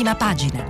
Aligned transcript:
prima 0.00 0.14
pagina. 0.14 0.64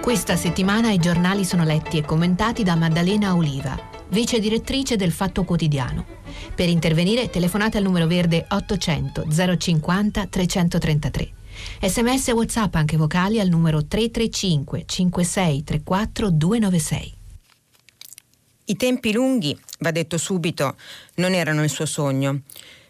Questa 0.00 0.34
settimana 0.34 0.90
i 0.90 0.98
giornali 0.98 1.44
sono 1.44 1.62
letti 1.62 1.98
e 1.98 2.02
commentati 2.02 2.64
da 2.64 2.74
Maddalena 2.74 3.36
Oliva, 3.36 3.78
vice 4.08 4.40
direttrice 4.40 4.96
del 4.96 5.12
Fatto 5.12 5.44
Quotidiano. 5.44 6.04
Per 6.52 6.68
intervenire 6.68 7.30
telefonate 7.30 7.78
al 7.78 7.84
numero 7.84 8.08
verde 8.08 8.46
800 8.48 9.26
050 9.56 10.26
333. 10.26 11.30
Sms 11.82 12.28
e 12.28 12.32
WhatsApp 12.32 12.74
anche 12.74 12.96
vocali 12.96 13.38
al 13.38 13.48
numero 13.48 13.86
335 13.86 14.82
5634 14.86 16.30
296. 16.30 17.15
I 18.68 18.74
tempi 18.74 19.12
lunghi, 19.12 19.56
va 19.78 19.92
detto 19.92 20.18
subito, 20.18 20.74
non 21.16 21.34
erano 21.34 21.62
il 21.62 21.70
suo 21.70 21.86
sogno. 21.86 22.40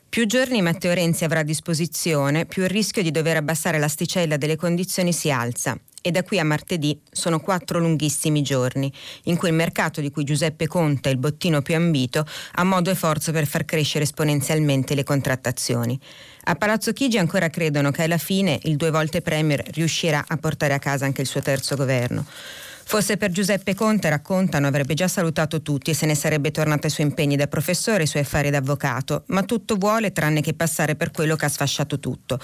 Più 0.08 0.24
giorni 0.24 0.62
Matteo 0.62 0.94
Renzi 0.94 1.24
avrà 1.24 1.40
a 1.40 1.42
disposizione, 1.42 2.46
più 2.46 2.62
il 2.62 2.70
rischio 2.70 3.02
di 3.02 3.10
dover 3.10 3.36
abbassare 3.36 3.78
l'asticella 3.78 4.38
delle 4.38 4.56
condizioni 4.56 5.12
si 5.12 5.30
alza. 5.30 5.78
E 6.00 6.10
da 6.12 6.22
qui 6.22 6.38
a 6.38 6.44
martedì 6.44 6.98
sono 7.10 7.40
quattro 7.40 7.78
lunghissimi 7.78 8.40
giorni, 8.40 8.90
in 9.24 9.36
cui 9.36 9.48
il 9.48 9.54
mercato 9.54 10.00
di 10.00 10.10
cui 10.10 10.24
Giuseppe 10.24 10.66
Conte 10.66 11.10
è 11.10 11.12
il 11.12 11.18
bottino 11.18 11.60
più 11.60 11.74
ambito 11.74 12.24
ha 12.52 12.64
modo 12.64 12.88
e 12.90 12.94
forza 12.94 13.30
per 13.30 13.46
far 13.46 13.66
crescere 13.66 14.04
esponenzialmente 14.04 14.94
le 14.94 15.04
contrattazioni. 15.04 16.00
A 16.44 16.54
Palazzo 16.54 16.94
Chigi 16.94 17.18
ancora 17.18 17.50
credono 17.50 17.90
che 17.90 18.04
alla 18.04 18.16
fine 18.16 18.58
il 18.62 18.76
due 18.76 18.90
volte 18.90 19.20
Premier 19.20 19.62
riuscirà 19.72 20.24
a 20.26 20.38
portare 20.38 20.72
a 20.72 20.78
casa 20.78 21.04
anche 21.04 21.20
il 21.20 21.26
suo 21.26 21.42
terzo 21.42 21.76
governo. 21.76 22.24
Fosse 22.88 23.16
per 23.16 23.32
Giuseppe 23.32 23.74
Conte, 23.74 24.08
raccontano, 24.08 24.68
avrebbe 24.68 24.94
già 24.94 25.08
salutato 25.08 25.60
tutti 25.60 25.90
e 25.90 25.94
se 25.94 26.06
ne 26.06 26.14
sarebbe 26.14 26.52
tornato 26.52 26.86
ai 26.86 26.92
suoi 26.92 27.06
impegni 27.06 27.34
da 27.34 27.48
professore 27.48 27.98
e 27.98 28.00
ai 28.02 28.06
suoi 28.06 28.22
affari 28.22 28.48
d'avvocato, 28.48 29.24
ma 29.26 29.42
tutto 29.42 29.74
vuole 29.74 30.12
tranne 30.12 30.40
che 30.40 30.54
passare 30.54 30.94
per 30.94 31.10
quello 31.10 31.34
che 31.34 31.46
ha 31.46 31.48
sfasciato 31.48 31.98
tutto. 31.98 32.38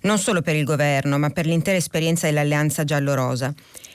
Non 0.00 0.18
solo 0.18 0.40
per 0.40 0.56
il 0.56 0.64
governo, 0.64 1.18
ma 1.18 1.28
per 1.28 1.44
l'intera 1.44 1.76
esperienza 1.76 2.26
dell'alleanza 2.26 2.84
giallo-rosa. 2.84 3.52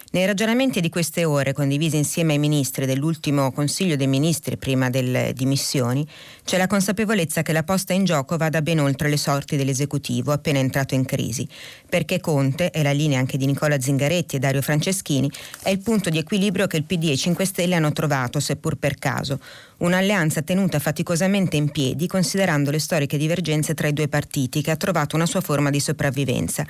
Nei 0.09 0.25
ragionamenti 0.25 0.79
di 0.79 0.87
queste 0.87 1.25
ore, 1.25 1.51
condivisi 1.51 1.97
insieme 1.97 2.31
ai 2.31 2.39
ministri 2.39 2.85
dell'ultimo 2.85 3.51
Consiglio 3.51 3.97
dei 3.97 4.07
Ministri 4.07 4.55
prima 4.55 4.89
delle 4.89 5.33
dimissioni, 5.35 6.07
c'è 6.45 6.57
la 6.57 6.65
consapevolezza 6.65 7.41
che 7.41 7.51
la 7.51 7.63
posta 7.63 7.91
in 7.91 8.05
gioco 8.05 8.37
vada 8.37 8.61
ben 8.61 8.79
oltre 8.79 9.09
le 9.09 9.17
sorti 9.17 9.57
dell'esecutivo 9.57 10.31
appena 10.31 10.59
entrato 10.59 10.95
in 10.95 11.03
crisi, 11.03 11.45
perché 11.89 12.21
Conte, 12.21 12.71
e 12.71 12.83
la 12.83 12.93
linea 12.93 13.19
anche 13.19 13.37
di 13.37 13.45
Nicola 13.45 13.81
Zingaretti 13.81 14.37
e 14.37 14.39
Dario 14.39 14.61
Franceschini, 14.61 15.29
è 15.61 15.71
il 15.71 15.79
punto 15.79 16.09
di 16.09 16.17
equilibrio 16.17 16.67
che 16.67 16.77
il 16.77 16.85
PD 16.85 17.09
e 17.09 17.11
i 17.11 17.17
5 17.17 17.43
Stelle 17.43 17.75
hanno 17.75 17.91
trovato, 17.91 18.39
seppur 18.39 18.77
per 18.77 18.95
caso, 18.95 19.41
un'alleanza 19.79 20.41
tenuta 20.41 20.79
faticosamente 20.79 21.57
in 21.57 21.69
piedi 21.69 22.07
considerando 22.07 22.71
le 22.71 22.79
storiche 22.79 23.17
divergenze 23.17 23.73
tra 23.73 23.89
i 23.89 23.93
due 23.93 24.07
partiti 24.07 24.61
che 24.61 24.71
ha 24.71 24.77
trovato 24.77 25.17
una 25.17 25.25
sua 25.25 25.41
forma 25.41 25.69
di 25.69 25.81
sopravvivenza 25.81 26.65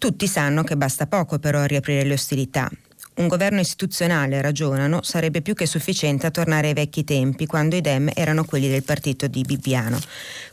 tutti 0.00 0.26
sanno 0.26 0.64
che 0.64 0.78
basta 0.78 1.06
poco 1.06 1.38
però 1.38 1.60
a 1.60 1.66
riaprire 1.66 2.04
le 2.04 2.14
ostilità. 2.14 2.70
Un 3.16 3.28
governo 3.28 3.60
istituzionale, 3.60 4.40
ragionano, 4.40 5.02
sarebbe 5.02 5.42
più 5.42 5.52
che 5.52 5.66
sufficiente 5.66 6.26
a 6.26 6.30
tornare 6.30 6.68
ai 6.68 6.72
vecchi 6.72 7.04
tempi, 7.04 7.44
quando 7.44 7.76
i 7.76 7.82
Dem 7.82 8.10
erano 8.14 8.46
quelli 8.46 8.70
del 8.70 8.82
partito 8.82 9.26
di 9.26 9.42
Bibbiano. 9.42 10.00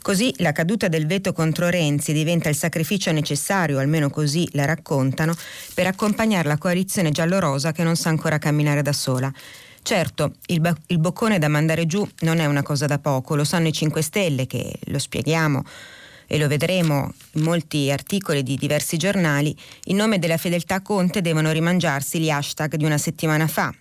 Così 0.02 0.34
la 0.38 0.52
caduta 0.52 0.88
del 0.88 1.06
veto 1.06 1.32
contro 1.32 1.70
Renzi 1.70 2.12
diventa 2.12 2.50
il 2.50 2.56
sacrificio 2.56 3.10
necessario, 3.10 3.78
almeno 3.78 4.10
così 4.10 4.46
la 4.52 4.66
raccontano, 4.66 5.34
per 5.72 5.86
accompagnare 5.86 6.46
la 6.46 6.58
coalizione 6.58 7.10
giallorosa 7.10 7.72
che 7.72 7.82
non 7.82 7.96
sa 7.96 8.10
ancora 8.10 8.36
camminare 8.36 8.82
da 8.82 8.92
sola. 8.92 9.32
Certo, 9.80 10.34
il, 10.48 10.60
ba- 10.60 10.76
il 10.88 10.98
boccone 10.98 11.38
da 11.38 11.48
mandare 11.48 11.86
giù 11.86 12.06
non 12.20 12.38
è 12.38 12.44
una 12.44 12.62
cosa 12.62 12.84
da 12.84 12.98
poco, 12.98 13.34
lo 13.34 13.44
sanno 13.44 13.68
i 13.68 13.72
5 13.72 14.02
Stelle 14.02 14.46
che, 14.46 14.78
lo 14.88 14.98
spieghiamo, 14.98 15.64
e 16.28 16.38
lo 16.38 16.46
vedremo 16.46 17.12
in 17.32 17.42
molti 17.42 17.90
articoli 17.90 18.44
di 18.44 18.56
diversi 18.56 18.98
giornali, 18.98 19.56
in 19.86 19.96
nome 19.96 20.20
della 20.20 20.36
fedeltà 20.36 20.82
Conte 20.82 21.22
devono 21.22 21.50
rimangiarsi 21.50 22.20
gli 22.20 22.30
hashtag 22.30 22.76
di 22.76 22.84
una 22.84 22.98
settimana 22.98 23.48
fa 23.48 23.74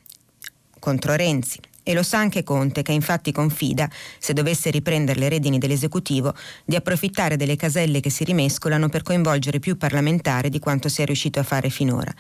contro 0.80 1.16
Renzi. 1.16 1.60
E 1.84 1.94
lo 1.94 2.04
sa 2.04 2.18
anche 2.18 2.44
Conte, 2.44 2.82
che 2.82 2.92
infatti 2.92 3.32
confida, 3.32 3.90
se 4.20 4.34
dovesse 4.34 4.70
riprendere 4.70 5.20
le 5.20 5.30
redini 5.30 5.58
dell'esecutivo, 5.58 6.34
di 6.66 6.76
approfittare 6.76 7.38
delle 7.38 7.56
caselle 7.56 8.02
che 8.02 8.10
si 8.10 8.26
rimescolano 8.26 8.90
per 8.90 9.04
coinvolgere 9.04 9.60
più 9.60 9.78
parlamentari 9.78 10.50
di 10.50 10.60
quanto 10.60 10.90
sia 10.90 11.06
riuscito 11.06 11.40
a 11.40 11.44
fare 11.44 11.70
finora. 11.70 12.14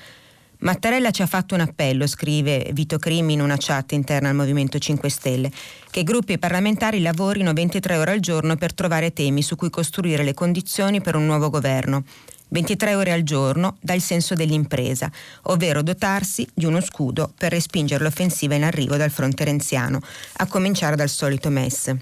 Mattarella 0.59 1.11
ci 1.11 1.21
ha 1.21 1.27
fatto 1.27 1.53
un 1.53 1.61
appello, 1.61 2.07
scrive 2.07 2.71
Vito 2.73 2.97
Crimi 2.97 3.33
in 3.33 3.41
una 3.41 3.57
chat 3.59 3.91
interna 3.91 4.29
al 4.29 4.35
Movimento 4.35 4.79
5 4.79 5.07
Stelle, 5.07 5.51
che 5.91 5.99
i 5.99 6.03
gruppi 6.03 6.39
parlamentari 6.39 6.99
lavorino 6.99 7.53
23 7.53 7.97
ore 7.97 8.11
al 8.11 8.19
giorno 8.19 8.55
per 8.55 8.73
trovare 8.73 9.13
temi 9.13 9.43
su 9.43 9.55
cui 9.55 9.69
costruire 9.69 10.23
le 10.23 10.33
condizioni 10.33 10.99
per 10.99 11.15
un 11.15 11.27
nuovo 11.27 11.51
governo. 11.51 12.03
23 12.49 12.95
ore 12.95 13.11
al 13.11 13.21
giorno 13.21 13.77
dà 13.81 13.93
il 13.93 14.01
senso 14.01 14.33
dell'impresa, 14.33 15.11
ovvero 15.43 15.83
dotarsi 15.83 16.47
di 16.51 16.65
uno 16.65 16.81
scudo 16.81 17.31
per 17.37 17.51
respingere 17.51 18.03
l'offensiva 18.03 18.55
in 18.55 18.63
arrivo 18.63 18.97
dal 18.97 19.11
fronte 19.11 19.43
renziano, 19.43 20.01
a 20.37 20.47
cominciare 20.47 20.95
dal 20.95 21.09
solito 21.09 21.49
MES. 21.49 21.93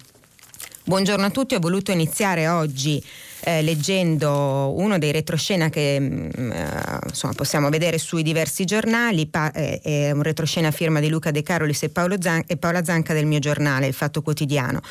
Buongiorno 0.86 1.26
a 1.26 1.32
tutti, 1.32 1.56
ho 1.56 1.60
voluto 1.60 1.92
iniziare 1.92 2.48
oggi 2.48 3.04
eh, 3.46 3.62
leggendo 3.62 4.74
uno 4.76 4.98
dei 4.98 5.12
retroscena 5.12 5.70
che 5.70 6.00
mh, 6.00 6.30
mm, 6.38 6.52
eh, 6.52 7.00
insomma, 7.08 7.34
possiamo 7.34 7.70
vedere 7.70 8.00
sui 8.00 8.24
diversi 8.24 8.66
giornali, 8.66 9.28
pa- 9.28 9.52
eh, 9.52 9.80
è 9.82 10.12
un 10.12 10.24
retroscena 10.24 10.70
a 10.70 10.72
firma 10.72 11.00
di 11.00 11.10
Luca 11.10 11.30
De 11.30 11.44
Carolis 11.44 11.84
e, 11.84 11.92
Zan- 12.20 12.44
e 12.48 12.58
Paola 12.58 12.84
Zanca 12.84 13.14
del 13.14 13.28
mio 13.28 13.40
giornale, 13.40 13.86
Il 13.88 13.94
Fatto 13.94 14.22
Quotidiano 14.22 14.82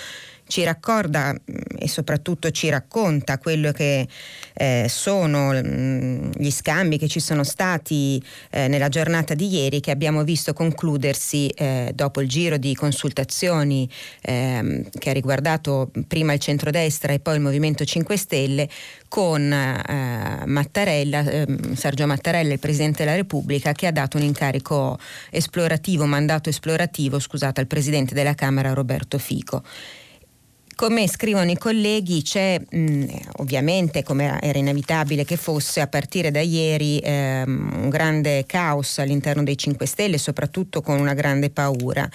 ci 0.46 0.64
raccorda 0.64 1.32
mm, 1.32 1.56
e 1.78 1.88
soprattutto 1.88 2.50
ci 2.50 2.68
racconta 2.68 3.38
quello 3.38 3.72
che 3.72 4.06
eh, 4.54 4.86
sono 4.88 5.52
mh, 5.52 5.66
mm, 5.66 6.30
gli 6.36 6.50
scambi 6.50 6.98
che 6.98 7.08
ci 7.08 7.20
sono 7.20 7.44
stati 7.44 8.22
eh, 8.50 8.68
nella 8.68 8.88
giornata 8.88 9.34
di 9.34 9.48
ieri 9.48 9.80
che 9.80 9.90
abbiamo 9.90 10.24
visto 10.24 10.52
concludersi 10.52 11.48
eh, 11.48 11.92
dopo 11.94 12.20
il 12.20 12.28
giro 12.28 12.56
di 12.56 12.74
consultazioni 12.74 13.88
ehm, 14.22 14.88
che 14.98 15.10
ha 15.10 15.12
riguardato 15.12 15.90
prima 16.06 16.32
il 16.32 16.40
centrodestra 16.40 17.12
e 17.12 17.20
poi 17.20 17.36
il 17.36 17.40
Movimento 17.40 17.84
5 17.84 18.16
Stelle 18.16 18.68
con 19.08 19.52
eh, 19.52 20.42
Mattarella, 20.44 21.20
ehm, 21.20 21.74
Sergio 21.74 22.04
Mattarella, 22.04 22.52
il 22.52 22.58
Presidente 22.58 23.04
della 23.04 23.14
Repubblica, 23.14 23.72
che 23.72 23.86
ha 23.86 23.92
dato 23.92 24.16
un 24.16 24.24
incarico 24.24 24.98
esplorativo, 25.30 26.04
mandato 26.04 26.48
esplorativo, 26.48 27.20
scusate, 27.20 27.60
al 27.60 27.68
Presidente 27.68 28.12
della 28.12 28.34
Camera 28.34 28.72
Roberto 28.72 29.18
Fico. 29.18 29.62
Come 30.76 31.06
scrivono 31.08 31.52
i 31.52 31.56
colleghi, 31.56 32.22
c'è 32.22 32.60
mh, 32.68 33.04
ovviamente, 33.36 34.02
come 34.02 34.40
era 34.40 34.58
inevitabile 34.58 35.24
che 35.24 35.36
fosse, 35.36 35.80
a 35.80 35.86
partire 35.86 36.32
da 36.32 36.40
ieri 36.40 36.98
ehm, 36.98 37.82
un 37.82 37.88
grande 37.88 38.44
caos 38.44 38.98
all'interno 38.98 39.44
dei 39.44 39.56
5 39.56 39.86
Stelle, 39.86 40.18
soprattutto 40.18 40.80
con 40.82 40.98
una 40.98 41.14
grande 41.14 41.50
paura 41.50 42.08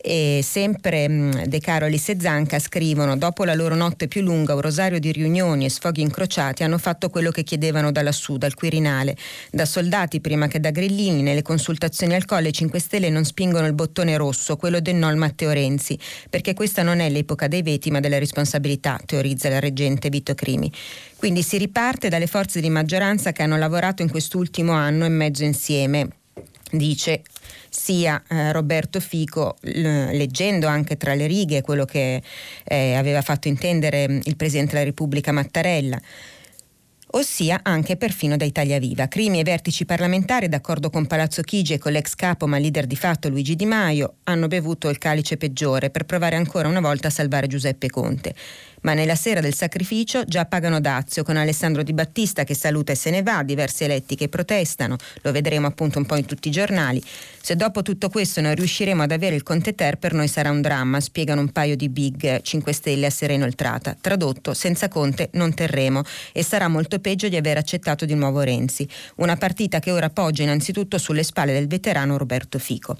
e 0.00 0.40
sempre 0.42 1.08
mm, 1.08 1.30
De 1.46 1.58
Carolis 1.58 2.10
e 2.10 2.16
Zanca 2.20 2.58
scrivono 2.58 3.16
dopo 3.16 3.44
la 3.44 3.54
loro 3.54 3.74
notte 3.74 4.08
più 4.08 4.20
lunga 4.20 4.54
un 4.54 4.60
rosario 4.60 4.98
di 4.98 5.10
riunioni 5.10 5.64
e 5.64 5.70
sfoghi 5.70 6.02
incrociati 6.02 6.62
hanno 6.62 6.78
fatto 6.78 7.08
quello 7.08 7.30
che 7.30 7.42
chiedevano 7.42 7.90
da 7.90 8.02
lassù, 8.02 8.36
dal 8.36 8.54
Quirinale. 8.54 9.16
Da 9.50 9.64
soldati 9.64 10.20
prima 10.20 10.46
che 10.48 10.60
da 10.60 10.70
grillini 10.70 11.22
nelle 11.22 11.42
consultazioni 11.42 12.14
al 12.14 12.24
colle 12.24 12.52
5 12.52 12.78
Stelle 12.78 13.10
non 13.10 13.24
spingono 13.24 13.66
il 13.66 13.72
bottone 13.72 14.16
rosso 14.16 14.56
quello 14.56 14.80
del 14.80 14.94
no 14.94 15.14
Matteo 15.16 15.50
Renzi 15.52 15.98
perché 16.28 16.52
questa 16.52 16.82
non 16.82 17.00
è 17.00 17.08
l'epoca 17.08 17.48
dei 17.48 17.62
veti 17.62 17.90
ma 17.90 18.00
della 18.00 18.18
responsabilità 18.18 19.00
teorizza 19.04 19.48
la 19.48 19.60
reggente 19.60 20.08
Vito 20.08 20.34
Crimi. 20.34 20.70
Quindi 21.16 21.42
si 21.42 21.56
riparte 21.56 22.08
dalle 22.08 22.26
forze 22.26 22.60
di 22.60 22.68
maggioranza 22.68 23.32
che 23.32 23.42
hanno 23.42 23.56
lavorato 23.56 24.02
in 24.02 24.10
quest'ultimo 24.10 24.72
anno 24.72 25.04
e 25.04 25.08
mezzo 25.08 25.44
insieme 25.44 26.08
dice 26.70 27.22
sia 27.76 28.22
eh, 28.28 28.52
Roberto 28.52 29.00
Fico, 29.00 29.56
l- 29.60 30.08
leggendo 30.10 30.66
anche 30.66 30.96
tra 30.96 31.14
le 31.14 31.26
righe 31.26 31.60
quello 31.60 31.84
che 31.84 32.22
eh, 32.64 32.94
aveva 32.94 33.20
fatto 33.20 33.48
intendere 33.48 34.08
mm, 34.08 34.20
il 34.24 34.36
Presidente 34.36 34.72
della 34.72 34.84
Repubblica 34.84 35.30
Mattarella 35.30 36.00
ossia 37.10 37.60
anche 37.62 37.96
perfino 37.96 38.36
da 38.36 38.44
Italia 38.44 38.78
Viva. 38.78 39.08
Crimi 39.08 39.40
e 39.40 39.44
vertici 39.44 39.84
parlamentari, 39.84 40.48
d'accordo 40.48 40.90
con 40.90 41.06
Palazzo 41.06 41.42
Chigi 41.42 41.74
e 41.74 41.78
con 41.78 41.92
l'ex 41.92 42.14
capo 42.14 42.46
ma 42.46 42.58
leader 42.58 42.86
di 42.86 42.96
fatto 42.96 43.28
Luigi 43.28 43.56
Di 43.56 43.64
Maio, 43.64 44.16
hanno 44.24 44.48
bevuto 44.48 44.88
il 44.88 44.98
calice 44.98 45.36
peggiore 45.36 45.90
per 45.90 46.04
provare 46.04 46.36
ancora 46.36 46.68
una 46.68 46.80
volta 46.80 47.08
a 47.08 47.10
salvare 47.10 47.46
Giuseppe 47.46 47.88
Conte 47.88 48.34
ma 48.82 48.94
nella 48.94 49.14
sera 49.14 49.40
del 49.40 49.54
sacrificio 49.54 50.24
già 50.24 50.44
pagano 50.46 50.80
dazio 50.80 51.22
con 51.22 51.36
Alessandro 51.36 51.82
Di 51.82 51.92
Battista 51.92 52.44
che 52.44 52.54
saluta 52.54 52.92
e 52.92 52.96
se 52.96 53.10
ne 53.10 53.22
va, 53.22 53.42
diversi 53.42 53.84
eletti 53.84 54.14
che 54.14 54.28
protestano, 54.28 54.96
lo 55.22 55.32
vedremo 55.32 55.66
appunto 55.66 55.98
un 55.98 56.06
po' 56.06 56.16
in 56.16 56.24
tutti 56.24 56.48
i 56.48 56.50
giornali. 56.50 57.02
Se 57.40 57.54
dopo 57.56 57.82
tutto 57.82 58.08
questo 58.08 58.40
non 58.40 58.54
riusciremo 58.54 59.02
ad 59.02 59.12
avere 59.12 59.36
il 59.36 59.42
Conte 59.42 59.74
Ter 59.74 59.98
per 59.98 60.12
noi 60.12 60.28
sarà 60.28 60.50
un 60.50 60.60
dramma, 60.60 61.00
spiegano 61.00 61.40
un 61.40 61.52
paio 61.52 61.76
di 61.76 61.88
big 61.88 62.42
5 62.42 62.72
Stelle 62.72 63.06
a 63.06 63.10
sera 63.10 63.32
inoltrata. 63.32 63.96
Tradotto, 64.00 64.52
senza 64.54 64.88
Conte 64.88 65.30
non 65.32 65.54
terremo 65.54 66.02
e 66.32 66.42
sarà 66.42 66.68
molto 66.68 66.98
peggio 66.98 67.28
di 67.28 67.36
aver 67.36 67.56
accettato 67.56 68.04
di 68.04 68.14
nuovo 68.14 68.40
Renzi. 68.40 68.88
Una 69.16 69.36
partita 69.36 69.78
che 69.78 69.92
ora 69.92 70.10
poggia 70.10 70.42
innanzitutto 70.42 70.98
sulle 70.98 71.22
spalle 71.22 71.52
del 71.52 71.68
veterano 71.68 72.16
Roberto 72.16 72.58
Fico. 72.58 72.96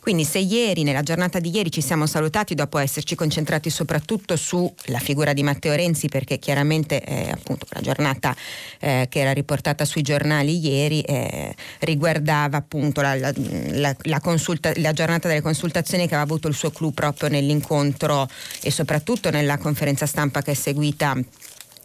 Quindi 0.00 0.24
se 0.24 0.38
ieri, 0.38 0.82
nella 0.82 1.02
giornata 1.02 1.38
di 1.38 1.54
ieri, 1.54 1.70
ci 1.70 1.82
siamo 1.82 2.06
salutati 2.06 2.54
dopo 2.54 2.78
esserci 2.78 3.14
concentrati 3.14 3.68
soprattutto 3.68 4.36
sulla 4.36 4.98
figura 4.98 5.32
di 5.32 5.42
Matteo 5.42 5.74
Renzi, 5.74 6.08
perché 6.08 6.38
chiaramente 6.38 7.02
eh, 7.02 7.30
appunto 7.30 7.66
la 7.70 7.80
giornata 7.80 8.34
eh, 8.80 9.06
che 9.10 9.20
era 9.20 9.32
riportata 9.32 9.84
sui 9.84 10.02
giornali 10.02 10.58
ieri 10.58 11.02
eh, 11.02 11.54
riguardava 11.80 12.56
appunto 12.56 13.02
la, 13.02 13.14
la, 13.14 13.32
la, 13.34 13.94
la, 14.02 14.20
consulta, 14.20 14.72
la 14.76 14.92
giornata 14.92 15.28
delle 15.28 15.42
consultazioni 15.42 16.04
che 16.04 16.14
aveva 16.14 16.22
avuto 16.22 16.48
il 16.48 16.54
suo 16.54 16.70
clou 16.70 16.92
proprio 16.92 17.28
nell'incontro 17.28 18.28
e 18.62 18.70
soprattutto 18.70 19.30
nella 19.30 19.58
conferenza 19.58 20.06
stampa 20.06 20.40
che 20.42 20.52
è 20.52 20.54
seguita 20.54 21.14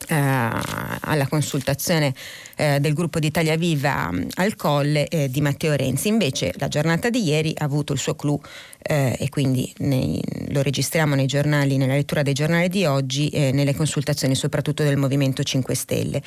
alla 0.07 1.27
consultazione 1.27 2.13
eh, 2.55 2.79
del 2.79 2.93
gruppo 2.93 3.19
di 3.19 3.27
Italia 3.27 3.55
Viva 3.57 4.11
al 4.35 4.55
Colle 4.55 5.07
eh, 5.07 5.29
di 5.29 5.41
Matteo 5.41 5.73
Renzi. 5.73 6.07
Invece 6.07 6.53
la 6.57 6.67
giornata 6.67 7.09
di 7.09 7.23
ieri 7.23 7.53
ha 7.57 7.65
avuto 7.65 7.93
il 7.93 7.99
suo 7.99 8.15
clou 8.15 8.39
eh, 8.81 9.15
e 9.19 9.29
quindi 9.29 9.73
nei, 9.79 10.21
lo 10.49 10.61
registriamo 10.61 11.15
nei 11.15 11.25
giornali, 11.25 11.77
nella 11.77 11.93
lettura 11.93 12.21
dei 12.21 12.33
giornali 12.33 12.69
di 12.69 12.85
oggi 12.85 13.29
e 13.29 13.51
nelle 13.51 13.75
consultazioni 13.75 14.35
soprattutto 14.35 14.83
del 14.83 14.97
Movimento 14.97 15.43
5 15.43 15.75
Stelle. 15.75 16.21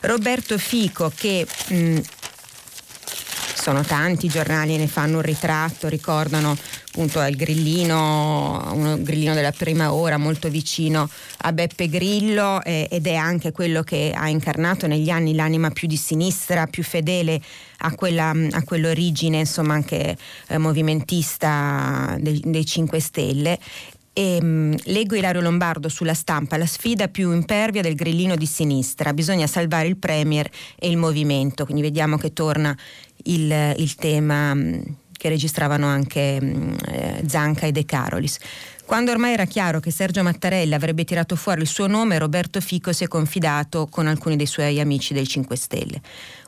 Roberto 0.00 0.56
Fico 0.58 1.12
che 1.14 1.46
mh, 1.68 2.00
sono 3.60 3.82
tanti 3.82 4.28
giornali, 4.28 4.76
ne 4.78 4.86
fanno 4.86 5.16
un 5.16 5.22
ritratto, 5.22 5.88
ricordano 5.88 6.56
appunto 6.92 7.22
il 7.22 7.36
grillino, 7.36 8.68
un 8.74 9.02
grillino 9.02 9.32
della 9.32 9.52
prima 9.52 9.92
ora 9.92 10.16
molto 10.16 10.48
vicino 10.48 11.08
a 11.38 11.52
Beppe 11.52 11.88
Grillo 11.88 12.60
eh, 12.64 12.88
ed 12.90 13.06
è 13.06 13.14
anche 13.14 13.52
quello 13.52 13.82
che 13.84 14.12
ha 14.12 14.28
incarnato 14.28 14.88
negli 14.88 15.08
anni 15.08 15.36
l'anima 15.36 15.70
più 15.70 15.86
di 15.86 15.96
sinistra, 15.96 16.66
più 16.66 16.82
fedele 16.82 17.40
a, 17.78 17.94
quella, 17.94 18.30
a 18.50 18.64
quell'origine 18.64 19.38
insomma 19.38 19.74
anche 19.74 20.16
eh, 20.48 20.58
movimentista 20.58 22.16
dei, 22.18 22.42
dei 22.44 22.66
5 22.66 22.98
Stelle. 22.98 23.58
E, 24.12 24.38
um, 24.42 24.74
leggo 24.86 25.14
Ilario 25.14 25.40
Lombardo 25.40 25.88
sulla 25.88 26.14
stampa, 26.14 26.56
la 26.56 26.66
sfida 26.66 27.06
più 27.06 27.32
impervia 27.32 27.82
del 27.82 27.94
grillino 27.94 28.34
di 28.34 28.46
sinistra, 28.46 29.12
bisogna 29.12 29.46
salvare 29.46 29.86
il 29.86 29.96
Premier 29.96 30.50
e 30.76 30.90
il 30.90 30.96
movimento, 30.96 31.64
quindi 31.64 31.82
vediamo 31.82 32.16
che 32.16 32.32
torna 32.32 32.76
il, 33.22 33.74
il 33.76 33.94
tema 33.94 34.50
um, 34.50 34.82
che 35.20 35.28
registravano 35.28 35.86
anche 35.86 36.38
um, 36.40 36.74
Zanca 37.26 37.66
e 37.66 37.72
De 37.72 37.84
Carolis. 37.84 38.38
Quando 38.86 39.10
ormai 39.10 39.34
era 39.34 39.44
chiaro 39.44 39.78
che 39.78 39.90
Sergio 39.90 40.22
Mattarella 40.22 40.76
avrebbe 40.76 41.04
tirato 41.04 41.36
fuori 41.36 41.60
il 41.60 41.66
suo 41.66 41.86
nome, 41.86 42.16
Roberto 42.16 42.58
Fico 42.62 42.90
si 42.94 43.04
è 43.04 43.06
confidato 43.06 43.86
con 43.86 44.06
alcuni 44.06 44.36
dei 44.36 44.46
suoi 44.46 44.80
amici 44.80 45.12
del 45.12 45.28
5 45.28 45.56
Stelle. 45.56 46.00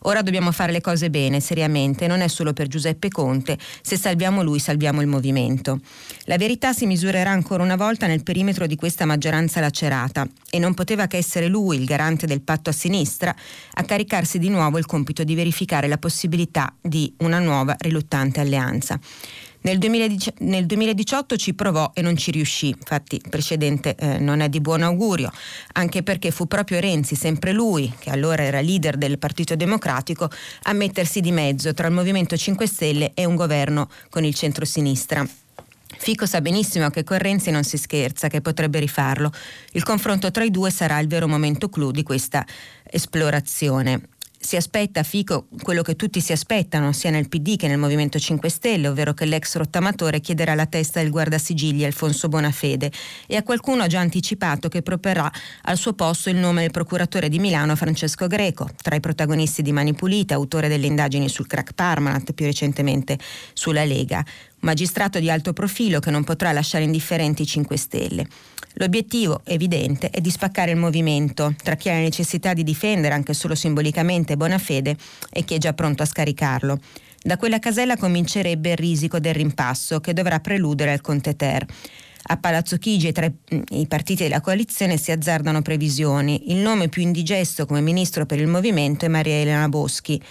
Ora 0.02 0.22
dobbiamo 0.22 0.50
fare 0.52 0.72
le 0.72 0.80
cose 0.80 1.10
bene, 1.10 1.40
seriamente, 1.40 2.06
non 2.06 2.20
è 2.20 2.28
solo 2.28 2.52
per 2.52 2.66
Giuseppe 2.66 3.08
Conte, 3.08 3.58
se 3.82 3.96
salviamo 3.96 4.42
lui 4.42 4.58
salviamo 4.58 5.00
il 5.00 5.06
movimento. 5.06 5.80
La 6.24 6.36
verità 6.36 6.72
si 6.72 6.86
misurerà 6.86 7.30
ancora 7.30 7.62
una 7.62 7.76
volta 7.76 8.06
nel 8.06 8.22
perimetro 8.22 8.66
di 8.66 8.76
questa 8.76 9.04
maggioranza 9.04 9.60
lacerata 9.60 10.26
e 10.50 10.58
non 10.58 10.74
poteva 10.74 11.06
che 11.06 11.18
essere 11.18 11.46
lui, 11.46 11.76
il 11.76 11.84
garante 11.84 12.26
del 12.26 12.42
patto 12.42 12.70
a 12.70 12.72
sinistra, 12.72 13.34
a 13.74 13.82
caricarsi 13.84 14.38
di 14.38 14.48
nuovo 14.48 14.78
il 14.78 14.86
compito 14.86 15.24
di 15.24 15.34
verificare 15.34 15.88
la 15.88 15.98
possibilità 15.98 16.74
di 16.80 17.14
una 17.18 17.38
nuova 17.38 17.76
riluttante 17.78 18.40
alleanza. 18.40 18.98
Nel, 19.64 19.78
2010, 19.78 20.34
nel 20.38 20.66
2018 20.66 21.36
ci 21.36 21.54
provò 21.54 21.92
e 21.94 22.02
non 22.02 22.16
ci 22.16 22.32
riuscì, 22.32 22.68
infatti 22.68 23.14
il 23.16 23.28
precedente 23.30 23.94
eh, 23.94 24.18
non 24.18 24.40
è 24.40 24.48
di 24.48 24.60
buon 24.60 24.82
augurio, 24.82 25.30
anche 25.74 26.02
perché 26.02 26.32
fu 26.32 26.46
proprio 26.46 26.80
Renzi, 26.80 27.14
sempre 27.14 27.52
lui, 27.52 27.92
che 27.98 28.10
allora 28.10 28.42
era 28.42 28.60
leader 28.60 28.96
del 28.96 29.18
Partito 29.18 29.54
Democratico, 29.54 30.28
a 30.62 30.72
mettersi 30.72 31.20
di 31.20 31.30
mezzo 31.30 31.72
tra 31.74 31.86
il 31.86 31.92
Movimento 31.92 32.36
5 32.36 32.66
Stelle 32.66 33.12
e 33.14 33.24
un 33.24 33.36
governo 33.36 33.88
con 34.10 34.24
il 34.24 34.34
centro-sinistra. 34.34 35.24
Fico 35.96 36.26
sa 36.26 36.40
benissimo 36.40 36.90
che 36.90 37.04
con 37.04 37.18
Renzi 37.18 37.52
non 37.52 37.62
si 37.62 37.78
scherza, 37.78 38.26
che 38.26 38.40
potrebbe 38.40 38.80
rifarlo. 38.80 39.30
Il 39.72 39.84
confronto 39.84 40.32
tra 40.32 40.42
i 40.42 40.50
due 40.50 40.72
sarà 40.72 40.98
il 40.98 41.06
vero 41.06 41.28
momento 41.28 41.68
clou 41.68 41.92
di 41.92 42.02
questa 42.02 42.44
esplorazione 42.82 44.08
si 44.42 44.56
aspetta 44.56 45.02
Fico 45.04 45.46
quello 45.62 45.82
che 45.82 45.94
tutti 45.94 46.20
si 46.20 46.32
aspettano, 46.32 46.92
sia 46.92 47.10
nel 47.10 47.28
PD 47.28 47.56
che 47.56 47.68
nel 47.68 47.78
Movimento 47.78 48.18
5 48.18 48.48
Stelle, 48.48 48.88
ovvero 48.88 49.14
che 49.14 49.24
l'ex 49.24 49.56
rottamatore 49.56 50.20
chiederà 50.20 50.54
la 50.54 50.66
testa 50.66 51.00
del 51.00 51.10
guardasigilli 51.10 51.84
Alfonso 51.84 52.28
Bonafede. 52.28 52.90
E 53.26 53.36
a 53.36 53.42
qualcuno 53.42 53.84
ha 53.84 53.86
già 53.86 54.00
anticipato 54.00 54.68
che 54.68 54.82
proporrà 54.82 55.30
al 55.62 55.76
suo 55.76 55.92
posto 55.94 56.28
il 56.28 56.36
nome 56.36 56.62
del 56.62 56.72
procuratore 56.72 57.28
di 57.28 57.38
Milano 57.38 57.76
Francesco 57.76 58.26
Greco, 58.26 58.68
tra 58.82 58.96
i 58.96 59.00
protagonisti 59.00 59.62
di 59.62 59.72
Mani 59.72 59.94
Pulite, 59.94 60.34
autore 60.34 60.68
delle 60.68 60.86
indagini 60.86 61.28
sul 61.28 61.46
crack 61.46 61.72
Parmalat, 61.72 62.32
più 62.32 62.44
recentemente 62.44 63.18
sulla 63.54 63.84
Lega, 63.84 64.24
magistrato 64.62 65.20
di 65.20 65.30
alto 65.30 65.52
profilo 65.52 66.00
che 66.00 66.10
non 66.10 66.24
potrà 66.24 66.52
lasciare 66.52 66.84
indifferenti 66.84 67.42
i 67.42 67.46
5 67.46 67.76
Stelle. 67.76 68.26
L'obiettivo 68.74 69.42
evidente 69.44 70.10
è 70.10 70.20
di 70.20 70.30
spaccare 70.30 70.70
il 70.70 70.78
movimento 70.78 71.54
tra 71.62 71.74
chi 71.74 71.90
ha 71.90 71.94
la 71.94 72.00
necessità 72.00 72.54
di 72.54 72.64
difendere 72.64 73.14
anche 73.14 73.34
solo 73.34 73.54
simbolicamente 73.54 74.36
buona 74.36 74.58
fede 74.58 74.96
e 75.30 75.44
chi 75.44 75.54
è 75.54 75.58
già 75.58 75.74
pronto 75.74 76.02
a 76.02 76.06
scaricarlo. 76.06 76.80
Da 77.20 77.36
quella 77.36 77.58
casella 77.58 77.96
comincerebbe 77.96 78.70
il 78.70 78.76
risico 78.76 79.20
del 79.20 79.34
rimpasso 79.34 80.00
che 80.00 80.12
dovrà 80.12 80.40
preludere 80.40 80.92
al 80.92 81.00
Conte 81.00 81.36
Ter. 81.36 81.66
A 82.24 82.36
Palazzo 82.36 82.78
Chigi 82.78 83.08
e 83.08 83.12
tra 83.12 83.30
i 83.70 83.86
partiti 83.86 84.22
della 84.22 84.40
coalizione 84.40 84.96
si 84.96 85.10
azzardano 85.10 85.60
previsioni. 85.60 86.50
Il 86.50 86.58
nome 86.58 86.88
più 86.88 87.02
indigesto 87.02 87.66
come 87.66 87.80
ministro 87.80 88.26
per 88.26 88.38
il 88.38 88.46
movimento 88.46 89.04
è 89.04 89.08
Maria 89.08 89.40
Elena 89.40 89.68
Boschi. 89.68 90.22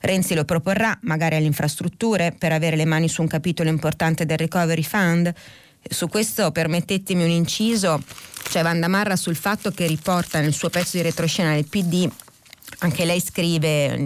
Renzi 0.00 0.34
lo 0.34 0.44
proporrà, 0.44 0.96
magari 1.02 1.36
alle 1.36 1.46
infrastrutture, 1.46 2.34
per 2.38 2.52
avere 2.52 2.76
le 2.76 2.84
mani 2.84 3.08
su 3.08 3.22
un 3.22 3.28
capitolo 3.28 3.68
importante 3.68 4.26
del 4.26 4.38
Recovery 4.38 4.82
Fund. 4.82 5.32
Su 5.88 6.08
questo 6.08 6.50
permettetemi 6.50 7.22
un 7.22 7.30
inciso, 7.30 8.02
c'è 8.48 8.62
Vanda 8.62 8.88
Marra 8.88 9.16
sul 9.16 9.36
fatto 9.36 9.70
che 9.70 9.86
riporta 9.86 10.40
nel 10.40 10.52
suo 10.52 10.68
pezzo 10.70 10.96
di 10.96 11.02
retroscena 11.02 11.54
del 11.54 11.66
PD 11.66 12.08
anche 12.78 13.04
lei 13.04 13.20
scrive 13.20 13.96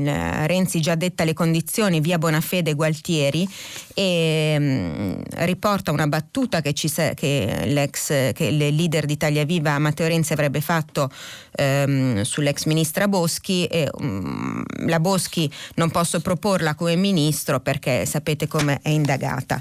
Renzi 0.46 0.80
già 0.80 0.94
detta 0.94 1.24
le 1.24 1.32
condizioni 1.32 2.00
via 2.00 2.18
Bonafede 2.18 2.74
Gualtieri 2.74 3.48
e 3.94 4.58
mh, 4.58 5.44
riporta 5.44 5.90
una 5.90 6.06
battuta 6.06 6.60
che, 6.60 6.72
ci, 6.72 6.88
che, 6.88 7.62
l'ex, 7.66 8.32
che 8.32 8.44
il 8.44 8.74
leader 8.74 9.06
d'Italia 9.06 9.44
Viva 9.44 9.78
Matteo 9.78 10.06
Renzi 10.06 10.32
avrebbe 10.32 10.60
fatto 10.60 11.10
ehm, 11.52 12.22
sull'ex 12.22 12.64
ministra 12.66 13.08
Boschi 13.08 13.66
e, 13.66 13.90
mh, 13.96 14.86
la 14.86 15.00
Boschi 15.00 15.50
non 15.74 15.90
posso 15.90 16.20
proporla 16.20 16.74
come 16.74 16.96
ministro 16.96 17.60
perché 17.60 18.06
sapete 18.06 18.46
come 18.46 18.78
è 18.82 18.90
indagata 18.90 19.60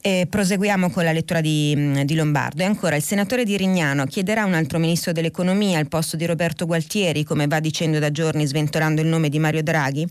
e 0.00 0.26
proseguiamo 0.28 0.90
con 0.90 1.04
la 1.04 1.12
lettura 1.12 1.40
di, 1.40 1.74
mm, 1.76 2.00
di, 2.02 2.14
Lombardo. 2.14 2.62
E 2.62 2.66
ancora, 2.66 2.96
il 2.96 3.02
senatore 3.02 3.44
di 3.44 3.56
Rignano 3.56 4.06
chiederà 4.06 4.44
un 4.44 4.54
altro 4.54 4.78
ministro 4.78 5.12
dell'economia 5.12 5.78
al 5.78 5.88
posto 5.88 6.16
di 6.16 6.26
Roberto 6.26 6.66
Gualtieri, 6.66 7.24
come 7.24 7.46
va 7.46 7.60
dicendo 7.60 7.98
da 7.98 8.10
giorni 8.10 8.46
sventolando 8.46 9.00
il 9.00 9.06
nome 9.06 9.28
di 9.28 9.38
Mario 9.38 9.62
Draghi? 9.62 10.06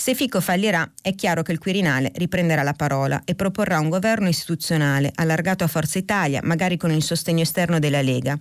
Se 0.00 0.14
Fico 0.14 0.40
fallirà, 0.40 0.88
è 1.02 1.12
chiaro 1.16 1.42
che 1.42 1.50
il 1.50 1.58
Quirinale 1.58 2.12
riprenderà 2.14 2.62
la 2.62 2.72
parola 2.72 3.22
e 3.24 3.34
proporrà 3.34 3.80
un 3.80 3.88
governo 3.88 4.28
istituzionale 4.28 5.10
allargato 5.16 5.64
a 5.64 5.66
Forza 5.66 5.98
Italia, 5.98 6.40
magari 6.44 6.76
con 6.76 6.92
il 6.92 7.02
sostegno 7.02 7.42
esterno 7.42 7.80
della 7.80 8.00
Lega. 8.00 8.38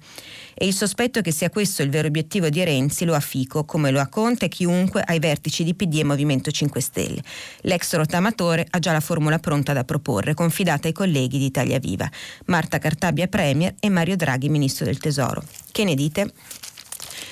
E 0.54 0.68
il 0.68 0.74
sospetto 0.76 1.20
che 1.22 1.32
sia 1.32 1.50
questo 1.50 1.82
il 1.82 1.90
vero 1.90 2.08
obiettivo 2.08 2.50
di 2.50 2.64
Renzi 2.64 3.06
lo 3.06 3.16
ha 3.16 3.20
Fico, 3.20 3.66
come 3.66 3.90
lo 3.90 4.00
ha 4.00 4.06
Conte 4.06 4.46
e 4.46 4.50
chiunque 4.50 5.02
ai 5.04 5.18
vertici 5.18 5.64
di 5.64 5.74
PD 5.74 5.98
e 5.98 6.04
Movimento 6.04 6.52
5 6.52 6.80
Stelle. 6.80 7.24
L'ex 7.62 7.96
rotamatore 7.96 8.68
ha 8.70 8.78
già 8.78 8.92
la 8.92 9.00
formula 9.00 9.40
pronta 9.40 9.74
da 9.74 9.84
proporre, 9.84 10.36
confidata 10.36 10.88
ai 10.88 10.94
colleghi 10.94 11.40
di 11.40 11.46
Italia 11.46 11.80
Viva. 11.80 12.08
Marta 12.46 12.78
Cartabia 12.78 13.28
Premier 13.28 13.74
e 13.80 13.90
Mario 13.90 14.16
Draghi 14.16 14.48
Ministro 14.48 14.86
del 14.86 15.00
Tesoro. 15.00 15.44
Che 15.72 15.84
ne 15.84 15.96
dite? 15.96 16.32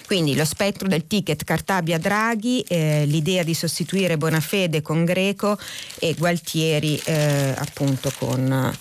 Quindi 0.06 0.36
lo 0.36 0.46
spettro 0.46 0.88
del 0.88 1.08
ticket 1.08 1.44
Cartabia 1.44 1.98
Draghi, 1.98 2.62
eh, 2.68 3.06
l'idea 3.06 3.44
di 3.44 3.54
sostituire 3.54 4.18
Bonafede 4.18 4.82
con 4.82 5.04
Greco 5.04 5.58
e 6.00 6.14
Gualtieri 6.14 7.02
eh, 7.06 7.54
appunto 7.58 8.12
con 8.18 8.74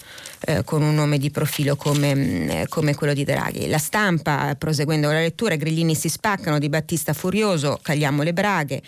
eh, 0.46 0.62
con 0.62 0.82
un 0.82 0.94
nome 0.94 1.16
di 1.16 1.30
profilo 1.30 1.74
come, 1.74 2.14
mm, 2.14 2.50
come, 2.68 2.94
quello 2.94 3.14
di 3.14 3.24
Draghi. 3.24 3.66
La 3.66 3.78
stampa, 3.78 4.54
proseguendo 4.58 5.10
la 5.10 5.20
lettura, 5.20 5.56
grillini 5.56 5.94
si 5.94 6.10
spaccano, 6.10 6.58
di 6.58 6.68
Battista 6.68 7.14
furioso, 7.14 7.78
cagliamo 7.80 8.22
le 8.22 8.34
braghe. 8.34 8.82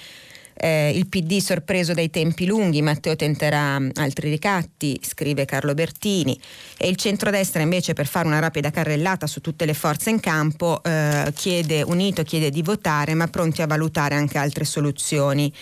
Eh, 0.59 0.91
il 0.95 1.07
PD 1.07 1.39
sorpreso 1.39 1.93
dai 1.93 2.09
tempi 2.09 2.47
lunghi, 2.47 2.81
Matteo 2.81 3.15
tenterà 3.15 3.77
altri 3.95 4.31
ricatti, 4.31 4.99
scrive 5.03 5.45
Carlo 5.45 5.75
Bertini, 5.75 6.39
e 6.79 6.89
il 6.89 6.97
centrodestra 6.97 7.61
invece 7.61 7.93
per 7.93 8.07
fare 8.07 8.27
una 8.27 8.39
rapida 8.39 8.71
carrellata 8.71 9.27
su 9.27 9.41
tutte 9.43 9.67
le 9.67 9.75
forze 9.75 10.09
in 10.09 10.21
campo 10.21 10.83
eh, 10.83 11.31
chiede 11.35 11.83
unito, 11.83 12.23
chiede 12.23 12.51
di 12.51 12.63
votare, 12.63 13.15
ma 13.15 13.29
pronti 13.29 13.61
a 13.61 13.67
valutare 13.67 14.15
anche 14.15 14.39
altre 14.39 14.65
soluzioni. 14.65 15.53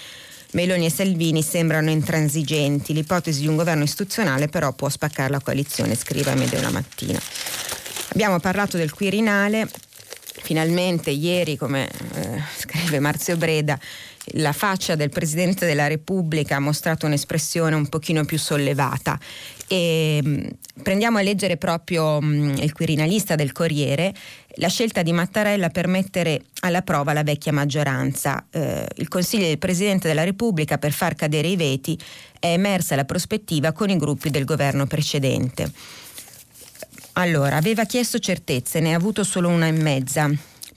Meloni 0.53 0.87
e 0.87 0.91
Salvini 0.91 1.43
sembrano 1.43 1.91
intransigenti, 1.91 2.93
l'ipotesi 2.93 3.41
di 3.41 3.49
un 3.49 3.57
governo 3.57 3.83
istituzionale 3.83 4.47
però 4.47 4.73
può 4.73 4.89
spaccare 4.89 5.31
la 5.31 5.41
coalizione, 5.41 5.97
scrive 5.97 6.31
a 6.31 6.37
Medeo 6.37 6.61
la 6.61 6.71
mattina. 6.71 7.21
Abbiamo 8.11 8.39
parlato 8.39 8.77
del 8.77 8.93
Quirinale, 8.93 9.69
finalmente 10.43 11.11
ieri, 11.11 11.57
come 11.57 11.89
eh, 11.89 12.41
scrive 12.57 13.01
Marzio 13.01 13.37
Breda, 13.37 13.77
la 14.33 14.53
faccia 14.53 14.95
del 14.95 15.11
Presidente 15.11 15.67
della 15.67 15.87
Repubblica 15.87 16.57
ha 16.57 16.61
mostrato 16.61 17.07
un'espressione 17.07 17.75
un 17.75 17.89
pochino 17.89 18.25
più 18.25 18.39
sollevata. 18.39 19.19
E, 19.69 20.21
mh, 20.23 20.29
mm, 20.29 20.47
prendiamo 20.83 21.19
a 21.19 21.23
leggere 21.23 21.57
proprio 21.57 22.21
mh, 22.21 22.27
mm, 22.27 22.55
il 22.57 22.73
quirinalista 22.73 23.35
del 23.35 23.53
Corriere 23.53 24.15
la 24.59 24.69
scelta 24.69 25.03
di 25.03 25.13
Mattarella 25.13 25.69
per 25.69 25.89
mettere 25.89 26.43
alla 26.61 26.83
prova 26.83 27.13
la 27.13 27.25
vecchia 27.25 27.53
maggioranza. 27.53 28.47
Eh, 28.51 28.87
il 28.97 29.09
Consiglio 29.09 29.47
del 29.47 29.59
Presidente 29.59 30.07
della 30.07 30.25
Repubblica 30.25 30.79
per 30.79 30.93
far 30.93 31.15
cadere 31.15 31.49
i 31.49 31.57
veti 31.57 31.99
è 32.39 32.53
emersa 32.53 32.95
la 32.95 33.05
prospettiva 33.05 33.73
con 33.73 33.91
i 33.91 33.97
gruppi 33.97 34.31
del 34.31 34.45
governo 34.45 34.87
precedente. 34.87 35.71
Allora, 37.15 37.57
aveva 37.57 37.85
chiesto 37.85 38.19
certezze, 38.19 38.81
ne 38.81 38.93
ha 38.93 38.97
avuto 38.97 39.23
solo 39.25 39.49
una 39.49 39.67
e 39.67 39.73
mezza 39.73 40.31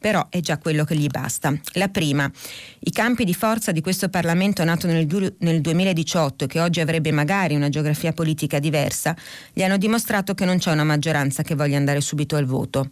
però 0.07 0.27
è 0.29 0.39
già 0.39 0.57
quello 0.57 0.85
che 0.85 0.95
gli 0.95 1.07
basta. 1.07 1.53
La 1.73 1.89
prima, 1.89 2.31
i 2.79 2.91
campi 2.91 3.25
di 3.25 3.33
forza 3.33 3.73
di 3.73 3.81
questo 3.81 4.07
Parlamento 4.07 4.63
nato 4.63 4.87
nel, 4.87 5.05
nel 5.39 5.59
2018 5.59 6.45
e 6.45 6.47
che 6.47 6.61
oggi 6.61 6.79
avrebbe 6.79 7.11
magari 7.11 7.55
una 7.55 7.67
geografia 7.67 8.13
politica 8.13 8.57
diversa, 8.59 9.13
gli 9.51 9.63
hanno 9.63 9.75
dimostrato 9.75 10.33
che 10.33 10.45
non 10.45 10.59
c'è 10.59 10.71
una 10.71 10.85
maggioranza 10.85 11.43
che 11.43 11.55
voglia 11.55 11.75
andare 11.75 11.99
subito 11.99 12.37
al 12.37 12.45
voto. 12.45 12.87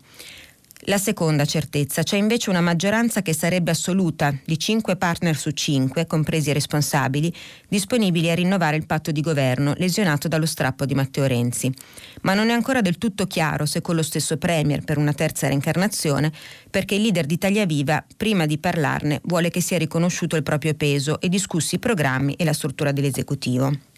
La 0.88 1.00
seconda 1.00 1.46
certezza, 1.46 2.04
c'è 2.04 2.16
invece 2.16 2.52
una 2.52 2.62
maggioranza 2.62 3.24
che 3.24 3.34
sarebbe 3.34 3.72
assoluta 3.72 4.32
di 4.46 4.60
cinque 4.60 4.96
partner 4.96 5.36
su 5.36 5.50
cinque, 5.50 6.06
compresi 6.06 6.52
i 6.52 6.54
responsabili, 6.54 7.34
disponibili 7.68 8.30
a 8.30 8.36
rinnovare 8.36 8.78
il 8.78 8.86
patto 8.86 9.12
di 9.12 9.22
governo 9.22 9.74
lesionato 9.78 10.28
dallo 10.28 10.46
strappo 10.46 10.86
di 10.86 10.94
Matteo 10.94 11.26
Renzi. 11.26 11.74
Ma 12.22 12.36
non 12.36 12.50
è 12.50 12.54
ancora 12.54 12.82
del 12.82 13.00
tutto 13.00 13.26
chiaro 13.26 13.66
se 13.66 13.82
con 13.82 13.96
lo 13.96 14.04
stesso 14.04 14.38
Premier 14.38 14.84
per 14.84 15.00
una 15.00 15.14
terza 15.14 15.48
reincarnazione, 15.48 16.32
perché 16.70 16.94
il 16.94 17.02
leader 17.02 17.26
di 17.26 17.34
Italia 17.34 17.66
Viva, 17.66 18.06
prima 18.16 18.46
di 18.46 18.60
parlarne, 18.60 19.22
vuole 19.24 19.50
che 19.50 19.62
sia 19.62 19.80
riconosciuto 19.80 20.36
il 20.36 20.44
proprio 20.44 20.76
peso 20.76 21.20
e 21.20 21.30
discussi 21.30 21.76
i 21.76 21.80
programmi 21.80 22.36
e 22.36 22.44
la 22.44 22.54
struttura 22.54 22.92
dell'esecutivo. 22.92 23.95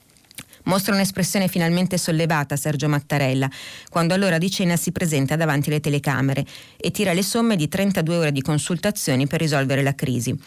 Mostra 0.68 0.94
un'espressione 0.94 1.48
finalmente 1.48 1.98
sollevata 1.98 2.58
Sergio 2.58 2.90
Mattarella, 2.90 3.50
quando 3.90 4.14
all'ora 4.14 4.38
di 4.38 4.52
cena 4.52 4.76
si 4.76 4.92
presenta 4.92 5.38
davanti 5.38 5.70
alle 5.70 5.80
telecamere 5.80 6.46
e 6.76 6.92
tira 6.92 7.14
le 7.14 7.24
somme 7.24 7.56
di 7.56 7.70
32 7.70 8.18
ore 8.18 8.32
di 8.34 8.42
consultazioni 8.42 9.28
per 9.28 9.40
risolvere 9.40 9.82
la 9.82 9.96
crisi. 9.96 10.38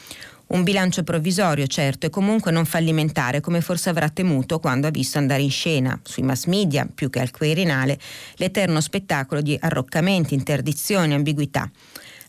Un 0.48 0.62
bilancio 0.62 1.04
provvisorio, 1.04 1.66
certo, 1.66 2.04
e 2.04 2.10
comunque 2.10 2.50
non 2.50 2.66
fallimentare, 2.66 3.40
come 3.40 3.62
forse 3.62 3.88
avrà 3.88 4.10
temuto 4.10 4.58
quando 4.58 4.88
ha 4.88 4.90
visto 4.90 5.16
andare 5.16 5.40
in 5.40 5.50
scena, 5.50 5.98
sui 6.02 6.22
mass 6.22 6.44
media, 6.44 6.86
più 6.92 7.08
che 7.08 7.20
al 7.20 7.30
Quirinale, 7.30 7.98
l'eterno 8.34 8.82
spettacolo 8.82 9.40
di 9.40 9.56
arroccamenti, 9.58 10.34
interdizioni, 10.34 11.14
ambiguità. 11.14 11.70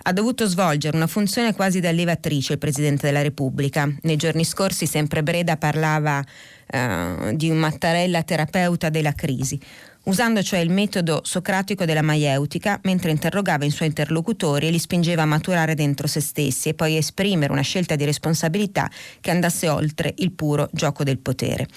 Ha 0.03 0.13
dovuto 0.13 0.47
svolgere 0.47 0.95
una 0.95 1.05
funzione 1.05 1.53
quasi 1.53 1.79
da 1.79 1.91
levatrice 1.91 2.53
il 2.53 2.59
Presidente 2.59 3.05
della 3.05 3.21
Repubblica. 3.21 3.87
Nei 4.01 4.15
giorni 4.15 4.43
scorsi 4.43 4.87
sempre 4.87 5.21
Breda 5.21 5.57
parlava 5.57 6.23
eh, 6.71 7.35
di 7.35 7.49
un 7.49 7.57
Mattarella 7.57 8.23
terapeuta 8.23 8.89
della 8.89 9.13
crisi, 9.13 9.59
usando 10.03 10.41
cioè 10.41 10.59
il 10.59 10.71
metodo 10.71 11.21
socratico 11.23 11.85
della 11.85 12.01
maieutica 12.01 12.79
mentre 12.83 13.11
interrogava 13.11 13.65
i 13.65 13.69
suoi 13.69 13.89
interlocutori 13.89 14.67
e 14.67 14.71
li 14.71 14.79
spingeva 14.79 15.23
a 15.23 15.25
maturare 15.25 15.75
dentro 15.75 16.07
se 16.07 16.21
stessi 16.21 16.69
e 16.69 16.73
poi 16.73 16.97
esprimere 16.97 17.51
una 17.51 17.61
scelta 17.61 17.95
di 17.95 18.05
responsabilità 18.05 18.89
che 19.19 19.31
andasse 19.31 19.69
oltre 19.69 20.13
il 20.17 20.31
puro 20.31 20.69
gioco 20.71 21.03
del 21.03 21.19
potere. 21.19 21.67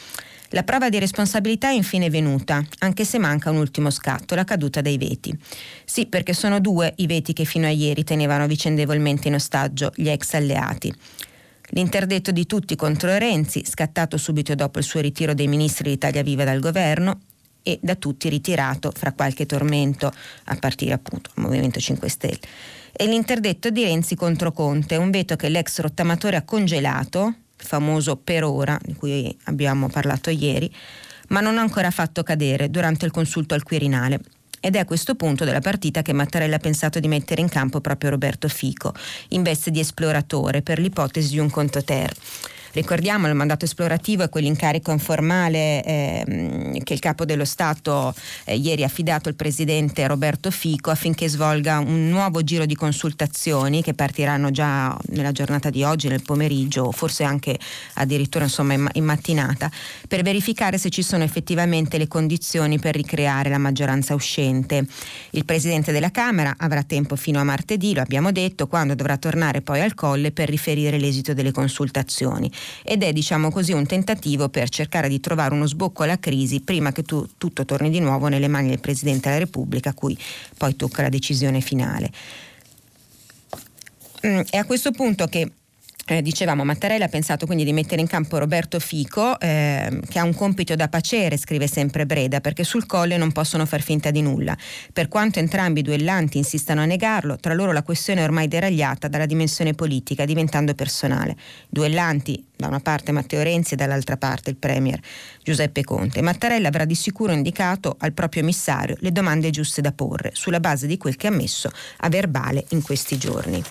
La 0.51 0.63
prova 0.63 0.89
di 0.89 1.01
responsabilità 1.01 1.71
è 1.71 1.73
infine 1.73 2.09
venuta, 2.09 2.65
anche 2.79 3.05
se 3.05 3.19
manca 3.19 3.51
un 3.51 3.57
ultimo 3.57 3.91
scatto, 3.91 4.37
la 4.37 4.45
caduta 4.45 4.81
dei 4.81 4.99
veti. 4.99 5.37
Sì, 5.85 6.07
perché 6.07 6.33
sono 6.33 6.61
due 6.61 6.93
i 6.99 7.09
veti 7.09 7.33
che 7.33 7.45
fino 7.45 7.67
a 7.67 7.71
ieri 7.71 8.05
tenevano 8.05 8.47
vicendevolmente 8.47 9.27
in 9.27 9.35
ostaggio 9.35 9.91
gli 9.97 10.09
ex 10.09 10.35
alleati. 10.35 10.95
L'interdetto 11.71 12.30
di 12.30 12.47
tutti 12.47 12.76
contro 12.76 13.16
Renzi, 13.16 13.64
scattato 13.64 14.18
subito 14.18 14.54
dopo 14.54 14.78
il 14.78 14.85
suo 14.85 15.00
ritiro 15.00 15.33
dei 15.33 15.49
ministri 15.49 15.90
d'Italia 15.90 16.23
Viva 16.23 16.44
dal 16.44 16.61
governo 16.61 17.21
e 17.62 17.78
da 17.83 17.94
tutti 17.94 18.28
ritirato 18.28 18.92
fra 18.94 19.12
qualche 19.12 19.47
tormento 19.47 20.12
a 20.44 20.56
partire 20.56 20.92
appunto 20.92 21.30
dal 21.35 21.44
Movimento 21.47 21.80
5 21.80 22.09
Stelle. 22.09 22.40
E 22.92 23.06
l'interdetto 23.06 23.71
di 23.71 23.83
Renzi 23.83 24.14
contro 24.14 24.52
Conte, 24.52 24.97
un 24.97 25.11
veto 25.11 25.37
che 25.37 25.49
l'ex 25.49 25.80
rottamatore 25.80 26.37
ha 26.37 26.42
congelato, 26.42 27.35
famoso 27.56 28.16
per 28.16 28.44
ora, 28.44 28.78
di 28.83 28.94
cui 28.94 29.35
abbiamo 29.44 29.88
parlato 29.88 30.28
ieri, 30.28 30.73
ma 31.28 31.40
non 31.40 31.56
ha 31.56 31.62
ancora 31.62 31.90
fatto 31.90 32.23
cadere 32.23 32.71
durante 32.71 33.06
il 33.06 33.11
consulto 33.11 33.54
al 33.54 33.62
Quirinale 33.62 34.21
ed 34.64 34.76
è 34.76 34.78
a 34.78 34.87
questo 34.87 35.14
punto 35.14 35.44
della 35.44 35.61
partita 35.61 36.00
che 36.00 36.14
Mattarella 36.14 36.56
ha 36.56 36.59
pensato 36.59 36.99
di 36.99 37.06
mettere 37.06 37.42
in 37.42 37.50
campo 37.50 37.83
proprio 37.83 38.09
Roberto 38.09 38.49
Fico, 38.49 38.94
in 39.28 39.42
veste 39.42 39.71
di 39.71 39.78
esploratore 39.78 40.62
per 40.62 40.78
l'ipotesi 40.78 41.33
di 41.33 41.38
un 41.38 41.50
conto 41.50 41.85
ter. 41.85 42.11
Ricordiamo 42.75 43.28
il 43.28 43.37
mandato 43.37 43.66
esplorativo 43.66 44.25
è 44.25 44.28
quell'incarico 44.28 44.90
informale 44.90 45.85
eh, 45.85 46.81
che 46.83 46.93
il 46.93 46.99
capo 46.99 47.25
dello 47.25 47.45
Stato 47.45 48.12
eh, 48.45 48.57
ieri 48.57 48.83
ha 48.83 48.87
affidato 48.87 49.28
al 49.28 49.37
presidente 49.37 50.04
Roberto 50.09 50.50
Fico 50.50 50.90
affinché 50.90 51.28
svolga 51.28 51.78
un 51.78 52.09
nuovo 52.09 52.43
giro 52.43 52.66
di 52.66 52.75
consultazioni 52.75 53.81
che 53.81 53.95
partiranno 53.95 54.50
già 54.50 54.99
nella 55.11 55.31
giornata 55.31 55.71
di 55.71 55.85
oggi, 55.85 56.09
nel 56.09 56.25
pomeriggio, 56.25 56.90
forse 56.90 57.23
anche 57.23 57.57
addirittura 57.95 58.43
insomma, 58.43 58.73
in, 58.73 58.88
in 58.95 59.04
mattinata, 59.04 59.71
per 60.09 60.23
verificare 60.23 60.76
se 60.76 60.90
ci 60.90 61.02
sono 61.02 61.23
effettivamente 61.23 61.97
le 61.97 62.09
condizioni 62.09 62.81
per 62.81 62.97
ricreare 62.97 63.50
la 63.50 63.59
maggioranza 63.59 64.14
uscente. 64.14 64.85
Il 65.31 65.45
presidente 65.45 65.93
della 65.93 66.11
Camera 66.11 66.57
avrà 66.59 66.83
tempo 66.83 67.14
fino 67.14 67.38
a 67.38 67.45
martedì, 67.45 67.95
lo 67.95 68.00
abbiamo 68.00 68.33
detto, 68.33 68.66
quando 68.66 68.97
dovrà 68.97 69.16
tornare 69.16 69.62
poi 69.62 69.81
al 69.81 69.95
colle 69.95 70.33
per 70.33 70.49
riferire 70.49 70.99
l'esito 70.99 71.35
delle 71.35 71.52
consultazioni 71.52 72.50
ed 72.83 73.02
è 73.02 73.12
diciamo 73.12 73.50
così 73.50 73.73
un 73.73 73.87
tentativo 73.87 74.49
per 74.49 74.68
cercare 74.68 75.09
di 75.09 75.21
trovare 75.21 75.54
uno 75.54 75.66
sbocco 75.66 76.02
alla 76.02 76.18
crisi 76.18 76.61
prima 76.61 76.92
che 76.92 77.02
tu, 77.02 77.26
tutto 77.38 77.64
torni 77.64 77.90
di 77.90 78.00
nuovo 78.00 78.28
nelle 78.28 78.49
mani 78.49 78.68
del 78.68 78.80
Presidente 78.80 79.28
della 79.28 79.40
Repubblica 79.40 79.90
a 79.90 79.94
cui 79.94 80.16
poi 80.56 80.76
tocca 80.76 81.02
la 81.02 81.09
decisione 81.09 81.61
finale. 81.61 82.11
Mm, 84.26 84.40
è 84.50 84.56
a 84.56 84.64
questo 84.64 84.90
punto 84.90 85.26
che 85.26 85.50
eh, 86.07 86.21
dicevamo, 86.21 86.65
Mattarella 86.65 87.07
ha 87.07 87.09
pensato 87.09 87.47
quindi 87.47 87.65
di 87.65 87.73
mettere 87.73 88.01
in 88.01 88.07
campo 88.07 88.39
Roberto 88.39 88.79
Fico, 88.79 89.39
eh, 89.41 90.01
che 90.09 90.19
ha 90.19 90.25
un 90.25 90.35
compito 90.35 90.75
da 90.75 90.89
pacere, 90.89 91.39
scrive 91.39 91.67
sempre 91.67 92.05
Breda, 92.05 92.41
perché 92.41 92.63
sul 92.63 92.87
colle 92.87 93.17
non 93.17 93.33
possono 93.33 93.65
far 93.65 93.81
finta 93.81 94.11
di 94.11 94.21
nulla. 94.21 94.57
Per 94.93 95.09
quanto 95.09 95.39
entrambi 95.39 95.81
i 95.81 95.83
duellanti 95.83 96.37
insistano 96.37 96.83
a 96.83 96.85
negarlo, 96.85 97.37
tra 97.37 97.55
loro 97.55 97.73
la 97.73 97.83
questione 97.83 98.21
è 98.21 98.25
ormai 98.25 98.49
deragliata 98.49 99.09
dalla 99.09 99.27
dimensione 99.27 99.73
politica, 99.73 100.25
diventando 100.25 100.75
personale. 100.75 101.37
Duellanti, 101.69 102.45
da 102.57 102.67
una 102.67 102.81
parte 102.81 103.11
Matteo 103.11 103.43
Renzi 103.43 103.75
e 103.75 103.77
dall'altra 103.77 104.17
parte 104.17 104.51
il 104.51 104.57
Premier 104.57 105.01
Giuseppe 105.43 105.83
Conte. 105.85 106.21
Mattarella 106.21 106.69
avrà 106.69 106.85
di 106.85 106.95
sicuro 106.95 107.33
indicato 107.33 107.97
al 107.99 108.13
proprio 108.13 108.43
emissario 108.43 108.97
le 109.01 109.11
domande 109.11 109.51
giuste 109.51 109.81
da 109.81 109.93
porre, 109.93 110.31
sulla 110.35 110.61
base 110.61 110.87
di 110.87 110.99
quel 110.99 111.17
che 111.17 111.29
ha 111.29 111.31
messo 111.31 111.71
a 111.99 112.09
verbale 112.09 112.65
in 112.71 112.83
questi 112.83 113.17
giorni 113.17 113.63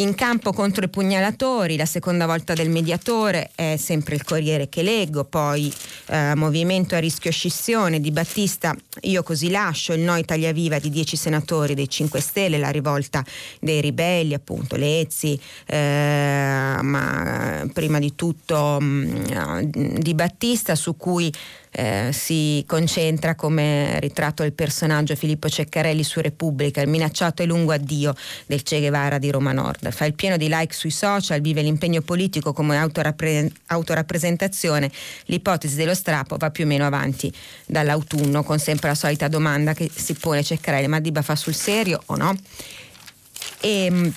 in 0.00 0.14
campo 0.14 0.52
contro 0.52 0.84
i 0.84 0.88
pugnalatori, 0.88 1.76
la 1.76 1.84
seconda 1.84 2.24
volta 2.26 2.54
del 2.54 2.70
mediatore 2.70 3.50
è 3.54 3.76
sempre 3.76 4.14
il 4.14 4.24
Corriere 4.24 4.68
che 4.68 4.82
leggo, 4.82 5.24
poi 5.24 5.72
eh, 6.06 6.34
movimento 6.34 6.94
a 6.94 6.98
rischio 6.98 7.30
scissione 7.30 8.00
di 8.00 8.10
Battista, 8.10 8.74
io 9.02 9.22
così 9.22 9.50
lascio, 9.50 9.92
il 9.92 10.00
no 10.00 10.16
Italia 10.16 10.52
Viva 10.52 10.78
di 10.78 10.88
10 10.88 11.16
senatori 11.16 11.74
dei 11.74 11.88
5 11.88 12.20
Stelle, 12.20 12.58
la 12.58 12.70
rivolta 12.70 13.22
dei 13.60 13.82
ribelli, 13.82 14.32
appunto 14.32 14.76
Lezzi, 14.76 15.38
eh, 15.66 16.78
ma 16.80 17.68
prima 17.72 17.98
di 17.98 18.14
tutto 18.14 18.80
mh, 18.80 18.84
mm, 18.84 19.96
di 19.98 20.14
Battista 20.14 20.74
su 20.74 20.96
cui 20.96 21.30
eh, 21.72 22.10
si 22.12 22.64
concentra 22.66 23.34
come 23.34 23.98
ritratto 24.00 24.42
il 24.42 24.52
personaggio 24.52 25.14
Filippo 25.14 25.48
Ceccarelli 25.48 26.02
su 26.02 26.20
Repubblica, 26.20 26.80
il 26.80 26.88
minacciato 26.88 27.42
e 27.42 27.46
lungo 27.46 27.72
addio 27.72 28.14
del 28.46 28.62
Che 28.62 28.78
Guevara 28.78 29.18
di 29.18 29.30
Roma 29.30 29.52
Nord. 29.52 29.90
Fa 29.90 30.04
il 30.04 30.14
pieno 30.14 30.36
di 30.36 30.48
like 30.48 30.74
sui 30.74 30.90
social, 30.90 31.40
vive 31.40 31.62
l'impegno 31.62 32.00
politico 32.00 32.52
come 32.52 32.76
autorappre- 32.76 33.50
autorappresentazione. 33.66 34.90
L'ipotesi 35.26 35.76
dello 35.76 35.94
strappo 35.94 36.36
va 36.36 36.50
più 36.50 36.64
o 36.64 36.66
meno 36.66 36.86
avanti 36.86 37.32
dall'autunno, 37.66 38.42
con 38.42 38.58
sempre 38.58 38.88
la 38.88 38.94
solita 38.94 39.28
domanda 39.28 39.72
che 39.72 39.90
si 39.92 40.14
pone 40.14 40.42
Ceccarelli, 40.42 40.88
ma 40.88 40.98
Diba 41.00 41.22
fa 41.22 41.34
sul 41.34 41.54
serio 41.54 42.02
o 42.06 42.16
no? 42.16 42.36
E, 43.60 43.84
ehm, 43.86 44.14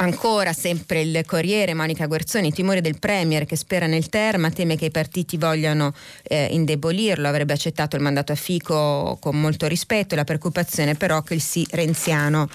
Ancora 0.00 0.52
sempre 0.52 1.00
il 1.00 1.24
Corriere, 1.26 1.74
Monica 1.74 2.06
Guerzoni, 2.06 2.52
timore 2.52 2.80
del 2.80 3.00
Premier 3.00 3.44
che 3.46 3.56
spera 3.56 3.86
nel 3.86 4.08
Terma, 4.08 4.48
teme 4.48 4.76
che 4.76 4.84
i 4.84 4.90
partiti 4.92 5.36
vogliano 5.36 5.92
eh, 6.22 6.46
indebolirlo, 6.52 7.26
avrebbe 7.26 7.54
accettato 7.54 7.96
il 7.96 8.02
mandato 8.02 8.30
a 8.30 8.36
Fico 8.36 9.16
con 9.20 9.40
molto 9.40 9.66
rispetto, 9.66 10.14
la 10.14 10.22
preoccupazione 10.22 10.94
però 10.94 11.22
che 11.22 11.34
il 11.34 11.40
sì 11.40 11.66
renziano 11.70 12.48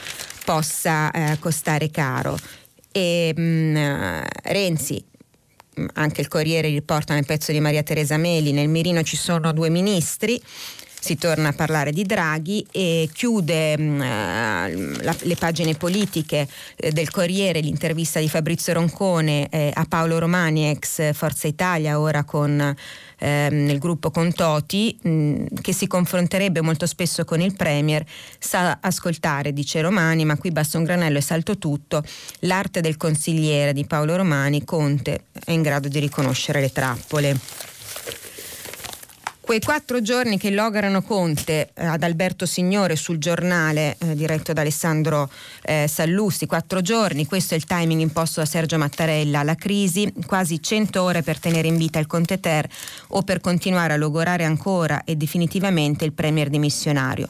possa 0.46 1.12
eh, 1.12 1.38
costare 1.40 1.92
caro. 1.92 2.38
E, 2.94 3.34
mh, 3.36 3.42
mm, 3.42 4.22
Renzi, 4.44 5.04
anche 5.96 6.22
il 6.22 6.30
Corriere 6.30 6.70
riporta 6.70 7.14
nel 7.14 7.26
pezzo 7.26 7.52
di 7.52 7.60
Maria 7.60 7.84
Teresa 7.84 8.16
Meli, 8.16 8.54
nel 8.54 8.70
mirino 8.70 9.04
ci 9.04 9.18
sono 9.18 9.52
due 9.52 9.70
ministri, 9.70 10.42
si 11.04 11.18
torna 11.18 11.50
a 11.50 11.52
parlare 11.54 11.92
di 11.92 12.04
Draghi 12.06 12.66
e 12.72 13.10
chiude 13.12 13.78
mh, 13.78 13.84
mm, 13.84 14.94
la, 15.02 15.14
le 15.24 15.36
pagine 15.36 15.74
politiche 15.76 16.48
eh, 16.78 16.92
del 16.94 17.12
Corriere 17.12 17.60
l'intervista 17.60 18.22
di 18.22 18.30
Fabrizio 18.30 18.72
Roncone 18.72 19.50
eh, 19.50 19.70
a 19.74 19.84
Paolo 19.84 20.18
Romani, 20.18 20.70
ex 20.70 21.12
Forza 21.12 21.46
Italia, 21.46 22.00
ora 22.00 22.24
con 22.24 22.74
ehm, 23.20 23.66
nel 23.66 23.80
gruppo 23.80 24.12
Contoti, 24.12 24.98
mh, 25.02 25.46
che 25.60 25.74
si 25.74 25.88
confronterebbe 25.88 26.62
molto 26.62 26.86
spesso 26.86 27.26
con 27.26 27.42
il 27.42 27.54
Premier, 27.54 28.06
sa 28.40 28.78
ascoltare, 28.80 29.52
dice 29.52 29.82
Romani, 29.82 30.24
ma 30.24 30.38
qui 30.38 30.52
basta 30.52 30.78
un 30.78 30.86
granello 30.86 31.18
e 31.18 31.22
salto 31.22 31.58
tutto, 31.58 32.02
l'arte 32.40 32.80
del 32.80 32.96
consigliere 32.96 33.74
di 33.74 33.86
Paolo 33.86 34.16
Romani, 34.16 34.64
Conte 34.64 35.26
è 35.44 35.52
in 35.52 35.64
grado 35.64 35.90
di 35.90 36.00
riconoscere 36.00 36.62
le 36.62 36.72
trappole. 36.72 37.73
Quei 39.46 39.60
quattro 39.60 40.02
giorni 40.02 40.38
che 40.38 40.52
lograno 40.52 41.02
Conte 41.02 41.72
eh, 41.74 41.86
ad 41.86 42.02
Alberto 42.02 42.46
Signore 42.46 42.96
sul 42.96 43.18
giornale 43.18 43.98
eh, 44.00 44.16
diretto 44.16 44.54
da 44.54 44.62
Alessandro 44.62 45.30
eh, 45.64 45.86
Sallusti, 45.86 46.46
quattro 46.46 46.80
giorni, 46.80 47.26
questo 47.26 47.54
è 47.54 47.58
il 47.58 47.66
timing 47.66 48.00
imposto 48.00 48.40
da 48.40 48.46
Sergio 48.46 48.78
Mattarella, 48.78 49.44
la 49.44 49.56
crisi, 49.56 50.14
quasi 50.26 50.62
100 50.62 51.02
ore 51.02 51.24
per 51.24 51.40
tenere 51.40 51.68
in 51.68 51.76
vita 51.76 52.00
il 52.00 52.08
Conte 52.08 52.40
Ter 52.40 52.70
o 53.10 53.22
per 53.24 53.42
continuare 53.42 53.92
a 53.92 53.98
logorare 53.98 54.46
ancora 54.46 55.04
e 55.04 55.18
definitivamente 55.18 56.06
il 56.06 56.14
Premier 56.14 56.48
dimissionario. 56.48 57.28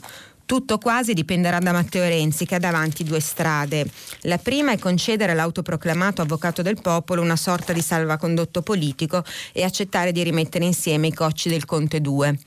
Tutto 0.54 0.78
quasi 0.78 1.16
dipenderà 1.16 1.58
da 1.58 1.72
Matteo 1.72 2.04
Renzi 2.04 2.46
che 2.46 2.54
ha 2.54 2.60
davanti 2.60 3.04
due 3.04 3.20
strade. 3.20 3.88
La 4.22 4.38
prima 4.38 4.72
è 4.72 4.78
concedere 4.78 5.32
all'autoproclamato 5.32 6.22
avvocato 6.22 6.62
del 6.62 6.80
popolo 6.80 7.24
una 7.24 7.36
sorta 7.36 7.74
di 7.74 7.82
salvacondotto 7.82 8.62
politico 8.62 9.24
e 9.52 9.64
accettare 9.64 10.12
di 10.12 10.22
rimettere 10.22 10.66
insieme 10.66 11.08
i 11.08 11.12
cocci 11.12 11.50
del 11.50 11.66
Conte 11.66 12.02
2. 12.02 12.38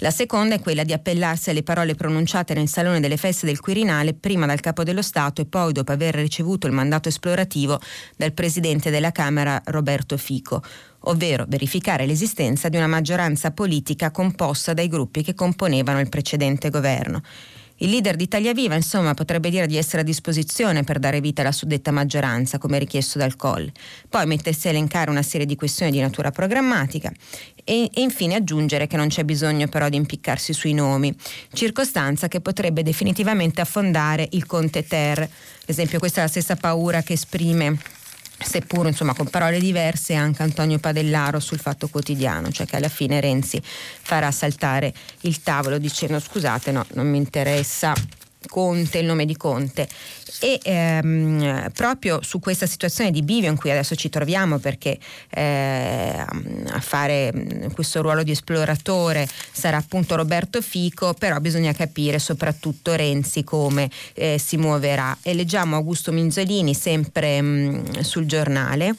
La 0.00 0.10
seconda 0.10 0.56
è 0.56 0.60
quella 0.60 0.84
di 0.84 0.92
appellarsi 0.92 1.48
alle 1.48 1.62
parole 1.62 1.94
pronunciate 1.94 2.52
nel 2.52 2.68
Salone 2.68 3.00
delle 3.00 3.16
Feste 3.16 3.46
del 3.46 3.60
Quirinale 3.60 4.12
prima 4.12 4.44
dal 4.44 4.60
Capo 4.60 4.84
dello 4.84 5.00
Stato 5.02 5.40
e 5.40 5.46
poi 5.46 5.72
dopo 5.72 5.90
aver 5.90 6.16
ricevuto 6.16 6.66
il 6.66 6.74
mandato 6.74 7.08
esplorativo 7.08 7.80
dal 8.14 8.32
Presidente 8.32 8.90
della 8.90 9.10
Camera 9.10 9.60
Roberto 9.64 10.18
Fico, 10.18 10.62
ovvero 11.00 11.44
verificare 11.48 12.06
l'esistenza 12.06 12.68
di 12.68 12.76
una 12.76 12.86
maggioranza 12.86 13.50
politica 13.50 14.10
composta 14.10 14.74
dai 14.74 14.88
gruppi 14.88 15.22
che 15.22 15.34
componevano 15.34 16.00
il 16.00 16.08
precedente 16.08 16.70
governo. 16.70 17.22
Il 17.80 17.90
leader 17.90 18.16
di 18.16 18.24
Italia 18.24 18.52
Viva, 18.52 18.74
insomma, 18.74 19.14
potrebbe 19.14 19.50
dire 19.50 19.68
di 19.68 19.76
essere 19.76 20.02
a 20.02 20.04
disposizione 20.04 20.82
per 20.82 20.98
dare 20.98 21.20
vita 21.20 21.42
alla 21.42 21.52
suddetta 21.52 21.92
maggioranza, 21.92 22.58
come 22.58 22.76
richiesto 22.76 23.18
dal 23.18 23.36
Colle. 23.36 23.70
Poi 24.08 24.26
mettersi 24.26 24.66
a 24.66 24.70
elencare 24.70 25.10
una 25.10 25.22
serie 25.22 25.46
di 25.46 25.54
questioni 25.54 25.92
di 25.92 26.00
natura 26.00 26.32
programmatica 26.32 27.12
e, 27.62 27.88
e 27.94 28.00
infine 28.00 28.34
aggiungere 28.34 28.88
che 28.88 28.96
non 28.96 29.06
c'è 29.06 29.22
bisogno 29.22 29.68
però 29.68 29.88
di 29.88 29.96
impiccarsi 29.96 30.52
sui 30.52 30.74
nomi, 30.74 31.14
circostanza 31.52 32.26
che 32.26 32.40
potrebbe 32.40 32.82
definitivamente 32.82 33.60
affondare 33.60 34.26
il 34.32 34.44
Conte 34.44 34.84
Ter. 34.84 35.20
Ad 35.20 35.28
esempio, 35.66 36.00
questa 36.00 36.18
è 36.18 36.22
la 36.24 36.30
stessa 36.30 36.56
paura 36.56 37.02
che 37.02 37.12
esprime 37.12 37.78
seppur 38.38 38.86
insomma 38.86 39.14
con 39.14 39.28
parole 39.28 39.58
diverse 39.58 40.14
anche 40.14 40.42
Antonio 40.42 40.78
Padellaro 40.78 41.40
sul 41.40 41.58
Fatto 41.58 41.88
Quotidiano, 41.88 42.50
cioè 42.50 42.66
che 42.66 42.76
alla 42.76 42.88
fine 42.88 43.20
Renzi 43.20 43.60
farà 43.62 44.30
saltare 44.30 44.92
il 45.22 45.42
tavolo 45.42 45.78
dicendo 45.78 46.20
scusate 46.20 46.70
no, 46.72 46.84
non 46.94 47.08
mi 47.08 47.16
interessa 47.16 47.92
Conte, 48.48 48.98
il 48.98 49.06
nome 49.06 49.24
di 49.24 49.36
Conte. 49.36 49.88
E 50.40 50.58
ehm, 50.62 51.70
proprio 51.72 52.20
su 52.22 52.38
questa 52.38 52.66
situazione 52.66 53.10
di 53.10 53.22
bivio 53.22 53.50
in 53.50 53.56
cui 53.56 53.70
adesso 53.70 53.94
ci 53.94 54.08
troviamo, 54.08 54.58
perché 54.58 54.98
eh, 55.30 56.24
a 56.66 56.80
fare 56.80 57.32
questo 57.72 58.02
ruolo 58.02 58.22
di 58.22 58.32
esploratore 58.32 59.28
sarà 59.52 59.76
appunto 59.76 60.16
Roberto 60.16 60.60
Fico, 60.60 61.14
però 61.14 61.38
bisogna 61.38 61.72
capire 61.72 62.18
soprattutto 62.18 62.94
Renzi 62.94 63.44
come 63.44 63.90
eh, 64.14 64.38
si 64.38 64.56
muoverà. 64.56 65.16
E 65.22 65.34
leggiamo 65.34 65.76
Augusto 65.76 66.12
Minzolini 66.12 66.74
sempre 66.74 67.40
mh, 67.40 68.00
sul 68.00 68.26
giornale. 68.26 68.94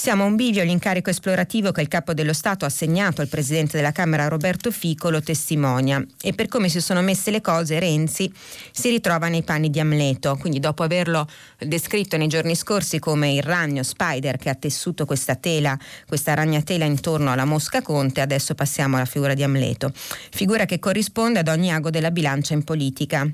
Siamo 0.00 0.22
a 0.22 0.26
un 0.26 0.36
bivio, 0.36 0.62
l'incarico 0.62 1.10
esplorativo 1.10 1.72
che 1.72 1.80
il 1.80 1.88
capo 1.88 2.14
dello 2.14 2.32
Stato 2.32 2.64
ha 2.64 2.68
assegnato 2.68 3.20
al 3.20 3.26
presidente 3.26 3.76
della 3.76 3.90
Camera 3.90 4.28
Roberto 4.28 4.70
Fico 4.70 5.10
lo 5.10 5.20
testimonia. 5.20 6.00
E 6.22 6.34
per 6.34 6.46
come 6.46 6.68
si 6.68 6.80
sono 6.80 7.02
messe 7.02 7.32
le 7.32 7.40
cose 7.40 7.80
Renzi 7.80 8.32
si 8.70 8.90
ritrova 8.90 9.26
nei 9.26 9.42
panni 9.42 9.70
di 9.70 9.80
Amleto, 9.80 10.36
quindi 10.36 10.60
dopo 10.60 10.84
averlo 10.84 11.26
descritto 11.58 12.16
nei 12.16 12.28
giorni 12.28 12.54
scorsi 12.54 13.00
come 13.00 13.32
il 13.32 13.42
ragno 13.42 13.82
Spider 13.82 14.36
che 14.36 14.50
ha 14.50 14.54
tessuto 14.54 15.04
questa 15.04 15.34
tela, 15.34 15.76
questa 16.06 16.32
ragnatela 16.32 16.84
intorno 16.84 17.32
alla 17.32 17.44
Mosca 17.44 17.82
Conte, 17.82 18.20
adesso 18.20 18.54
passiamo 18.54 18.94
alla 18.94 19.04
figura 19.04 19.34
di 19.34 19.42
Amleto, 19.42 19.90
figura 20.30 20.64
che 20.64 20.78
corrisponde 20.78 21.40
ad 21.40 21.48
ogni 21.48 21.72
ago 21.72 21.90
della 21.90 22.12
bilancia 22.12 22.54
in 22.54 22.62
politica. 22.62 23.28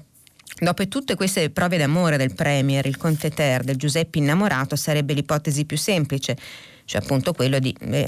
Dopo 0.57 0.87
tutte 0.87 1.17
queste 1.17 1.51
prove 1.51 1.77
d'amore 1.77 2.17
del 2.17 2.33
Premier, 2.33 2.87
il 2.87 2.97
Conte 2.97 3.31
Ter, 3.31 3.64
del 3.64 3.77
Giuseppe 3.77 4.19
innamorato, 4.19 4.77
sarebbe 4.77 5.12
l'ipotesi 5.12 5.64
più 5.64 5.77
semplice, 5.77 6.37
cioè 6.85 7.03
appunto 7.03 7.33
quello 7.33 7.59
di 7.59 7.75
eh, 7.81 8.07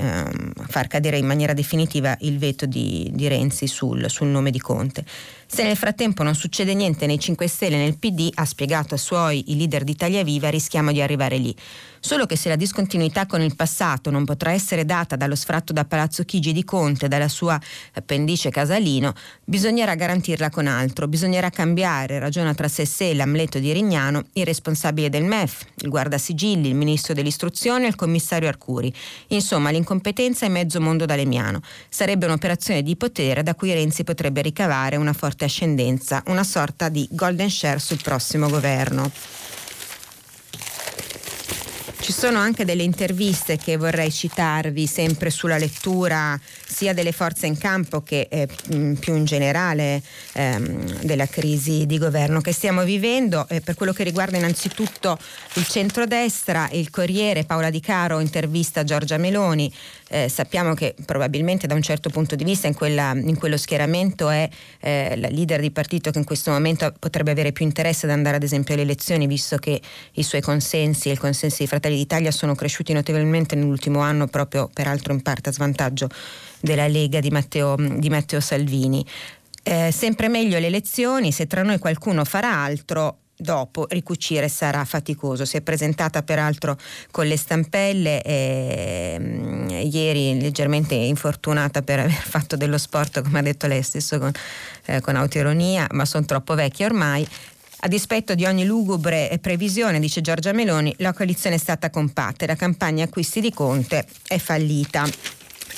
far 0.69 0.87
cadere 0.87 1.19
in 1.19 1.27
maniera 1.27 1.55
definitiva 1.55 2.17
il 2.21 2.39
veto 2.39 2.67
di, 2.67 3.11
di 3.13 3.27
Renzi 3.27 3.67
sul, 3.67 4.09
sul 4.09 4.29
nome 4.29 4.53
di 4.53 4.61
Conte. 4.61 5.05
Se 5.49 5.63
nel 5.63 5.77
frattempo 5.77 6.25
non 6.25 6.35
succede 6.35 6.75
niente 6.75 7.07
nei 7.07 7.21
5 7.21 7.47
Stelle 7.47 7.77
e 7.77 7.79
nel 7.79 7.97
PD, 7.97 8.31
ha 8.35 8.45
spiegato 8.45 8.95
ai 8.95 9.01
suoi 9.01 9.53
i 9.53 9.57
leader 9.57 9.85
d'Italia 9.85 10.25
Viva, 10.25 10.51
rischiamo 10.51 10.91
di 10.91 11.01
arrivare 11.01 11.37
lì. 11.39 11.55
Solo 12.01 12.27
che 12.27 12.37
se 12.37 12.49
la 12.49 12.57
discontinuità 12.57 13.27
con 13.27 13.41
il 13.41 13.55
passato 13.57 14.11
non 14.11 14.25
potrà 14.25 14.51
essere 14.53 14.85
data 14.85 15.17
dallo 15.17 15.35
sfratto 15.35 15.73
da 15.73 15.85
Palazzo 15.85 16.25
Chigi 16.25 16.53
di 16.53 16.65
Conte, 16.65 17.09
dalla 17.09 17.29
sua 17.29 17.59
appendice 17.95 18.51
Casalino, 18.51 19.13
bisognerà 19.45 19.95
garantirla 19.95 20.51
con 20.51 20.67
altro, 20.67 21.09
bisognerà 21.09 21.51
cambiare, 21.51 22.19
ragiona 22.19 22.53
tra 22.55 22.69
sé 22.69 22.83
e 22.83 22.87
sé 22.87 23.15
l'Amleto 23.15 23.59
di 23.59 23.73
Rignano, 23.73 24.25
il 24.35 24.45
responsabile 24.45 25.09
del 25.09 25.25
MEF, 25.25 25.65
il 25.77 25.89
guardasigilli, 25.89 26.69
il 26.69 26.75
ministro 26.75 27.15
dell'istruzione 27.15 27.85
e 27.85 27.89
il 27.89 27.97
commissario 27.97 28.49
Arcuri. 28.49 28.93
Insomma, 29.29 29.71
l'incompetenza 29.71 30.45
è 30.45 30.49
mezzo 30.49 30.81
mondo 30.81 31.07
d'Alemiano. 31.07 31.61
Sarebbe 31.89 32.27
un'operazione 32.27 32.83
di 32.83 32.97
potere 32.97 33.43
da 33.43 33.55
cui 33.55 33.73
Renzi 33.73 34.05
potrebbe 34.05 34.43
ricavare 34.43 34.97
una 34.97 35.13
forte 35.13 35.36
forte 35.37 35.45
ascendenza, 35.45 36.23
una 36.27 36.45
sorta 36.45 36.89
di 36.89 37.07
golden 37.11 37.51
share 37.51 37.79
sul 37.79 38.01
prossimo 38.03 38.49
governo. 38.49 39.11
Ci 41.99 42.13
sono 42.13 42.39
anche 42.39 42.65
delle 42.65 42.85
interviste 42.85 43.57
che 43.57 43.77
vorrei 43.77 44.13
citarvi 44.13 44.87
sempre 44.87 45.29
sulla 45.29 45.59
lettura 45.59 46.39
sia 46.65 46.95
delle 46.95 47.11
forze 47.11 47.47
in 47.47 47.59
campo 47.59 48.03
che 48.03 48.29
eh, 48.31 48.47
più 48.47 49.17
in 49.17 49.25
generale 49.25 50.01
ehm, 50.35 51.03
della 51.03 51.27
crisi 51.27 51.85
di 51.85 51.99
governo 51.99 52.41
che 52.41 52.53
stiamo 52.53 52.85
vivendo. 52.85 53.45
Eh, 53.49 53.61
per 53.61 53.75
quello 53.75 53.93
che 53.93 54.05
riguarda 54.05 54.37
innanzitutto 54.37 55.19
il 55.55 55.67
centrodestra, 55.67 56.69
il 56.71 56.91
Corriere, 56.91 57.45
Paola 57.45 57.71
Di 57.71 57.81
Caro 57.81 58.21
intervista 58.21 58.85
Giorgia 58.85 59.17
Meloni. 59.17 59.73
Eh, 60.09 60.29
sappiamo 60.29 60.75
che 60.75 60.95
probabilmente 61.05 61.67
da 61.67 61.75
un 61.75 61.83
certo 61.83 62.11
punto 62.11 62.37
di 62.37 62.45
vista 62.45 62.69
in, 62.69 62.75
quella, 62.75 63.13
in 63.13 63.37
quello 63.37 63.57
schieramento 63.57 64.29
è 64.29 64.49
eh, 64.81 65.17
la 65.17 65.29
leader 65.29 65.61
di 65.61 65.73
partito 65.73 66.13
che 66.13 66.19
in 66.19 66.25
questo 66.25 66.53
momento 66.53 66.95
potrebbe 66.97 67.33
avere 67.33 67.51
più 67.51 67.65
interesse 67.65 68.07
ad 68.07 68.13
andare 68.13 68.37
ad 68.37 68.45
esempio 68.45 68.75
alle 68.75 68.85
elezioni 68.85 69.27
visto 69.27 69.57
che 69.57 69.81
i 70.13 70.23
suoi 70.23 70.41
consensi 70.41 71.09
e 71.09 71.13
il 71.13 71.19
consenso 71.19 71.57
di 71.59 71.67
Fratelli 71.67 71.97
d'Italia 71.97 72.31
sono 72.31 72.55
cresciuti 72.55 72.93
notevolmente 72.93 73.57
nell'ultimo 73.57 73.99
anno 73.99 74.29
proprio 74.29 74.71
peraltro 74.73 75.13
in 75.13 75.23
parte 75.23 75.49
a 75.49 75.53
svantaggio 75.53 76.09
della 76.61 76.87
Lega 76.87 77.19
di 77.19 77.31
Matteo, 77.31 77.75
di 77.77 78.09
Matteo 78.09 78.39
Salvini. 78.39 79.05
Eh, 79.65 79.91
sempre 79.91 80.29
meglio 80.29 80.61
le 80.61 80.69
elezioni, 80.69 81.33
se 81.33 81.49
tra 81.49 81.65
noi 81.65 81.79
qualcuno 81.79 82.25
farà 82.25 82.53
altro 82.63 83.23
dopo 83.37 83.87
ricucire 83.91 84.49
sarà 84.49 84.85
faticoso. 84.85 85.45
Si 85.45 85.57
è 85.57 85.61
presentata 85.61 86.23
peraltro 86.23 86.79
con 87.11 87.27
le 87.27 87.37
stampelle, 87.37 88.23
e, 88.23 89.19
mh, 89.19 89.89
ieri 89.93 90.41
leggermente 90.41 90.95
infortunata 90.95 91.83
per 91.83 92.01
aver 92.01 92.13
fatto 92.27 92.57
dello 92.57 92.79
sport, 92.79 93.23
come 93.23 93.39
ha 93.39 93.43
detto 93.43 93.67
lei 93.67 93.83
stesso 93.83 94.19
con, 94.19 94.33
eh, 94.87 95.01
con 95.01 95.17
autoironia, 95.17 95.87
ma 95.93 96.05
sono 96.05 96.25
troppo 96.25 96.55
vecchia 96.55 96.87
ormai. 96.87 97.27
A 97.81 97.89
dispetto 97.89 98.35
di 98.35 98.47
ogni 98.47 98.65
lugubre 98.65 99.39
previsione, 99.41 100.01
dice 100.01 100.23
Giorgia 100.23 100.53
Meloni, 100.53 100.95
la 100.99 101.13
coalizione 101.13 101.57
è 101.57 101.59
stata 101.59 101.91
compatta 101.91 102.45
e 102.45 102.49
la 102.49 102.57
campagna 102.57 103.05
acquisti 103.05 103.41
di 103.41 103.53
Conte 103.53 104.07
è 104.27 104.39
fallita. 104.39 105.07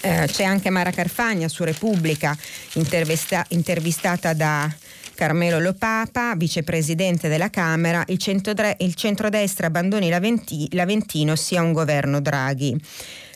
Eh, 0.01 0.29
c'è 0.31 0.45
anche 0.45 0.71
Mara 0.71 0.93
Carfagna 0.93 1.49
su 1.49 1.65
Repubblica, 1.65 2.37
intervista, 2.75 3.45
intervistata 3.49 4.33
da 4.33 4.73
Carmelo 5.19 5.59
Lopapa, 5.59 6.37
vicepresidente 6.37 7.27
della 7.27 7.51
Camera, 7.51 8.05
il, 8.07 8.19
centrodre- 8.19 8.77
il 8.79 8.95
centrodestra 8.95 9.67
abbandoni 9.67 10.09
l'Aventi- 10.11 10.69
l'Aventino 10.77 11.35
sia 11.35 11.61
un 11.61 11.73
governo 11.73 12.21
Draghi. 12.21 12.81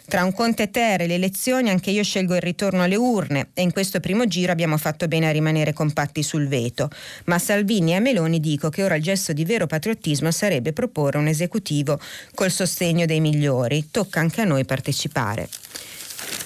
Tra 0.06 0.22
un 0.22 0.32
Conte 0.32 0.70
Ter 0.70 1.00
e 1.00 1.06
le 1.08 1.14
elezioni 1.14 1.70
anche 1.70 1.90
io 1.90 2.04
scelgo 2.04 2.36
il 2.36 2.40
ritorno 2.40 2.84
alle 2.84 2.94
urne 2.94 3.48
e 3.52 3.62
in 3.62 3.72
questo 3.72 3.98
primo 3.98 4.28
giro 4.28 4.52
abbiamo 4.52 4.76
fatto 4.76 5.08
bene 5.08 5.26
a 5.26 5.32
rimanere 5.32 5.72
compatti 5.72 6.22
sul 6.22 6.46
veto. 6.46 6.88
Ma 7.24 7.34
a 7.34 7.40
Salvini 7.40 7.90
e 7.90 7.94
a 7.96 8.00
Meloni 8.00 8.38
dico 8.38 8.68
che 8.68 8.84
ora 8.84 8.94
il 8.94 9.02
gesto 9.02 9.32
di 9.32 9.44
vero 9.44 9.66
patriottismo 9.66 10.30
sarebbe 10.30 10.72
proporre 10.72 11.18
un 11.18 11.26
esecutivo 11.26 11.98
col 12.36 12.52
sostegno 12.52 13.06
dei 13.06 13.18
migliori. 13.18 13.88
Tocca 13.90 14.20
anche 14.20 14.40
a 14.40 14.44
noi 14.44 14.64
partecipare. 14.64 15.48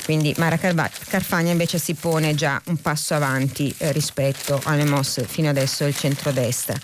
Quindi 0.04 0.34
Mara 0.38 0.56
Carfagna 0.56 1.50
invece 1.50 1.78
si 1.78 1.94
pone 1.94 2.34
già 2.34 2.60
un 2.66 2.76
passo 2.76 3.14
avanti 3.14 3.74
eh, 3.78 3.92
rispetto 3.92 4.60
alle 4.64 4.84
mosse 4.84 5.24
fino 5.24 5.48
adesso 5.48 5.84
del 5.84 5.96
centrodestra. 5.96 6.74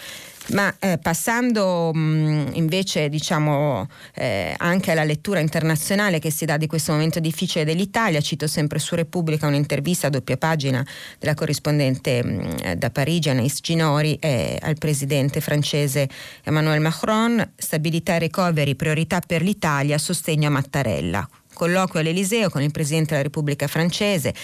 Ma 0.48 0.74
eh, 0.80 0.98
passando 0.98 1.92
mh, 1.94 2.50
invece 2.54 3.08
diciamo, 3.08 3.88
eh, 4.14 4.54
anche 4.58 4.90
alla 4.90 5.04
lettura 5.04 5.38
internazionale 5.38 6.18
che 6.18 6.30
si 6.30 6.44
dà 6.44 6.56
di 6.56 6.66
questo 6.66 6.92
momento 6.92 7.20
difficile 7.20 7.64
dell'Italia, 7.64 8.20
cito 8.20 8.46
sempre 8.48 8.78
su 8.78 8.94
Repubblica 8.94 9.46
un'intervista 9.46 10.08
a 10.08 10.10
doppia 10.10 10.36
pagina 10.36 10.84
della 11.18 11.34
corrispondente 11.34 12.24
mh, 12.24 12.74
da 12.74 12.90
Parigi, 12.90 13.30
Anaïs 13.30 13.60
Ginori, 13.60 14.16
eh, 14.20 14.58
al 14.60 14.78
presidente 14.78 15.40
francese 15.40 16.08
Emmanuel 16.42 16.80
Macron, 16.80 17.52
stabilità 17.56 18.16
e 18.16 18.18
recovery, 18.18 18.74
priorità 18.74 19.20
per 19.24 19.42
l'Italia, 19.42 19.96
sostegno 19.96 20.48
a 20.48 20.50
Mattarella 20.50 21.28
colloquio 21.52 22.00
all'Eliseo 22.00 22.50
con 22.50 22.62
il 22.62 22.70
Presidente 22.70 23.10
della 23.10 23.22
Repubblica 23.22 23.66
francese, 23.66 24.34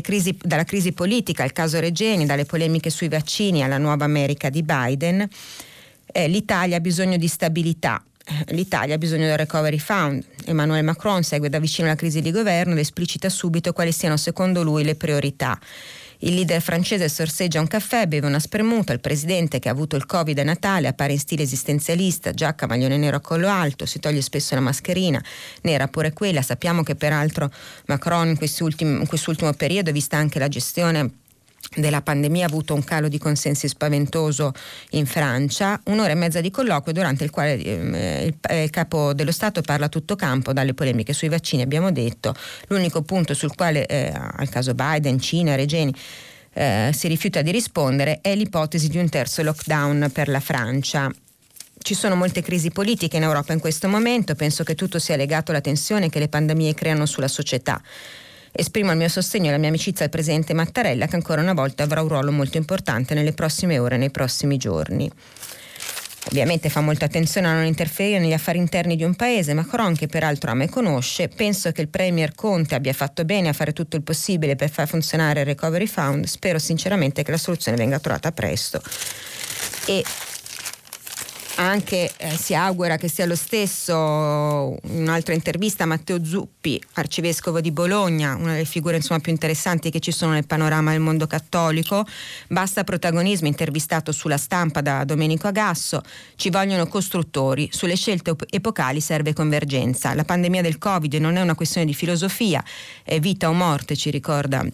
crisi, 0.00 0.36
dalla 0.40 0.64
crisi 0.64 0.92
politica 0.92 1.42
al 1.42 1.52
caso 1.52 1.80
Regeni, 1.80 2.26
dalle 2.26 2.44
polemiche 2.44 2.90
sui 2.90 3.08
vaccini 3.08 3.62
alla 3.62 3.78
nuova 3.78 4.04
America 4.04 4.50
di 4.50 4.62
Biden. 4.62 5.28
Eh, 6.06 6.28
L'Italia 6.28 6.76
ha 6.76 6.80
bisogno 6.80 7.16
di 7.16 7.28
stabilità, 7.28 8.02
eh, 8.24 8.54
L'Italia 8.54 8.94
ha 8.94 8.98
bisogno 8.98 9.26
del 9.26 9.38
Recovery 9.38 9.78
Fund. 9.78 10.24
Emmanuel 10.46 10.84
Macron 10.84 11.22
segue 11.22 11.48
da 11.48 11.58
vicino 11.58 11.88
la 11.88 11.96
crisi 11.96 12.20
di 12.20 12.30
governo 12.30 12.72
ed 12.72 12.78
esplicita 12.78 13.28
subito 13.28 13.72
quali 13.72 13.92
siano 13.92 14.16
secondo 14.16 14.62
lui 14.62 14.84
le 14.84 14.94
priorità. 14.94 15.58
Il 16.24 16.36
leader 16.36 16.62
francese 16.62 17.06
sorseggia 17.10 17.60
un 17.60 17.66
caffè, 17.66 18.06
beve 18.06 18.26
una 18.26 18.38
spremuta. 18.38 18.94
Il 18.94 19.00
presidente, 19.00 19.58
che 19.58 19.68
ha 19.68 19.72
avuto 19.72 19.94
il 19.94 20.06
Covid 20.06 20.38
a 20.38 20.42
Natale, 20.42 20.88
appare 20.88 21.12
in 21.12 21.18
stile 21.18 21.42
esistenzialista, 21.42 22.32
giacca, 22.32 22.66
maglione 22.66 22.96
nero 22.96 23.18
a 23.18 23.20
collo 23.20 23.46
alto, 23.46 23.84
si 23.84 23.98
toglie 23.98 24.22
spesso 24.22 24.54
la 24.54 24.62
mascherina, 24.62 25.22
nera 25.60 25.86
pure 25.86 26.14
quella. 26.14 26.40
Sappiamo 26.40 26.82
che 26.82 26.94
peraltro 26.94 27.52
Macron 27.88 28.28
in, 28.28 28.36
in 28.38 29.06
quest'ultimo 29.06 29.52
periodo, 29.52 29.92
vista 29.92 30.16
anche 30.16 30.38
la 30.38 30.48
gestione 30.48 31.23
della 31.76 32.02
pandemia 32.02 32.44
ha 32.44 32.48
avuto 32.48 32.74
un 32.74 32.84
calo 32.84 33.08
di 33.08 33.18
consensi 33.18 33.68
spaventoso 33.68 34.52
in 34.90 35.06
Francia, 35.06 35.80
un'ora 35.84 36.12
e 36.12 36.14
mezza 36.14 36.40
di 36.40 36.50
colloquio 36.50 36.92
durante 36.92 37.24
il 37.24 37.30
quale 37.30 37.56
eh, 37.56 38.24
il, 38.26 38.34
eh, 38.48 38.62
il, 38.64 38.70
capo 38.70 39.12
dello 39.12 39.32
Stato 39.32 39.60
parla 39.62 39.86
a 39.86 39.88
tutto 39.88 40.16
campo, 40.16 40.52
dalle 40.52 40.74
polemiche 40.74 41.12
sui 41.12 41.28
vaccini 41.28 41.62
abbiamo 41.62 41.90
detto, 41.90 42.34
l'unico 42.68 43.02
punto 43.02 43.34
sul 43.34 43.54
quale 43.54 43.86
eh, 43.86 44.12
al 44.14 44.48
caso 44.48 44.74
Biden, 44.74 45.18
Cina, 45.18 45.54
Regeni 45.54 45.94
eh, 46.54 46.90
si 46.94 47.08
rifiuta 47.08 47.42
di 47.42 47.50
rispondere 47.50 48.20
è 48.20 48.34
l'ipotesi 48.34 48.88
di 48.88 48.98
un 48.98 49.08
terzo 49.08 49.42
lockdown 49.42 50.10
per 50.12 50.28
la 50.28 50.40
Francia. 50.40 51.10
Ci 51.76 51.94
sono 51.94 52.14
molte 52.14 52.40
crisi 52.40 52.70
politiche 52.70 53.18
in 53.18 53.24
Europa 53.24 53.52
in 53.52 53.58
questo 53.58 53.88
momento, 53.88 54.34
penso 54.34 54.64
che 54.64 54.74
tutto 54.74 54.98
sia 54.98 55.16
legato 55.16 55.50
alla 55.50 55.60
tensione 55.60 56.08
che 56.08 56.18
le 56.18 56.28
pandemie 56.28 56.72
creano 56.72 57.04
sulla 57.04 57.28
società. 57.28 57.82
Esprimo 58.56 58.92
il 58.92 58.96
mio 58.96 59.08
sostegno 59.08 59.48
e 59.48 59.50
la 59.50 59.58
mia 59.58 59.68
amicizia 59.68 60.04
al 60.04 60.12
presidente 60.12 60.54
Mattarella 60.54 61.08
che 61.08 61.16
ancora 61.16 61.40
una 61.40 61.54
volta 61.54 61.82
avrà 61.82 62.02
un 62.02 62.08
ruolo 62.08 62.30
molto 62.30 62.56
importante 62.56 63.12
nelle 63.12 63.32
prossime 63.32 63.80
ore, 63.80 63.96
nei 63.96 64.12
prossimi 64.12 64.58
giorni. 64.58 65.10
Ovviamente 66.26 66.68
fa 66.68 66.80
molta 66.80 67.06
attenzione 67.06 67.48
a 67.48 67.54
non 67.54 67.64
interferire 67.64 68.20
negli 68.20 68.32
affari 68.32 68.58
interni 68.58 68.94
di 68.94 69.02
un 69.02 69.16
paese, 69.16 69.54
Macron, 69.54 69.96
che 69.96 70.06
peraltro 70.06 70.52
ama 70.52 70.62
e 70.62 70.68
conosce, 70.68 71.26
penso 71.26 71.72
che 71.72 71.80
il 71.80 71.88
Premier 71.88 72.32
Conte 72.34 72.76
abbia 72.76 72.92
fatto 72.92 73.24
bene 73.24 73.48
a 73.48 73.52
fare 73.52 73.72
tutto 73.72 73.96
il 73.96 74.02
possibile 74.02 74.54
per 74.54 74.70
far 74.70 74.86
funzionare 74.86 75.40
il 75.40 75.46
Recovery 75.46 75.86
Fund. 75.86 76.26
Spero 76.26 76.60
sinceramente 76.60 77.24
che 77.24 77.32
la 77.32 77.36
soluzione 77.36 77.76
venga 77.76 77.98
trovata 77.98 78.30
presto. 78.30 78.80
E 79.86 80.02
anche 81.56 82.10
eh, 82.16 82.36
si 82.36 82.54
augura 82.54 82.96
che 82.96 83.08
sia 83.08 83.26
lo 83.26 83.36
stesso 83.36 84.76
in 84.84 85.02
un'altra 85.02 85.34
intervista 85.34 85.86
Matteo 85.86 86.24
Zuppi, 86.24 86.80
arcivescovo 86.94 87.60
di 87.60 87.70
Bologna, 87.70 88.34
una 88.34 88.52
delle 88.52 88.64
figure 88.64 88.96
insomma, 88.96 89.20
più 89.20 89.32
interessanti 89.32 89.90
che 89.90 90.00
ci 90.00 90.12
sono 90.12 90.32
nel 90.32 90.46
panorama 90.46 90.90
del 90.92 91.00
mondo 91.00 91.26
cattolico. 91.26 92.04
Basta 92.48 92.84
protagonismo, 92.84 93.46
intervistato 93.46 94.12
sulla 94.12 94.38
stampa 94.38 94.80
da 94.80 95.04
Domenico 95.04 95.46
Agasso. 95.46 96.02
Ci 96.36 96.50
vogliono 96.50 96.86
costruttori. 96.86 97.68
Sulle 97.72 97.96
scelte 97.96 98.34
epocali 98.50 99.00
serve 99.00 99.32
convergenza. 99.32 100.14
La 100.14 100.24
pandemia 100.24 100.62
del 100.62 100.78
Covid 100.78 101.14
non 101.14 101.36
è 101.36 101.42
una 101.42 101.54
questione 101.54 101.86
di 101.86 101.94
filosofia, 101.94 102.62
è 103.02 103.20
vita 103.20 103.48
o 103.48 103.52
morte, 103.52 103.96
ci 103.96 104.10
ricorda 104.10 104.64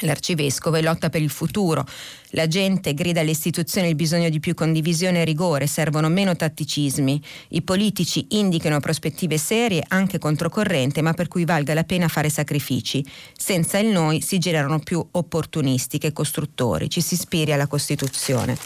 L'arcivescovo 0.00 0.76
e 0.76 0.82
lotta 0.82 1.08
per 1.08 1.22
il 1.22 1.30
futuro. 1.30 1.84
La 2.32 2.46
gente 2.46 2.94
grida 2.94 3.20
alle 3.20 3.30
istituzioni 3.30 3.88
il 3.88 3.94
bisogno 3.94 4.28
di 4.28 4.38
più 4.38 4.54
condivisione 4.54 5.22
e 5.22 5.24
rigore, 5.24 5.66
servono 5.66 6.08
meno 6.08 6.36
tatticismi. 6.36 7.20
I 7.48 7.62
politici 7.62 8.26
indicano 8.30 8.80
prospettive 8.80 9.38
serie, 9.38 9.82
anche 9.88 10.18
controcorrente, 10.18 11.02
ma 11.02 11.14
per 11.14 11.28
cui 11.28 11.44
valga 11.44 11.74
la 11.74 11.84
pena 11.84 12.06
fare 12.06 12.28
sacrifici. 12.28 13.04
Senza 13.36 13.78
il 13.78 13.88
noi 13.88 14.20
si 14.20 14.38
generano 14.38 14.78
più 14.78 15.04
opportunisti 15.10 15.98
che 15.98 16.12
costruttori. 16.12 16.90
Ci 16.90 17.00
si 17.00 17.14
ispiri 17.14 17.52
alla 17.52 17.66
Costituzione. 17.66 18.56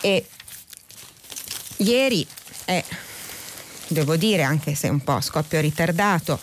E 0.00 0.26
ieri, 1.78 2.26
eh, 2.64 2.84
devo 3.88 4.16
dire, 4.16 4.42
anche 4.42 4.74
se 4.74 4.88
un 4.88 5.00
po' 5.00 5.20
scoppio 5.20 5.60
ritardato, 5.60 6.40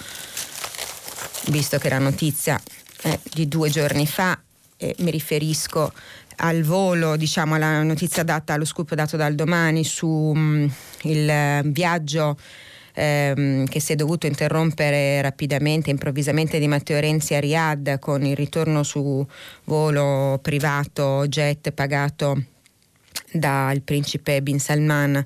visto 1.47 1.77
che 1.77 1.89
la 1.89 1.99
notizia 1.99 2.61
eh, 3.03 3.19
di 3.33 3.47
due 3.47 3.69
giorni 3.69 4.05
fa, 4.05 4.39
eh, 4.77 4.95
mi 4.99 5.11
riferisco 5.11 5.91
al 6.37 6.63
volo, 6.63 7.17
diciamo 7.17 7.55
alla 7.55 7.83
notizia 7.83 8.23
data, 8.23 8.53
allo 8.53 8.65
scoop 8.65 8.93
dato 8.93 9.17
dal 9.17 9.35
domani 9.35 9.83
su 9.83 10.07
um, 10.07 10.71
il 11.03 11.61
viaggio 11.65 12.37
ehm, 12.93 13.65
che 13.65 13.79
si 13.79 13.93
è 13.93 13.95
dovuto 13.95 14.27
interrompere 14.27 15.21
rapidamente, 15.21 15.89
improvvisamente 15.89 16.59
di 16.59 16.67
Matteo 16.67 16.99
Renzi 16.99 17.35
a 17.35 17.39
Riyadh 17.39 17.99
con 17.99 18.23
il 18.23 18.35
ritorno 18.35 18.83
su 18.83 19.25
volo 19.65 20.39
privato 20.41 21.25
jet 21.27 21.71
pagato 21.71 22.43
dal 23.31 23.81
principe 23.81 24.41
Bin 24.41 24.59
Salman. 24.59 25.23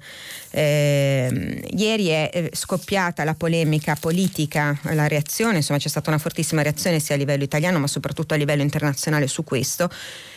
Eh, 0.52 1.64
ieri 1.76 2.08
è 2.08 2.30
eh, 2.34 2.50
scoppiata 2.54 3.24
la 3.24 3.34
polemica 3.34 3.96
politica, 4.00 4.78
la 4.84 5.08
reazione, 5.08 5.58
insomma 5.58 5.80
c'è 5.80 5.90
stata 5.90 6.10
una 6.10 6.20
fortissima 6.20 6.62
reazione 6.62 7.00
sia 7.00 7.16
a 7.16 7.18
livello 7.18 7.44
italiano 7.44 7.80
ma 7.80 7.88
soprattutto 7.88 8.34
a 8.34 8.38
livello 8.38 8.62
internazionale 8.62 9.28
su 9.28 9.44
questo. 9.44 9.90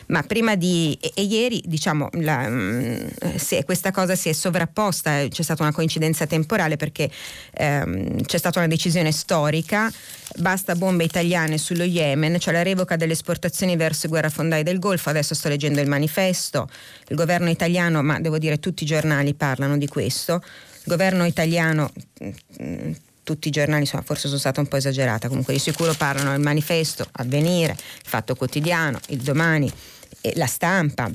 Ma 0.09 0.23
prima 0.23 0.55
di 0.55 0.97
e, 1.01 1.13
e 1.15 1.23
ieri 1.23 1.63
diciamo 1.65 2.09
la, 2.13 2.49
mh, 2.49 3.11
mm, 3.25 3.59
questa 3.65 3.91
cosa 3.91 4.15
si 4.15 4.29
è 4.29 4.33
sovrapposta, 4.33 5.27
c'è 5.29 5.43
stata 5.43 5.63
una 5.63 5.73
coincidenza 5.73 6.27
temporale 6.27 6.77
perché 6.77 7.11
ehm, 7.53 8.23
c'è 8.23 8.39
stata 8.39 8.59
una 8.59 8.69
decisione 8.69 9.11
storica, 9.11 9.91
basta 10.37 10.75
bombe 10.75 11.05
italiane 11.05 11.59
sullo 11.59 11.85
Yemen, 11.85 12.39
cioè 12.39 12.53
la 12.53 12.63
revoca 12.63 12.97
delle 12.97 13.13
esportazioni 13.13 13.77
verso 13.77 14.07
i 14.07 14.09
guerrafondai 14.09 14.63
del 14.63 14.79
Golfo, 14.79 15.11
adesso 15.11 15.35
sto 15.35 15.49
leggendo 15.49 15.81
il 15.81 15.89
manifesto, 15.89 16.69
il 17.09 17.17
governo 17.17 17.51
italiano, 17.51 18.03
ma 18.03 18.21
devo 18.21 18.39
dire 18.39 18.61
tutti 18.61 18.85
i 18.85 18.87
giornali 18.87 19.35
parlano 19.35 19.77
di 19.77 19.89
questo, 19.89 20.35
il 20.35 20.85
governo 20.85 21.25
italiano 21.25 21.91
mm, 22.63 22.93
tutti 23.27 23.49
i 23.49 23.51
giornali, 23.51 23.81
insomma, 23.81 24.05
forse 24.05 24.29
sono 24.29 24.39
stata 24.39 24.61
un 24.61 24.69
po' 24.69 24.77
esagerata, 24.77 25.27
comunque 25.27 25.53
di 25.53 25.59
sicuro 25.59 25.93
parlano 25.95 26.31
del 26.31 26.41
manifesto, 26.41 27.05
avvenire, 27.11 27.73
il 27.73 28.09
fatto 28.09 28.37
quotidiano, 28.37 29.01
il 29.09 29.19
domani, 29.19 29.69
la 30.35 30.47
stampa, 30.47 31.11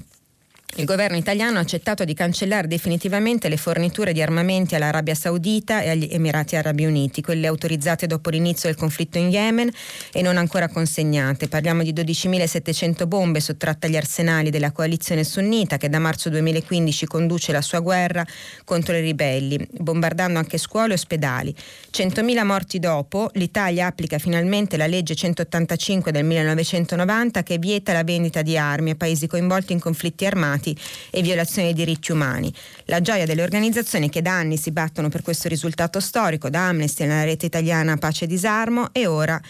il 0.76 0.86
governo 0.86 1.18
italiano 1.18 1.58
ha 1.58 1.62
accettato 1.62 2.06
di 2.06 2.14
cancellare 2.14 2.66
definitivamente 2.66 3.50
le 3.50 3.58
forniture 3.58 4.14
di 4.14 4.22
armamenti 4.22 4.74
all'Arabia 4.74 5.16
Saudita 5.16 5.82
e 5.82 5.90
agli 5.90 6.08
Emirati 6.10 6.56
Arabi 6.56 6.86
Uniti, 6.86 7.22
quelle 7.22 7.48
autorizzate 7.48 8.08
dopo 8.08 8.30
l'inizio 8.30 8.70
del 8.70 8.78
conflitto 8.78 9.18
in 9.18 9.28
Yemen 9.28 9.70
e 10.14 10.22
non 10.22 10.38
ancora 10.38 10.70
consegnate. 10.70 11.50
Parliamo 11.50 11.84
di 11.84 11.92
12.700 11.92 13.06
bombe 13.06 13.42
sottratte 13.42 13.88
agli 13.88 13.98
arsenali 13.98 14.50
della 14.50 14.72
coalizione 14.72 15.26
sunnita 15.26 15.76
che 15.76 15.90
da 15.90 16.00
marzo 16.00 16.30
2015 16.30 17.06
conduce 17.06 17.52
la 17.52 17.62
sua 17.62 17.80
guerra 17.80 18.26
contro 18.64 18.96
i 18.96 19.02
ribelli, 19.02 19.68
bombardando 19.72 20.40
anche 20.40 20.58
scuole 20.58 20.92
e 20.92 20.96
ospedali. 20.96 21.54
100.000 21.92 22.46
morti 22.46 22.80
dopo, 22.80 23.30
l'Italia 23.34 23.88
applica 23.88 24.18
finalmente 24.20 24.78
la 24.78 24.88
legge 24.88 25.16
185 25.16 26.14
del 26.14 26.24
1990 26.24 27.44
che 27.44 27.58
vieta 27.58 27.92
la 27.92 28.06
vendita 28.06 28.42
di 28.42 28.58
armi 28.58 28.92
a 28.92 28.96
paesi 28.96 29.28
coinvolti 29.28 29.74
in 29.74 29.80
conflitti 29.82 30.26
armati 30.26 30.60
assassinati 30.62 30.78
e 31.10 31.22
violazioni 31.22 31.74
dei 31.74 31.86
diritti 31.86 32.12
umani. 32.12 32.54
La 32.86 33.02
gioia 33.02 33.26
delle 33.26 33.42
organizzazioni 33.42 34.10
che 34.10 34.22
da 34.22 34.34
anni 34.34 34.58
si 34.58 34.72
battono 34.72 35.10
per 35.10 35.24
questo 35.24 35.48
risultato 35.48 36.00
storico, 36.00 36.50
da 36.50 36.68
Amnesty 36.68 37.04
alla 37.04 37.24
rete 37.24 37.48
italiana 37.48 37.98
Pace 37.98 38.26
e 38.26 38.28
Disarmo 38.28 38.90
e 38.92 39.08
ora 39.08 39.42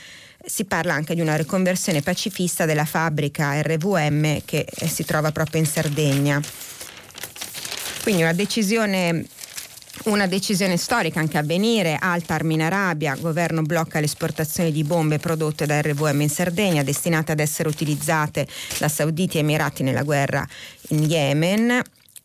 si 0.44 0.66
parla 0.66 0.94
anche 0.94 1.14
di 1.14 1.22
una 1.22 1.36
riconversione 1.36 2.02
pacifista 2.02 2.66
della 2.66 2.86
fabbrica 2.86 3.62
RVM 3.62 4.42
che 4.46 4.66
si 4.88 5.06
trova 5.06 5.32
proprio 5.32 5.60
in 5.60 5.68
Sardegna. 5.68 6.42
Quindi 8.02 8.24
una 8.24 8.34
decisione 8.34 9.26
una 10.06 10.26
decisione 10.26 10.78
storica 10.78 11.20
anche 11.20 11.38
a 11.38 11.44
venire, 11.44 11.98
Altar 12.00 12.44
in 12.46 12.62
Arabia, 12.62 13.16
governo 13.16 13.62
blocca 13.62 14.00
le 14.00 14.06
esportazioni 14.06 14.72
di 14.72 14.84
bombe 14.84 15.20
prodotte 15.20 15.66
da 15.66 15.80
RVM 15.82 16.22
in 16.22 16.30
Sardegna 16.30 16.84
destinate 16.84 17.34
ad 17.34 17.40
essere 17.40 17.70
utilizzate 17.70 18.48
da 18.80 18.88
Sauditi 18.88 19.38
e 19.38 19.42
Emirati 19.42 19.84
nella 19.84 20.04
guerra 20.04 20.48
in 20.90 21.04
Yemen. 21.04 21.82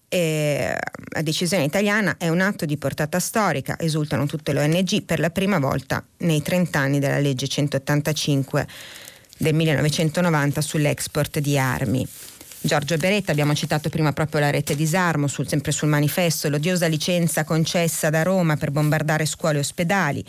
eh, 0.09 0.77
la 1.11 1.23
decisione 1.23 1.65
italiana 1.65 2.17
è 2.17 2.29
un 2.29 2.41
atto 2.41 2.65
di 2.65 2.77
portata 2.77 3.19
storica, 3.19 3.79
esultano 3.79 4.27
tutte 4.27 4.53
le 4.53 4.63
ONG 4.63 5.03
per 5.03 5.19
la 5.19 5.31
prima 5.31 5.59
volta 5.59 6.03
nei 6.19 6.41
30 6.41 6.79
anni 6.79 6.99
della 6.99 7.19
legge 7.19 7.49
185 7.49 8.67
del 9.37 9.55
1990 9.55 10.61
sull'export 10.61 11.39
di 11.41 11.59
armi. 11.59 12.07
Giorgio 12.67 12.97
Beretta, 12.97 13.31
abbiamo 13.31 13.55
citato 13.55 13.89
prima 13.89 14.13
proprio 14.13 14.41
la 14.41 14.51
rete 14.51 14.75
disarmo, 14.75 15.29
sul, 15.29 15.47
sempre 15.47 15.71
sul 15.71 15.89
manifesto, 15.89 16.49
l'odiosa 16.49 16.87
licenza 16.87 17.45
concessa 17.45 18.11
da 18.11 18.23
Roma 18.25 18.57
per 18.57 18.73
bombardare 18.73 19.25
scuole 19.25 19.59
e 19.59 19.61
ospedali, 19.61 20.25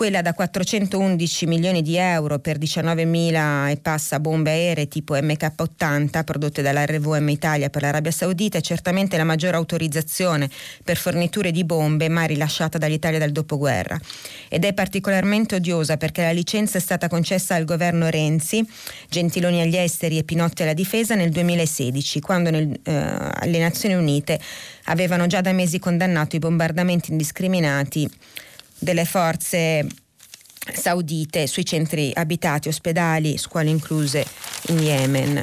quella 0.00 0.22
da 0.22 0.32
411 0.32 1.44
milioni 1.44 1.82
di 1.82 1.98
euro 1.98 2.38
per 2.38 2.56
19.000 2.56 3.68
e 3.68 3.76
passa 3.76 4.18
bombe 4.18 4.50
aeree 4.50 4.88
tipo 4.88 5.14
MK80 5.14 6.24
prodotte 6.24 6.62
dall'RVM 6.62 7.28
Italia 7.28 7.68
per 7.68 7.82
l'Arabia 7.82 8.10
Saudita 8.10 8.56
è 8.56 8.62
certamente 8.62 9.18
la 9.18 9.24
maggiore 9.24 9.58
autorizzazione 9.58 10.48
per 10.82 10.96
forniture 10.96 11.50
di 11.50 11.66
bombe 11.66 12.08
mai 12.08 12.28
rilasciata 12.28 12.78
dall'Italia 12.78 13.18
dal 13.18 13.30
dopoguerra. 13.30 14.00
Ed 14.48 14.64
è 14.64 14.72
particolarmente 14.72 15.56
odiosa 15.56 15.98
perché 15.98 16.22
la 16.22 16.32
licenza 16.32 16.78
è 16.78 16.80
stata 16.80 17.06
concessa 17.06 17.54
al 17.54 17.66
governo 17.66 18.08
Renzi, 18.08 18.66
Gentiloni 19.06 19.60
agli 19.60 19.76
esteri 19.76 20.16
e 20.16 20.24
Pinotti 20.24 20.62
alla 20.62 20.72
difesa 20.72 21.14
nel 21.14 21.28
2016, 21.28 22.20
quando 22.20 22.48
nel, 22.48 22.72
eh, 22.84 23.48
le 23.48 23.58
Nazioni 23.58 23.96
Unite 23.96 24.40
avevano 24.84 25.26
già 25.26 25.42
da 25.42 25.52
mesi 25.52 25.78
condannato 25.78 26.36
i 26.36 26.38
bombardamenti 26.38 27.10
indiscriminati 27.10 28.08
delle 28.80 29.04
forze 29.04 29.86
saudite 30.72 31.46
sui 31.46 31.64
centri 31.64 32.10
abitati, 32.12 32.68
ospedali, 32.68 33.38
scuole 33.38 33.70
incluse 33.70 34.26
in 34.68 34.78
Yemen. 34.80 35.42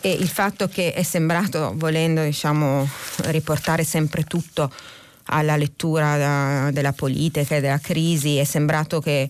E 0.00 0.10
il 0.10 0.28
fatto 0.28 0.66
che 0.66 0.92
è 0.92 1.04
sembrato, 1.04 1.72
volendo 1.76 2.24
diciamo, 2.24 2.88
riportare 3.26 3.84
sempre 3.84 4.24
tutto 4.24 4.72
alla 5.26 5.56
lettura 5.56 6.16
da, 6.16 6.70
della 6.72 6.92
politica 6.92 7.56
e 7.56 7.60
della 7.60 7.78
crisi, 7.78 8.36
è 8.38 8.44
sembrato 8.44 9.00
che 9.00 9.28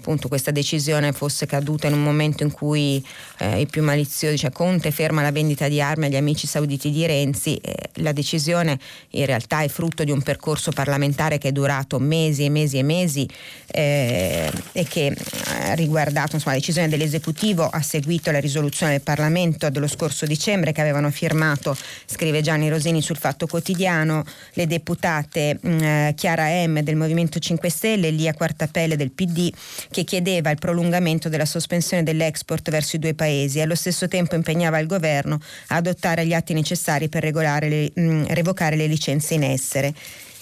appunto 0.00 0.28
questa 0.28 0.50
decisione 0.50 1.12
fosse 1.12 1.44
caduta 1.44 1.86
in 1.86 1.92
un 1.92 2.02
momento 2.02 2.42
in 2.42 2.50
cui 2.50 3.04
eh, 3.38 3.60
i 3.60 3.66
più 3.66 3.82
maliziosi, 3.82 4.38
cioè 4.38 4.50
Conte 4.50 4.90
ferma 4.90 5.20
la 5.20 5.30
vendita 5.30 5.68
di 5.68 5.80
armi 5.80 6.06
agli 6.06 6.16
amici 6.16 6.46
sauditi 6.46 6.90
di 6.90 7.04
Renzi, 7.04 7.56
eh, 7.56 7.90
la 7.96 8.12
decisione 8.12 8.78
in 9.10 9.26
realtà 9.26 9.60
è 9.60 9.68
frutto 9.68 10.02
di 10.02 10.10
un 10.10 10.22
percorso 10.22 10.72
parlamentare 10.72 11.36
che 11.36 11.48
è 11.48 11.52
durato 11.52 11.98
mesi 11.98 12.44
e 12.44 12.48
mesi 12.48 12.78
e 12.78 12.82
mesi 12.82 13.28
eh, 13.66 14.50
e 14.72 14.84
che 14.84 15.14
ha 15.44 15.74
riguardato 15.74 16.36
insomma, 16.36 16.54
la 16.54 16.60
decisione 16.60 16.88
dell'esecutivo 16.88 17.68
ha 17.68 17.82
seguito 17.82 18.30
la 18.30 18.40
risoluzione 18.40 18.92
del 18.92 19.02
Parlamento 19.02 19.68
dello 19.68 19.86
scorso 19.86 20.24
dicembre 20.24 20.72
che 20.72 20.80
avevano 20.80 21.10
firmato, 21.10 21.76
scrive 22.06 22.40
Gianni 22.40 22.70
Rosini 22.70 23.02
sul 23.02 23.18
Fatto 23.18 23.46
Quotidiano, 23.46 24.24
le 24.54 24.66
deputate 24.66 25.58
mm, 25.64 26.08
Chiara 26.14 26.66
M 26.66 26.80
del 26.80 26.96
Movimento 26.96 27.38
5 27.38 27.68
Stelle 27.68 28.08
e 28.08 28.10
Lia 28.12 28.32
Quartapelle 28.32 28.96
del 28.96 29.10
PD 29.10 29.52
che 29.90 30.04
chiedeva 30.04 30.50
il 30.50 30.58
prolungamento 30.58 31.28
della 31.28 31.44
sospensione 31.44 32.02
dell'export 32.02 32.70
verso 32.70 32.96
i 32.96 32.98
due 32.98 33.14
paesi 33.14 33.58
e 33.58 33.62
allo 33.62 33.74
stesso 33.74 34.08
tempo 34.08 34.34
impegnava 34.34 34.78
il 34.78 34.86
governo 34.86 35.40
a 35.68 35.76
adottare 35.76 36.24
gli 36.26 36.32
atti 36.32 36.52
necessari 36.52 37.08
per 37.08 37.24
le, 37.68 37.90
mh, 37.92 38.26
revocare 38.28 38.76
le 38.76 38.86
licenze 38.86 39.34
in 39.34 39.42
essere. 39.42 39.92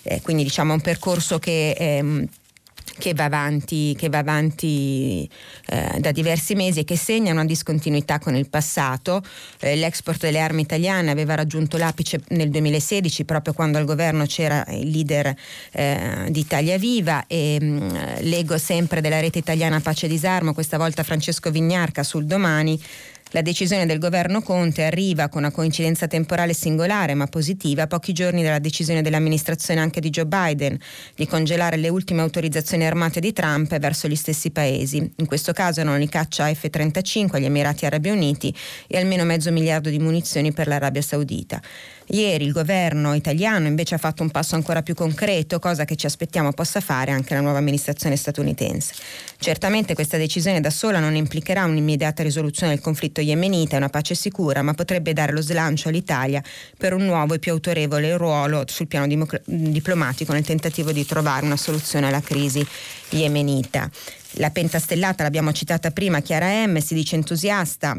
Eh, 0.02 0.20
quindi 0.22 0.42
diciamo 0.42 0.72
un 0.72 0.80
percorso 0.80 1.38
che 1.38 1.70
ehm, 1.72 2.26
che 2.98 3.14
va 3.14 3.24
avanti, 3.24 3.94
che 3.96 4.08
va 4.08 4.18
avanti 4.18 5.28
eh, 5.66 5.98
da 5.98 6.12
diversi 6.12 6.54
mesi 6.54 6.80
e 6.80 6.84
che 6.84 6.96
segna 6.96 7.32
una 7.32 7.44
discontinuità 7.44 8.18
con 8.18 8.34
il 8.34 8.48
passato. 8.48 9.22
Eh, 9.60 9.76
l'export 9.76 10.20
delle 10.20 10.40
armi 10.40 10.62
italiane 10.62 11.10
aveva 11.10 11.34
raggiunto 11.34 11.76
l'apice 11.76 12.20
nel 12.28 12.50
2016 12.50 13.24
proprio 13.24 13.54
quando 13.54 13.78
al 13.78 13.84
governo 13.84 14.26
c'era 14.26 14.64
il 14.70 14.88
leader 14.88 15.34
eh, 15.72 16.26
di 16.28 16.40
Italia 16.40 16.76
Viva 16.78 17.24
e 17.26 17.58
mh, 17.60 17.64
mm, 17.64 17.88
leggo 18.20 18.58
sempre 18.58 19.00
della 19.00 19.20
rete 19.20 19.38
italiana 19.38 19.80
Pace 19.80 20.06
e 20.06 20.08
Disarmo, 20.08 20.52
questa 20.52 20.76
volta 20.76 21.02
Francesco 21.02 21.50
Vignarca 21.50 22.02
sul 22.02 22.26
domani 22.26 22.80
la 23.32 23.42
decisione 23.42 23.84
del 23.84 23.98
governo 23.98 24.40
Conte 24.40 24.84
arriva 24.84 25.28
con 25.28 25.42
una 25.42 25.50
coincidenza 25.50 26.06
temporale 26.06 26.54
singolare 26.54 27.14
ma 27.14 27.26
positiva 27.26 27.86
pochi 27.86 28.12
giorni 28.12 28.42
dalla 28.42 28.58
decisione 28.58 29.02
dell'amministrazione 29.02 29.80
anche 29.80 30.00
di 30.00 30.08
Joe 30.08 30.26
Biden 30.26 30.78
di 31.14 31.26
congelare 31.26 31.76
le 31.76 31.88
ultime 31.88 32.22
autorizzazioni 32.22 32.86
armate 32.86 33.20
di 33.20 33.32
Trump 33.32 33.76
verso 33.78 34.08
gli 34.08 34.16
stessi 34.16 34.50
paesi. 34.50 34.96
In 35.16 35.26
questo 35.26 35.52
caso 35.52 35.80
erano 35.80 36.00
i 36.02 36.08
caccia 36.08 36.52
F-35 36.52 37.36
agli 37.36 37.44
Emirati 37.44 37.84
Arabi 37.84 38.08
Uniti 38.08 38.54
e 38.86 38.98
almeno 38.98 39.24
mezzo 39.24 39.52
miliardo 39.52 39.90
di 39.90 39.98
munizioni 39.98 40.52
per 40.52 40.66
l'Arabia 40.66 41.02
Saudita. 41.02 41.60
Ieri 42.10 42.44
il 42.44 42.52
governo 42.52 43.12
italiano 43.12 43.66
invece 43.66 43.94
ha 43.94 43.98
fatto 43.98 44.22
un 44.22 44.30
passo 44.30 44.54
ancora 44.54 44.82
più 44.82 44.94
concreto, 44.94 45.58
cosa 45.58 45.84
che 45.84 45.94
ci 45.94 46.06
aspettiamo 46.06 46.52
possa 46.52 46.80
fare 46.80 47.12
anche 47.12 47.34
la 47.34 47.40
nuova 47.40 47.58
amministrazione 47.58 48.16
statunitense. 48.16 48.94
Certamente 49.38 49.94
questa 49.94 50.16
decisione 50.16 50.60
da 50.60 50.70
sola 50.70 51.00
non 51.00 51.14
implicherà 51.16 51.64
un'immediata 51.64 52.22
risoluzione 52.22 52.72
del 52.72 52.82
conflitto 52.82 53.20
yemenita 53.20 53.74
e 53.74 53.78
una 53.78 53.90
pace 53.90 54.14
sicura, 54.14 54.62
ma 54.62 54.72
potrebbe 54.72 55.12
dare 55.12 55.32
lo 55.32 55.42
slancio 55.42 55.88
all'Italia 55.88 56.42
per 56.78 56.94
un 56.94 57.04
nuovo 57.04 57.34
e 57.34 57.38
più 57.38 57.52
autorevole 57.52 58.16
ruolo 58.16 58.64
sul 58.66 58.86
piano 58.86 59.06
diplomatico 59.44 60.32
nel 60.32 60.44
tentativo 60.44 60.92
di 60.92 61.04
trovare 61.04 61.44
una 61.44 61.56
soluzione 61.58 62.06
alla 62.06 62.22
crisi 62.22 62.66
yemenita. 63.10 63.90
La 64.32 64.50
pentastellata 64.50 65.24
l'abbiamo 65.24 65.52
citata 65.52 65.90
prima, 65.90 66.20
Chiara 66.20 66.66
M, 66.66 66.78
si 66.78 66.94
dice 66.94 67.16
entusiasta 67.16 67.98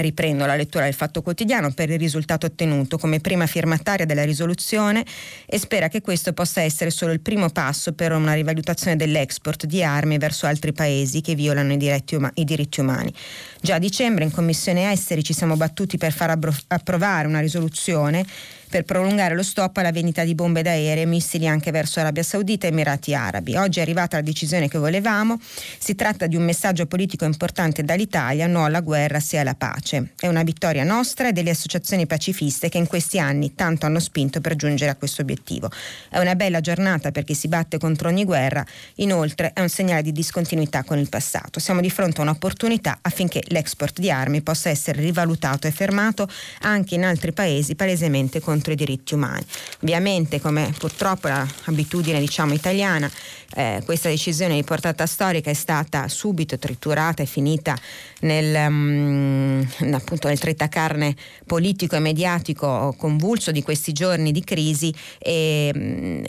Riprendo 0.00 0.46
la 0.46 0.54
lettura 0.54 0.84
del 0.84 0.94
Fatto 0.94 1.22
Quotidiano 1.22 1.72
per 1.72 1.90
il 1.90 1.98
risultato 1.98 2.46
ottenuto 2.46 2.98
come 2.98 3.18
prima 3.18 3.46
firmataria 3.46 4.06
della 4.06 4.22
risoluzione 4.22 5.04
e 5.44 5.58
spera 5.58 5.88
che 5.88 6.02
questo 6.02 6.32
possa 6.32 6.60
essere 6.60 6.90
solo 6.90 7.10
il 7.10 7.18
primo 7.18 7.50
passo 7.50 7.92
per 7.92 8.12
una 8.12 8.34
rivalutazione 8.34 8.94
dell'export 8.94 9.66
di 9.66 9.82
armi 9.82 10.16
verso 10.18 10.46
altri 10.46 10.72
paesi 10.72 11.20
che 11.20 11.34
violano 11.34 11.72
i, 11.72 12.02
um- 12.12 12.30
i 12.34 12.44
diritti 12.44 12.78
umani. 12.78 13.12
Già 13.60 13.74
a 13.74 13.78
dicembre 13.78 14.24
in 14.24 14.30
Commissione 14.30 14.92
Esteri 14.92 15.24
ci 15.24 15.32
siamo 15.32 15.56
battuti 15.56 15.98
per 15.98 16.12
far 16.12 16.30
abbro- 16.30 16.54
approvare 16.68 17.26
una 17.26 17.40
risoluzione 17.40 18.24
per 18.68 18.84
prolungare 18.84 19.34
lo 19.34 19.42
stop 19.42 19.78
alla 19.78 19.90
vendita 19.90 20.24
di 20.24 20.34
bombe 20.34 20.62
d'aereo 20.62 21.02
e 21.02 21.06
missili 21.06 21.48
anche 21.48 21.70
verso 21.70 22.00
Arabia 22.00 22.22
Saudita 22.22 22.66
e 22.66 22.70
Emirati 22.70 23.14
Arabi. 23.14 23.56
Oggi 23.56 23.78
è 23.78 23.82
arrivata 23.82 24.16
la 24.16 24.22
decisione 24.22 24.68
che 24.68 24.78
volevamo. 24.78 25.40
Si 25.78 25.94
tratta 25.94 26.26
di 26.26 26.36
un 26.36 26.44
messaggio 26.44 26.86
politico 26.86 27.24
importante 27.24 27.82
dall'Italia, 27.82 28.46
no 28.46 28.64
alla 28.64 28.80
guerra, 28.80 29.20
sì 29.20 29.36
alla 29.36 29.54
pace. 29.54 30.12
È 30.18 30.28
una 30.28 30.42
vittoria 30.42 30.84
nostra 30.84 31.28
e 31.28 31.32
delle 31.32 31.50
associazioni 31.50 32.06
pacifiste 32.06 32.68
che 32.68 32.78
in 32.78 32.86
questi 32.86 33.18
anni 33.18 33.54
tanto 33.54 33.86
hanno 33.86 34.00
spinto 34.00 34.40
per 34.40 34.54
giungere 34.54 34.90
a 34.90 34.96
questo 34.96 35.22
obiettivo. 35.22 35.70
È 36.10 36.18
una 36.18 36.34
bella 36.34 36.60
giornata 36.60 37.10
perché 37.10 37.34
si 37.34 37.48
batte 37.48 37.78
contro 37.78 38.08
ogni 38.08 38.24
guerra, 38.24 38.64
inoltre 38.96 39.52
è 39.54 39.60
un 39.60 39.68
segnale 39.68 40.02
di 40.02 40.12
discontinuità 40.12 40.84
con 40.84 40.98
il 40.98 41.08
passato. 41.08 41.58
Siamo 41.58 41.80
di 41.80 41.90
fronte 41.90 42.20
a 42.20 42.24
un'opportunità 42.24 42.98
affinché 43.00 43.40
l'export 43.48 43.98
di 43.98 44.10
armi 44.10 44.40
possa 44.40 44.70
essere 44.70 45.00
rivalutato 45.00 45.66
e 45.66 45.70
fermato 45.70 46.28
anche 46.62 46.94
in 46.94 47.04
altri 47.04 47.32
paesi 47.32 47.74
palesemente 47.74 48.40
contro 48.40 48.72
i 48.72 48.76
diritti 48.76 49.14
umani. 49.14 49.44
Ovviamente, 49.82 50.40
come 50.40 50.72
purtroppo 50.76 51.28
l'abitudine 51.28 52.20
diciamo, 52.20 52.52
italiana, 52.54 53.10
eh, 53.54 53.82
questa 53.84 54.08
decisione 54.10 54.54
di 54.54 54.62
portata 54.62 55.06
storica 55.06 55.50
è 55.50 55.54
stata 55.54 56.06
subito 56.08 56.58
triturata 56.58 57.22
e 57.22 57.26
finita 57.26 57.76
nel, 58.20 58.54
um, 58.68 59.66
appunto 59.92 60.28
nel 60.28 60.38
tritacarne 60.38 61.16
politico 61.46 61.96
e 61.96 62.00
mediatico 62.00 62.94
convulso 62.98 63.50
di 63.50 63.62
questi 63.62 63.92
giorni 63.92 64.32
di 64.32 64.44
crisi 64.44 64.94
e 65.18 65.70
um, 65.74 66.22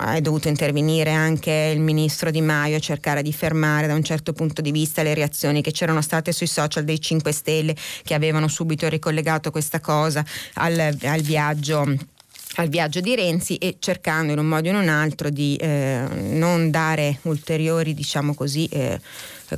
è 0.00 0.20
dovuto 0.20 0.48
intervenire 0.48 1.12
anche 1.12 1.72
il 1.74 1.80
ministro 1.80 2.30
Di 2.30 2.40
Maio 2.40 2.76
a 2.76 2.80
cercare 2.80 3.22
di 3.22 3.32
fermare 3.32 3.86
da 3.86 3.94
un 3.94 4.02
certo 4.02 4.32
punto 4.32 4.60
di 4.60 4.72
vista 4.72 5.02
le 5.02 5.14
reazioni 5.14 5.62
che 5.62 5.70
c'erano 5.70 6.02
state 6.02 6.32
sui 6.32 6.46
social 6.48 6.84
dei 6.84 7.00
5 7.00 7.32
Stelle 7.32 7.76
che 8.02 8.14
avevano 8.14 8.48
subito 8.48 8.88
ricollegato 8.88 9.50
questa 9.50 9.80
cosa 9.80 10.24
al, 10.54 10.96
al 11.02 11.20
viaggio 11.20 12.16
al 12.58 12.68
viaggio 12.68 13.00
di 13.00 13.14
Renzi 13.14 13.56
e 13.56 13.76
cercando 13.78 14.32
in 14.32 14.38
un 14.38 14.46
modo 14.46 14.68
o 14.68 14.72
in 14.72 14.78
un 14.78 14.88
altro 14.88 15.30
di 15.30 15.56
eh, 15.56 16.04
non 16.10 16.70
dare 16.70 17.18
ulteriori, 17.22 17.94
diciamo 17.94 18.34
così, 18.34 18.66
eh, 18.66 19.00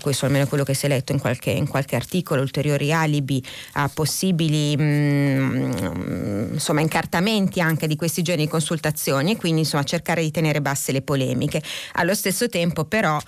questo 0.01 0.27
almeno 0.27 0.45
è 0.45 0.49
quello 0.49 0.65
che 0.65 0.75
si 0.75 0.87
è 0.87 0.89
letto 0.89 1.13
in 1.13 1.19
qualche, 1.19 1.51
in 1.51 1.67
qualche 1.67 1.97
articolo, 1.97 2.43
ulteriori 2.43 2.93
alibi 2.93 3.43
a 3.73 3.89
possibili 3.89 4.77
mh, 4.77 4.83
mm, 4.83 6.53
insomma, 6.53 6.81
incartamenti 6.81 7.61
anche 7.61 7.87
di 7.87 7.97
questi 7.97 8.23
giorni 8.23 8.45
di 8.45 8.51
consultazioni 8.51 9.33
e 9.33 9.37
quindi 9.37 9.61
insomma, 9.61 9.83
cercare 9.83 10.23
di 10.23 10.31
tenere 10.31 10.61
basse 10.61 10.93
le 10.93 11.03
polemiche. 11.03 11.63
Allo 11.93 12.15
stesso 12.15 12.49
tempo 12.49 12.85
però 12.85 13.19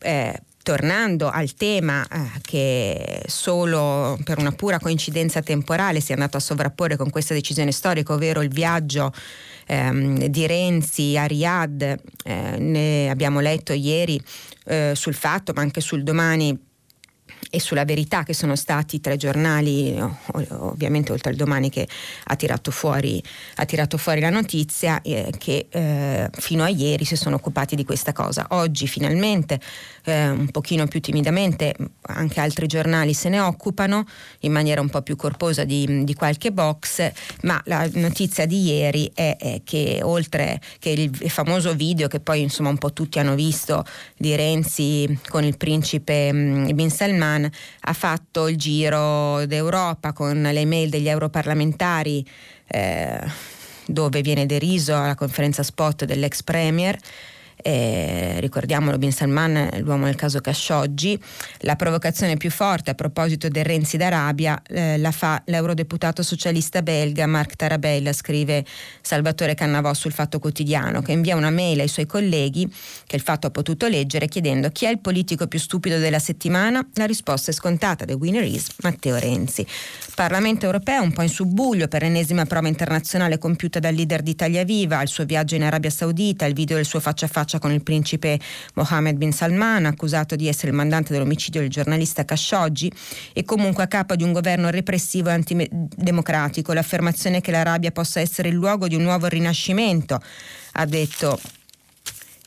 eh, 0.00 0.40
tornando 0.62 1.28
al 1.28 1.54
tema 1.54 2.06
eh, 2.06 2.40
che 2.42 3.22
solo 3.26 4.18
per 4.24 4.38
una 4.38 4.52
pura 4.52 4.78
coincidenza 4.78 5.42
temporale 5.42 6.00
si 6.00 6.10
è 6.10 6.14
andato 6.14 6.36
a 6.36 6.40
sovrapporre 6.40 6.96
con 6.96 7.10
questa 7.10 7.34
decisione 7.34 7.72
storica, 7.72 8.12
ovvero 8.12 8.42
il 8.42 8.50
viaggio 8.50 9.12
ehm, 9.66 10.26
di 10.26 10.46
Renzi 10.46 11.16
a 11.16 11.24
Riyadh, 11.24 11.82
eh, 12.24 12.58
ne 12.58 13.10
abbiamo 13.10 13.40
letto 13.40 13.72
ieri 13.72 14.20
eh, 14.64 14.92
sul 14.94 15.14
fatto, 15.14 15.52
ma 15.54 15.62
anche 15.62 15.80
sul 15.80 16.02
domani 16.02 16.68
e 17.48 17.60
sulla 17.60 17.84
verità 17.84 18.22
che 18.22 18.34
sono 18.34 18.54
stati 18.54 19.00
tre 19.00 19.16
giornali, 19.16 19.98
ovviamente 20.50 21.12
oltre 21.12 21.30
al 21.30 21.36
domani 21.36 21.70
che 21.70 21.88
ha 22.24 22.36
tirato 22.36 22.70
fuori, 22.70 23.22
ha 23.56 23.64
tirato 23.64 23.96
fuori 23.96 24.20
la 24.20 24.30
notizia, 24.30 25.00
eh, 25.02 25.32
che 25.36 25.66
eh, 25.68 26.30
fino 26.32 26.62
a 26.62 26.68
ieri 26.68 27.04
si 27.04 27.16
sono 27.16 27.36
occupati 27.36 27.74
di 27.74 27.84
questa 27.84 28.12
cosa. 28.12 28.46
Oggi 28.50 28.86
finalmente, 28.86 29.60
eh, 30.10 30.28
un 30.28 30.48
pochino 30.50 30.86
più 30.86 31.00
timidamente, 31.00 31.74
anche 32.02 32.40
altri 32.40 32.66
giornali 32.66 33.14
se 33.14 33.28
ne 33.28 33.40
occupano 33.40 34.04
in 34.40 34.52
maniera 34.52 34.80
un 34.80 34.88
po' 34.88 35.02
più 35.02 35.16
corposa 35.16 35.64
di, 35.64 36.04
di 36.04 36.14
qualche 36.14 36.52
box, 36.52 37.10
ma 37.42 37.60
la 37.64 37.88
notizia 37.94 38.46
di 38.46 38.62
ieri 38.64 39.10
è, 39.14 39.36
è, 39.38 39.60
che 39.64 40.00
oltre 40.02 40.60
che 40.78 40.90
il 40.90 41.30
famoso 41.30 41.74
video 41.74 42.08
che 42.08 42.20
poi 42.20 42.42
insomma 42.42 42.68
un 42.68 42.78
po' 42.78 42.92
tutti 42.92 43.18
hanno 43.18 43.34
visto 43.34 43.84
di 44.16 44.34
Renzi 44.34 45.18
con 45.28 45.44
il 45.44 45.56
principe 45.56 46.32
mh, 46.32 46.74
Bin 46.74 46.90
Salman, 46.90 47.48
ha 47.80 47.92
fatto 47.92 48.48
il 48.48 48.56
giro 48.56 49.46
d'Europa 49.46 50.12
con 50.12 50.40
le 50.40 50.60
email 50.60 50.88
degli 50.90 51.08
europarlamentari 51.08 52.26
eh, 52.66 53.20
dove 53.86 54.22
viene 54.22 54.46
deriso 54.46 54.96
alla 54.96 55.14
conferenza 55.14 55.62
spot 55.62 56.04
dell'ex 56.04 56.42
premier 56.42 56.96
eh, 57.62 58.36
ricordiamolo 58.40 58.98
Bin 58.98 59.12
Salman, 59.12 59.68
l'uomo 59.78 60.06
del 60.06 60.14
caso 60.14 60.40
Khashoggi. 60.40 61.18
La 61.60 61.76
provocazione 61.76 62.36
più 62.36 62.50
forte 62.50 62.90
a 62.90 62.94
proposito 62.94 63.48
del 63.48 63.64
Renzi 63.64 63.96
d'Arabia 63.96 64.60
eh, 64.66 64.98
la 64.98 65.10
fa 65.10 65.42
l'eurodeputato 65.46 66.22
socialista 66.22 66.82
belga 66.82 67.26
Marc 67.26 67.56
Tarabella, 67.56 68.12
scrive 68.12 68.64
Salvatore 69.00 69.54
Cannavò 69.54 69.92
sul 69.94 70.12
Fatto 70.12 70.38
Quotidiano, 70.38 71.02
che 71.02 71.12
invia 71.12 71.36
una 71.36 71.50
mail 71.50 71.80
ai 71.80 71.88
suoi 71.88 72.06
colleghi 72.06 72.70
che 73.06 73.16
il 73.16 73.22
fatto 73.22 73.46
ha 73.46 73.50
potuto 73.50 73.88
leggere 73.88 74.28
chiedendo 74.28 74.70
chi 74.70 74.86
è 74.86 74.90
il 74.90 74.98
politico 74.98 75.46
più 75.46 75.58
stupido 75.58 75.98
della 75.98 76.18
settimana. 76.18 76.86
La 76.94 77.06
risposta 77.06 77.50
è 77.50 77.54
scontata, 77.54 78.04
the 78.04 78.14
winner 78.14 78.44
is 78.44 78.68
Matteo 78.82 79.16
Renzi. 79.18 79.66
Parlamento 80.14 80.66
europeo 80.66 81.02
un 81.02 81.12
po' 81.12 81.22
in 81.22 81.28
subbuglio 81.28 81.88
per 81.88 82.02
l'ennesima 82.02 82.44
prova 82.44 82.68
internazionale 82.68 83.38
compiuta 83.38 83.78
dal 83.78 83.94
leader 83.94 84.22
di 84.22 84.30
Italia 84.30 84.64
Viva, 84.64 85.02
il 85.02 85.08
suo 85.08 85.24
viaggio 85.24 85.54
in 85.54 85.62
Arabia 85.62 85.90
Saudita, 85.90 86.44
il 86.44 86.54
video 86.54 86.76
del 86.76 86.84
suo 86.84 87.00
faccia 87.00 87.26
a 87.26 87.28
faccia 87.28 87.49
faccia 87.50 87.58
con 87.58 87.72
il 87.72 87.82
principe 87.82 88.38
Mohammed 88.74 89.16
bin 89.16 89.32
Salman, 89.32 89.84
accusato 89.86 90.36
di 90.36 90.46
essere 90.46 90.68
il 90.68 90.74
mandante 90.74 91.12
dell'omicidio 91.12 91.60
del 91.60 91.70
giornalista 91.70 92.24
Khashoggi 92.24 92.92
e 93.32 93.44
comunque 93.44 93.82
a 93.82 93.86
capo 93.88 94.14
di 94.14 94.22
un 94.22 94.32
governo 94.32 94.70
repressivo 94.70 95.30
e 95.30 95.32
antidemocratico. 95.32 96.72
L'affermazione 96.72 97.40
che 97.40 97.50
l'Arabia 97.50 97.90
possa 97.90 98.20
essere 98.20 98.50
il 98.50 98.54
luogo 98.54 98.86
di 98.86 98.94
un 98.94 99.02
nuovo 99.02 99.26
rinascimento, 99.26 100.22
ha 100.72 100.84
detto 100.84 101.40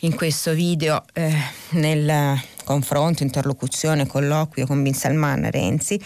in 0.01 0.15
questo 0.15 0.53
video 0.53 1.03
eh, 1.13 1.33
nel 1.71 2.39
confronto, 2.63 3.23
interlocuzione, 3.23 4.07
colloquio 4.07 4.65
con 4.65 4.81
Bin 4.81 4.93
Salman 4.93 5.49
Renzi, 5.51 5.99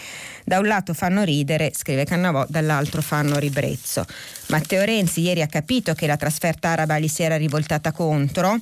da 0.44 0.58
un 0.58 0.66
lato 0.66 0.94
fanno 0.94 1.22
ridere, 1.22 1.72
scrive 1.74 2.04
Cannavò, 2.04 2.44
dall'altro 2.48 3.02
fanno 3.02 3.38
ribrezzo. 3.38 4.04
Matteo 4.48 4.84
Renzi 4.84 5.20
ieri 5.22 5.42
ha 5.42 5.46
capito 5.46 5.94
che 5.94 6.06
la 6.06 6.16
trasferta 6.16 6.70
araba 6.70 6.98
gli 6.98 7.08
si 7.08 7.22
era 7.22 7.36
rivoltata 7.36 7.92
contro 7.92 8.58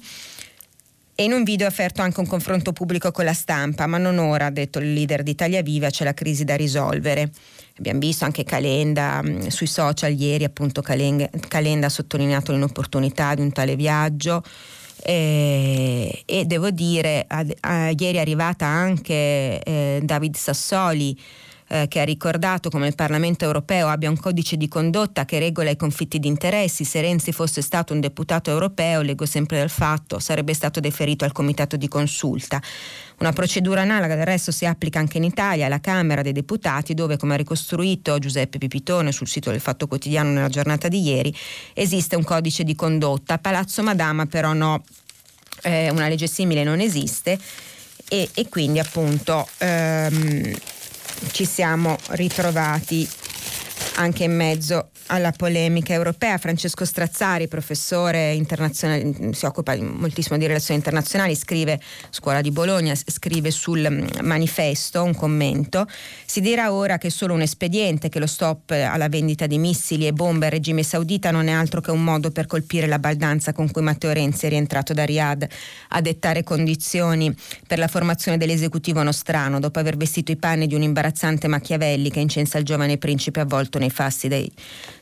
e 1.18 1.24
in 1.24 1.32
un 1.32 1.44
video 1.44 1.64
ha 1.64 1.70
offerto 1.70 2.02
anche 2.02 2.20
un 2.20 2.26
confronto 2.26 2.74
pubblico 2.74 3.10
con 3.10 3.24
la 3.24 3.32
stampa, 3.32 3.86
ma 3.86 3.96
non 3.96 4.18
ora, 4.18 4.46
ha 4.46 4.50
detto 4.50 4.80
il 4.80 4.92
leader 4.92 5.22
di 5.22 5.30
Italia 5.30 5.62
Viva, 5.62 5.88
c'è 5.88 6.04
la 6.04 6.12
crisi 6.12 6.44
da 6.44 6.56
risolvere. 6.56 7.30
Abbiamo 7.78 8.00
visto 8.00 8.26
anche 8.26 8.44
Calenda 8.44 9.22
mm, 9.22 9.46
sui 9.46 9.66
social 9.66 10.12
ieri, 10.12 10.44
appunto 10.44 10.82
Calenda, 10.82 11.26
Calenda 11.48 11.86
ha 11.86 11.88
sottolineato 11.88 12.52
l'inopportunità 12.52 13.34
di 13.34 13.40
un 13.40 13.50
tale 13.50 13.76
viaggio. 13.76 14.42
Eh, 15.08 16.24
e 16.26 16.44
devo 16.46 16.70
dire, 16.70 17.24
a, 17.28 17.44
a, 17.60 17.90
ieri 17.96 18.16
è 18.16 18.20
arrivata 18.20 18.66
anche 18.66 19.62
eh, 19.62 20.00
David 20.02 20.34
Sassoli 20.34 21.16
eh, 21.68 21.88
che 21.88 22.00
ha 22.00 22.04
ricordato 22.04 22.70
come 22.70 22.86
il 22.86 22.94
Parlamento 22.94 23.44
europeo 23.44 23.88
abbia 23.88 24.08
un 24.08 24.18
codice 24.18 24.56
di 24.56 24.68
condotta 24.68 25.24
che 25.24 25.38
regola 25.38 25.70
i 25.70 25.76
conflitti 25.76 26.18
di 26.18 26.28
interessi. 26.28 26.84
Se 26.84 27.00
Renzi 27.00 27.32
fosse 27.32 27.62
stato 27.62 27.92
un 27.92 28.00
deputato 28.00 28.50
europeo, 28.50 29.02
leggo 29.02 29.26
sempre 29.26 29.58
dal 29.58 29.70
fatto, 29.70 30.18
sarebbe 30.18 30.54
stato 30.54 30.80
deferito 30.80 31.24
al 31.24 31.32
comitato 31.32 31.76
di 31.76 31.88
consulta. 31.88 32.62
Una 33.18 33.32
procedura 33.32 33.80
analoga 33.80 34.14
del 34.14 34.26
resto 34.26 34.52
si 34.52 34.66
applica 34.66 34.98
anche 34.98 35.16
in 35.16 35.24
Italia, 35.24 35.66
alla 35.66 35.80
Camera 35.80 36.22
dei 36.22 36.32
Deputati, 36.32 36.94
dove, 36.94 37.16
come 37.16 37.34
ha 37.34 37.38
ricostruito 37.38 38.18
Giuseppe 38.18 38.58
Pipitone 38.58 39.10
sul 39.10 39.26
sito 39.26 39.50
del 39.50 39.60
Fatto 39.60 39.86
Quotidiano 39.86 40.30
nella 40.30 40.48
giornata 40.48 40.88
di 40.88 41.02
ieri, 41.02 41.34
esiste 41.72 42.14
un 42.14 42.24
codice 42.24 42.62
di 42.62 42.74
condotta. 42.74 43.34
A 43.34 43.38
Palazzo 43.38 43.82
Madama 43.82 44.26
però 44.26 44.52
no, 44.52 44.84
eh, 45.62 45.90
una 45.90 46.08
legge 46.08 46.26
simile 46.26 46.62
non 46.62 46.80
esiste 46.80 47.38
e, 48.08 48.28
e 48.34 48.48
quindi 48.48 48.78
appunto 48.78 49.48
ehm, 49.58 50.54
ci 51.32 51.44
siamo 51.44 51.96
ritrovati 52.10 53.08
anche 53.96 54.24
in 54.24 54.34
mezzo 54.34 54.90
alla 55.06 55.32
polemica 55.32 55.92
europea. 55.92 56.38
Francesco 56.38 56.84
Strazzari, 56.84 57.48
professore 57.48 58.32
internazionale, 58.32 59.32
si 59.32 59.44
occupa 59.44 59.76
moltissimo 59.76 60.38
di 60.38 60.46
relazioni 60.46 60.78
internazionali, 60.78 61.34
scrive, 61.34 61.80
scuola 62.10 62.40
di 62.40 62.50
Bologna, 62.50 62.94
scrive 62.94 63.50
sul 63.50 63.86
mm, 63.88 64.26
manifesto 64.26 65.02
un 65.02 65.14
commento. 65.14 65.86
Si 66.24 66.40
dirà 66.40 66.72
ora 66.72 66.98
che 66.98 67.08
è 67.08 67.10
solo 67.10 67.34
un 67.34 67.42
espediente, 67.42 68.08
che 68.08 68.18
lo 68.18 68.26
stop 68.26 68.70
alla 68.70 69.08
vendita 69.08 69.46
di 69.46 69.58
missili 69.58 70.06
e 70.06 70.12
bombe 70.12 70.46
al 70.46 70.52
regime 70.52 70.82
saudita 70.82 71.30
non 71.30 71.48
è 71.48 71.52
altro 71.52 71.80
che 71.80 71.90
un 71.90 72.02
modo 72.02 72.30
per 72.30 72.46
colpire 72.46 72.86
la 72.86 72.98
baldanza 72.98 73.52
con 73.52 73.70
cui 73.70 73.82
Matteo 73.82 74.12
Renzi 74.12 74.46
è 74.46 74.48
rientrato 74.48 74.92
da 74.92 75.04
Riyadh 75.04 75.46
a 75.90 76.00
dettare 76.00 76.42
condizioni 76.42 77.34
per 77.66 77.78
la 77.78 77.88
formazione 77.88 78.38
dell'esecutivo 78.38 79.02
nostrano, 79.02 79.60
dopo 79.60 79.78
aver 79.78 79.96
vestito 79.96 80.32
i 80.32 80.36
panni 80.36 80.66
di 80.66 80.74
un 80.74 80.82
imbarazzante 80.82 81.48
Machiavelli 81.48 82.10
che 82.10 82.20
incensa 82.20 82.58
il 82.58 82.64
giovane 82.64 82.98
principe 82.98 83.40
avvolto 83.66 83.78
nei 83.78 83.90
fassi 83.90 84.28
dei 84.28 84.50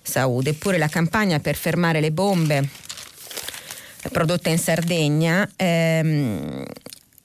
Saud. 0.02 0.46
Eppure 0.46 0.78
la 0.78 0.88
campagna 0.88 1.38
per 1.38 1.56
fermare 1.56 2.00
le 2.00 2.10
bombe 2.10 2.68
prodotte 4.10 4.50
in 4.50 4.58
Sardegna 4.58 5.48
ehm, 5.56 6.62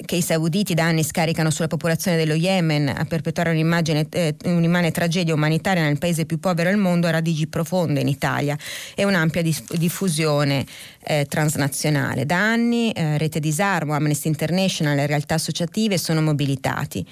che 0.06 0.16
i 0.16 0.22
sauditi 0.22 0.74
da 0.74 0.86
anni 0.86 1.04
scaricano 1.04 1.50
sulla 1.50 1.68
popolazione 1.68 2.16
dello 2.16 2.34
Yemen 2.34 2.88
a 2.88 3.04
perpetuare 3.04 3.52
eh, 3.52 4.36
un'immane 4.46 4.92
tragedia 4.92 5.34
umanitaria 5.34 5.84
nel 5.84 5.98
paese 5.98 6.26
più 6.26 6.40
povero 6.40 6.70
al 6.70 6.78
mondo 6.78 7.08
ha 7.08 7.12
radici 7.12 7.48
profonde 7.48 8.00
in 8.00 8.08
Italia 8.08 8.58
e 8.96 9.04
un'ampia 9.04 9.42
dis- 9.42 9.74
diffusione 9.74 10.66
eh, 11.04 11.26
transnazionale. 11.28 12.26
Da 12.26 12.38
anni 12.38 12.92
eh, 12.92 13.18
Rete 13.18 13.42
Disarmo, 13.42 13.94
Amnesty 13.94 14.30
International 14.30 14.98
e 14.98 15.06
realtà 15.06 15.34
associative 15.34 15.98
sono 15.98 16.22
mobilitati. 16.22 17.06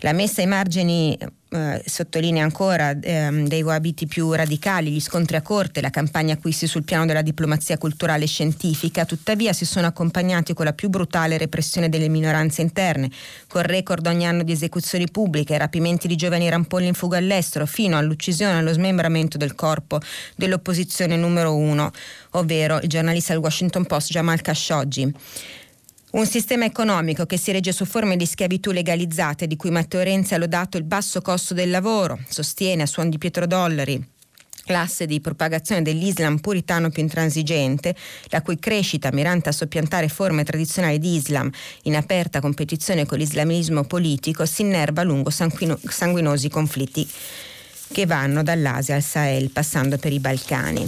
La 0.00 0.12
messa 0.12 0.42
ai 0.42 0.46
margini 0.46 1.16
eh, 1.48 1.82
sottolinea 1.86 2.42
ancora 2.42 2.90
ehm, 3.00 3.46
dei 3.48 3.62
wahhabiti 3.62 4.06
più 4.06 4.30
radicali, 4.32 4.90
gli 4.90 5.00
scontri 5.00 5.36
a 5.36 5.42
corte, 5.42 5.80
la 5.80 5.88
campagna 5.88 6.34
acquisti 6.34 6.66
sul 6.66 6.84
piano 6.84 7.06
della 7.06 7.22
diplomazia 7.22 7.78
culturale 7.78 8.24
e 8.24 8.26
scientifica, 8.26 9.06
tuttavia 9.06 9.54
si 9.54 9.64
sono 9.64 9.86
accompagnati 9.86 10.52
con 10.52 10.66
la 10.66 10.74
più 10.74 10.90
brutale 10.90 11.38
repressione 11.38 11.88
delle 11.88 12.08
minoranze 12.08 12.60
interne, 12.60 13.10
con 13.48 13.62
record 13.62 14.06
ogni 14.06 14.26
anno 14.26 14.42
di 14.42 14.52
esecuzioni 14.52 15.08
pubbliche, 15.10 15.56
rapimenti 15.56 16.06
di 16.06 16.16
giovani 16.16 16.50
rampolli 16.50 16.88
in 16.88 16.94
fuga 16.94 17.16
all'estero, 17.16 17.64
fino 17.64 17.96
all'uccisione 17.96 18.52
e 18.52 18.56
allo 18.56 18.74
smembramento 18.74 19.38
del 19.38 19.54
corpo 19.54 19.98
dell'opposizione 20.34 21.16
numero 21.16 21.56
uno, 21.56 21.90
ovvero 22.32 22.80
il 22.82 22.88
giornalista 22.88 23.32
del 23.32 23.40
Washington 23.40 23.86
Post 23.86 24.10
Jamal 24.10 24.42
Khashoggi. 24.42 25.14
Un 26.16 26.24
sistema 26.24 26.64
economico 26.64 27.26
che 27.26 27.36
si 27.36 27.52
regge 27.52 27.72
su 27.72 27.84
forme 27.84 28.16
di 28.16 28.24
schiavitù 28.24 28.70
legalizzate, 28.70 29.46
di 29.46 29.54
cui 29.54 29.68
Matteo 29.68 30.00
Renzi 30.00 30.32
ha 30.32 30.38
lodato 30.38 30.78
il 30.78 30.84
basso 30.84 31.20
costo 31.20 31.52
del 31.52 31.68
lavoro, 31.68 32.18
sostiene 32.26 32.84
a 32.84 32.86
suon 32.86 33.10
di 33.10 33.18
Dollari 33.46 34.14
classe 34.64 35.04
di 35.06 35.20
propagazione 35.20 35.82
dell'Islam 35.82 36.38
puritano 36.38 36.88
più 36.88 37.02
intransigente, 37.02 37.94
la 38.30 38.40
cui 38.40 38.58
crescita 38.58 39.12
mirante 39.12 39.50
a 39.50 39.52
soppiantare 39.52 40.08
forme 40.08 40.42
tradizionali 40.42 40.98
di 40.98 41.14
Islam 41.14 41.50
in 41.82 41.94
aperta 41.94 42.40
competizione 42.40 43.04
con 43.04 43.18
l'islamismo 43.18 43.84
politico 43.84 44.44
si 44.46 44.62
innerva 44.62 45.02
lungo 45.02 45.30
sanguino- 45.30 45.78
sanguinosi 45.86 46.48
conflitti 46.48 47.08
che 47.92 48.06
vanno 48.06 48.42
dall'Asia 48.42 48.96
al 48.96 49.02
Sahel 49.02 49.50
passando 49.50 49.98
per 49.98 50.12
i 50.12 50.18
Balcani. 50.18 50.86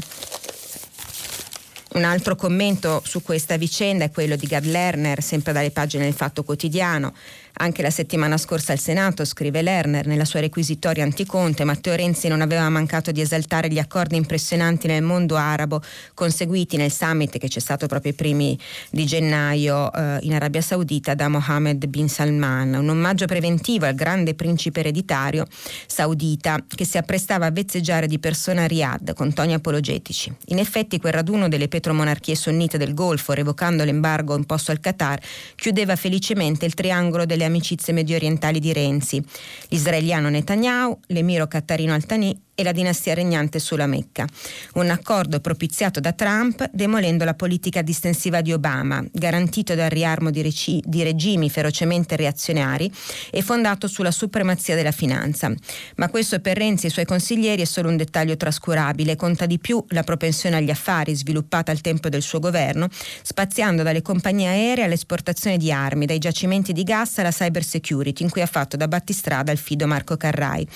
Un 1.91 2.05
altro 2.05 2.37
commento 2.37 3.01
su 3.05 3.23
questa 3.23 3.57
vicenda 3.57 4.05
è 4.05 4.11
quello 4.11 4.37
di 4.37 4.47
Gad 4.47 4.67
Lerner, 4.67 5.23
sempre 5.23 5.53
dalle 5.53 5.71
pagine 5.71 6.05
del 6.05 6.13
Fatto 6.13 6.45
Quotidiano. 6.45 7.15
Anche 7.61 7.83
la 7.83 7.91
settimana 7.91 8.37
scorsa 8.37 8.71
al 8.71 8.79
Senato, 8.79 9.25
scrive 9.25 9.63
Lerner, 9.63 10.07
nella 10.07 10.25
sua 10.25 10.39
requisitoria 10.39 11.03
anticonte, 11.03 11.65
Matteo 11.65 11.97
Renzi 11.97 12.29
non 12.29 12.41
aveva 12.41 12.69
mancato 12.69 13.11
di 13.11 13.21
esaltare 13.21 13.69
gli 13.69 13.81
accordi 13.81 14.15
impressionanti 14.15 14.87
nel 14.87 15.03
mondo 15.03 15.35
arabo 15.35 15.83
conseguiti 16.15 16.77
nel 16.77 16.93
summit 16.93 17.37
che 17.37 17.49
c'è 17.49 17.59
stato 17.59 17.89
proprio 17.89 18.13
i 18.13 18.15
primi 18.15 18.57
di 18.91 19.05
gennaio 19.05 19.93
eh, 19.93 20.19
in 20.23 20.35
Arabia 20.35 20.61
Saudita 20.61 21.15
da 21.15 21.27
Mohammed 21.27 21.85
bin 21.87 22.09
Salman. 22.09 22.75
Un 22.75 22.91
omaggio 22.91 23.27
preventivo 23.27 23.87
al 23.87 23.97
grande 23.97 24.35
principe 24.35 24.79
ereditario 24.79 25.45
saudita 25.87 26.65
che 26.65 26.85
si 26.85 26.97
apprestava 26.97 27.47
a 27.47 27.51
vezzeggiare 27.51 28.07
di 28.07 28.21
persona 28.21 28.67
Riyadh 28.67 29.15
con 29.15 29.33
toni 29.35 29.55
apologetici. 29.55 30.33
In 30.47 30.61
effetti 30.61 31.01
quel 31.01 31.13
raduno 31.13 31.49
delle 31.49 31.67
petromonarchie 31.67 32.37
sunnite 32.37 32.79
del 32.79 32.95
Golfo, 32.95 33.33
revocando 33.33 33.83
l'embargo 33.83 34.37
imposto 34.37 34.71
al 34.71 34.79
Qatar, 34.79 35.19
chiudeva 35.57 35.97
felicemente 35.97 36.65
il 36.65 36.75
triangolo 36.75 37.27
delle 37.27 37.47
amicizie 37.49 37.93
medio 37.93 38.17
orientali 38.17 38.61
di 38.61 38.73
Renzi, 38.73 39.23
l'israeliano 39.69 40.29
Netanyahu, 40.29 41.01
l'emiro 41.09 41.47
Kattarino 41.47 41.93
Altani 41.93 42.48
e 42.59 42.65
la 42.65 42.73
dinastia 42.73 43.15
regnante 43.15 43.61
sulla 43.61 43.87
Mecca. 43.87 44.27
Un 44.75 44.91
accordo 44.91 45.39
propiziato 45.39 46.01
da 46.01 46.13
Trump 46.13 46.69
demolendo 46.73 47.25
la 47.25 47.35
politica 47.35 47.83
distensiva 47.83 48.41
di 48.41 48.53
Obama, 48.53 49.01
garantito 49.13 49.77
dal 49.77 49.91
riarmo 49.91 50.33
di, 50.33 50.43
regi- 50.43 50.83
di 50.85 51.05
regimi 51.05 51.51
ferocemente 51.51 52.17
reazionari 52.17 52.91
e 53.31 53.43
fondato 53.43 53.87
sulla 53.87 54.11
supremazia 54.11 54.75
della 54.75 54.91
finanza. 54.91 55.55
Ma 55.99 56.09
questo 56.09 56.41
per 56.41 56.57
Renzi 56.57 56.87
e 56.87 56.89
i 56.89 56.91
suoi 56.91 57.05
consiglieri 57.05 57.63
è 57.63 57.65
solo 57.65 57.91
un 57.91 57.97
dettaglio 57.97 58.37
trascurabile, 58.37 59.15
conta 59.15 59.47
di 59.47 59.61
più 59.61 59.85
la 59.91 60.03
propensione 60.03 60.57
agli 60.57 60.71
affari 60.71 61.15
sviluppata 61.15 61.71
al 61.71 61.81
tempo 61.81 62.09
del 62.09 62.23
suo 62.23 62.41
governo, 62.41 62.89
spaziando 63.23 63.85
dalle 63.85 64.03
compagnie 64.03 64.49
aeree 64.49 64.83
all'esportazione 64.83 65.59
di 65.59 65.71
armi, 65.71 66.07
dai 66.07 66.19
giacimenti 66.19 66.73
di 66.73 66.83
gas 66.83 67.19
alla 67.19 67.31
cyber 67.31 67.63
security, 67.63 68.25
in 68.25 68.31
cui 68.31 68.43
ha 68.43 68.47
fatto 68.47 68.77
da 68.77 68.89
battistrada 68.89 69.53
il 69.53 69.59
fido 69.59 69.87
Marco 69.87 70.17
Carrai. 70.17 70.67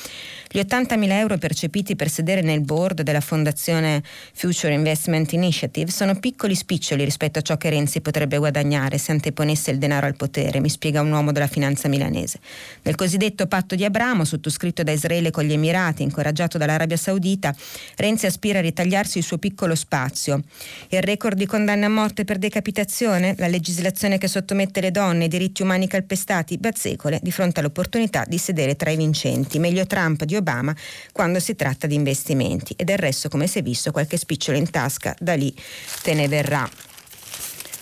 Gli 0.48 0.60
80.000 0.60 1.10
euro 1.10 1.38
percepiti 1.38 1.70
recepiti 1.72 1.96
per 1.96 2.10
sedere 2.10 2.42
nel 2.42 2.60
board 2.60 3.00
della 3.00 3.20
fondazione 3.20 4.02
Future 4.34 4.74
Investment 4.74 5.32
Initiative 5.32 5.90
sono 5.90 6.14
piccoli 6.16 6.54
spiccioli 6.54 7.02
rispetto 7.02 7.38
a 7.38 7.42
ciò 7.42 7.56
che 7.56 7.70
Renzi 7.70 8.02
potrebbe 8.02 8.36
guadagnare 8.36 8.98
se 8.98 9.12
anteponesse 9.12 9.70
il 9.70 9.78
denaro 9.78 10.06
al 10.06 10.14
potere, 10.14 10.60
mi 10.60 10.68
spiega 10.68 11.00
un 11.00 11.10
uomo 11.10 11.32
della 11.32 11.46
finanza 11.46 11.88
milanese. 11.88 12.40
Nel 12.82 12.94
cosiddetto 12.94 13.46
patto 13.46 13.74
di 13.74 13.84
Abramo, 13.84 14.24
sottoscritto 14.24 14.82
da 14.82 14.92
Israele 14.92 15.30
con 15.30 15.44
gli 15.44 15.52
Emirati, 15.52 16.02
incoraggiato 16.02 16.58
dall'Arabia 16.58 16.98
Saudita, 16.98 17.54
Renzi 17.96 18.26
aspira 18.26 18.58
a 18.58 18.62
ritagliarsi 18.62 19.18
il 19.18 19.24
suo 19.24 19.38
piccolo 19.38 19.74
spazio. 19.74 20.42
Il 20.88 21.00
record 21.00 21.38
di 21.38 21.46
condanne 21.46 21.86
a 21.86 21.88
morte 21.88 22.24
per 22.24 22.36
decapitazione, 22.36 23.34
la 23.38 23.48
legislazione 23.48 24.18
che 24.18 24.28
sottomette 24.28 24.80
le 24.82 24.90
donne 24.90 25.24
ai 25.24 25.28
diritti 25.28 25.62
umani 25.62 25.86
calpestati, 25.86 26.58
bazzecole 26.58 27.20
di 27.22 27.32
fronte 27.32 27.60
all'opportunità 27.60 28.24
di 28.28 28.36
sedere 28.36 28.76
tra 28.76 28.90
i 28.90 28.96
vincenti. 28.96 29.58
Meglio 29.58 29.86
Trump 29.86 30.24
di 30.24 30.36
Obama 30.36 30.74
quando 31.12 31.40
si 31.40 31.54
tratta 31.54 31.61
di 31.86 31.94
investimenti 31.94 32.74
e 32.76 32.84
del 32.84 32.98
resto 32.98 33.28
come 33.28 33.46
si 33.46 33.58
è 33.58 33.62
visto 33.62 33.92
qualche 33.92 34.16
spicciolo 34.16 34.56
in 34.58 34.70
tasca 34.70 35.14
da 35.18 35.34
lì 35.34 35.54
te 36.02 36.14
ne 36.14 36.28
verrà. 36.28 36.68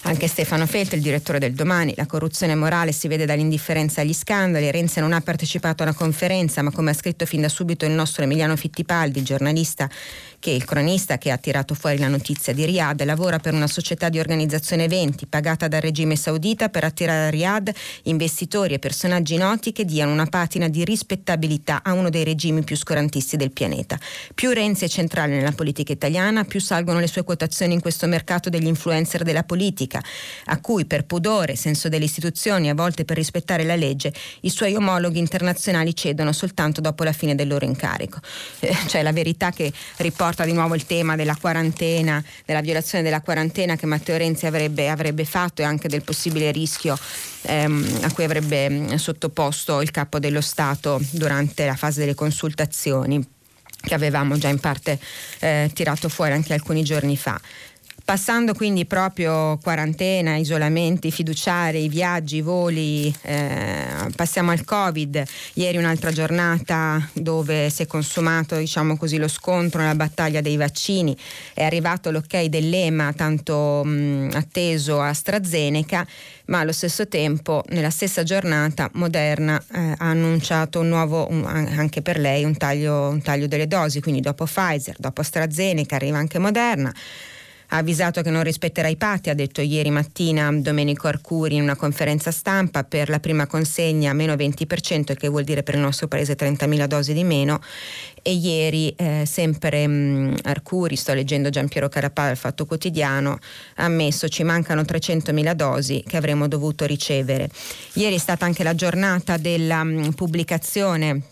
Anche 0.04 0.28
Stefano 0.28 0.66
Feltri, 0.66 0.96
il 0.96 1.02
direttore 1.02 1.38
del 1.38 1.52
Domani, 1.52 1.92
la 1.94 2.06
corruzione 2.06 2.54
morale 2.54 2.90
si 2.90 3.06
vede 3.06 3.26
dall'indifferenza 3.26 4.00
agli 4.00 4.14
scandali. 4.14 4.70
Renzi 4.70 4.98
non 4.98 5.12
ha 5.12 5.20
partecipato 5.20 5.82
a 5.82 5.86
una 5.86 5.94
conferenza, 5.94 6.62
ma 6.62 6.70
come 6.70 6.90
ha 6.90 6.94
scritto 6.94 7.26
fin 7.26 7.42
da 7.42 7.50
subito 7.50 7.84
il 7.84 7.92
nostro 7.92 8.22
Emiliano 8.22 8.56
Fittipaldi, 8.56 9.22
giornalista 9.22 9.90
che 10.40 10.50
il 10.50 10.64
cronista 10.64 11.18
che 11.18 11.30
ha 11.30 11.36
tirato 11.36 11.74
fuori 11.74 11.98
la 11.98 12.08
notizia 12.08 12.54
di 12.54 12.64
Riyadh 12.64 13.02
lavora 13.04 13.38
per 13.38 13.52
una 13.52 13.66
società 13.66 14.08
di 14.08 14.18
organizzazione 14.18 14.84
eventi 14.84 15.26
pagata 15.26 15.68
dal 15.68 15.82
regime 15.82 16.16
saudita 16.16 16.70
per 16.70 16.82
attirare 16.82 17.26
a 17.26 17.30
Riyadh 17.30 17.70
investitori 18.04 18.74
e 18.74 18.78
personaggi 18.78 19.36
noti 19.36 19.70
che 19.72 19.84
diano 19.84 20.12
una 20.12 20.24
patina 20.24 20.68
di 20.68 20.82
rispettabilità 20.82 21.82
a 21.84 21.92
uno 21.92 22.08
dei 22.08 22.24
regimi 22.24 22.64
più 22.64 22.74
scorantisti 22.74 23.36
del 23.36 23.50
pianeta. 23.50 23.98
Più 24.34 24.50
Renzi 24.50 24.86
è 24.86 24.88
centrale 24.88 25.36
nella 25.36 25.52
politica 25.52 25.92
italiana, 25.92 26.44
più 26.44 26.58
salgono 26.58 27.00
le 27.00 27.06
sue 27.06 27.22
quotazioni 27.22 27.74
in 27.74 27.80
questo 27.80 28.06
mercato 28.06 28.48
degli 28.48 28.66
influencer 28.66 29.22
della 29.22 29.44
politica, 29.44 30.02
a 30.46 30.58
cui 30.58 30.86
per 30.86 31.04
pudore, 31.04 31.54
senso 31.54 31.90
delle 31.90 32.06
istituzioni 32.06 32.68
e 32.68 32.70
a 32.70 32.74
volte 32.74 33.04
per 33.04 33.18
rispettare 33.18 33.62
la 33.64 33.76
legge, 33.76 34.12
i 34.40 34.48
suoi 34.48 34.74
omologhi 34.74 35.18
internazionali 35.18 35.94
cedono 35.94 36.32
soltanto 36.32 36.80
dopo 36.80 37.04
la 37.04 37.12
fine 37.12 37.34
del 37.34 37.48
loro 37.48 37.66
incarico. 37.66 38.20
Eh, 38.60 38.74
cioè 38.86 39.02
la 39.02 39.12
verità 39.12 39.50
che 39.50 39.70
riporta 39.96 40.29
porta 40.30 40.44
di 40.44 40.52
nuovo 40.52 40.76
il 40.76 40.86
tema 40.86 41.16
della 41.16 41.34
quarantena, 41.34 42.22
della 42.44 42.60
violazione 42.60 43.02
della 43.02 43.20
quarantena 43.20 43.74
che 43.74 43.86
Matteo 43.86 44.16
Renzi 44.16 44.46
avrebbe, 44.46 44.88
avrebbe 44.88 45.24
fatto 45.24 45.60
e 45.60 45.64
anche 45.64 45.88
del 45.88 46.02
possibile 46.02 46.52
rischio 46.52 46.96
ehm, 47.42 47.98
a 48.02 48.12
cui 48.12 48.22
avrebbe 48.22 48.70
mm, 48.70 48.94
sottoposto 48.94 49.80
il 49.80 49.90
capo 49.90 50.20
dello 50.20 50.40
Stato 50.40 51.00
durante 51.10 51.66
la 51.66 51.74
fase 51.74 51.98
delle 51.98 52.14
consultazioni 52.14 53.26
che 53.82 53.94
avevamo 53.94 54.38
già 54.38 54.48
in 54.48 54.60
parte 54.60 55.00
eh, 55.40 55.68
tirato 55.72 56.08
fuori 56.08 56.32
anche 56.32 56.52
alcuni 56.52 56.84
giorni 56.84 57.16
fa. 57.16 57.40
Passando 58.10 58.54
quindi 58.54 58.86
proprio 58.86 59.56
quarantena, 59.62 60.34
isolamenti 60.34 61.12
fiduciari, 61.12 61.88
viaggi, 61.88 62.40
voli, 62.40 63.14
eh, 63.22 63.86
passiamo 64.16 64.50
al 64.50 64.64
Covid. 64.64 65.22
Ieri 65.52 65.76
un'altra 65.76 66.10
giornata 66.10 67.08
dove 67.12 67.70
si 67.70 67.82
è 67.82 67.86
consumato 67.86 68.56
diciamo 68.56 68.96
così, 68.96 69.16
lo 69.16 69.28
scontro 69.28 69.80
nella 69.80 69.94
battaglia 69.94 70.40
dei 70.40 70.56
vaccini. 70.56 71.16
È 71.54 71.62
arrivato 71.62 72.10
l'ok 72.10 72.46
dell'EMA 72.46 73.12
tanto 73.12 73.84
mh, 73.84 74.30
atteso 74.34 75.00
a 75.00 75.10
AstraZeneca, 75.10 76.04
ma 76.46 76.58
allo 76.58 76.72
stesso 76.72 77.06
tempo 77.06 77.62
nella 77.68 77.90
stessa 77.90 78.24
giornata 78.24 78.90
Moderna 78.94 79.56
eh, 79.72 79.78
ha 79.78 80.10
annunciato 80.10 80.80
un 80.80 80.88
nuovo, 80.88 81.28
un, 81.30 81.44
anche 81.44 82.02
per 82.02 82.18
lei, 82.18 82.42
un 82.42 82.56
taglio, 82.56 83.08
un 83.08 83.22
taglio 83.22 83.46
delle 83.46 83.68
dosi. 83.68 84.00
Quindi 84.00 84.20
dopo 84.20 84.46
Pfizer, 84.46 84.96
dopo 84.98 85.20
AstraZeneca 85.20 85.94
arriva 85.94 86.18
anche 86.18 86.40
Moderna 86.40 86.92
ha 87.70 87.76
avvisato 87.76 88.22
che 88.22 88.30
non 88.30 88.42
rispetterà 88.42 88.88
i 88.88 88.96
patti, 88.96 89.30
ha 89.30 89.34
detto 89.34 89.60
ieri 89.60 89.90
mattina 89.90 90.50
Domenico 90.52 91.06
Arcuri 91.06 91.56
in 91.56 91.62
una 91.62 91.76
conferenza 91.76 92.30
stampa 92.30 92.84
per 92.84 93.08
la 93.08 93.20
prima 93.20 93.46
consegna 93.46 94.12
meno 94.12 94.34
20%, 94.34 95.14
che 95.14 95.28
vuol 95.28 95.44
dire 95.44 95.62
per 95.62 95.74
il 95.74 95.80
nostro 95.80 96.08
paese 96.08 96.34
30.000 96.34 96.86
dosi 96.86 97.12
di 97.12 97.24
meno. 97.24 97.60
E 98.22 98.32
ieri 98.32 98.92
eh, 98.96 99.24
sempre 99.24 99.86
mh, 99.86 99.92
mm, 99.92 100.34
Arcuri, 100.42 100.96
sto 100.96 101.14
leggendo 101.14 101.48
Giampiero 101.48 101.88
Carapà 101.88 102.26
del 102.26 102.36
Fatto 102.36 102.66
Quotidiano, 102.66 103.38
ha 103.76 103.84
ammesso 103.84 104.28
ci 104.28 104.42
mancano 104.42 104.82
300.000 104.82 105.52
dosi 105.52 106.02
che 106.06 106.16
avremmo 106.16 106.48
dovuto 106.48 106.84
ricevere. 106.86 107.48
Ieri 107.94 108.16
è 108.16 108.18
stata 108.18 108.44
anche 108.44 108.64
la 108.64 108.74
giornata 108.74 109.36
della 109.36 109.84
mh, 109.84 110.06
mm, 110.06 110.08
pubblicazione 110.10 111.22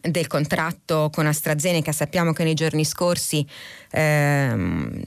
del 0.00 0.26
contratto 0.26 1.10
con 1.12 1.26
AstraZeneca. 1.26 1.92
Sappiamo 1.92 2.32
che 2.32 2.44
nei 2.44 2.54
giorni 2.54 2.84
scorsi 2.84 3.46
ehm, 3.90 5.02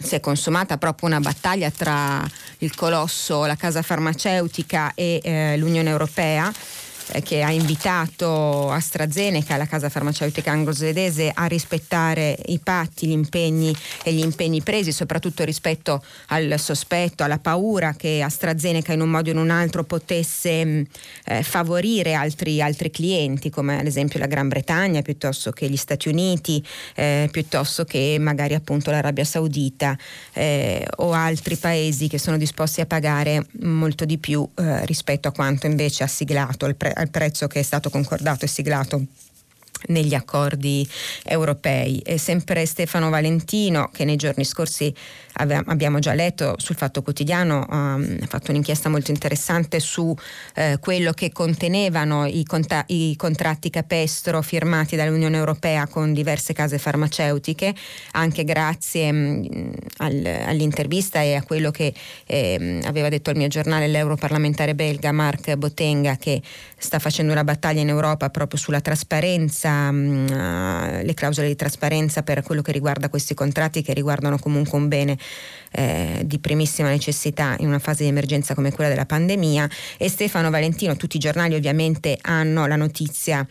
si 0.00 0.14
è 0.14 0.20
consumata 0.20 0.78
proprio 0.78 1.08
una 1.08 1.20
battaglia 1.20 1.70
tra 1.70 2.26
il 2.58 2.74
colosso, 2.74 3.44
la 3.44 3.56
casa 3.56 3.82
farmaceutica 3.82 4.92
e 4.94 5.20
eh, 5.22 5.56
l'Unione 5.56 5.90
Europea 5.90 6.52
che 7.22 7.42
ha 7.42 7.50
invitato 7.50 8.70
AstraZeneca, 8.70 9.56
la 9.56 9.66
casa 9.66 9.88
farmaceutica 9.88 10.50
anglo-svedese, 10.50 11.30
a 11.34 11.46
rispettare 11.46 12.36
i 12.46 12.58
patti, 12.58 13.06
gli 13.06 13.12
impegni 13.12 13.74
e 14.02 14.12
gli 14.12 14.22
impegni 14.22 14.62
presi, 14.62 14.92
soprattutto 14.92 15.44
rispetto 15.44 16.02
al 16.28 16.54
sospetto, 16.58 17.24
alla 17.24 17.38
paura 17.38 17.94
che 17.94 18.22
AstraZeneca 18.22 18.92
in 18.92 19.00
un 19.00 19.10
modo 19.10 19.30
o 19.30 19.32
in 19.32 19.38
un 19.38 19.50
altro 19.50 19.84
potesse 19.84 20.64
mm, 20.64 20.82
eh, 21.26 21.42
favorire 21.42 22.14
altri, 22.14 22.60
altri, 22.60 22.90
clienti, 22.90 23.50
come 23.50 23.78
ad 23.78 23.86
esempio 23.86 24.18
la 24.18 24.26
Gran 24.26 24.48
Bretagna, 24.48 25.02
piuttosto 25.02 25.50
che 25.50 25.68
gli 25.68 25.76
Stati 25.76 26.08
Uniti, 26.08 26.64
eh, 26.94 27.28
piuttosto 27.30 27.84
che 27.84 28.16
magari 28.20 28.54
appunto 28.54 28.90
l'Arabia 28.90 29.24
Saudita 29.24 29.96
eh, 30.32 30.86
o 30.96 31.12
altri 31.12 31.56
paesi 31.56 32.08
che 32.08 32.18
sono 32.18 32.36
disposti 32.36 32.80
a 32.80 32.86
pagare 32.86 33.46
molto 33.60 34.04
di 34.04 34.18
più 34.18 34.48
eh, 34.56 34.84
rispetto 34.86 35.28
a 35.28 35.32
quanto 35.32 35.66
invece 35.66 36.04
ha 36.04 36.06
siglato 36.06 36.66
il, 36.66 36.76
pre- 36.76 36.92
al 36.98 37.10
prezzo 37.10 37.46
che 37.46 37.60
è 37.60 37.62
stato 37.62 37.90
concordato 37.90 38.44
e 38.44 38.48
siglato 38.48 39.06
negli 39.86 40.14
accordi 40.14 40.88
europei. 41.24 41.98
E 42.00 42.18
sempre 42.18 42.66
Stefano 42.66 43.10
Valentino, 43.10 43.90
che 43.92 44.04
nei 44.04 44.16
giorni 44.16 44.44
scorsi 44.44 44.94
abbiamo 45.40 45.98
già 45.98 46.14
letto 46.14 46.54
sul 46.58 46.76
Fatto 46.76 47.02
Quotidiano, 47.02 47.64
um, 47.68 48.18
ha 48.20 48.26
fatto 48.26 48.50
un'inchiesta 48.50 48.88
molto 48.88 49.10
interessante 49.10 49.78
su 49.78 50.14
eh, 50.54 50.78
quello 50.80 51.12
che 51.12 51.30
contenevano 51.30 52.26
i, 52.26 52.44
conta- 52.44 52.84
i, 52.88 53.14
contratti 53.16 53.70
capestro 53.70 54.42
firmati 54.42 54.96
dall'Unione 54.96 55.36
Europea 55.36 55.86
con 55.86 56.12
diverse 56.12 56.52
case 56.52 56.78
farmaceutiche, 56.78 57.74
anche 58.12 58.44
grazie 58.44 59.12
mh, 59.12 59.48
mm, 59.54 59.70
al, 59.98 60.42
all'intervista 60.46 61.20
e 61.20 61.34
a 61.34 61.42
quello 61.42 61.70
che 61.70 61.94
eh, 62.26 62.80
aveva 62.84 63.08
detto 63.08 63.30
al 63.30 63.36
mio 63.36 63.48
giornale 63.48 63.86
l'europarlamentare 63.86 64.74
belga 64.74 65.12
Mark 65.12 65.54
Botenga, 65.54 66.16
che 66.16 66.42
sta 66.76 66.98
facendo 66.98 67.32
una 67.32 67.44
battaglia 67.44 67.80
in 67.80 67.88
Europa 67.88 68.30
proprio 68.30 68.58
sulla 68.58 68.80
trasparenza, 68.80 69.67
mh, 69.68 70.26
uh, 70.30 71.04
le 71.04 71.14
clausole 71.14 71.48
di 71.48 71.56
trasparenza 71.56 72.22
per 72.22 72.42
quello 72.42 72.62
che 72.62 72.72
riguarda 72.72 73.08
questi 73.08 73.34
contratti 73.34 73.82
che 73.82 73.92
riguardano 73.92 74.38
comunque 74.38 74.78
un 74.78 74.88
bene 74.88 75.18
eh, 75.72 76.22
di 76.24 76.38
primissima 76.38 76.88
necessità 76.88 77.56
in 77.58 77.68
una 77.68 77.78
fase 77.78 78.02
di 78.02 78.08
emergenza 78.08 78.54
come 78.54 78.72
quella 78.72 78.90
della 78.90 79.06
pandemia 79.06 79.68
e 79.96 80.08
Stefano 80.08 80.50
Valentino, 80.50 80.96
tutti 80.96 81.16
i 81.16 81.20
giornali 81.20 81.54
ovviamente 81.54 82.18
hanno 82.22 82.66
la 82.66 82.76
notizia 82.76 83.46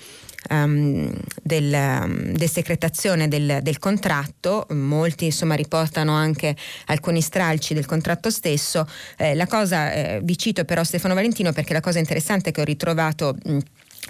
Um, 0.49 1.11
del, 1.43 1.74
um, 1.74 2.32
desecretazione 2.32 3.28
del, 3.28 3.59
del, 3.61 3.80
contratto, 3.80 4.65
molti 4.70 5.26
insomma 5.26 5.55
riportano 5.55 6.13
anche 6.13 6.55
alcuni 6.86 7.20
stralci 7.20 7.74
del 7.74 7.86
contratto 7.86 8.30
stesso. 8.30 8.88
Eh, 9.18 9.36
la 9.36 9.45
cosa, 9.45 9.91
eh, 9.91 10.20
vi 10.24 10.38
cito 10.38 10.63
però 10.63 10.86
Stefano 10.86 11.15
Valentino 11.15 11.51
perché 11.51 11.74
la 11.74 11.82
cosa 11.82 11.99
interessante 11.99 12.51
che 12.51 12.61
ho 12.61 12.63
ritrovato 12.63 13.36
mh, 13.43 13.57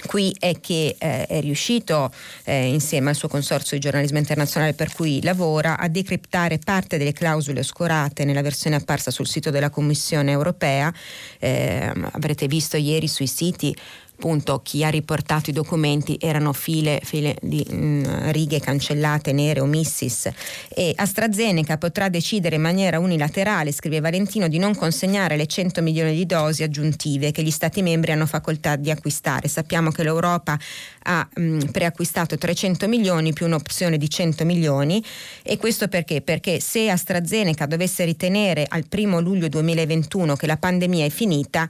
qui 0.06 0.36
è 0.40 0.60
che 0.60 0.96
eh, 0.98 1.26
è 1.26 1.42
riuscito, 1.42 2.12
eh, 2.44 2.68
insieme 2.68 3.10
al 3.10 3.16
suo 3.16 3.28
consorzio 3.28 3.78
di 3.78 3.84
giornalismo 3.84 4.18
internazionale 4.18 4.74
per 4.74 4.94
cui 4.94 5.22
lavora, 5.24 5.78
a 5.78 5.88
decriptare 5.88 6.60
parte 6.60 6.98
delle 6.98 7.14
clausole 7.14 7.60
oscurate 7.60 8.24
nella 8.24 8.42
versione 8.42 8.76
apparsa 8.76 9.12
sul 9.12 9.28
sito 9.28 9.50
della 9.50 9.70
Commissione 9.70 10.32
europea. 10.32 10.94
Eh, 11.40 11.92
avrete 12.12 12.48
visto 12.48 12.78
ieri 12.78 13.08
sui 13.08 13.28
siti 13.28 13.76
appunto 14.18 14.62
chi 14.64 14.84
ha 14.84 14.90
riportato 14.90 15.52
i 15.52 15.54
documenti 15.54 16.18
erano 16.20 16.52
file, 16.52 17.00
file 17.04 17.38
di 17.40 17.64
mh, 17.70 17.76
mm, 17.76 18.30
righe 18.32 18.60
cancellate, 18.60 19.32
nere, 19.32 19.60
omissis 19.60 20.28
e 20.70 20.92
AstraZeneca 20.96 21.78
potrà 21.78 22.10
decidere 22.10 22.56
in 22.56 22.62
maniera 22.62 22.98
unilaterale, 22.98 23.72
scrive 23.72 24.00
Valentino, 24.00 24.48
di 24.48 24.58
non 24.58 24.76
consegnare 24.76 25.38
le 25.38 25.46
100 25.46 25.84
milioni 25.84 26.16
di 26.16 26.26
dosi 26.26 26.64
aggiuntive 26.64 27.32
che 27.32 27.44
gli 27.44 27.52
Stati 27.52 27.84
membri 27.84 28.12
hanno 28.12 28.26
facoltà 28.26 28.76
di 28.76 28.90
acquistare. 28.90 29.48
Sappiamo 29.48 29.92
che 29.92 30.02
l'Europa 30.02 30.58
ha 31.04 31.28
mh, 31.32 31.42
mm, 31.42 31.60
preacquistato 31.72 32.38
300 32.38 32.88
milioni 32.88 33.34
più 33.34 33.46
un'opzione 33.46 33.98
di 33.98 34.10
100 34.10 34.46
milioni 34.46 35.04
e 35.44 35.58
questo 35.58 35.88
perché? 35.88 36.22
Perché 36.22 36.60
se 36.60 36.90
AstraZeneca 36.90 37.68
dovesse 37.68 38.04
ritenere 38.04 38.66
al 38.68 38.88
primo 38.88 39.20
luglio 39.20 39.48
2021 39.48 40.36
che 40.36 40.48
la 40.48 40.58
pandemia 40.58 41.06
è 41.06 41.10
finita, 41.10 41.70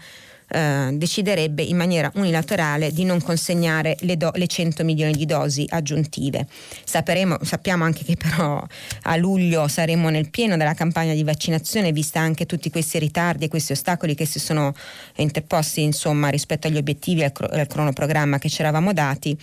eh, 0.49 0.89
deciderebbe 0.93 1.61
in 1.61 1.77
maniera 1.77 2.11
unilaterale 2.15 2.91
di 2.91 3.03
non 3.03 3.21
consegnare 3.21 3.97
le, 4.01 4.17
do- 4.17 4.31
le 4.35 4.47
100 4.47 4.83
milioni 4.83 5.13
di 5.13 5.25
dosi 5.25 5.65
aggiuntive. 5.67 6.47
Saperemo, 6.83 7.39
sappiamo 7.41 7.83
anche 7.83 8.03
che 8.03 8.15
però 8.15 8.65
a 9.03 9.15
luglio 9.15 9.67
saremo 9.67 10.09
nel 10.09 10.29
pieno 10.29 10.57
della 10.57 10.73
campagna 10.73 11.13
di 11.13 11.23
vaccinazione, 11.23 11.91
vista 11.91 12.19
anche 12.19 12.45
tutti 12.45 12.69
questi 12.69 12.99
ritardi 12.99 13.45
e 13.45 13.47
questi 13.49 13.73
ostacoli 13.73 14.15
che 14.15 14.25
si 14.25 14.39
sono 14.39 14.73
interposti 15.15 15.81
insomma, 15.81 16.29
rispetto 16.29 16.67
agli 16.67 16.77
obiettivi 16.77 17.21
e 17.21 17.25
al, 17.25 17.31
cro- 17.31 17.47
al 17.47 17.67
cronoprogramma 17.67 18.39
che 18.39 18.49
ci 18.49 18.61
eravamo 18.61 18.93
dati. 18.93 19.37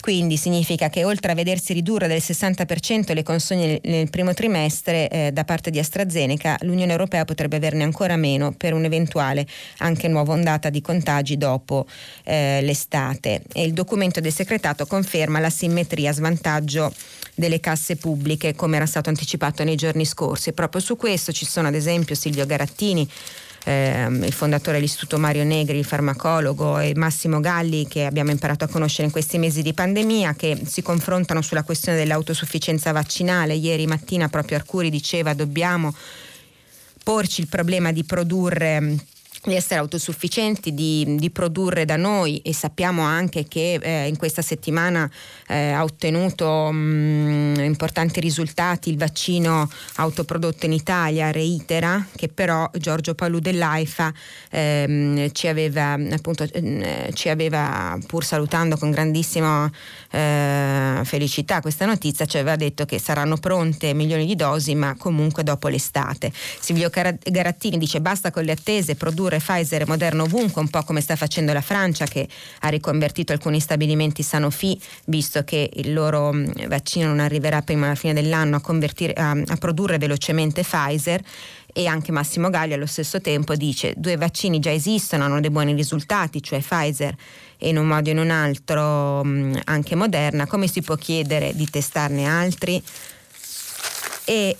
Quindi 0.00 0.38
significa 0.38 0.88
che 0.88 1.04
oltre 1.04 1.32
a 1.32 1.34
vedersi 1.34 1.74
ridurre 1.74 2.08
del 2.08 2.22
60% 2.24 3.12
le 3.12 3.22
consegne 3.22 3.80
nel 3.84 4.08
primo 4.08 4.32
trimestre 4.32 5.08
eh, 5.08 5.30
da 5.32 5.44
parte 5.44 5.70
di 5.70 5.78
AstraZeneca, 5.78 6.56
l'Unione 6.62 6.92
Europea 6.92 7.24
potrebbe 7.26 7.56
averne 7.56 7.82
ancora 7.82 8.16
meno 8.16 8.52
per 8.52 8.72
un'eventuale 8.72 9.46
anche 9.78 10.08
nuova 10.08 10.32
ondata 10.32 10.70
di 10.70 10.80
contagi 10.80 11.36
dopo 11.36 11.86
eh, 12.24 12.60
l'estate. 12.62 13.42
E 13.52 13.64
il 13.64 13.74
documento 13.74 14.20
del 14.20 14.32
segretato 14.32 14.86
conferma 14.86 15.38
la 15.38 15.50
simmetria 15.50 16.10
a 16.10 16.14
svantaggio 16.14 16.92
delle 17.34 17.60
casse 17.60 17.96
pubbliche 17.96 18.54
come 18.54 18.76
era 18.76 18.86
stato 18.86 19.10
anticipato 19.10 19.64
nei 19.64 19.76
giorni 19.76 20.04
scorsi. 20.04 20.52
Proprio 20.52 20.80
su 20.80 20.96
questo 20.96 21.32
ci 21.32 21.44
sono 21.44 21.68
ad 21.68 21.74
esempio 21.74 22.14
Silvio 22.14 22.46
Garattini 22.46 23.08
eh, 23.64 24.06
il 24.10 24.32
fondatore 24.32 24.76
dell'Istituto 24.76 25.18
Mario 25.18 25.44
Negri, 25.44 25.84
farmacologo, 25.84 26.78
e 26.78 26.92
Massimo 26.96 27.40
Galli, 27.40 27.86
che 27.86 28.06
abbiamo 28.06 28.30
imparato 28.30 28.64
a 28.64 28.68
conoscere 28.68 29.04
in 29.04 29.12
questi 29.12 29.38
mesi 29.38 29.62
di 29.62 29.74
pandemia, 29.74 30.34
che 30.34 30.60
si 30.64 30.82
confrontano 30.82 31.42
sulla 31.42 31.62
questione 31.62 31.98
dell'autosufficienza 31.98 32.92
vaccinale. 32.92 33.54
Ieri 33.54 33.86
mattina 33.86 34.28
proprio 34.28 34.56
Arcuri 34.58 34.90
diceva 34.90 35.34
dobbiamo 35.34 35.94
porci 37.02 37.40
il 37.40 37.48
problema 37.48 37.92
di 37.92 38.04
produrre 38.04 38.96
di 39.42 39.54
essere 39.54 39.80
autosufficienti, 39.80 40.74
di, 40.74 41.16
di, 41.18 41.30
produrre 41.30 41.84
da 41.84 41.96
noi. 41.96 42.38
E 42.38 42.52
sappiamo 42.52 43.02
anche 43.02 43.46
che 43.48 43.78
eh, 43.80 44.06
in 44.06 44.16
questa 44.16 44.42
settimana 44.42 45.10
eh, 45.48 45.70
ha 45.70 45.82
ottenuto 45.82 46.70
mh, 46.70 46.76
mm, 46.76 47.54
importanti 47.60 48.20
risultati 48.20 48.90
il 48.90 48.98
vaccino 48.98 49.68
autoprodotto 49.96 50.66
in 50.66 50.72
Italia, 50.72 51.30
Reitera, 51.30 52.06
che 52.14 52.28
però 52.28 52.68
Giorgio 52.76 53.14
Palù 53.14 53.38
dell'AIFA 53.38 54.12
ehm, 54.50 55.32
ci, 55.32 55.46
aveva, 55.46 55.92
appunto, 55.92 56.44
eh, 56.44 57.10
ci 57.14 57.28
aveva, 57.28 57.98
pur 58.06 58.24
salutando 58.24 58.76
con 58.76 58.90
grandissima 58.90 59.70
eh, 60.10 61.00
felicità 61.04 61.60
questa 61.60 61.86
notizia, 61.86 62.26
ci 62.26 62.38
aveva 62.38 62.56
detto 62.56 62.84
che 62.84 62.98
saranno 62.98 63.36
pronte 63.36 63.94
milioni 63.94 64.26
di 64.26 64.36
dosi 64.36 64.74
ma 64.74 64.94
comunque 64.96 65.42
dopo 65.42 65.68
l'estate. 65.68 66.32
Silvio 66.32 66.90
Garattini 66.90 67.78
dice 67.78 68.00
basta 68.00 68.30
con 68.30 68.44
le 68.44 68.52
attese, 68.52 68.96
produrre 68.96 69.38
Pfizer 69.38 69.82
e 69.82 69.86
Moderna 69.86 70.22
ovunque, 70.22 70.60
un 70.60 70.68
po' 70.68 70.82
come 70.82 71.00
sta 71.00 71.16
facendo 71.16 71.52
la 71.52 71.60
Francia 71.60 72.06
che 72.06 72.28
ha 72.60 72.68
riconvertito 72.68 73.32
alcuni 73.32 73.60
stabilimenti 73.60 74.22
Sanofi, 74.22 74.78
visto 75.06 75.44
che 75.44 75.70
il 75.74 75.92
loro 75.92 76.32
vaccino 76.68 77.08
non 77.08 77.20
arriverà 77.20 77.62
prima 77.62 77.86
alla 77.86 77.94
fine 77.94 78.14
dell'anno 78.14 78.56
a, 78.56 78.62
a, 79.14 79.30
a 79.30 79.56
produrre 79.56 79.98
velocemente 79.98 80.62
Pfizer 80.62 81.22
e 81.72 81.86
anche 81.86 82.12
Massimo 82.12 82.50
Galli 82.50 82.72
allo 82.72 82.86
stesso 82.86 83.20
tempo 83.20 83.54
dice 83.54 83.94
due 83.96 84.16
vaccini 84.16 84.58
già 84.58 84.72
esistono, 84.72 85.24
hanno 85.24 85.40
dei 85.40 85.50
buoni 85.50 85.74
risultati, 85.74 86.42
cioè 86.42 86.60
Pfizer 86.60 87.14
in 87.60 87.76
un 87.76 87.86
modo 87.86 88.08
o 88.08 88.12
in 88.12 88.18
un 88.18 88.30
altro 88.30 89.24
mm, 89.24 89.54
anche 89.64 89.94
Moderna, 89.94 90.46
come 90.46 90.66
si 90.66 90.82
può 90.82 90.96
chiedere 90.96 91.52
di 91.54 91.68
testarne 91.68 92.26
altri? 92.26 92.82
E 94.24 94.56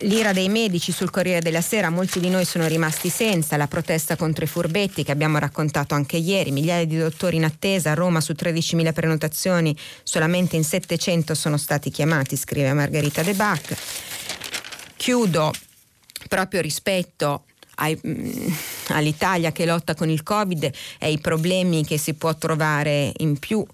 l'ira 0.00 0.32
dei 0.32 0.48
medici 0.48 0.92
sul 0.92 1.10
Corriere 1.10 1.40
della 1.40 1.60
Sera, 1.60 1.90
molti 1.90 2.20
di 2.20 2.28
noi 2.28 2.44
sono 2.44 2.66
rimasti 2.66 3.08
senza, 3.08 3.56
la 3.56 3.66
protesta 3.66 4.16
contro 4.16 4.44
i 4.44 4.48
furbetti 4.48 5.02
che 5.02 5.12
abbiamo 5.12 5.38
raccontato 5.38 5.94
anche 5.94 6.16
ieri, 6.16 6.50
migliaia 6.50 6.84
di 6.84 6.98
dottori 6.98 7.36
in 7.36 7.44
attesa, 7.44 7.90
a 7.90 7.94
Roma 7.94 8.20
su 8.20 8.32
13.000 8.32 8.92
prenotazioni 8.92 9.76
solamente 10.02 10.56
in 10.56 10.64
700 10.64 11.34
sono 11.34 11.56
stati 11.56 11.90
chiamati, 11.90 12.36
scrive 12.36 12.72
Margherita 12.72 13.22
De 13.22 13.34
Bac. 13.34 13.76
Chiudo 14.96 15.52
proprio 16.28 16.60
rispetto 16.60 17.44
ai, 17.76 17.98
mm, 18.06 18.46
all'Italia 18.88 19.52
che 19.52 19.66
lotta 19.66 19.94
con 19.94 20.08
il 20.08 20.22
Covid 20.22 20.70
e 20.98 21.10
i 21.10 21.18
problemi 21.18 21.84
che 21.84 21.98
si 21.98 22.14
può 22.14 22.34
trovare 22.36 23.12
in 23.18 23.38
più 23.38 23.64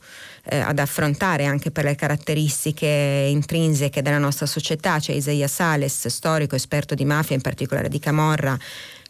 eh, 0.45 0.59
ad 0.59 0.79
affrontare 0.79 1.45
anche 1.45 1.71
per 1.71 1.85
le 1.85 1.95
caratteristiche 1.95 3.29
intrinseche 3.31 4.03
della 4.03 4.19
nostra 4.19 4.47
società. 4.47 4.99
C'è 4.99 5.13
Isaia 5.13 5.49
Sales, 5.49 6.07
storico, 6.09 6.55
esperto 6.57 6.95
di 6.95 7.05
mafia, 7.05 7.37
in 7.37 7.43
particolare 7.43 7.89
di 7.89 7.99
Camorra 7.99 8.59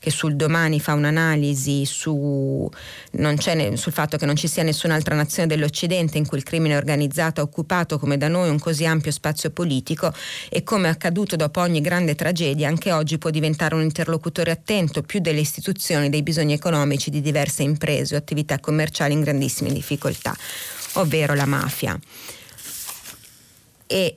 che 0.00 0.10
sul 0.10 0.34
domani 0.34 0.80
fa 0.80 0.94
un'analisi 0.94 1.84
su, 1.84 2.68
ne, 3.12 3.76
sul 3.76 3.92
fatto 3.92 4.16
che 4.16 4.26
non 4.26 4.34
ci 4.34 4.48
sia 4.48 4.64
nessun'altra 4.64 5.14
nazione 5.14 5.46
dell'Occidente 5.46 6.18
in 6.18 6.26
cui 6.26 6.38
il 6.38 6.42
crimine 6.44 6.76
organizzato 6.76 7.40
ha 7.40 7.44
occupato 7.44 7.98
come 7.98 8.16
da 8.16 8.26
noi 8.26 8.48
un 8.48 8.58
così 8.58 8.84
ampio 8.86 9.12
spazio 9.12 9.50
politico 9.50 10.12
e 10.48 10.64
come 10.64 10.88
accaduto 10.88 11.36
dopo 11.36 11.60
ogni 11.60 11.80
grande 11.80 12.16
tragedia 12.16 12.66
anche 12.66 12.90
oggi 12.90 13.18
può 13.18 13.30
diventare 13.30 13.76
un 13.76 13.82
interlocutore 13.82 14.50
attento 14.50 15.02
più 15.02 15.20
delle 15.20 15.40
istituzioni 15.40 16.08
dei 16.08 16.22
bisogni 16.22 16.54
economici 16.54 17.10
di 17.10 17.20
diverse 17.20 17.62
imprese 17.62 18.16
o 18.16 18.18
attività 18.18 18.58
commerciali 18.58 19.12
in 19.12 19.20
grandissime 19.20 19.70
difficoltà 19.70 20.34
ovvero 20.94 21.34
la 21.34 21.46
mafia. 21.46 21.98
E 23.86 24.16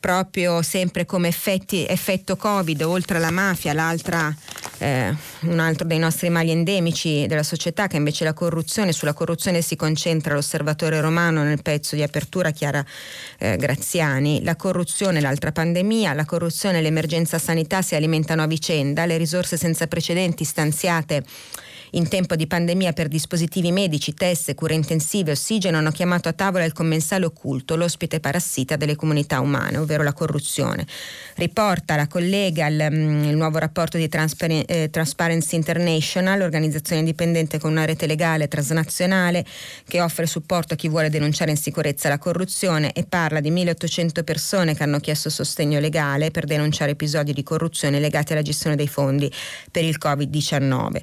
proprio 0.00 0.62
sempre 0.62 1.04
come 1.04 1.28
effetti, 1.28 1.86
effetto 1.86 2.36
Covid, 2.36 2.80
oltre 2.82 3.18
alla 3.18 3.30
mafia, 3.30 3.74
l'altra, 3.74 4.34
eh, 4.78 5.14
un 5.42 5.58
altro 5.58 5.86
dei 5.86 5.98
nostri 5.98 6.30
mali 6.30 6.50
endemici 6.50 7.26
della 7.26 7.42
società, 7.42 7.86
che 7.86 7.98
invece 7.98 8.24
è 8.24 8.26
la 8.26 8.32
corruzione. 8.32 8.92
Sulla 8.92 9.12
corruzione 9.12 9.60
si 9.60 9.76
concentra 9.76 10.34
l'osservatore 10.34 11.00
romano 11.00 11.42
nel 11.42 11.62
pezzo 11.62 11.94
di 11.94 12.02
apertura 12.02 12.50
Chiara 12.50 12.84
eh, 13.38 13.56
Graziani. 13.58 14.42
La 14.42 14.56
corruzione, 14.56 15.20
l'altra 15.20 15.52
pandemia, 15.52 16.14
la 16.14 16.24
corruzione 16.24 16.78
e 16.78 16.82
l'emergenza 16.82 17.38
sanità 17.38 17.82
si 17.82 17.94
alimentano 17.94 18.42
a 18.42 18.46
vicenda, 18.46 19.04
le 19.04 19.18
risorse 19.18 19.58
senza 19.58 19.86
precedenti 19.86 20.44
stanziate 20.44 21.24
in 21.92 22.08
tempo 22.08 22.36
di 22.36 22.46
pandemia 22.46 22.92
per 22.92 23.08
dispositivi 23.08 23.72
medici, 23.72 24.14
test, 24.14 24.54
cure 24.54 24.74
intensive, 24.74 25.32
ossigeno 25.32 25.78
hanno 25.78 25.90
chiamato 25.90 26.28
a 26.28 26.32
tavola 26.32 26.64
il 26.64 26.72
commensale 26.72 27.24
occulto, 27.24 27.76
l'ospite 27.76 28.20
parassita 28.20 28.76
delle 28.76 28.96
comunità 28.96 29.40
umane, 29.40 29.78
ovvero 29.78 30.02
la 30.02 30.12
corruzione. 30.12 30.86
Riporta 31.34 31.96
la 31.96 32.06
collega 32.06 32.66
il, 32.66 32.88
mm, 32.90 33.24
il 33.24 33.36
nuovo 33.36 33.58
rapporto 33.58 33.96
di 33.96 34.08
Transpar- 34.08 34.64
eh, 34.66 34.90
Transparency 34.90 35.56
International, 35.56 36.38
l'organizzazione 36.38 37.00
indipendente 37.00 37.58
con 37.58 37.70
una 37.70 37.84
rete 37.84 38.06
legale 38.06 38.48
transnazionale 38.48 39.44
che 39.86 40.00
offre 40.00 40.26
supporto 40.26 40.74
a 40.74 40.76
chi 40.76 40.88
vuole 40.88 41.10
denunciare 41.10 41.50
in 41.50 41.56
sicurezza 41.56 42.08
la 42.08 42.18
corruzione 42.18 42.92
e 42.92 43.04
parla 43.04 43.40
di 43.40 43.50
1800 43.50 44.22
persone 44.22 44.74
che 44.74 44.82
hanno 44.82 45.00
chiesto 45.00 45.30
sostegno 45.30 45.80
legale 45.80 46.30
per 46.30 46.44
denunciare 46.44 46.92
episodi 46.92 47.32
di 47.32 47.42
corruzione 47.42 48.00
legati 48.00 48.32
alla 48.32 48.42
gestione 48.42 48.76
dei 48.76 48.88
fondi 48.88 49.30
per 49.70 49.84
il 49.84 49.96
Covid-19. 50.02 51.02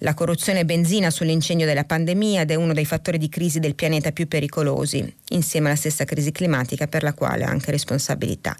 La 0.00 0.12
corruzione 0.12 0.66
benzina 0.66 1.08
sull'incendio 1.08 1.64
della 1.64 1.84
pandemia 1.84 2.42
ed 2.42 2.50
è 2.50 2.54
uno 2.54 2.74
dei 2.74 2.84
fattori 2.84 3.16
di 3.16 3.30
crisi 3.30 3.60
del 3.60 3.74
pianeta 3.74 4.12
più 4.12 4.28
pericolosi, 4.28 5.14
insieme 5.30 5.68
alla 5.68 5.76
stessa 5.76 6.04
crisi 6.04 6.32
climatica 6.32 6.86
per 6.86 7.02
la 7.02 7.14
quale 7.14 7.44
ha 7.44 7.48
anche 7.48 7.70
responsabilità. 7.70 8.54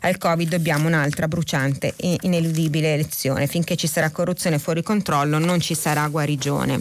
Al 0.00 0.16
Covid 0.16 0.48
dobbiamo 0.48 0.86
un'altra 0.86 1.28
bruciante 1.28 1.92
e 1.96 2.16
ineludibile 2.22 2.96
lezione. 2.96 3.46
Finché 3.46 3.76
ci 3.76 3.86
sarà 3.86 4.08
corruzione 4.08 4.58
fuori 4.58 4.82
controllo 4.82 5.38
non 5.38 5.60
ci 5.60 5.74
sarà 5.74 6.08
guarigione. 6.08 6.80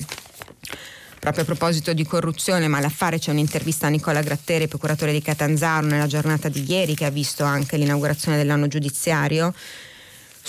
Proprio 1.20 1.44
a 1.44 1.46
proposito 1.46 1.92
di 1.92 2.06
corruzione, 2.06 2.70
ma 2.70 2.80
l'affare 2.80 3.20
c'è 3.20 3.32
un'intervista 3.32 3.88
a 3.88 3.90
Nicola 3.90 4.22
Gratteri, 4.22 4.70
procuratore 4.70 5.12
di 5.12 5.22
Catanzaro, 5.22 5.86
nella 5.86 6.08
giornata 6.08 6.48
di 6.48 6.64
ieri, 6.66 6.96
che 6.96 7.04
ha 7.04 7.10
visto 7.10 7.44
anche 7.44 7.76
l'inaugurazione 7.76 8.38
dell'anno 8.38 8.70
giudiziario 8.70 9.54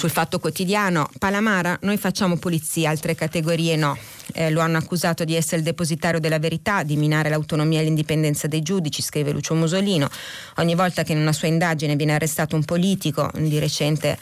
sul 0.01 0.09
fatto 0.09 0.38
quotidiano, 0.38 1.11
Palamara, 1.18 1.76
noi 1.82 1.98
facciamo 1.98 2.38
polizia, 2.38 2.88
altre 2.88 3.14
categorie 3.14 3.76
no. 3.76 3.98
Eh, 4.32 4.48
lo 4.48 4.61
hanno 4.61 4.78
accusato 4.78 5.24
di 5.24 5.34
essere 5.34 5.59
il 5.59 5.62
depositario 5.62 6.18
della 6.18 6.38
verità, 6.38 6.82
di 6.84 6.96
minare 6.96 7.28
l'autonomia 7.28 7.80
e 7.80 7.82
l'indipendenza 7.82 8.46
dei 8.46 8.62
giudici, 8.62 9.03
scrive 9.03 9.30
Lucio 9.30 9.55
Musolino. 9.55 10.09
Ogni 10.57 10.74
volta 10.74 11.03
che 11.03 11.12
in 11.12 11.18
una 11.18 11.34
sua 11.34 11.48
indagine 11.48 11.96
viene 11.96 12.14
arrestato 12.14 12.57
un 12.57 12.64
politico, 12.64 13.30
di 13.34 13.59
recente 13.59 14.16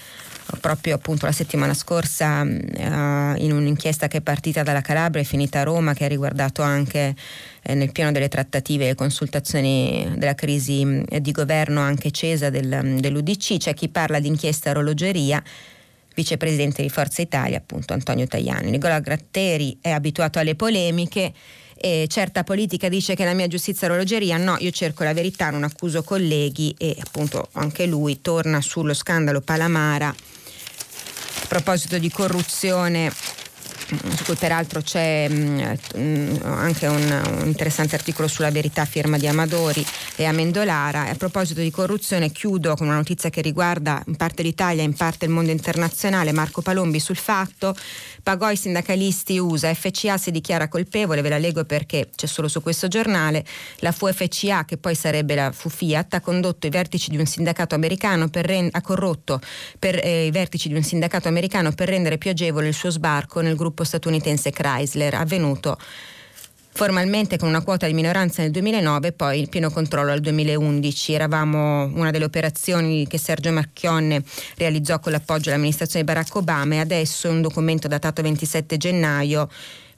proprio 0.57 0.95
appunto 0.95 1.27
la 1.27 1.33
settimana 1.33 1.75
scorsa 1.75 2.41
uh, 2.43 2.47
in 3.37 3.53
un'inchiesta 3.53 4.09
che 4.09 4.19
è 4.19 4.21
partita 4.21 4.63
dalla 4.63 4.81
Calabria 4.81 5.23
e 5.23 5.25
finita 5.25 5.61
a 5.61 5.65
Roma 5.65 5.93
che 5.93 6.05
ha 6.05 6.09
riguardato 6.09 6.63
anche 6.63 7.15
eh, 7.63 7.75
nel 7.75 7.93
piano 7.93 8.13
delle 8.13 8.29
trattative 8.29 8.89
e 8.89 8.95
consultazioni 8.95 10.15
della 10.17 10.35
crisi 10.35 11.03
eh, 11.09 11.21
di 11.21 11.33
governo 11.33 11.81
anche 11.81 12.11
Cesa 12.11 12.51
del, 12.51 12.97
dell'Udc, 12.99 13.57
c'è 13.59 13.75
chi 13.75 13.89
parla 13.89 14.21
di 14.21 14.29
inchiesta 14.29 14.71
orologeria 14.71 15.43
vicepresidente 16.15 16.83
di 16.83 16.89
Forza 16.89 17.23
Italia, 17.23 17.59
appunto 17.59 17.93
Antonio 17.93 18.27
Tajani. 18.27 18.71
Nicola 18.71 18.99
Gratteri 18.99 19.79
è 19.81 19.91
abituato 19.91 20.41
alle 20.41 20.57
polemiche 20.57 21.33
e 21.77 22.07
certa 22.09 22.43
politica 22.43 22.89
dice 22.89 23.15
che 23.15 23.25
la 23.25 23.35
mia 23.35 23.47
giustizia 23.47 23.87
è 23.87 23.91
orologeria, 23.91 24.37
no, 24.37 24.57
io 24.59 24.71
cerco 24.73 25.05
la 25.05 25.13
verità, 25.13 25.51
non 25.51 25.63
accuso 25.63 26.03
colleghi 26.03 26.75
e 26.77 26.97
appunto 26.99 27.49
anche 27.53 27.87
lui 27.87 28.21
torna 28.21 28.61
sullo 28.61 28.95
scandalo 28.95 29.41
Palamara 29.43 30.13
a 31.43 31.47
proposito 31.47 31.99
di 31.99 32.11
corruzione 32.11 33.13
su 33.97 34.25
cui 34.25 34.35
peraltro 34.35 34.83
c'è 34.83 35.29
mh, 35.29 35.79
mm, 35.97 36.37
anche 36.43 36.87
un, 36.87 37.23
un, 37.41 37.47
interessante 37.47 37.95
articolo 37.95 38.29
sulla 38.29 38.51
verità 38.51 38.85
firma 38.85 39.17
di 39.17 39.27
Amadori 39.27 39.85
e 40.17 40.25
Amendolara. 40.25 41.07
E 41.07 41.11
a 41.11 41.15
proposito 41.15 41.61
di 41.61 41.71
corruzione 41.71 42.31
chiudo 42.31 42.75
con 42.75 42.87
una 42.87 42.97
notizia 42.97 43.31
che 43.31 43.41
riguarda 43.41 44.03
in 44.07 44.17
parte 44.17 44.43
l'Italia, 44.43 44.83
in 44.83 44.95
parte 44.95 45.25
il 45.25 45.31
mondo 45.31 45.51
internazionale. 45.51 46.33
Marco 46.33 46.61
Palombi 46.61 47.01
sul 47.01 47.17
fatto, 47.17 47.75
pagò 48.23 48.51
i 48.51 48.57
sindacalisti 48.57 49.39
USA, 49.39 49.73
FCA 49.73 50.19
si 50.19 50.31
dichiara 50.31 50.69
colpevole, 50.69 51.23
ve 51.23 51.29
la 51.31 51.39
leggo 51.39 51.65
perché 51.65 52.11
c'è 52.15 52.27
solo 52.27 52.49
su 52.49 52.61
questo 52.63 52.89
giornale, 52.89 53.45
la 53.79 53.93
FUFCA 53.93 54.65
che 54.65 54.77
poi 54.77 54.95
sarebbe 54.95 55.35
la 55.35 55.51
FU 55.53 55.69
Fiat 55.69 56.15
ha 56.15 56.21
condotto 56.21 56.67
i 56.67 56.71
vertici 56.71 57.11
di 57.11 57.17
un 57.17 57.27
sindacato 57.27 57.75
americano 57.75 58.29
per 58.29 58.45
rend- 58.45 58.71
ha 58.73 58.81
corrotto 58.81 59.41
per, 59.79 60.01
eh, 60.03 60.27
i 60.27 60.31
vertici 60.31 60.69
di 60.69 60.75
un 60.75 60.83
sindacato 60.83 61.29
americano 61.29 61.73
per 61.73 61.89
rendere 61.89 62.19
più 62.19 62.31
agevole 62.31 62.69
il 62.69 62.75
suo 62.75 62.91
sbarco 62.91 63.41
nel 63.41 63.57
gruppo 63.57 63.78
statunitense 63.85 64.51
Chrysler, 64.51 65.15
avvenuto 65.15 65.77
formalmente 66.79 67.39
con 67.39 67.49
una 67.49 67.63
quota 67.63 67.89
di 67.89 67.93
minoranza 67.93 68.41
nel 68.41 68.53
2009 68.53 69.09
e 69.09 69.13
poi 69.13 69.41
il 69.41 69.49
pieno 69.49 69.69
controllo 69.69 70.13
al 70.13 70.21
2011. 70.21 71.13
Eravamo 71.13 71.85
una 71.87 72.13
delle 72.13 72.25
operazioni 72.25 73.07
che 73.09 73.19
Sergio 73.19 73.51
Marchionne 73.51 74.23
realizzò 74.57 75.01
con 75.01 75.11
l'appoggio 75.11 75.47
dell'amministrazione 75.47 76.05
Barack 76.05 76.37
Obama 76.37 76.77
e 76.77 76.79
adesso 76.79 77.29
un 77.29 77.41
documento 77.41 77.89
datato 77.89 78.23
27 78.23 78.77
gennaio 78.77 79.49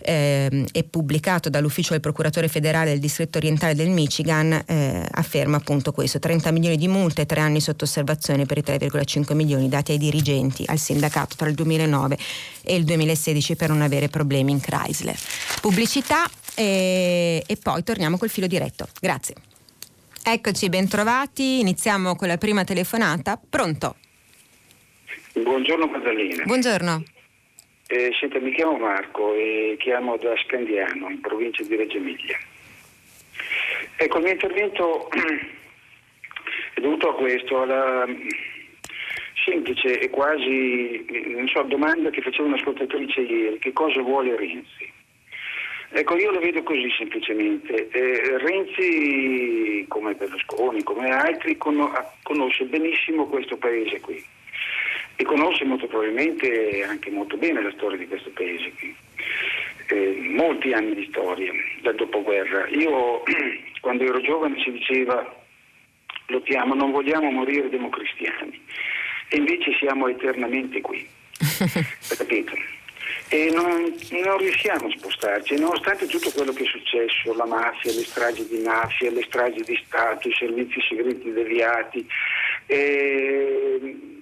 eh, 0.03 0.65
e 0.73 0.85
pubblicato 0.85 1.49
dall'ufficio 1.49 1.93
del 1.93 2.01
procuratore 2.01 2.49
federale 2.49 2.91
del 2.91 2.99
distretto 3.01 3.39
orientale 3.39 3.75
del 3.75 3.91
Michigan 3.91 4.53
eh, 4.67 5.07
afferma 5.11 5.59
appunto 5.59 5.93
questo 5.93 6.19
30 6.19 6.51
milioni 6.51 6.77
di 6.77 6.89
multe, 6.89 7.27
tre 7.27 7.41
anni 7.41 7.61
sotto 7.61 7.85
osservazione 7.85 8.47
per 8.47 8.59
i 8.59 8.63
3,5 8.63 9.35
milioni 9.35 9.69
dati 9.69 9.93
ai 9.93 9.99
dirigenti 9.99 10.65
al 10.67 10.79
sindacato 10.79 11.37
tra 11.37 11.49
il 11.49 11.55
2009 11.55 12.19
e 12.63 12.77
il 12.77 12.85
2016 12.85 13.57
per 13.57 13.69
non 13.69 13.83
avere 13.83 14.09
problemi 14.09 14.53
in 14.53 14.61
Chrysler. 14.61 15.17
Pubblicità 15.61 16.29
e, 16.55 17.43
e 17.47 17.57
poi 17.57 17.83
torniamo 17.83 18.19
col 18.19 18.29
filo 18.29 18.47
diretto. 18.47 18.89
Grazie. 19.01 19.35
Eccoci, 20.23 20.69
bentrovati. 20.69 21.61
Iniziamo 21.61 22.15
con 22.15 22.29
la 22.29 22.37
prima 22.37 22.65
telefonata. 22.65 23.41
Pronto? 23.49 23.97
Buongiorno 25.33 25.87
Maddalena. 25.87 26.45
Buongiorno. 26.45 27.03
Eh, 27.93 28.13
senta, 28.21 28.39
mi 28.39 28.53
chiamo 28.53 28.79
Marco 28.79 29.35
e 29.35 29.75
chiamo 29.81 30.17
da 30.17 30.37
Scandiano, 30.37 31.11
in 31.11 31.21
provincia 31.21 31.65
di 31.65 31.75
Reggio 31.75 31.97
Emilia. 31.97 32.39
Ecco, 33.97 34.19
il 34.19 34.23
mio 34.23 34.33
intervento 34.33 35.11
è 36.75 36.81
dovuto 36.81 37.09
a 37.09 37.15
questo, 37.17 37.63
alla 37.63 38.07
semplice 39.45 39.99
e 39.99 40.09
quasi, 40.09 41.05
non 41.35 41.49
so, 41.49 41.63
domanda 41.63 42.11
che 42.11 42.23
faceva 42.23 42.47
un'ascoltatrice 42.47 43.23
ieri, 43.23 43.59
che 43.59 43.73
cosa 43.73 44.01
vuole 44.03 44.37
Renzi? 44.37 44.89
Ecco, 45.89 46.17
io 46.17 46.31
lo 46.31 46.39
vedo 46.39 46.63
così 46.63 46.89
semplicemente. 46.97 47.89
Eh, 47.89 48.39
Renzi, 48.39 49.85
come 49.89 50.15
Berlusconi, 50.15 50.85
come 50.85 51.11
altri, 51.11 51.57
con- 51.57 51.93
conosce 52.23 52.67
benissimo 52.67 53.27
questo 53.27 53.57
paese 53.57 53.99
qui 53.99 54.39
e 55.21 55.25
conosce 55.25 55.67
molto 55.67 55.87
probabilmente 55.87 56.83
anche 56.83 57.11
molto 57.11 57.37
bene 57.37 57.61
la 57.63 57.71
storia 57.73 57.99
di 57.99 58.09
questo 58.09 58.31
paese. 58.31 58.73
Eh, 59.89 60.17
molti 60.31 60.73
anni 60.73 60.95
di 60.95 61.07
storia 61.11 61.53
dal 61.83 61.95
dopoguerra. 61.95 62.67
Io 62.69 63.23
quando 63.83 64.05
ero 64.05 64.19
giovane 64.23 64.59
si 64.63 64.71
diceva 64.71 65.45
lottiamo, 66.29 66.73
non 66.73 66.91
vogliamo 66.91 67.31
morire 67.31 67.69
democristiani 67.69 68.59
e 69.29 69.37
invece 69.37 69.75
siamo 69.77 70.09
eternamente 70.09 70.81
qui. 70.81 71.07
Capito? 72.17 72.57
e 73.29 73.51
non, 73.53 73.95
non, 74.25 74.39
riusciamo 74.39 74.87
a 74.87 74.91
spostarci, 74.97 75.59
nonostante 75.59 76.07
tutto 76.07 76.31
quello 76.31 76.53
che 76.53 76.65
è 76.65 76.67
successo, 76.67 77.35
la 77.35 77.47
mafia, 77.47 77.93
le 77.93 78.05
stragi 78.05 78.47
di 78.49 78.63
mafia, 78.65 79.11
le 79.11 79.23
stragi 79.23 79.63
di 79.63 79.79
Stato, 79.85 80.29
i 80.29 80.33
servizi 80.33 80.81
segreti 80.89 81.31
deviati, 81.31 82.07
eh, 82.67 84.19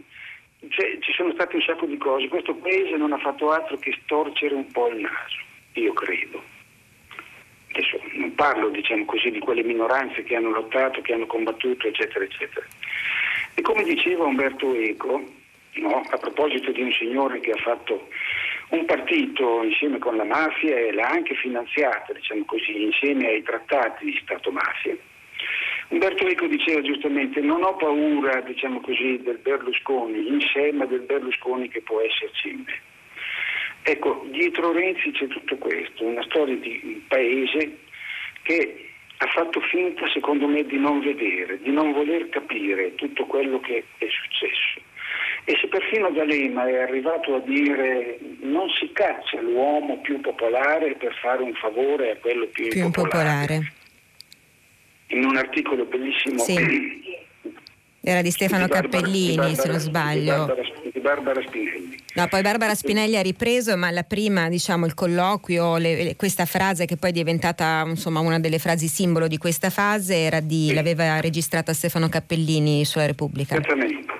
cioè, 0.68 0.98
ci 1.00 1.12
sono 1.12 1.32
state 1.32 1.56
un 1.56 1.62
sacco 1.62 1.86
di 1.86 1.96
cose, 1.96 2.28
questo 2.28 2.54
paese 2.54 2.96
non 2.96 3.12
ha 3.12 3.18
fatto 3.18 3.50
altro 3.50 3.76
che 3.76 3.96
storcere 4.02 4.54
un 4.54 4.70
po' 4.72 4.88
il 4.88 5.00
naso, 5.00 5.38
io 5.74 5.92
credo. 5.92 6.42
Adesso 7.70 8.00
non 8.14 8.34
parlo 8.34 8.68
diciamo 8.70 9.04
così, 9.04 9.30
di 9.30 9.38
quelle 9.38 9.62
minoranze 9.62 10.24
che 10.24 10.34
hanno 10.34 10.50
lottato, 10.50 11.00
che 11.00 11.12
hanno 11.12 11.26
combattuto, 11.26 11.86
eccetera, 11.86 12.24
eccetera. 12.24 12.66
E 13.54 13.62
come 13.62 13.84
diceva 13.84 14.24
Umberto 14.24 14.74
Eco, 14.74 15.22
no, 15.74 16.02
a 16.10 16.16
proposito 16.16 16.72
di 16.72 16.82
un 16.82 16.92
signore 16.92 17.38
che 17.40 17.52
ha 17.52 17.62
fatto 17.62 18.08
un 18.70 18.84
partito 18.84 19.62
insieme 19.62 19.98
con 19.98 20.16
la 20.16 20.24
mafia 20.24 20.76
e 20.76 20.92
l'ha 20.92 21.08
anche 21.08 21.34
finanziata, 21.34 22.12
diciamo 22.12 22.44
così, 22.44 22.82
insieme 22.82 23.28
ai 23.28 23.42
trattati 23.42 24.06
di 24.06 24.18
Stato-mafia. 24.22 24.96
Umberto 25.88 26.26
Eco 26.26 26.46
diceva 26.46 26.82
giustamente 26.82 27.40
non 27.40 27.62
ho 27.62 27.74
paura, 27.76 28.40
diciamo 28.42 28.80
così, 28.80 29.20
del 29.22 29.38
Berlusconi 29.38 30.28
in 30.28 30.40
sé, 30.52 30.70
ma 30.72 30.84
del 30.84 31.00
Berlusconi 31.00 31.68
che 31.68 31.80
può 31.80 32.00
esserci 32.00 32.50
in 32.50 32.62
me. 32.66 32.80
Ecco, 33.82 34.26
dietro 34.30 34.72
Renzi 34.72 35.10
c'è 35.12 35.26
tutto 35.28 35.56
questo, 35.56 36.04
una 36.04 36.22
storia 36.24 36.56
di 36.56 36.80
un 36.84 37.00
paese 37.08 37.78
che 38.42 38.90
ha 39.16 39.26
fatto 39.28 39.60
finta, 39.60 40.06
secondo 40.10 40.46
me, 40.46 40.64
di 40.64 40.78
non 40.78 41.00
vedere, 41.00 41.58
di 41.60 41.70
non 41.70 41.92
voler 41.92 42.28
capire 42.28 42.94
tutto 42.96 43.24
quello 43.24 43.58
che 43.60 43.84
è 43.96 44.06
successo. 44.08 44.80
E 45.44 45.56
se 45.58 45.68
perfino 45.68 46.10
D'Alema 46.10 46.68
è 46.68 46.82
arrivato 46.82 47.36
a 47.36 47.40
dire 47.40 48.18
non 48.40 48.68
si 48.78 48.92
caccia 48.92 49.40
l'uomo 49.40 49.98
più 50.00 50.20
popolare 50.20 50.94
per 50.96 51.14
fare 51.14 51.42
un 51.42 51.54
favore 51.54 52.10
a 52.10 52.16
quello 52.16 52.46
più, 52.48 52.68
più 52.68 52.84
impopolare. 52.84 53.54
impopolare. 53.54 53.77
In 55.08 55.24
un 55.24 55.36
articolo 55.36 55.84
bellissimo. 55.84 56.38
Sì. 56.42 56.56
Era 58.00 58.22
di 58.22 58.30
Stefano 58.30 58.64
di 58.64 58.70
Barbara, 58.70 58.98
Cappellini, 58.98 59.28
di 59.28 59.36
Barbara, 59.36 59.62
se 59.62 59.68
non 59.68 59.78
sbaglio. 59.78 60.22
Di 60.22 60.30
Barbara, 60.30 60.90
di 60.92 61.00
Barbara, 61.00 61.42
Spinelli. 61.42 61.96
No, 62.14 62.26
poi 62.26 62.42
Barbara 62.42 62.74
Spinelli 62.74 63.16
ha 63.16 63.22
ripreso, 63.22 63.76
ma 63.76 63.90
la 63.90 64.02
prima, 64.02 64.48
diciamo, 64.48 64.86
il 64.86 64.94
colloquio, 64.94 65.76
le, 65.76 66.02
le, 66.02 66.16
questa 66.16 66.46
frase 66.46 66.86
che 66.86 66.96
poi 66.96 67.10
è 67.10 67.12
diventata 67.12 67.84
insomma, 67.86 68.20
una 68.20 68.38
delle 68.38 68.58
frasi 68.58 68.88
simbolo 68.88 69.28
di 69.28 69.36
questa 69.36 69.70
fase, 69.70 70.16
era 70.16 70.40
di, 70.40 70.72
l'aveva 70.72 71.20
registrata 71.20 71.72
Stefano 71.72 72.08
Cappellini 72.08 72.84
sulla 72.84 73.06
Repubblica. 73.06 73.54
Esattamente. 73.54 74.17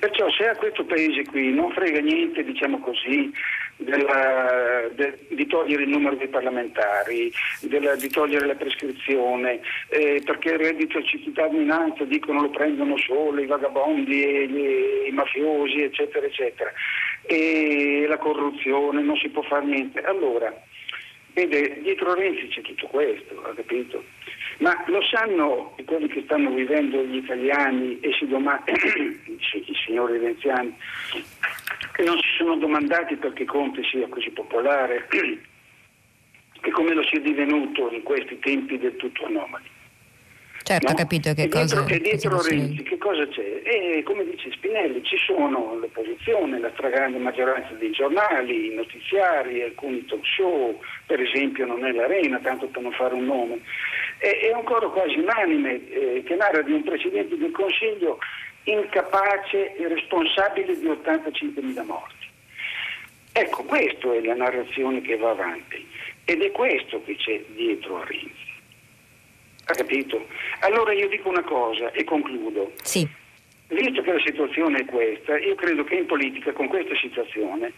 Perciò 0.00 0.30
se 0.30 0.48
a 0.48 0.56
questo 0.56 0.84
paese 0.84 1.26
qui 1.26 1.52
non 1.52 1.70
frega 1.72 2.00
niente, 2.00 2.42
diciamo 2.42 2.80
così, 2.80 3.30
della, 3.76 4.88
de, 4.94 5.18
di 5.28 5.46
togliere 5.46 5.82
il 5.82 5.90
numero 5.90 6.16
dei 6.16 6.28
parlamentari, 6.28 7.30
della, 7.60 7.94
di 7.96 8.08
togliere 8.08 8.46
la 8.46 8.54
prescrizione, 8.54 9.60
eh, 9.88 10.22
perché 10.24 10.52
il 10.52 10.58
reddito 10.58 11.00
di 11.00 11.06
cittadinanza 11.06 12.04
dicono 12.04 12.40
lo 12.40 12.48
prendono 12.48 12.96
solo 12.96 13.42
i 13.42 13.46
vagabondi 13.46 14.24
e 14.24 14.46
gli, 14.48 15.08
i 15.08 15.12
mafiosi, 15.12 15.82
eccetera, 15.82 16.24
eccetera, 16.24 16.72
e 17.26 18.06
la 18.08 18.16
corruzione, 18.16 19.02
non 19.02 19.18
si 19.18 19.28
può 19.28 19.42
fare 19.42 19.66
niente. 19.66 20.00
Allora, 20.00 20.50
vede, 21.34 21.80
dietro 21.82 22.14
Renzi 22.14 22.48
c'è 22.48 22.62
tutto 22.62 22.86
questo, 22.86 23.42
ha 23.44 23.54
capito? 23.54 24.02
Ma 24.60 24.76
lo 24.86 25.00
sanno 25.02 25.74
quelli 25.86 26.08
che 26.08 26.22
stanno 26.24 26.50
vivendo 26.50 27.02
gli 27.02 27.16
italiani 27.16 27.98
e 28.00 28.12
si 28.18 28.26
domandano, 28.26 28.76
i 28.76 29.74
signori 29.86 30.18
renziani, 30.18 30.76
che 31.92 32.02
non 32.02 32.18
si 32.18 32.28
sono 32.36 32.56
domandati 32.56 33.16
perché 33.16 33.46
Conte 33.46 33.82
sia 33.84 34.06
così 34.08 34.30
popolare 34.30 35.08
e 36.60 36.70
come 36.72 36.92
lo 36.92 37.02
sia 37.04 37.20
divenuto 37.20 37.90
in 37.90 38.02
questi 38.02 38.38
tempi 38.38 38.78
del 38.78 38.96
tutto 38.96 39.24
anomali. 39.24 39.78
Certo, 40.62 40.86
no? 40.88 40.92
ho 40.92 40.96
capito 40.96 41.32
che 41.32 41.42
e 41.44 41.48
cosa... 41.48 41.84
E 41.86 41.98
dietro 41.98 42.42
Renzi 42.42 42.82
che 42.82 42.98
cosa 42.98 43.26
c'è? 43.26 43.62
E 43.64 44.02
come 44.04 44.24
dice 44.24 44.52
Spinelli, 44.52 45.02
ci 45.02 45.16
sono 45.16 45.74
l'opposizione, 45.76 46.60
la 46.60 46.70
stragrande 46.74 47.18
maggioranza 47.18 47.72
dei 47.74 47.90
giornali, 47.90 48.66
i 48.66 48.74
notiziari, 48.74 49.62
alcuni 49.62 50.04
talk 50.04 50.24
show, 50.26 50.78
per 51.06 51.18
esempio 51.20 51.64
non 51.64 51.84
è 51.84 51.92
l'Arena, 51.92 52.38
tanto 52.40 52.66
per 52.66 52.82
non 52.82 52.92
fare 52.92 53.14
un 53.14 53.24
nome. 53.24 53.60
È 54.20 54.52
un 54.54 54.64
coro 54.64 54.90
quasi 54.90 55.18
unanime 55.18 55.88
eh, 55.88 56.22
che 56.26 56.34
narra 56.34 56.60
di 56.60 56.72
un 56.72 56.82
Presidente 56.82 57.38
del 57.38 57.52
Consiglio 57.52 58.18
incapace 58.64 59.74
e 59.76 59.88
responsabile 59.88 60.78
di 60.78 60.86
85.000 60.86 61.84
morti. 61.86 62.28
Ecco, 63.32 63.62
questa 63.62 64.12
è 64.12 64.20
la 64.20 64.34
narrazione 64.34 65.00
che 65.00 65.16
va 65.16 65.30
avanti 65.30 65.86
ed 66.26 66.42
è 66.42 66.50
questo 66.50 67.02
che 67.04 67.16
c'è 67.16 67.42
dietro 67.54 68.02
a 68.02 68.04
Renzi. 68.04 68.52
Ha 69.64 69.72
capito? 69.72 70.26
Allora 70.60 70.92
io 70.92 71.08
dico 71.08 71.30
una 71.30 71.42
cosa 71.42 71.90
e 71.92 72.04
concludo. 72.04 72.72
Sì. 72.82 73.08
Visto 73.68 74.02
che 74.02 74.12
la 74.12 74.22
situazione 74.22 74.80
è 74.80 74.84
questa, 74.84 75.38
io 75.38 75.54
credo 75.54 75.84
che 75.84 75.94
in 75.94 76.04
politica 76.06 76.52
con 76.52 76.68
questa 76.68 76.94
situazione 76.96 77.72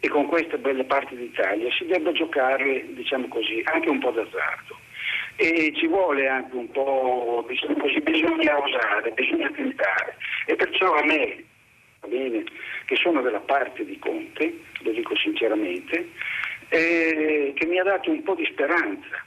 e 0.00 0.08
con 0.08 0.26
questa 0.26 0.56
bella 0.56 0.84
parte 0.84 1.16
d'Italia 1.16 1.70
si 1.72 1.84
debba 1.84 2.12
giocare, 2.12 2.86
diciamo 2.94 3.28
così, 3.28 3.60
anche 3.64 3.90
un 3.90 3.98
po' 3.98 4.10
d'azzardo. 4.10 4.78
E 5.36 5.72
ci 5.74 5.86
vuole 5.86 6.28
anche 6.28 6.54
un 6.54 6.70
po', 6.70 7.44
così, 7.44 8.00
bisogna 8.00 8.58
osare, 8.58 9.10
bisogna 9.12 9.50
tentare. 9.50 10.16
E 10.46 10.54
perciò 10.54 10.94
a 10.94 11.04
me, 11.04 11.44
bene, 12.06 12.44
che 12.84 12.96
sono 12.96 13.22
della 13.22 13.40
parte 13.40 13.84
di 13.84 13.98
Conte, 13.98 14.60
lo 14.82 14.90
dico 14.92 15.16
sinceramente, 15.16 16.10
eh, 16.68 17.52
che 17.54 17.66
mi 17.66 17.78
ha 17.78 17.84
dato 17.84 18.10
un 18.10 18.22
po' 18.22 18.34
di 18.34 18.46
speranza 18.46 19.24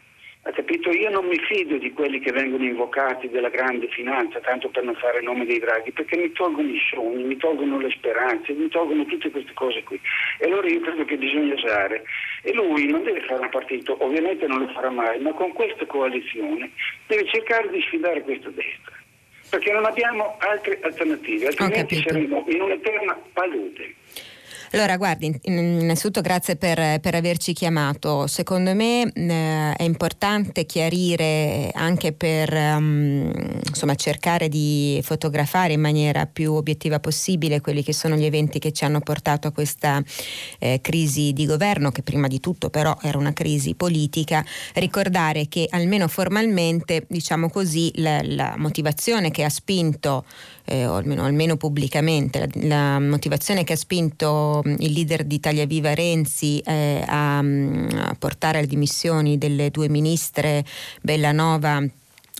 ha 0.47 0.51
capito? 0.51 0.91
Io 0.91 1.09
non 1.09 1.25
mi 1.25 1.39
fido 1.39 1.77
di 1.77 1.91
quelli 1.91 2.19
che 2.19 2.31
vengono 2.31 2.63
invocati 2.63 3.27
della 3.29 3.49
grande 3.49 3.87
finanza, 3.87 4.39
tanto 4.41 4.69
per 4.69 4.83
non 4.83 4.93
fare 4.93 5.17
il 5.17 5.23
nome 5.23 5.43
dei 5.43 5.57
draghi, 5.57 5.91
perché 5.91 6.17
mi 6.17 6.31
tolgono 6.33 6.69
i 6.69 6.79
sogni, 6.87 7.23
mi 7.23 7.35
tolgono 7.37 7.79
le 7.79 7.89
speranze, 7.89 8.53
mi 8.53 8.69
tolgono 8.69 9.05
tutte 9.05 9.31
queste 9.31 9.53
cose 9.53 9.81
qui. 9.81 9.99
E 10.37 10.45
allora 10.45 10.67
io 10.67 10.81
credo 10.81 11.03
che 11.03 11.17
bisogna 11.17 11.55
usare. 11.55 12.03
E 12.43 12.53
lui 12.53 12.85
non 12.85 13.01
deve 13.03 13.21
fare 13.21 13.41
un 13.41 13.49
partito, 13.49 13.97
ovviamente 14.03 14.45
non 14.45 14.59
lo 14.59 14.67
farà 14.67 14.91
mai, 14.91 15.19
ma 15.19 15.31
con 15.33 15.51
questa 15.53 15.83
coalizione 15.87 16.69
deve 17.07 17.25
cercare 17.25 17.67
di 17.69 17.81
sfidare 17.81 18.21
questa 18.21 18.49
destra. 18.49 18.93
Perché 19.49 19.71
non 19.71 19.85
abbiamo 19.85 20.37
altre 20.41 20.77
alternative, 20.81 21.47
altrimenti 21.47 21.95
saremo 21.95 22.45
in 22.49 22.61
un'eterna 22.61 23.17
palude. 23.33 23.95
Allora, 24.71 24.97
guardi, 24.97 25.37
innanzitutto 25.43 26.21
grazie 26.21 26.55
per, 26.55 26.99
per 26.99 27.15
averci 27.15 27.53
chiamato. 27.53 28.27
Secondo 28.27 28.73
me 28.73 29.03
eh, 29.13 29.73
è 29.73 29.83
importante 29.83 30.65
chiarire 30.65 31.69
anche 31.73 32.13
per 32.13 32.51
um, 32.51 33.31
insomma, 33.65 33.95
cercare 33.95 34.49
di 34.49 34.99
fotografare 35.03 35.73
in 35.73 35.81
maniera 35.81 36.25
più 36.25 36.53
obiettiva 36.53 36.99
possibile 36.99 37.61
quelli 37.61 37.83
che 37.83 37.93
sono 37.93 38.15
gli 38.15 38.25
eventi 38.25 38.59
che 38.59 38.71
ci 38.71 38.83
hanno 38.83 38.99
portato 38.99 39.47
a 39.47 39.51
questa 39.51 40.03
eh, 40.59 40.79
crisi 40.81 41.31
di 41.31 41.45
governo, 41.45 41.91
che 41.91 42.01
prima 42.01 42.27
di 42.27 42.39
tutto 42.39 42.69
però 42.69 42.97
era 43.01 43.17
una 43.17 43.33
crisi 43.33 43.75
politica, 43.75 44.43
ricordare 44.73 45.47
che 45.47 45.67
almeno 45.69 46.07
formalmente, 46.07 47.05
diciamo 47.07 47.49
così, 47.49 47.91
la, 47.95 48.19
la 48.23 48.55
motivazione 48.57 49.31
che 49.31 49.43
ha 49.43 49.49
spinto 49.49 50.25
eh, 50.65 50.85
o 50.85 50.95
almeno, 50.95 51.23
almeno 51.23 51.57
pubblicamente, 51.57 52.39
la, 52.39 52.47
la, 52.67 52.99
motivazione 52.99 53.63
che 53.63 53.73
ha 53.73 53.77
spinto 53.77 54.61
mm, 54.67 54.75
il 54.79 54.91
leader 54.91 55.23
di 55.23 55.35
Italia 55.35 55.65
Viva 55.65 55.93
Renzi 55.93 56.59
eh, 56.59 57.03
a, 57.05 57.41
mm, 57.41 57.87
a 57.95 58.15
portare 58.17 58.57
alle 58.57 58.67
dimissioni 58.67 59.37
delle 59.37 59.69
due 59.71 59.89
ministre 59.89 60.65
Bellanova 61.01 61.83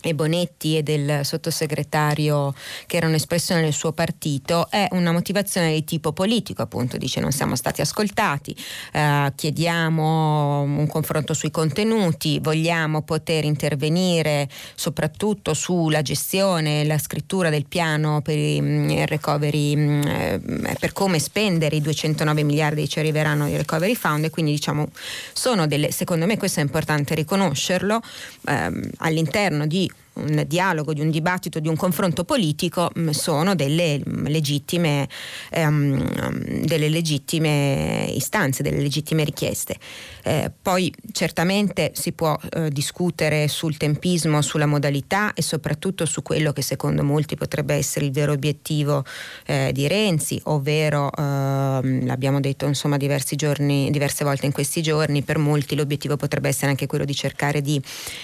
e 0.08 0.14
Bonetti 0.14 0.76
e 0.76 0.82
del 0.82 1.24
sottosegretario 1.24 2.54
che 2.86 2.96
erano 2.96 3.14
espressione 3.14 3.62
del 3.62 3.72
suo 3.72 3.92
partito 3.92 4.68
è 4.70 4.88
una 4.92 5.12
motivazione 5.12 5.72
di 5.72 5.84
tipo 5.84 6.12
politico, 6.12 6.62
appunto 6.62 6.96
dice 6.96 7.20
non 7.20 7.32
siamo 7.32 7.56
stati 7.56 7.80
ascoltati, 7.80 8.56
eh, 8.92 9.32
chiediamo 9.34 10.62
un 10.62 10.86
confronto 10.86 11.34
sui 11.34 11.50
contenuti, 11.50 12.38
vogliamo 12.40 13.02
poter 13.02 13.44
intervenire 13.44 14.48
soprattutto 14.74 15.54
sulla 15.54 16.02
gestione, 16.02 16.84
la 16.84 16.98
scrittura 16.98 17.50
del 17.50 17.66
piano 17.66 18.22
per 18.22 18.38
il 18.38 19.06
recovery, 19.06 20.02
eh, 20.04 20.40
per 20.78 20.92
come 20.92 21.18
spendere 21.18 21.76
i 21.76 21.80
209 21.80 22.42
miliardi 22.42 22.82
che 22.82 22.88
ci 22.88 22.98
arriveranno 22.98 23.46
di 23.46 23.56
recovery 23.56 23.94
fund 23.94 24.24
e 24.24 24.30
quindi 24.30 24.52
diciamo 24.52 24.88
sono 25.32 25.66
delle, 25.66 25.90
secondo 25.90 26.26
me 26.26 26.36
questo 26.36 26.60
è 26.60 26.62
importante 26.62 27.14
riconoscerlo, 27.14 28.00
ehm, 28.46 28.90
all'interno 28.98 29.66
di 29.66 29.90
un 30.16 30.44
dialogo, 30.46 30.92
di 30.92 31.00
un 31.00 31.10
dibattito, 31.10 31.60
di 31.60 31.68
un 31.68 31.76
confronto 31.76 32.24
politico 32.24 32.90
mm, 32.98 33.10
sono 33.10 33.54
delle 33.54 34.00
legittime, 34.04 35.08
ehm, 35.50 36.64
delle 36.64 36.88
legittime 36.88 38.10
istanze, 38.14 38.62
delle 38.62 38.80
legittime 38.80 39.24
richieste. 39.24 39.76
Eh, 40.22 40.50
poi 40.60 40.92
certamente 41.12 41.92
si 41.94 42.12
può 42.12 42.36
eh, 42.50 42.70
discutere 42.70 43.48
sul 43.48 43.76
tempismo, 43.76 44.42
sulla 44.42 44.66
modalità 44.66 45.32
e 45.34 45.42
soprattutto 45.42 46.04
su 46.06 46.22
quello 46.22 46.52
che 46.52 46.62
secondo 46.62 47.04
molti 47.04 47.36
potrebbe 47.36 47.74
essere 47.74 48.06
il 48.06 48.12
vero 48.12 48.32
obiettivo 48.32 49.04
eh, 49.46 49.70
di 49.72 49.86
Renzi, 49.86 50.40
ovvero 50.44 51.10
ehm, 51.16 52.06
l'abbiamo 52.06 52.40
detto 52.40 52.66
insomma 52.66 52.96
giorni, 52.96 53.90
diverse 53.90 54.24
volte 54.24 54.46
in 54.46 54.52
questi 54.52 54.82
giorni, 54.82 55.22
per 55.22 55.38
molti 55.38 55.76
l'obiettivo 55.76 56.16
potrebbe 56.16 56.48
essere 56.48 56.70
anche 56.70 56.86
quello 56.86 57.04
di 57.04 57.14
cercare 57.14 57.60
di, 57.60 57.80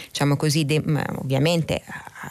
diciamo 0.09 0.37
così, 0.37 0.65
de- 0.65 0.83
ovviamente 1.17 1.82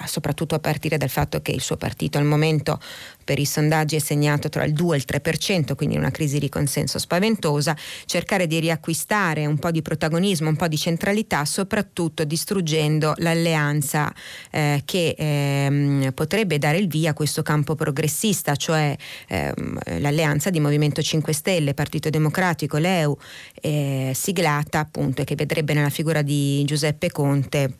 soprattutto 0.05 0.55
a 0.55 0.59
partire 0.59 0.97
dal 0.97 1.09
fatto 1.09 1.41
che 1.41 1.51
il 1.51 1.61
suo 1.61 1.77
partito 1.77 2.17
al 2.17 2.25
momento 2.25 2.79
per 3.23 3.39
i 3.39 3.45
sondaggi 3.45 3.95
è 3.95 3.99
segnato 3.99 4.49
tra 4.49 4.63
il 4.63 4.73
2 4.73 4.95
e 4.95 4.99
il 4.99 5.05
3%, 5.07 5.75
quindi 5.75 5.97
una 5.97 6.11
crisi 6.11 6.39
di 6.39 6.49
consenso 6.49 6.99
spaventosa, 6.99 7.75
cercare 8.05 8.47
di 8.47 8.59
riacquistare 8.59 9.45
un 9.45 9.57
po' 9.57 9.71
di 9.71 9.81
protagonismo, 9.81 10.49
un 10.49 10.55
po' 10.55 10.67
di 10.67 10.77
centralità, 10.77 11.45
soprattutto 11.45 12.23
distruggendo 12.23 13.13
l'alleanza 13.17 14.13
eh, 14.49 14.81
che 14.85 15.15
ehm, 15.17 16.11
potrebbe 16.13 16.57
dare 16.57 16.77
il 16.77 16.87
via 16.87 17.11
a 17.11 17.13
questo 17.13 17.41
campo 17.41 17.75
progressista, 17.75 18.55
cioè 18.55 18.95
ehm, 19.27 19.79
l'alleanza 19.99 20.49
di 20.49 20.59
Movimento 20.59 21.01
5 21.01 21.33
Stelle, 21.33 21.73
Partito 21.73 22.09
Democratico, 22.09 22.77
l'EU, 22.77 23.17
eh, 23.61 24.11
siglata 24.15 24.79
appunto 24.79 25.21
e 25.21 25.25
che 25.25 25.35
vedrebbe 25.35 25.73
nella 25.73 25.89
figura 25.89 26.21
di 26.21 26.63
Giuseppe 26.65 27.11
Conte 27.11 27.75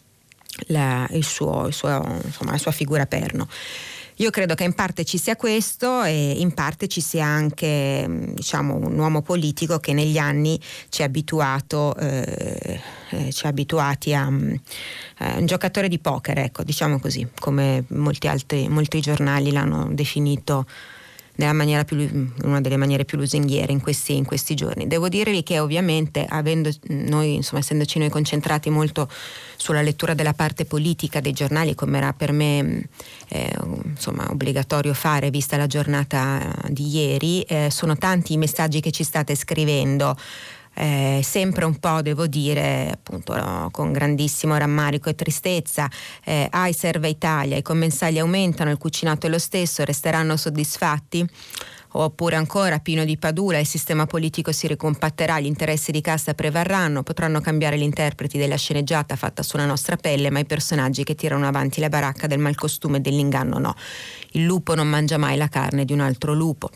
la, 0.68 1.08
il 1.12 1.24
suo, 1.24 1.72
suo, 1.72 2.20
insomma, 2.24 2.52
la 2.52 2.58
sua 2.58 2.72
figura 2.72 3.06
perno. 3.06 3.48
Io 4.22 4.30
credo 4.30 4.54
che 4.54 4.66
in 4.66 4.74
parte 4.74 5.04
ci 5.04 5.18
sia 5.18 5.36
questo 5.36 6.04
e 6.04 6.34
in 6.38 6.54
parte 6.54 6.88
ci 6.88 7.02
sia 7.02 7.26
anche 7.26 8.06
diciamo, 8.36 8.76
un 8.76 9.00
uomo 9.00 9.24
politico 9.24 9.80
che 9.80 9.94
negli 9.94 10.18
anni 10.20 10.60
ci 10.90 11.02
ha 11.02 11.06
abituato, 11.06 11.96
eh, 11.96 12.80
eh, 13.10 13.32
ci 13.32 13.46
ha 13.48 13.50
abituati 13.50 14.14
a 14.14 14.28
eh, 14.28 15.38
un 15.38 15.46
giocatore 15.48 15.88
di 15.88 15.98
poker, 15.98 16.38
ecco, 16.38 16.64
diciamo 16.64 17.00
così, 17.00 17.28
come 17.40 17.86
molti 17.88 18.28
altri 18.28 18.68
molti 18.70 19.02
giornali 19.02 19.52
l'hanno 19.52 19.88
definito 19.92 20.68
più, 21.86 22.32
una 22.44 22.62
delle 22.62 22.78
maniere 22.78 23.06
più 23.06 23.18
lusinghiere 23.18 23.72
in 23.72 23.82
questi, 23.82 24.16
in 24.16 24.26
questi 24.26 24.56
giorni. 24.56 24.88
Devo 24.88 25.10
dirvi 25.10 25.44
che 25.44 25.60
ovviamente 25.60 26.26
avendo 26.28 26.70
noi, 26.88 27.36
insomma, 27.36 27.62
essendoci 27.62 28.00
noi 28.00 28.10
concentrati 28.10 28.70
molto 28.70 29.10
sulla 29.56 29.82
lettura 29.82 30.14
della 30.14 30.34
parte 30.34 30.66
politica 30.66 31.20
dei 31.20 31.34
giornali, 31.34 31.76
come 31.76 31.98
era 31.98 32.14
per 32.14 32.32
me 32.32 32.88
eh, 33.30 33.54
insomma, 33.86 34.30
obbligatorio 34.30 34.94
fare 34.94 35.30
vista 35.30 35.58
la 35.58 35.68
giornata 35.68 36.54
di 36.70 36.88
ieri, 36.88 37.42
eh, 37.42 37.70
sono 37.72 37.98
tanti 37.98 38.34
i 38.34 38.38
messaggi 38.38 38.80
che 38.80 38.92
ci 38.92 39.04
state 39.04 39.36
scrivendo 39.36 40.16
eh, 40.82 41.22
sempre 41.24 41.64
un 41.64 41.78
po', 41.78 42.02
devo 42.02 42.26
dire, 42.26 42.90
appunto 42.92 43.36
no, 43.36 43.70
con 43.72 43.92
grandissimo 43.92 44.58
rammarico 44.58 45.10
e 45.10 45.16
tristezza, 45.16 45.88
eh, 46.24 46.48
AI 46.50 46.74
serve 46.74 47.08
Italia, 47.08 47.56
i 47.56 47.62
commensali 47.62 48.18
aumentano, 48.18 48.72
il 48.72 48.80
cucinato 48.80 49.28
è 49.28 49.30
lo 49.30 49.38
stesso, 49.38 49.84
resteranno 49.84 50.38
soddisfatti? 50.38 51.24
Oppure 51.94 52.36
ancora 52.36 52.80
Pino 52.80 53.06
di 53.06 53.16
Padula, 53.18 53.60
il 53.60 53.68
sistema 53.68 54.08
politico 54.08 54.52
si 54.52 54.66
ricompatterà, 54.66 55.40
gli 55.40 55.46
interessi 55.46 55.92
di 55.92 56.02
cassa 56.02 56.34
prevarranno, 56.34 57.04
potranno 57.04 57.42
cambiare 57.42 57.78
gli 57.78 57.84
interpreti 57.84 58.40
della 58.40 58.56
sceneggiata 58.56 59.16
fatta 59.16 59.44
sulla 59.44 59.68
nostra 59.68 59.98
pelle, 59.98 60.32
ma 60.32 60.40
i 60.40 60.46
personaggi 60.46 61.04
che 61.04 61.14
tirano 61.14 61.46
avanti 61.46 61.80
la 61.80 61.90
baracca 61.90 62.26
del 62.26 62.40
malcostume 62.40 62.98
e 62.98 63.02
dell'inganno 63.02 63.60
no. 63.60 63.76
Il 64.32 64.46
lupo 64.46 64.74
non 64.74 64.88
mangia 64.88 65.20
mai 65.20 65.38
la 65.38 65.48
carne 65.48 65.86
di 65.86 65.94
un 65.94 66.00
altro 66.00 66.34
lupo. 66.34 66.72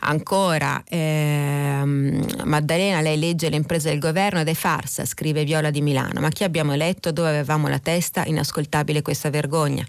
Ancora, 0.00 0.82
ehm, 0.88 2.24
Maddalena, 2.44 3.00
lei 3.00 3.18
legge 3.18 3.50
le 3.50 3.56
imprese 3.56 3.90
del 3.90 3.98
governo 3.98 4.40
ed 4.40 4.48
è 4.48 4.54
farsa, 4.54 5.04
scrive 5.04 5.44
Viola 5.44 5.70
di 5.70 5.80
Milano. 5.80 6.20
Ma 6.20 6.28
chi 6.28 6.44
abbiamo 6.44 6.72
eletto? 6.72 7.10
Dove 7.10 7.28
avevamo 7.28 7.66
la 7.68 7.80
testa? 7.80 8.24
Inascoltabile 8.24 9.02
questa 9.02 9.28
vergogna. 9.28 9.84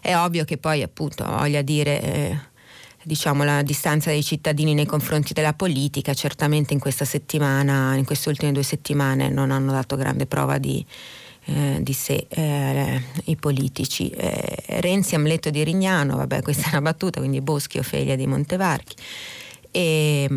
È 0.00 0.14
ovvio 0.14 0.44
che 0.44 0.58
poi, 0.58 0.82
appunto, 0.82 1.24
voglia 1.24 1.62
dire. 1.62 2.02
Eh, 2.02 2.38
diciamo, 3.06 3.44
la 3.44 3.62
distanza 3.62 4.10
dei 4.10 4.22
cittadini 4.24 4.74
nei 4.74 4.84
confronti 4.84 5.32
della 5.32 5.54
politica, 5.54 6.12
certamente 6.12 6.72
in 6.72 6.80
questa 6.80 7.04
settimana, 7.04 7.94
in 7.94 8.04
queste 8.04 8.28
ultime 8.28 8.50
due 8.50 8.64
settimane 8.64 9.28
non 9.28 9.52
hanno 9.52 9.70
dato 9.70 9.94
grande 9.94 10.26
prova 10.26 10.58
di, 10.58 10.84
eh, 11.44 11.78
di 11.80 11.92
sé 11.92 12.26
eh, 12.28 13.00
i 13.26 13.36
politici. 13.36 14.10
Eh, 14.10 14.80
Renzi 14.80 15.14
Amleto 15.14 15.50
di 15.50 15.62
Rignano, 15.62 16.16
vabbè 16.16 16.42
questa 16.42 16.66
è 16.66 16.70
una 16.70 16.82
battuta, 16.82 17.20
quindi 17.20 17.40
Boschi 17.40 17.78
Ofelia 17.78 18.16
di 18.16 18.26
Montevarchi. 18.26 18.96
E, 19.76 20.28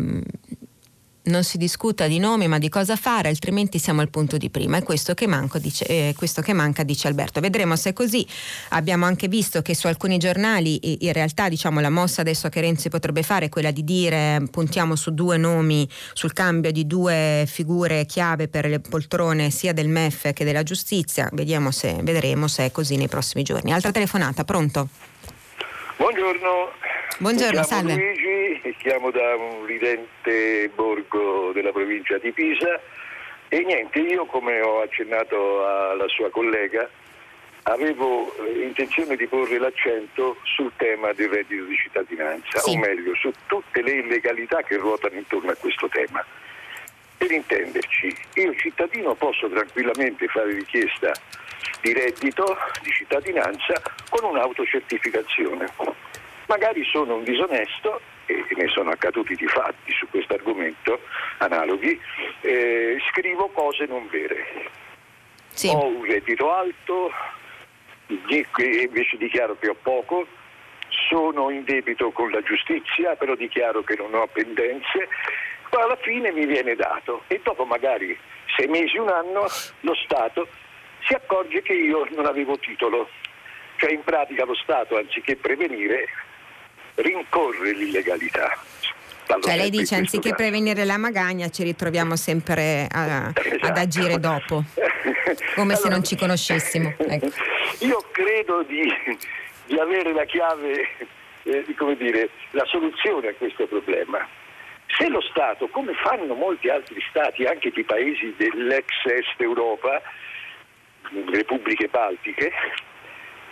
non 1.22 1.44
si 1.44 1.58
discuta 1.58 2.06
di 2.06 2.18
nomi 2.18 2.48
ma 2.48 2.58
di 2.58 2.68
cosa 2.68 2.96
fare, 2.96 3.28
altrimenti 3.28 3.78
siamo 3.78 4.00
al 4.00 4.10
punto 4.10 4.36
di 4.36 4.50
prima. 4.50 4.78
È 4.78 4.82
questo 4.82 5.14
che, 5.14 5.26
manco, 5.26 5.58
dice, 5.58 5.84
eh, 5.86 6.14
questo 6.16 6.42
che 6.42 6.52
manca, 6.52 6.82
dice 6.82 7.08
Alberto. 7.08 7.40
Vedremo 7.40 7.76
se 7.76 7.90
è 7.90 7.92
così. 7.92 8.26
Abbiamo 8.70 9.04
anche 9.04 9.28
visto 9.28 9.62
che 9.62 9.74
su 9.74 9.86
alcuni 9.86 10.18
giornali 10.18 11.04
in 11.04 11.12
realtà 11.12 11.48
diciamo, 11.48 11.80
la 11.80 11.90
mossa 11.90 12.20
adesso 12.22 12.48
che 12.48 12.60
Renzi 12.60 12.88
potrebbe 12.88 13.22
fare 13.22 13.46
è 13.46 13.48
quella 13.48 13.70
di 13.70 13.84
dire 13.84 14.42
puntiamo 14.50 14.96
su 14.96 15.12
due 15.12 15.36
nomi, 15.36 15.88
sul 16.12 16.32
cambio 16.32 16.72
di 16.72 16.86
due 16.86 17.44
figure 17.46 18.06
chiave 18.06 18.48
per 18.48 18.66
le 18.66 18.80
poltrone 18.80 19.50
sia 19.50 19.72
del 19.72 19.88
MEF 19.88 20.32
che 20.32 20.44
della 20.44 20.62
giustizia. 20.62 21.28
Se, 21.70 21.98
vedremo 22.02 22.48
se 22.48 22.66
è 22.66 22.70
così 22.72 22.96
nei 22.96 23.08
prossimi 23.08 23.42
giorni. 23.42 23.72
Altra 23.72 23.92
telefonata, 23.92 24.44
pronto? 24.44 24.88
Buongiorno. 25.98 26.72
Buongiorno, 27.18 27.62
salve. 27.62 27.94
Luigi, 27.94 28.59
chiamo 28.80 29.10
da 29.10 29.36
un 29.36 29.66
ridente 29.66 30.70
borgo 30.74 31.52
della 31.52 31.70
provincia 31.70 32.16
di 32.16 32.32
Pisa 32.32 32.80
e 33.48 33.58
niente, 33.60 33.98
io 33.98 34.24
come 34.24 34.62
ho 34.62 34.80
accennato 34.80 35.66
alla 35.66 36.08
sua 36.08 36.30
collega 36.30 36.88
avevo 37.64 38.34
eh, 38.46 38.62
intenzione 38.62 39.16
di 39.16 39.26
porre 39.26 39.58
l'accento 39.58 40.38
sul 40.44 40.72
tema 40.76 41.12
del 41.12 41.28
reddito 41.28 41.64
di 41.64 41.76
cittadinanza, 41.76 42.58
sì. 42.58 42.70
o 42.70 42.78
meglio, 42.78 43.14
su 43.16 43.30
tutte 43.46 43.82
le 43.82 43.96
illegalità 43.96 44.62
che 44.62 44.76
ruotano 44.76 45.16
intorno 45.16 45.50
a 45.50 45.56
questo 45.56 45.86
tema. 45.88 46.24
Per 47.18 47.30
intenderci, 47.30 48.16
io 48.36 48.54
cittadino 48.54 49.14
posso 49.14 49.46
tranquillamente 49.50 50.26
fare 50.28 50.54
richiesta 50.54 51.12
di 51.82 51.92
reddito 51.92 52.56
di 52.82 52.90
cittadinanza 52.90 53.74
con 54.08 54.24
un'autocertificazione 54.24 55.66
magari 56.50 56.84
sono 56.84 57.14
un 57.14 57.22
disonesto 57.22 58.00
e 58.30 58.54
ne 58.56 58.68
sono 58.68 58.90
accaduti 58.90 59.34
di 59.34 59.46
fatti 59.46 59.92
su 59.92 60.08
questo 60.08 60.34
argomento 60.34 61.00
analoghi, 61.38 61.98
eh, 62.40 62.98
scrivo 63.10 63.48
cose 63.48 63.86
non 63.86 64.08
vere. 64.08 64.68
Sì. 65.48 65.68
Ho 65.68 65.86
un 65.86 66.04
reddito 66.04 66.52
alto, 66.52 67.12
invece 68.06 69.16
dichiaro 69.16 69.56
che 69.58 69.68
ho 69.68 69.76
poco, 69.80 70.26
sono 71.08 71.50
in 71.50 71.64
debito 71.64 72.10
con 72.10 72.30
la 72.30 72.40
giustizia, 72.42 73.16
però 73.16 73.34
dichiaro 73.34 73.82
che 73.82 73.96
non 73.96 74.14
ho 74.14 74.26
pendenze, 74.26 75.08
ma 75.72 75.82
alla 75.82 75.96
fine 75.96 76.32
mi 76.32 76.46
viene 76.46 76.74
dato 76.74 77.24
e 77.28 77.40
dopo 77.42 77.64
magari 77.64 78.16
sei 78.56 78.66
mesi, 78.66 78.98
un 78.98 79.08
anno, 79.08 79.46
lo 79.80 79.94
Stato 79.94 80.48
si 81.06 81.14
accorge 81.14 81.62
che 81.62 81.72
io 81.72 82.06
non 82.10 82.26
avevo 82.26 82.58
titolo. 82.58 83.08
Cioè 83.76 83.92
in 83.92 84.02
pratica 84.02 84.44
lo 84.44 84.54
Stato, 84.54 84.96
anziché 84.96 85.36
prevenire, 85.36 86.06
rincorre 87.02 87.72
l'illegalità. 87.72 88.56
Cioè 89.38 89.56
lei 89.56 89.70
dice 89.70 89.94
anziché 89.94 90.34
prevenire 90.34 90.84
la 90.84 90.96
magagna 90.96 91.48
ci 91.50 91.62
ritroviamo 91.62 92.16
sempre 92.16 92.88
a, 92.90 93.32
esatto. 93.32 93.66
ad 93.66 93.76
agire 93.76 94.18
dopo, 94.18 94.64
come 95.54 95.74
allora, 95.74 95.76
se 95.76 95.88
non 95.88 96.02
ci 96.02 96.16
conoscessimo. 96.16 96.94
Ecco. 96.98 97.28
Io 97.86 98.04
credo 98.10 98.62
di, 98.62 98.92
di 99.66 99.78
avere 99.78 100.12
la 100.12 100.24
chiave, 100.24 100.88
eh, 101.44 101.62
di, 101.64 101.74
come 101.74 101.96
dire, 101.96 102.30
la 102.50 102.64
soluzione 102.66 103.28
a 103.28 103.34
questo 103.34 103.66
problema. 103.66 104.26
Se 104.98 105.08
lo 105.08 105.20
Stato, 105.20 105.68
come 105.68 105.94
fanno 105.94 106.34
molti 106.34 106.68
altri 106.68 107.00
Stati, 107.08 107.44
anche 107.44 107.70
di 107.70 107.84
paesi 107.84 108.34
dell'ex 108.36 108.86
est 109.04 109.40
Europa, 109.40 110.02
repubbliche 111.30 111.86
baltiche, 111.86 112.50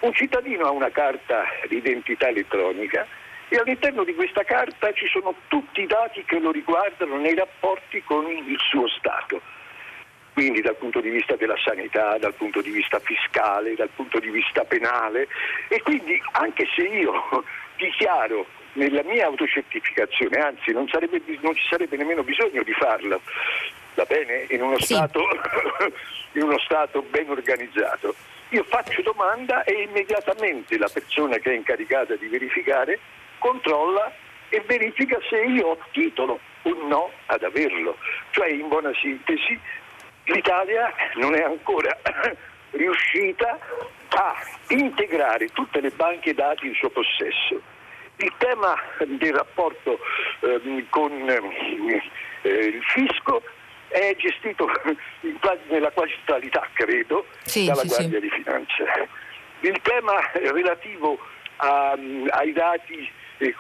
un 0.01 0.13
cittadino 0.13 0.67
ha 0.67 0.71
una 0.71 0.91
carta 0.91 1.45
di 1.69 1.77
identità 1.77 2.29
elettronica 2.29 3.07
e 3.49 3.57
all'interno 3.57 4.05
di 4.05 4.15
questa 4.15 4.45
carta 4.45 4.93
ci 4.93 5.07
sono 5.09 5.35
tutti 5.49 5.81
i 5.81 5.87
dati 5.87 6.25
che 6.25 6.39
lo 6.39 6.51
riguardano 6.51 7.17
nei 7.17 7.35
rapporti 7.35 8.03
con 8.03 8.27
il 8.31 8.59
suo 8.69 8.87
Stato. 8.89 9.41
Quindi 10.35 10.61
dal 10.61 10.77
punto 10.77 11.01
di 11.01 11.09
vista 11.09 11.35
della 11.35 11.57
sanità, 11.65 12.17
dal 12.19 12.35
punto 12.35 12.61
di 12.61 12.71
vista 12.71 13.01
fiscale, 13.01 13.75
dal 13.75 13.89
punto 13.95 14.21
di 14.21 14.31
vista 14.31 14.65
penale 14.65 15.27
e 15.69 15.83
quindi 15.83 16.21
anche 16.33 16.65
se 16.77 16.83
io 16.83 17.13
dichiaro 17.77 18.47
nella 18.75 19.03
mia 19.03 19.27
autocertificazione, 19.27 20.39
anzi 20.39 20.73
non, 20.73 20.87
sarebbe, 20.89 21.21
non 21.41 21.55
ci 21.57 21.67
sarebbe 21.69 21.97
nemmeno 21.97 22.23
bisogno 22.23 22.63
di 22.63 22.73
farlo, 22.73 23.21
va 23.95 24.05
bene? 24.05 24.47
In 24.51 24.63
uno, 24.63 24.79
sì. 24.79 24.95
stato, 24.95 25.21
in 26.33 26.43
uno 26.43 26.59
stato 26.61 27.03
ben 27.03 27.29
organizzato. 27.31 28.15
Io 28.51 28.63
faccio 28.65 29.03
domanda 29.03 29.65
e 29.65 29.83
immediatamente 29.83 30.79
la 30.79 30.89
persona 30.89 31.39
che 31.39 31.51
è 31.51 31.55
incaricata 31.55 32.15
di 32.15 32.29
verificare 32.29 32.99
controlla 33.39 34.13
e 34.49 34.63
verifica 34.67 35.19
se 35.29 35.41
io 35.43 35.69
ho 35.69 35.79
titolo 35.93 36.41
o 36.63 36.87
no 36.87 37.11
ad 37.27 37.43
averlo. 37.43 37.97
Cioè, 38.31 38.49
in 38.49 38.69
buona 38.69 38.93
sintesi, 39.01 39.59
l'Italia 40.25 40.93
non 41.15 41.35
è 41.35 41.43
ancora 41.43 41.97
riuscita 42.71 43.59
a 44.11 44.35
integrare 44.69 45.49
tutte 45.49 45.81
le 45.81 45.91
banche 45.91 46.35
dati 46.35 46.67
in 46.67 46.75
suo 46.75 46.91
possesso. 46.91 47.61
Il 48.17 48.33
tema 48.39 48.75
del 48.99 49.33
rapporto 49.33 49.99
eh, 50.41 50.87
con 50.91 51.13
eh, 51.29 52.49
il 52.51 52.83
fisco 52.83 53.43
è 53.89 54.15
gestito 54.17 54.69
nella 55.69 55.91
quasi 55.91 56.15
totalità, 56.25 56.67
credo, 56.73 57.27
sì, 57.45 57.67
dalla 57.67 57.83
sì, 57.83 57.89
Guardia 57.89 58.21
sì. 58.21 58.29
di 58.29 58.31
Finanza. 58.31 58.85
Il 59.61 59.81
tema 59.83 60.21
relativo 60.33 61.19
a, 61.57 61.97
ai 62.31 62.53
dati 62.53 63.11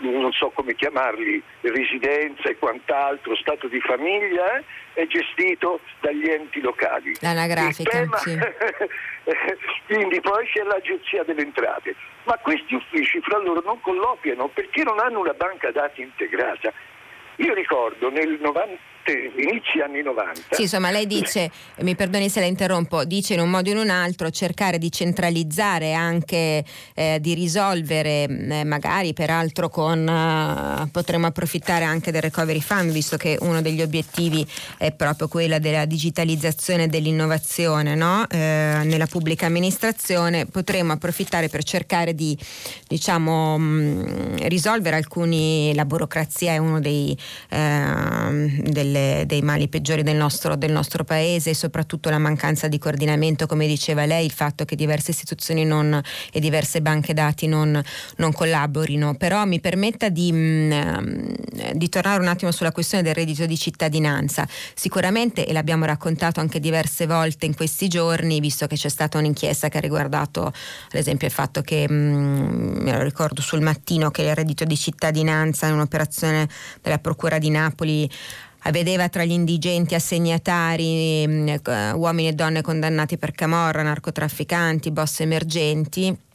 non 0.00 0.32
so 0.32 0.50
come 0.50 0.74
chiamarli, 0.74 1.42
residenza 1.60 2.48
e 2.48 2.56
quant'altro, 2.58 3.36
stato 3.36 3.68
di 3.68 3.80
famiglia, 3.80 4.56
eh, 4.56 4.64
è 4.94 5.06
gestito 5.06 5.80
dagli 6.00 6.28
enti 6.28 6.60
locali. 6.60 7.16
L'anagrafica, 7.20 7.90
tema, 7.90 8.16
sì. 8.16 8.36
quindi 9.86 10.20
poi 10.20 10.46
c'è 10.46 10.62
l'agenzia 10.62 11.22
delle 11.24 11.42
entrate. 11.42 11.94
Ma 12.24 12.36
questi 12.38 12.74
uffici 12.74 13.20
fra 13.20 13.38
loro 13.38 13.62
non 13.64 13.80
colloquiano 13.80 14.48
perché 14.48 14.82
non 14.82 14.98
hanno 14.98 15.20
una 15.20 15.34
banca 15.34 15.70
dati 15.70 16.02
integrata. 16.02 16.72
Io 17.36 17.54
ricordo 17.54 18.10
nel 18.10 18.38
90 18.40 18.76
inizi 19.12 19.80
anni 19.80 20.02
90. 20.02 20.54
Sì, 20.54 20.62
insomma, 20.62 20.90
lei 20.90 21.06
dice, 21.06 21.50
mi 21.80 21.94
perdoni 21.94 22.28
se 22.28 22.40
la 22.40 22.46
interrompo, 22.46 23.04
dice 23.04 23.34
in 23.34 23.40
un 23.40 23.50
modo 23.50 23.70
o 23.70 23.72
in 23.72 23.78
un 23.78 23.90
altro 23.90 24.30
cercare 24.30 24.78
di 24.78 24.90
centralizzare 24.90 25.92
anche, 25.94 26.64
eh, 26.94 27.18
di 27.20 27.34
risolvere, 27.34 28.24
eh, 28.24 28.64
magari 28.64 29.12
peraltro 29.12 29.68
con, 29.68 30.06
eh, 30.06 30.88
potremmo 30.90 31.26
approfittare 31.26 31.84
anche 31.84 32.10
del 32.10 32.22
recovery 32.22 32.60
fund, 32.60 32.90
visto 32.90 33.16
che 33.16 33.36
uno 33.40 33.62
degli 33.62 33.82
obiettivi 33.82 34.46
è 34.76 34.92
proprio 34.92 35.28
quello 35.28 35.58
della 35.58 35.84
digitalizzazione 35.84 36.84
e 36.84 36.86
dell'innovazione 36.88 37.94
no? 37.94 38.26
Eh, 38.28 38.80
nella 38.84 39.06
pubblica 39.06 39.46
amministrazione, 39.46 40.46
potremmo 40.46 40.92
approfittare 40.92 41.48
per 41.48 41.64
cercare 41.64 42.14
di 42.14 42.36
diciamo, 42.86 43.58
mh, 43.58 43.62
mm, 43.62 44.36
risolvere 44.48 44.96
alcuni, 44.96 45.72
la 45.74 45.84
burocrazia 45.84 46.52
è 46.52 46.58
uno 46.58 46.80
dei, 46.80 47.16
ehm, 47.50 48.60
delle 48.62 48.97
delle, 48.98 49.24
dei 49.26 49.42
mali 49.42 49.68
peggiori 49.68 50.02
del 50.02 50.16
nostro, 50.16 50.56
del 50.56 50.72
nostro, 50.72 51.04
paese 51.04 51.50
e 51.50 51.54
soprattutto 51.54 52.10
la 52.10 52.18
mancanza 52.18 52.68
di 52.68 52.78
coordinamento, 52.78 53.46
come 53.46 53.66
diceva 53.66 54.04
lei, 54.04 54.24
il 54.24 54.32
fatto 54.32 54.64
che 54.64 54.76
diverse 54.76 55.12
istituzioni 55.12 55.64
non, 55.64 56.00
e 56.32 56.40
diverse 56.40 56.82
banche 56.82 57.14
dati 57.14 57.46
non, 57.46 57.80
non 58.16 58.32
collaborino. 58.32 59.14
Però 59.14 59.44
mi 59.44 59.60
permetta 59.60 60.08
di, 60.08 60.32
mh, 60.32 60.36
mm, 60.36 61.70
di, 61.74 61.88
tornare 61.88 62.20
un 62.20 62.28
attimo 62.28 62.50
sulla 62.50 62.72
questione 62.72 63.04
del 63.04 63.14
reddito 63.14 63.46
di 63.46 63.56
cittadinanza. 63.56 64.46
Sicuramente, 64.74 65.46
e 65.46 65.52
l'abbiamo 65.52 65.84
raccontato 65.84 66.40
anche 66.40 66.60
diverse 66.60 67.06
volte 67.06 67.46
in 67.46 67.54
questi 67.54 67.88
giorni, 67.88 68.40
visto 68.40 68.66
che 68.66 68.76
c'è 68.76 68.88
stata 68.88 69.18
un'inchiesta 69.18 69.68
che 69.68 69.78
ha 69.78 69.80
riguardato 69.80 70.46
ad 70.46 70.52
esempio 70.94 71.26
il 71.26 71.32
fatto 71.32 71.62
che, 71.62 71.88
mh, 71.88 71.94
mm, 71.94 72.82
me 72.82 72.92
lo 72.92 73.02
ricordo 73.02 73.40
sul 73.40 73.60
mattino, 73.60 74.10
che 74.10 74.22
il 74.22 74.34
reddito 74.34 74.64
di 74.64 74.76
cittadinanza 74.76 75.68
è 75.68 75.70
un'operazione 75.70 76.48
della 76.82 76.98
Procura 76.98 77.38
di 77.38 77.50
Napoli 77.50 78.10
vedeva 78.70 79.08
tra 79.08 79.24
gli 79.24 79.32
indigenti 79.32 79.94
assegnatari 79.94 81.26
mm, 81.26 81.48
eh, 81.48 81.92
uomini 81.92 82.28
e 82.28 82.32
donne 82.32 82.62
condannati 82.62 83.16
per 83.18 83.32
camorra, 83.32 83.82
narcotrafficanti, 83.82 84.90
boss 84.90 85.20
emergenti 85.20 86.26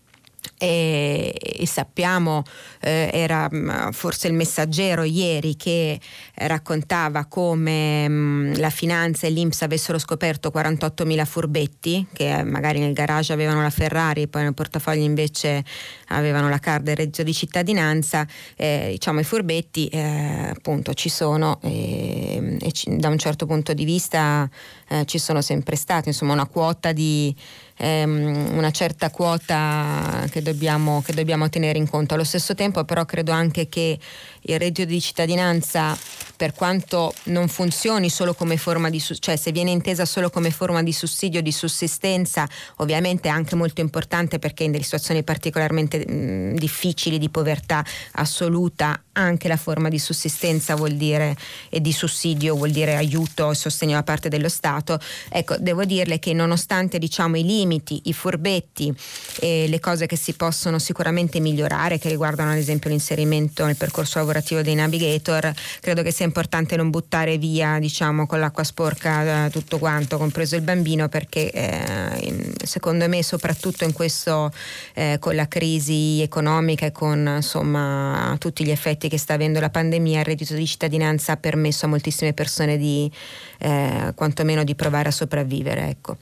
e, 0.57 1.33
e 1.35 1.67
sappiamo, 1.67 2.43
eh, 2.79 3.09
era 3.13 3.49
mm, 3.53 3.89
forse 3.91 4.27
il 4.27 4.33
messaggero 4.33 5.03
ieri 5.03 5.55
che 5.55 5.99
raccontava 6.35 7.25
come 7.25 8.07
mh, 8.07 8.13
mm, 8.13 8.53
la 8.55 8.69
finanza 8.69 9.27
e 9.27 9.29
l'Inps 9.29 9.61
avessero 9.61 9.97
scoperto 9.97 10.51
48.000 10.53 11.25
furbetti 11.25 12.07
che 12.13 12.43
magari 12.43 12.79
nel 12.79 12.93
garage 12.93 13.33
avevano 13.33 13.61
la 13.61 13.69
Ferrari, 13.69 14.27
poi 14.27 14.43
nel 14.43 14.53
portafoglio 14.53 15.03
invece 15.03 15.63
avevano 16.09 16.49
la 16.49 16.59
card 16.59 16.83
del 16.83 16.95
reddito 16.95 17.23
di 17.23 17.33
cittadinanza, 17.33 18.25
eh, 18.55 18.89
diciamo 18.91 19.19
i 19.19 19.23
furbetti 19.23 19.87
eh, 19.87 20.51
appunto 20.55 20.93
ci 20.93 21.09
sono 21.09 21.59
e, 21.61 22.57
e 22.59 22.71
ci, 22.71 22.95
da 22.95 23.09
un 23.09 23.17
certo 23.17 23.45
punto 23.45 23.73
di 23.73 23.85
vista 23.85 24.49
eh, 24.89 25.05
ci 25.05 25.17
sono 25.17 25.41
sempre 25.41 25.75
stati, 25.75 26.09
insomma 26.09 26.33
una 26.33 26.47
quota 26.47 26.91
di 26.91 27.35
ehm, 27.77 28.55
una 28.55 28.71
certa 28.71 29.09
quota 29.09 30.25
che 30.29 30.41
dobbiamo, 30.41 31.01
che 31.01 31.13
dobbiamo 31.13 31.49
tenere 31.49 31.77
in 31.77 31.89
conto. 31.89 32.13
Allo 32.13 32.23
stesso 32.23 32.55
tempo 32.55 32.83
però 32.83 33.05
credo 33.05 33.31
anche 33.31 33.69
che 33.69 33.97
il 34.43 34.59
reddito 34.59 34.85
di 34.85 35.01
cittadinanza 35.01 35.97
per 36.35 36.53
quanto 36.53 37.13
non 37.25 37.47
funzioni 37.47 38.09
solo 38.09 38.33
come 38.33 38.57
forma 38.57 38.89
di 38.89 39.01
cioè 39.01 39.35
se 39.35 39.51
viene 39.51 39.71
intesa 39.71 40.03
solo 40.05 40.29
come 40.29 40.51
forma 40.51 40.83
di 40.83 40.91
sussidio 40.91 41.41
di 41.41 41.51
sussistenza, 41.51 42.47
ovviamente 42.77 43.29
è 43.29 43.31
anche 43.31 43.55
molto 43.55 43.81
importante 43.81 44.39
perché 44.39 44.63
in 44.63 44.71
delle 44.71 44.83
situazioni 44.83 45.23
particolarmente 45.23 46.05
mh, 46.05 46.55
difficili 46.55 47.17
di 47.17 47.29
povertà 47.29 47.85
assoluta 48.13 49.01
anche 49.13 49.47
la 49.47 49.57
forma 49.57 49.89
di 49.89 49.99
sussistenza 49.99 50.75
vuol 50.75 50.93
dire 50.93 51.37
e 51.69 51.79
di 51.79 51.93
sussidio 51.93 52.55
vuol 52.55 52.71
dire 52.71 52.95
aiuto 52.95 53.51
e 53.51 53.55
sostegno 53.55 53.93
da 53.93 54.03
parte 54.03 54.27
dello 54.27 54.49
Stato. 54.49 54.99
Ecco, 55.29 55.55
devo 55.59 55.85
dirle 55.85 56.17
che 56.17 56.33
nonostante 56.33 56.97
diciamo 56.97 57.37
i 57.37 57.43
limiti, 57.43 58.01
i 58.05 58.13
furbetti 58.13 58.93
e 59.39 59.67
le 59.67 59.79
cose 59.79 60.07
che 60.07 60.17
si 60.17 60.33
possono 60.33 60.79
sicuramente 60.79 61.39
migliorare 61.39 61.99
che 61.99 62.09
riguardano 62.09 62.51
ad 62.51 62.57
esempio 62.57 62.89
l'inserimento 62.89 63.65
nel 63.65 63.77
percorso 63.77 64.17
lavorativo 64.17 64.32
dei 64.61 64.75
navigator, 64.75 65.51
credo 65.81 66.01
che 66.01 66.11
sia 66.11 66.25
importante 66.25 66.75
non 66.75 66.89
buttare 66.89 67.37
via 67.37 67.77
diciamo 67.79 68.25
con 68.25 68.39
l'acqua 68.39 68.63
sporca 68.63 69.45
eh, 69.45 69.49
tutto 69.49 69.79
quanto, 69.79 70.17
compreso 70.17 70.55
il 70.55 70.61
bambino 70.61 71.09
perché 71.09 71.51
eh, 71.51 72.53
secondo 72.63 73.07
me 73.07 73.21
soprattutto 73.23 73.83
in 73.83 73.93
questo 73.93 74.51
eh, 74.93 75.17
con 75.19 75.35
la 75.35 75.47
crisi 75.47 76.21
economica 76.21 76.85
e 76.85 76.91
con 76.91 77.33
insomma 77.35 78.35
tutti 78.39 78.63
gli 78.63 78.71
effetti 78.71 79.03
effetti 79.03 79.09
che 79.09 79.17
sta 79.17 79.33
avendo 79.33 79.59
la 79.59 79.69
pandemia, 79.69 80.19
il 80.19 80.25
reddito 80.25 80.53
di 80.53 80.67
cittadinanza 80.67 81.33
ha 81.33 81.37
permesso 81.37 81.85
a 81.85 81.89
moltissime 81.89 82.33
persone 82.33 82.77
di 82.77 83.11
eh, 83.59 84.11
quantomeno 84.15 84.63
di 84.63 84.75
provare 84.75 85.09
a 85.09 85.11
sopravvivere. 85.11 85.87
Ecco. 85.89 86.17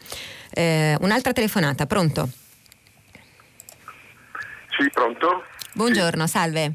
Eh, 0.52 0.96
un'altra 1.02 1.34
telefonata, 1.34 1.86
pronto? 1.86 2.30
Sì, 4.78 4.90
pronto? 4.92 5.44
Buongiorno, 5.74 6.26
sì. 6.26 6.32
salve. 6.32 6.74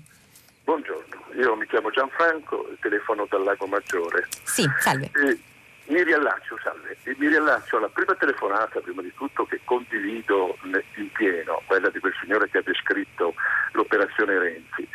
Buongiorno, 0.64 1.15
io 1.36 1.56
mi 1.56 1.66
chiamo 1.66 1.90
Gianfranco, 1.90 2.68
telefono 2.80 3.26
dal 3.28 3.42
Lago 3.42 3.66
Maggiore. 3.66 4.26
Sì, 4.42 4.68
salve. 4.78 5.10
E 5.14 5.38
mi 5.86 6.02
riallaccio, 6.02 6.58
salve, 6.62 6.96
mi 7.04 7.28
riallaccio 7.28 7.76
alla 7.76 7.88
prima 7.88 8.14
telefonata, 8.14 8.80
prima 8.80 9.02
di 9.02 9.12
tutto, 9.14 9.46
che 9.46 9.60
condivido 9.64 10.56
in 10.62 11.12
pieno, 11.12 11.62
quella 11.66 11.90
di 11.90 12.00
quel 12.00 12.14
signore 12.20 12.48
che 12.48 12.58
ha 12.58 12.62
descritto 12.62 13.34
l'operazione 13.72 14.38
Renzi 14.38 14.88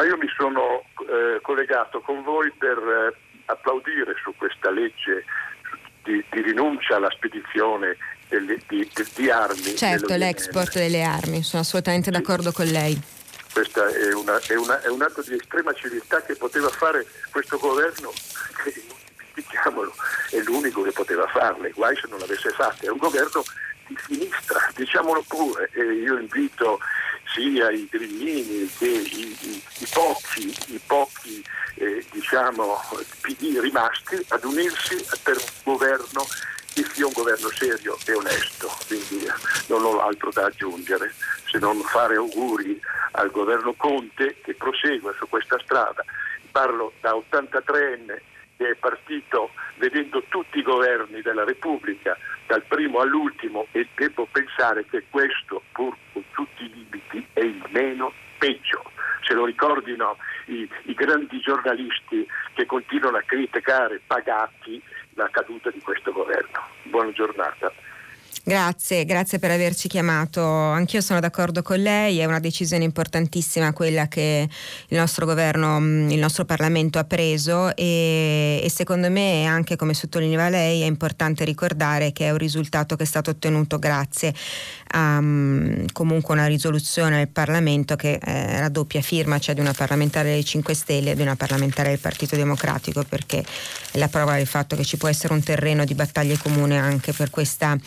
ma 0.00 0.04
io 0.04 0.16
mi 0.16 0.28
sono 0.34 0.84
eh, 1.08 1.40
collegato 1.42 2.00
con 2.00 2.22
voi 2.22 2.50
per 2.56 2.78
eh, 2.78 3.16
applaudire 3.44 4.14
su 4.22 4.34
questa 4.34 4.70
legge 4.70 5.24
di, 6.02 6.24
di 6.30 6.40
rinuncia 6.40 6.96
alla 6.96 7.10
spedizione 7.10 7.96
delle, 8.28 8.58
di, 8.66 8.88
di, 8.94 9.06
di, 9.14 9.30
armi. 9.30 9.76
Certo, 9.76 10.16
l'export 10.16 10.72
delle 10.74 11.02
armi, 11.02 11.42
sono 11.42 11.62
assolutamente 11.62 12.10
d'accordo 12.10 12.50
con 12.52 12.64
lei. 12.64 12.98
Questo 13.52 13.84
è, 13.84 13.92
è, 13.92 14.08
è, 14.08 14.88
un 14.88 15.02
atto 15.02 15.22
di 15.22 15.34
estrema 15.34 15.72
civiltà 15.72 16.22
che 16.22 16.36
poteva 16.36 16.68
fare 16.68 17.06
questo 17.30 17.58
governo, 17.58 18.12
che 18.62 18.72
dimentichiamolo, 19.40 19.94
è 20.30 20.38
l'unico 20.40 20.82
che 20.82 20.92
poteva 20.92 21.26
farle, 21.28 21.70
guai 21.70 21.96
se 21.96 22.06
non 22.08 22.18
l'avesse 22.18 22.50
fatta, 22.50 22.84
è 22.84 22.88
un 22.88 22.98
governo 22.98 23.42
di 23.86 23.98
sinistra, 24.06 24.70
diciamolo 24.74 25.24
pure, 25.26 25.68
e 25.72 25.82
io 25.82 26.18
invito 26.18 26.78
sia 27.32 27.70
i 27.70 27.86
grillini 27.90 28.70
che 28.76 28.88
i, 28.88 29.36
i, 29.40 29.62
i 29.78 29.86
pochi, 29.92 30.56
i 30.66 30.80
pochi 30.84 31.44
eh, 31.76 32.04
diciamo, 32.10 32.80
PD 33.20 33.58
rimasti 33.60 34.24
ad 34.28 34.44
unirsi 34.44 35.04
per 35.22 35.36
un 35.36 35.72
governo 35.72 36.26
che 36.74 36.84
sia 36.92 37.06
un 37.06 37.12
governo 37.12 37.48
serio 37.48 37.96
e 38.06 38.12
onesto. 38.12 38.68
Quindi 38.86 39.26
non 39.68 39.84
ho 39.84 40.00
altro 40.00 40.30
da 40.30 40.46
aggiungere 40.46 41.12
se 41.46 41.58
non 41.58 41.80
fare 41.82 42.16
auguri 42.16 42.80
al 43.12 43.30
governo 43.30 43.74
Conte 43.74 44.36
che 44.42 44.54
prosegue 44.54 45.14
su 45.18 45.28
questa 45.28 45.58
strada. 45.60 46.04
Parlo 46.50 46.92
da 47.00 47.12
83enne 47.12 48.20
che 48.60 48.70
è 48.72 48.74
partito 48.74 49.52
vedendo 49.76 50.22
tutti 50.28 50.58
i 50.58 50.62
governi 50.62 51.22
della 51.22 51.44
Repubblica, 51.44 52.14
dal 52.46 52.62
primo 52.64 53.00
all'ultimo, 53.00 53.66
e 53.72 53.88
devo 53.94 54.28
pensare 54.30 54.84
che 54.84 55.04
questo, 55.08 55.62
pur 55.72 55.96
con 56.12 56.22
tutti 56.32 56.64
i 56.64 56.70
limiti, 56.70 57.26
è 57.32 57.40
il 57.40 57.64
meno 57.70 58.12
peggio. 58.36 58.82
Se 59.22 59.32
lo 59.32 59.46
ricordino 59.46 60.18
i, 60.46 60.68
i 60.82 60.92
grandi 60.92 61.40
giornalisti 61.40 62.26
che 62.52 62.66
continuano 62.66 63.16
a 63.16 63.22
criticare 63.22 64.02
pagati 64.06 64.82
la 65.14 65.28
caduta 65.30 65.70
di 65.70 65.80
questo 65.80 66.12
governo. 66.12 66.60
Buona 66.84 67.12
giornata. 67.12 67.72
Grazie, 68.42 69.04
grazie 69.04 69.38
per 69.38 69.50
averci 69.50 69.86
chiamato. 69.86 70.42
Anch'io 70.42 71.02
sono 71.02 71.20
d'accordo 71.20 71.60
con 71.62 71.78
lei, 71.78 72.18
è 72.18 72.24
una 72.24 72.40
decisione 72.40 72.84
importantissima 72.84 73.72
quella 73.74 74.08
che 74.08 74.48
il 74.88 74.96
nostro 74.96 75.26
governo, 75.26 75.78
mm, 75.78 76.10
il 76.10 76.18
nostro 76.18 76.46
Parlamento 76.46 76.98
ha 76.98 77.04
preso 77.04 77.76
e, 77.76 78.60
e 78.62 78.70
secondo 78.70 79.10
me 79.10 79.44
anche 79.44 79.76
come 79.76 79.92
sottolineava 79.92 80.48
lei 80.48 80.80
è 80.80 80.86
importante 80.86 81.44
ricordare 81.44 82.12
che 82.12 82.26
è 82.26 82.30
un 82.30 82.38
risultato 82.38 82.96
che 82.96 83.02
è 83.02 83.06
stato 83.06 83.30
ottenuto 83.30 83.78
grazie 83.78 84.34
um, 84.94 85.84
comunque 85.92 86.34
una 86.34 86.46
risoluzione 86.46 87.18
del 87.18 87.28
Parlamento 87.28 87.96
che 87.96 88.18
è 88.18 88.60
la 88.60 88.68
doppia 88.68 89.00
firma, 89.00 89.38
cioè 89.38 89.54
di 89.54 89.60
una 89.60 89.72
parlamentare 89.72 90.30
dei 90.30 90.44
5 90.44 90.74
Stelle 90.74 91.10
e 91.12 91.14
di 91.14 91.22
una 91.22 91.36
parlamentare 91.36 91.90
del 91.90 91.98
Partito 91.98 92.36
Democratico 92.36 93.04
perché 93.08 93.44
è 93.90 93.98
la 93.98 94.08
prova 94.08 94.36
del 94.36 94.46
fatto 94.46 94.76
che 94.76 94.84
ci 94.84 94.96
può 94.96 95.08
essere 95.08 95.32
un 95.32 95.42
terreno 95.42 95.84
di 95.84 95.94
battaglie 95.94 96.38
comune 96.38 96.78
anche 96.78 97.12
per 97.12 97.30
questa 97.30 97.78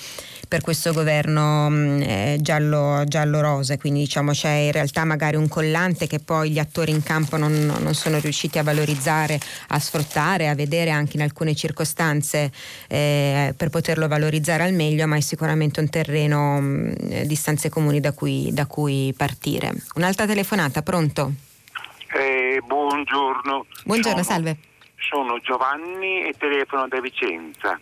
per 0.53 0.61
questo 0.61 0.93
governo 0.93 1.67
mm, 1.67 2.01
eh, 2.01 2.37
giallo, 2.39 3.03
giallo-rose, 3.07 3.79
quindi 3.79 4.01
diciamo 4.01 4.33
c'è 4.33 4.51
in 4.51 4.71
realtà 4.71 5.03
magari 5.03 5.35
un 5.35 5.47
collante 5.47 6.05
che 6.05 6.19
poi 6.19 6.51
gli 6.51 6.59
attori 6.59 6.91
in 6.91 7.01
campo 7.01 7.37
non, 7.37 7.73
non 7.81 7.95
sono 7.95 8.19
riusciti 8.19 8.59
a 8.59 8.63
valorizzare, 8.63 9.39
a 9.69 9.79
sfruttare, 9.79 10.49
a 10.49 10.53
vedere 10.53 10.91
anche 10.91 11.15
in 11.15 11.23
alcune 11.23 11.55
circostanze 11.55 12.51
eh, 12.87 13.55
per 13.57 13.69
poterlo 13.69 14.07
valorizzare 14.07 14.61
al 14.61 14.73
meglio, 14.73 15.07
ma 15.07 15.15
è 15.15 15.21
sicuramente 15.21 15.79
un 15.79 15.89
terreno 15.89 16.92
mh, 16.99 17.05
mm, 17.05 17.21
di 17.23 17.35
stanze 17.35 17.69
comuni 17.69 17.99
da 17.99 18.13
cui, 18.13 18.49
da 18.51 18.65
cui 18.65 19.13
partire. 19.15 19.71
Un'altra 19.95 20.25
telefonata, 20.25 20.81
pronto? 20.81 21.31
Eh, 22.13 22.61
buongiorno. 22.65 23.65
Buongiorno, 23.85 24.23
sono, 24.23 24.35
salve. 24.35 24.57
Sono 24.97 25.39
Giovanni 25.39 26.23
e 26.25 26.33
telefono 26.37 26.87
da 26.87 27.01
Vicenza. 27.01 27.77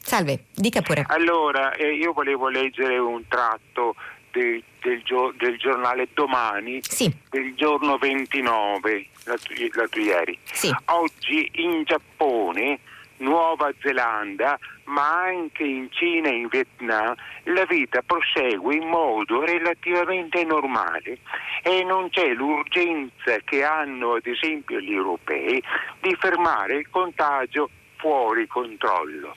Salve, 0.00 0.44
dica 0.54 0.80
pure. 0.80 1.04
Allora, 1.08 1.74
eh, 1.74 1.94
io 1.94 2.14
volevo 2.14 2.48
leggere 2.48 2.96
un 2.96 3.28
tratto 3.28 3.94
de, 4.32 4.62
del, 4.80 5.02
del, 5.36 5.58
giornale 5.58 6.08
Domani 6.14 6.80
sì. 6.82 7.12
del 7.28 7.54
giorno 7.54 7.98
29, 7.98 9.06
l'altro 9.24 10.00
ieri. 10.00 10.38
Sì. 10.50 10.74
Oggi 10.86 11.50
in 11.56 11.82
Giappone, 11.84 12.80
Nuova 13.18 13.72
Zelanda, 13.80 14.58
ma 14.84 15.22
anche 15.22 15.64
in 15.64 15.90
Cina 15.90 16.28
e 16.28 16.36
in 16.36 16.48
Vietnam, 16.48 17.14
la 17.44 17.64
vita 17.64 18.02
prosegue 18.02 18.74
in 18.74 18.88
modo 18.88 19.44
relativamente 19.44 20.44
normale 20.44 21.18
e 21.62 21.84
non 21.84 22.08
c'è 22.10 22.32
l'urgenza 22.32 23.36
che 23.44 23.64
hanno 23.64 24.14
ad 24.14 24.26
esempio 24.26 24.80
gli 24.80 24.92
europei 24.92 25.62
di 26.00 26.16
fermare 26.18 26.76
il 26.76 26.88
contagio 26.90 27.70
fuori 27.96 28.46
controllo. 28.46 29.36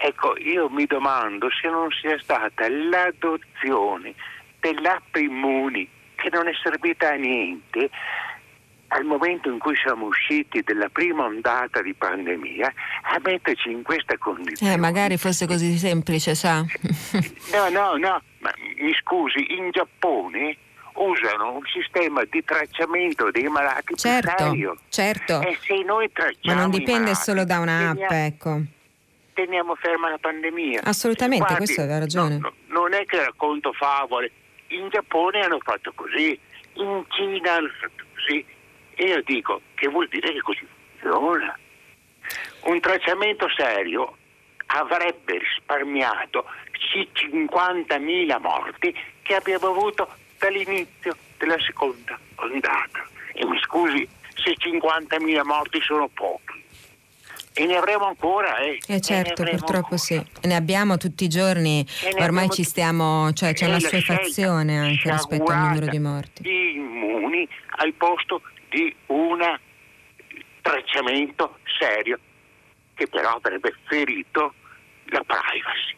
Ecco, 0.00 0.36
io 0.38 0.68
mi 0.68 0.86
domando 0.86 1.48
se 1.50 1.68
non 1.68 1.90
sia 1.90 2.18
stata 2.20 2.68
l'adozione 2.68 4.14
dell'app 4.60 5.16
Immuni, 5.16 5.88
che 6.14 6.28
non 6.30 6.46
è 6.46 6.52
servita 6.62 7.08
a 7.10 7.14
niente, 7.14 7.90
al 8.88 9.04
momento 9.04 9.50
in 9.50 9.58
cui 9.58 9.76
siamo 9.76 10.06
usciti 10.06 10.62
dalla 10.62 10.88
prima 10.88 11.24
ondata 11.24 11.82
di 11.82 11.94
pandemia, 11.94 12.72
a 13.02 13.20
metterci 13.22 13.70
in 13.70 13.82
questa 13.82 14.16
condizione. 14.18 14.72
Eh, 14.72 14.76
magari 14.76 15.16
fosse 15.16 15.46
così 15.46 15.76
semplice, 15.76 16.34
sa? 16.34 16.60
no, 17.52 17.68
no, 17.70 17.96
no, 17.96 18.22
ma 18.38 18.52
mi 18.80 18.94
scusi, 19.00 19.54
in 19.54 19.70
Giappone 19.70 20.56
usano 20.94 21.52
un 21.52 21.62
sistema 21.72 22.24
di 22.28 22.42
tracciamento 22.42 23.30
dei 23.30 23.48
malati 23.48 23.94
certo, 23.94 24.32
serio. 24.36 24.76
Certo, 24.88 25.40
E 25.42 25.56
se 25.60 25.82
noi 25.84 26.10
tracciamo 26.10 26.54
Ma 26.54 26.54
non 26.54 26.70
dipende 26.70 27.10
malati, 27.10 27.22
solo 27.22 27.44
da 27.44 27.58
un'app, 27.60 28.10
ecco 28.10 28.62
teniamo 29.38 29.76
ferma 29.76 30.10
la 30.10 30.18
pandemia. 30.18 30.80
Assolutamente, 30.82 31.44
Guardi, 31.44 31.64
questo 31.64 31.82
aveva 31.82 32.00
ragione. 32.00 32.38
No, 32.38 32.52
no, 32.66 32.80
non 32.80 32.94
è 32.94 33.04
che 33.04 33.24
racconto 33.24 33.72
favole. 33.72 34.32
In 34.68 34.88
Giappone 34.90 35.42
hanno 35.42 35.60
fatto 35.62 35.92
così, 35.94 36.36
in 36.72 37.04
Cina 37.10 37.54
hanno 37.54 37.70
fatto 37.80 38.04
così. 38.14 38.44
E 39.00 39.04
io 39.04 39.22
dico, 39.22 39.60
che 39.76 39.86
vuol 39.86 40.08
dire 40.08 40.32
che 40.32 40.40
così 40.40 40.66
funziona? 40.98 41.56
Un 42.64 42.80
tracciamento 42.80 43.46
serio 43.56 44.16
avrebbe 44.66 45.38
risparmiato 45.38 46.44
50.000 46.92 48.40
morti 48.40 48.92
che 49.22 49.34
abbiamo 49.36 49.68
avuto 49.68 50.08
dall'inizio 50.40 51.16
della 51.38 51.58
seconda 51.60 52.18
ondata. 52.34 53.06
E 53.34 53.46
mi 53.46 53.56
scusi 53.60 54.08
se 54.34 54.56
50.000 54.58 55.44
morti 55.44 55.80
sono 55.80 56.08
pochi 56.08 56.64
e 57.52 57.66
ne 57.66 57.76
avremo 57.76 58.06
ancora. 58.06 58.58
Eh, 58.58 58.80
eh 58.84 59.00
certo, 59.00 59.44
purtroppo 59.44 59.94
ancora. 59.94 59.96
sì. 59.96 60.20
Ne 60.42 60.56
abbiamo 60.56 60.96
tutti 60.96 61.22
i 61.22 61.28
giorni, 61.28 61.86
ormai 62.18 62.48
ci 62.50 62.64
stiamo, 62.64 63.32
cioè 63.32 63.54
c'è 63.54 63.66
una 63.66 63.76
assuefazione 63.76 64.76
anche 64.76 65.08
rispetto 65.08 65.52
al 65.52 65.68
numero 65.68 65.86
di 65.86 66.00
morti. 66.00 66.42
Immuni 66.48 67.48
al 67.76 67.92
posto 67.94 68.42
di 68.68 68.94
un 69.06 69.58
tracciamento 70.60 71.58
serio 71.78 72.18
che 72.94 73.06
però 73.08 73.34
avrebbe 73.34 73.74
ferito 73.86 74.54
la 75.06 75.22
privacy. 75.24 75.96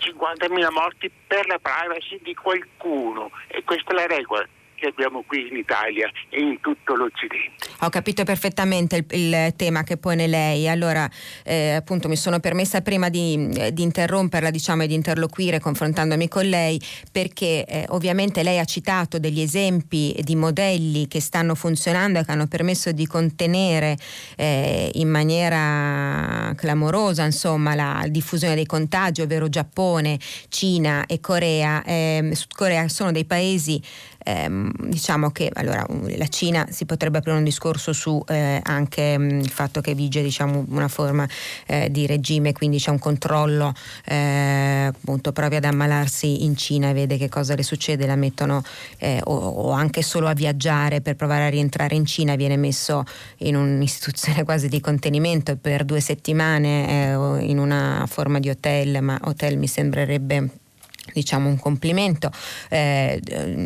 50.000 0.00 0.72
morti 0.72 1.10
per 1.26 1.46
la 1.46 1.58
privacy 1.58 2.20
di 2.22 2.34
qualcuno 2.34 3.30
e 3.46 3.62
questa 3.62 3.92
è 3.92 3.94
la 3.94 4.06
regola 4.06 4.46
che 4.82 4.88
abbiamo 4.88 5.22
qui 5.24 5.46
in 5.48 5.56
Italia 5.56 6.10
e 6.28 6.40
in 6.40 6.58
tutto 6.60 6.96
l'Occidente. 6.96 7.68
Ho 7.82 7.88
capito 7.88 8.24
perfettamente 8.24 8.96
il, 8.96 9.06
il 9.10 9.52
tema 9.54 9.84
che 9.84 9.96
pone 9.96 10.26
lei. 10.26 10.68
Allora, 10.68 11.08
eh, 11.44 11.74
appunto, 11.74 12.08
mi 12.08 12.16
sono 12.16 12.40
permessa 12.40 12.80
prima 12.80 13.08
di, 13.08 13.48
eh, 13.54 13.72
di, 13.72 13.82
interromperla 13.82 14.50
diciamo, 14.50 14.82
e 14.82 14.86
di 14.88 14.94
interloquire 14.94 15.60
confrontandomi 15.60 16.26
con 16.26 16.46
lei 16.46 16.80
perché 17.12 17.64
eh, 17.64 17.84
ovviamente 17.90 18.42
lei 18.42 18.58
ha 18.58 18.64
citato 18.64 19.20
degli 19.20 19.40
esempi 19.40 20.16
di 20.22 20.34
modelli 20.34 21.06
che 21.06 21.20
stanno 21.20 21.54
funzionando 21.54 22.18
e 22.18 22.24
che 22.24 22.32
hanno 22.32 22.48
permesso 22.48 22.90
di 22.90 23.06
contenere 23.06 23.96
eh, 24.36 24.90
in 24.94 25.08
maniera 25.08 26.52
clamorosa 26.56 27.24
insomma, 27.24 27.76
la 27.76 28.04
diffusione 28.08 28.56
dei 28.56 28.66
contagi, 28.66 29.20
ovvero 29.20 29.48
Giappone, 29.48 30.18
Cina 30.48 31.06
e 31.06 31.20
Corea. 31.20 31.84
Ehm, 31.84 32.32
Sud 32.32 32.52
Corea 32.52 32.88
sono 32.88 33.12
dei 33.12 33.24
paesi 33.24 33.80
ehm, 34.24 34.72
diciamo 34.88 35.30
che 35.30 35.50
allora, 35.52 35.86
la 36.16 36.26
Cina 36.28 36.66
si 36.70 36.84
potrebbe 36.84 37.18
aprire 37.18 37.36
un 37.36 37.44
discorso 37.44 37.92
su 37.92 38.22
eh, 38.28 38.60
anche 38.62 39.18
mh, 39.18 39.40
il 39.40 39.50
fatto 39.50 39.80
che 39.80 39.94
vige 39.94 40.22
diciamo, 40.22 40.64
una 40.68 40.88
forma 40.88 41.26
eh, 41.66 41.90
di 41.90 42.06
regime, 42.06 42.52
quindi 42.52 42.78
c'è 42.78 42.90
un 42.90 42.98
controllo, 42.98 43.72
eh, 44.04 44.86
appunto 44.88 45.32
provi 45.32 45.56
ad 45.56 45.64
ammalarsi 45.64 46.44
in 46.44 46.56
Cina 46.56 46.90
e 46.90 46.92
vede 46.92 47.16
che 47.16 47.28
cosa 47.28 47.54
le 47.54 47.62
succede, 47.62 48.06
la 48.06 48.16
mettono 48.16 48.62
eh, 48.98 49.20
o, 49.24 49.34
o, 49.34 49.70
anche 49.70 50.02
solo 50.02 50.28
a 50.28 50.32
viaggiare 50.32 51.00
per 51.00 51.16
provare 51.16 51.46
a 51.46 51.48
rientrare 51.48 51.94
in 51.94 52.06
Cina 52.06 52.36
viene 52.36 52.56
messo 52.56 53.04
in 53.38 53.56
un'istituzione 53.56 54.44
quasi 54.44 54.68
di 54.68 54.80
contenimento 54.80 55.56
per 55.56 55.84
due 55.84 56.00
settimane 56.00 57.10
eh, 57.12 57.44
in 57.44 57.58
una 57.58 58.04
forma 58.08 58.38
di 58.38 58.48
hotel, 58.48 59.02
ma 59.02 59.18
hotel 59.22 59.58
mi 59.58 59.66
sembrerebbe 59.66 60.60
diciamo 61.12 61.48
un 61.48 61.58
complimento 61.58 62.30
eh, 62.68 63.20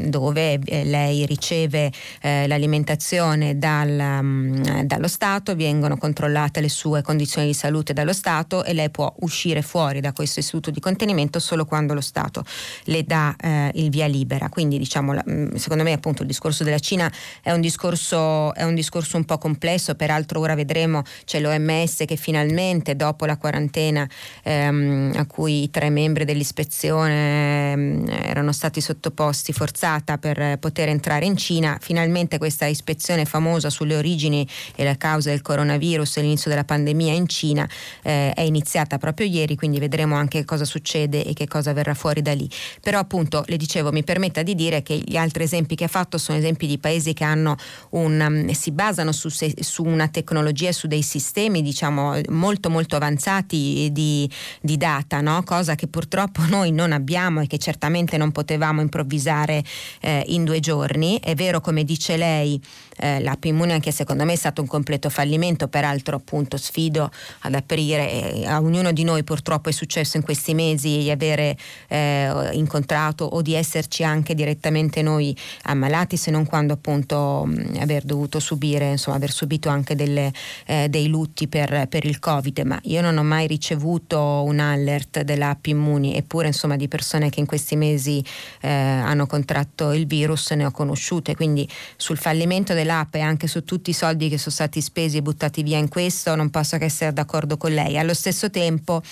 dove 0.09 0.59
eh, 0.65 0.85
lei 0.85 1.27
riceve 1.27 1.93
eh, 2.21 2.47
l'alimentazione 2.47 3.59
dal, 3.59 4.19
um, 4.21 4.83
dallo 4.83 5.09
Stato, 5.09 5.55
vengono 5.55 5.97
controllate 5.97 6.61
le 6.61 6.69
sue 6.69 7.03
condizioni 7.03 7.49
di 7.49 7.55
salute 7.55 7.93
dallo 7.93 8.13
Stato 8.13 8.65
e 8.65 8.73
lei 8.73 8.91
può 8.91 9.13
uscire 9.21 9.63
fuori 9.63 10.01
da 10.01 10.13
questo 10.13 10.41
istituto 10.41 10.71
di 10.71 10.81
contenimento 10.81 11.39
solo 11.39 11.65
quando 11.65 11.95
lo 11.95 12.01
Stato 12.01 12.45
le 12.85 13.05
dà 13.05 13.35
eh, 13.39 13.71
il 13.75 13.91
via 13.91 14.07
libera. 14.07 14.49
Quindi 14.49 14.79
diciamo, 14.79 15.15
mm, 15.29 15.55
secondo 15.55 15.83
me 15.83 15.93
appunto 15.93 16.23
il 16.23 16.29
discorso 16.29 16.65
della 16.65 16.79
Cina 16.79 17.11
è 17.43 17.53
un 17.53 17.61
discorso, 17.61 18.55
è 18.55 18.65
un 18.65 18.75
discorso 18.75 19.17
un 19.17 19.25
po' 19.25 19.39
complesso, 19.39 19.95
peraltro 19.95 20.41
ora 20.41 20.55
vedremo 20.55 21.03
c'è 21.25 21.41
l'OMS 21.41 22.05
che 22.07 22.17
finalmente 22.17 22.97
dopo 22.97 23.27
la 23.27 23.37
quarantena 23.37 24.09
ehm, 24.43 25.13
a 25.17 25.27
cui 25.27 25.65
i 25.65 25.71
tre 25.71 25.91
membri 25.91 26.25
dell'ispezione 26.25 27.26
erano 27.27 28.53
stati 28.53 28.81
sottoposti 28.81 29.53
forzata 29.53 30.19
per 30.19 30.59
poter 30.59 30.89
entrare 30.89 31.25
in 31.25 31.37
Cina. 31.37 31.79
Finalmente 31.81 32.39
questa 32.39 32.67
ispezione 32.67 33.25
famosa 33.25 33.71
sulle 33.71 33.97
origini 33.97 34.47
e 34.75 34.85
la 34.85 34.97
causa 34.97 35.31
del 35.31 35.43
coronavirus 35.43 36.17
e 36.17 36.21
l'inizio 36.23 36.51
della 36.51 36.65
pandemia 36.65 37.13
in 37.13 37.27
Cina 37.29 37.69
eh, 38.03 38.33
è 38.33 38.43
iniziata 38.43 38.99
proprio 38.99 39.27
ieri, 39.27 39.57
quindi 39.57 39.79
vedremo 39.79 40.15
anche 40.15 40.45
cosa 40.45 40.65
succede 40.65 41.25
e 41.25 41.33
che 41.33 41.47
cosa 41.47 41.73
verrà 41.73 41.95
fuori 41.95 42.23
da 42.23 42.33
lì. 42.33 42.49
Però 42.81 42.99
appunto 42.99 43.45
le 43.47 43.57
dicevo, 43.57 43.93
mi 43.93 44.05
permetta 44.05 44.43
di 44.43 44.55
dire 44.55 44.83
che 44.83 45.01
gli 45.05 45.17
altri 45.17 45.45
esempi 45.45 45.75
che 45.75 45.85
ha 45.85 45.89
fatto 45.89 46.19
sono 46.19 46.39
esempi 46.39 46.67
di 46.67 46.79
paesi 46.79 47.13
che 47.13 47.25
hanno 47.25 47.57
un, 47.91 48.21
um, 48.21 48.51
si 48.51 48.71
basano 48.71 49.13
su, 49.13 49.29
su 49.29 49.85
una 49.85 50.09
tecnologia 50.09 50.69
e 50.69 50.73
su 50.73 50.87
dei 50.87 51.03
sistemi 51.03 51.63
diciamo 51.63 52.21
molto 52.29 52.71
molto 52.71 52.97
avanzati 52.97 53.91
di, 53.93 54.31
di 54.61 54.77
data, 54.77 55.21
no? 55.21 55.43
cosa 55.45 55.75
che 55.75 55.87
purtroppo 55.87 56.43
noi 56.49 56.73
non 56.73 56.93
abbiamo 56.93 57.16
abbiamo 57.17 57.41
e 57.41 57.47
che 57.47 57.59
certamente 57.59 58.19
non 58.19 58.31
potevamo 58.31 58.83
improvvisare 58.83 59.65
eh, 60.01 60.23
in 60.29 60.45
due 60.45 60.61
giorni. 60.61 61.19
È 61.23 61.35
vero, 61.35 61.61
come 61.61 61.83
dice 61.83 62.17
lei, 62.17 62.61
eh, 62.99 63.21
l'app 63.21 63.45
Immune 63.45 63.73
anche 63.73 63.93
secondo 63.93 64.25
me 64.25 64.33
è 64.33 64.37
stato 64.37 64.61
un 64.61 64.67
completo 64.67 65.11
fallimento, 65.11 65.69
peraltro 65.69 66.17
appunto 66.17 66.57
sfido 66.57 67.11
ad 67.41 67.55
aprire, 67.55 68.11
eh, 68.11 68.47
a 68.47 68.61
ognuno 68.61 68.93
di 68.93 69.05
noi 69.05 69.25
purtroppo 69.25 69.69
è 69.69 69.73
successo 69.73 70.17
in 70.17 70.23
questi 70.23 70.55
mesi 70.55 70.99
di 70.99 71.11
avere 71.11 71.57
eh, 71.89 72.51
incontrato 72.53 73.25
o 73.25 73.43
di 73.43 73.55
esserci 73.55 74.05
anche 74.05 74.35
direttamente 74.35 75.03
noi 75.03 75.37
ammalati, 75.63 76.17
se 76.17 76.31
non 76.31 76.47
quando 76.47 76.73
appunto 76.73 77.45
mh, 77.47 77.79
aver 77.81 78.05
dovuto 78.05 78.41
subire, 78.41 78.93
insomma 78.93 79.17
aver 79.17 79.31
subito 79.31 79.69
anche 79.69 79.95
delle, 79.95 80.33
eh, 80.67 80.89
dei 80.89 81.09
lutti 81.09 81.49
per, 81.49 81.87
per, 81.89 82.05
il 82.05 82.19
Covid, 82.19 82.59
ma 82.61 82.79
io 82.85 83.01
non 83.01 83.17
ho 83.19 83.23
mai 83.23 83.47
ricevuto 83.47 84.43
un 84.45 84.59
alert 84.59 85.23
dell'app 85.23 85.67
Immuni, 85.67 86.17
eppure 86.17 86.49
insomma 86.49 86.77
di 86.77 86.89
persone 86.89 87.31
che 87.31 87.41
in 87.41 87.47
questi 87.47 87.77
mesi 87.77 88.25
eh, 88.61 88.69
hanno 88.69 89.27
contratto 89.27 89.93
il 89.93 90.07
virus 90.07 90.51
ne 90.53 90.65
ho 90.65 90.71
conosciute, 90.71 91.35
quindi 91.35 91.69
sul 91.97 92.17
fallimento 92.17 92.73
dell'app 92.73 92.86
e 93.19 93.21
anche 93.21 93.47
su 93.47 93.65
tutti 93.65 93.91
i 93.91 93.93
soldi 93.93 94.29
che 94.29 94.39
sono 94.39 94.55
stati 94.55 94.81
spesi 94.81 95.17
e 95.17 95.23
buttati 95.23 95.63
via 95.63 95.79
in 95.79 95.89
questo 95.89 96.35
non 96.35 96.51
posso 96.51 96.79
che 96.79 96.85
essere 96.85 97.13
d'accordo 97.13 97.57
con 97.57 97.73
lei. 97.73 97.99
Allo 97.99 98.15
stesso 98.15 98.51
tempo, 98.51 99.03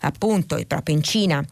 appunto, 0.00 0.62
proprio 0.66 0.94
in 0.94 1.02
Cina 1.02 1.44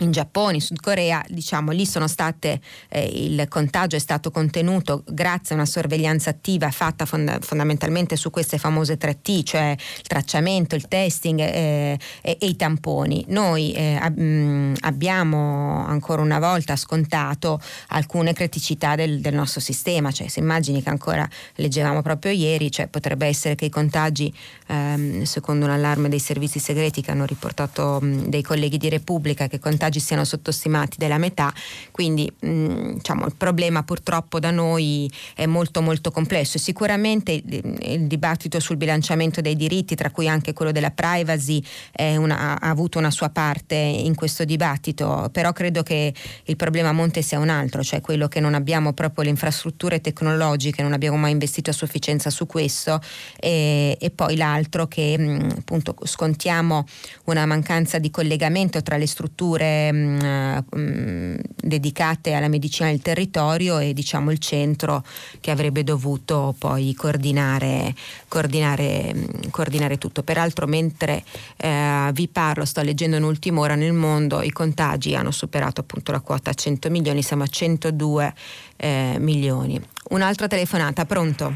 in 0.00 0.10
Giappone, 0.10 0.54
in 0.54 0.60
Sud 0.60 0.80
Corea, 0.80 1.24
diciamo, 1.28 1.70
lì 1.70 1.84
state, 1.84 2.60
eh, 2.88 3.04
il 3.04 3.46
contagio 3.48 3.94
è 3.94 4.00
stato 4.00 4.32
contenuto 4.32 5.04
grazie 5.06 5.54
a 5.54 5.58
una 5.58 5.66
sorveglianza 5.66 6.30
attiva 6.30 6.70
fatta 6.72 7.04
fonda- 7.06 7.38
fondamentalmente 7.40 8.16
su 8.16 8.30
queste 8.30 8.58
famose 8.58 8.98
3T, 8.98 9.44
cioè 9.44 9.70
il 9.70 10.06
tracciamento, 10.06 10.74
il 10.74 10.88
testing 10.88 11.38
eh, 11.38 11.98
e, 12.22 12.36
e, 12.40 12.46
i 12.46 12.56
tamponi. 12.56 13.24
Noi 13.28 13.72
eh, 13.72 13.94
ab- 13.94 14.18
mh, 14.18 14.74
abbiamo 14.80 15.86
ancora 15.86 16.22
una 16.22 16.40
volta 16.40 16.74
scontato 16.74 17.60
alcune 17.88 18.32
criticità 18.32 18.96
del, 18.96 19.20
del, 19.20 19.34
nostro 19.34 19.60
sistema, 19.60 20.10
cioè 20.10 20.26
se 20.26 20.40
immagini 20.40 20.82
che 20.82 20.88
ancora 20.88 21.28
leggevamo 21.56 22.02
proprio 22.02 22.32
ieri, 22.32 22.70
cioè 22.70 22.88
potrebbe 22.88 23.26
essere 23.26 23.54
che 23.54 23.66
i 23.66 23.70
contagi, 23.70 24.34
ehm, 24.66 25.22
secondo 25.22 25.66
un 25.66 25.70
allarme 25.70 26.08
dei 26.08 26.18
servizi 26.18 26.58
segreti 26.58 27.00
che 27.00 27.12
hanno 27.12 27.26
riportato 27.26 28.00
mh, 28.00 28.28
dei 28.28 28.42
colleghi 28.42 28.76
di 28.76 28.88
Repubblica, 28.88 29.46
che 29.46 29.60
contagi 29.60 29.82
contagi 29.84 30.00
siano 30.00 30.24
sottostimati 30.24 30.96
della 30.98 31.18
metà, 31.18 31.52
quindi 31.90 32.30
mh, 32.40 32.94
diciamo, 32.94 33.26
il 33.26 33.34
problema 33.36 33.82
purtroppo 33.82 34.38
da 34.38 34.50
noi 34.50 35.10
è 35.34 35.46
molto 35.46 35.82
molto 35.82 36.10
complesso. 36.10 36.58
Sicuramente 36.58 37.32
il 37.32 38.06
dibattito 38.06 38.60
sul 38.60 38.76
bilanciamento 38.76 39.40
dei 39.40 39.56
diritti, 39.56 39.94
tra 39.94 40.10
cui 40.10 40.28
anche 40.28 40.52
quello 40.52 40.72
della 40.72 40.90
privacy, 40.90 41.62
una, 41.98 42.58
ha 42.58 42.70
avuto 42.70 42.98
una 42.98 43.10
sua 43.10 43.28
parte 43.28 43.74
in 43.74 44.14
questo 44.14 44.44
dibattito, 44.44 45.28
però 45.32 45.52
credo 45.52 45.82
che 45.82 46.14
il 46.44 46.56
problema 46.56 46.88
a 46.88 46.92
monte 46.92 47.22
sia 47.22 47.38
un 47.38 47.48
altro, 47.48 47.82
cioè 47.82 48.00
quello 48.00 48.28
che 48.28 48.40
non 48.40 48.54
abbiamo 48.54 48.92
proprio 48.92 49.24
le 49.24 49.30
infrastrutture 49.30 50.00
tecnologiche, 50.00 50.82
non 50.82 50.92
abbiamo 50.92 51.16
mai 51.16 51.32
investito 51.32 51.70
a 51.70 51.72
sufficienza 51.72 52.30
su 52.30 52.46
questo 52.46 53.00
e, 53.38 53.96
e 54.00 54.10
poi 54.10 54.36
l'altro 54.36 54.86
che 54.86 55.18
mh, 55.18 55.54
appunto 55.58 55.94
scontiamo 56.04 56.86
una 57.24 57.46
mancanza 57.46 57.98
di 57.98 58.10
collegamento 58.10 58.82
tra 58.82 58.96
le 58.96 59.06
strutture 59.06 59.73
mh, 59.92 60.64
mm, 60.76 61.34
dedicate 61.56 62.34
alla 62.34 62.48
medicina 62.48 62.88
del 62.88 63.00
territorio 63.00 63.78
e 63.78 63.92
diciamo 63.92 64.30
il 64.30 64.38
centro 64.38 65.04
che 65.40 65.50
avrebbe 65.50 65.84
dovuto 65.84 66.54
poi 66.58 66.94
coordinare, 66.94 67.94
coordinare, 68.28 69.12
mm, 69.14 69.24
coordinare 69.50 69.98
tutto. 69.98 70.22
Peraltro 70.22 70.66
mentre 70.66 71.24
eh, 71.56 72.10
vi 72.12 72.28
parlo 72.28 72.64
sto 72.64 72.82
leggendo 72.82 73.16
in 73.16 73.22
ultima 73.22 73.60
ora 73.60 73.74
nel 73.74 73.92
mondo 73.92 74.42
i 74.42 74.50
contagi 74.50 75.14
hanno 75.14 75.30
superato 75.30 75.80
appunto 75.80 76.12
la 76.12 76.20
quota 76.20 76.52
100 76.52 76.90
milioni, 76.90 77.22
siamo 77.22 77.42
a 77.42 77.46
102 77.46 78.34
eh, 78.76 79.16
milioni. 79.18 79.80
Un'altra 80.10 80.46
telefonata, 80.46 81.04
pronto? 81.04 81.54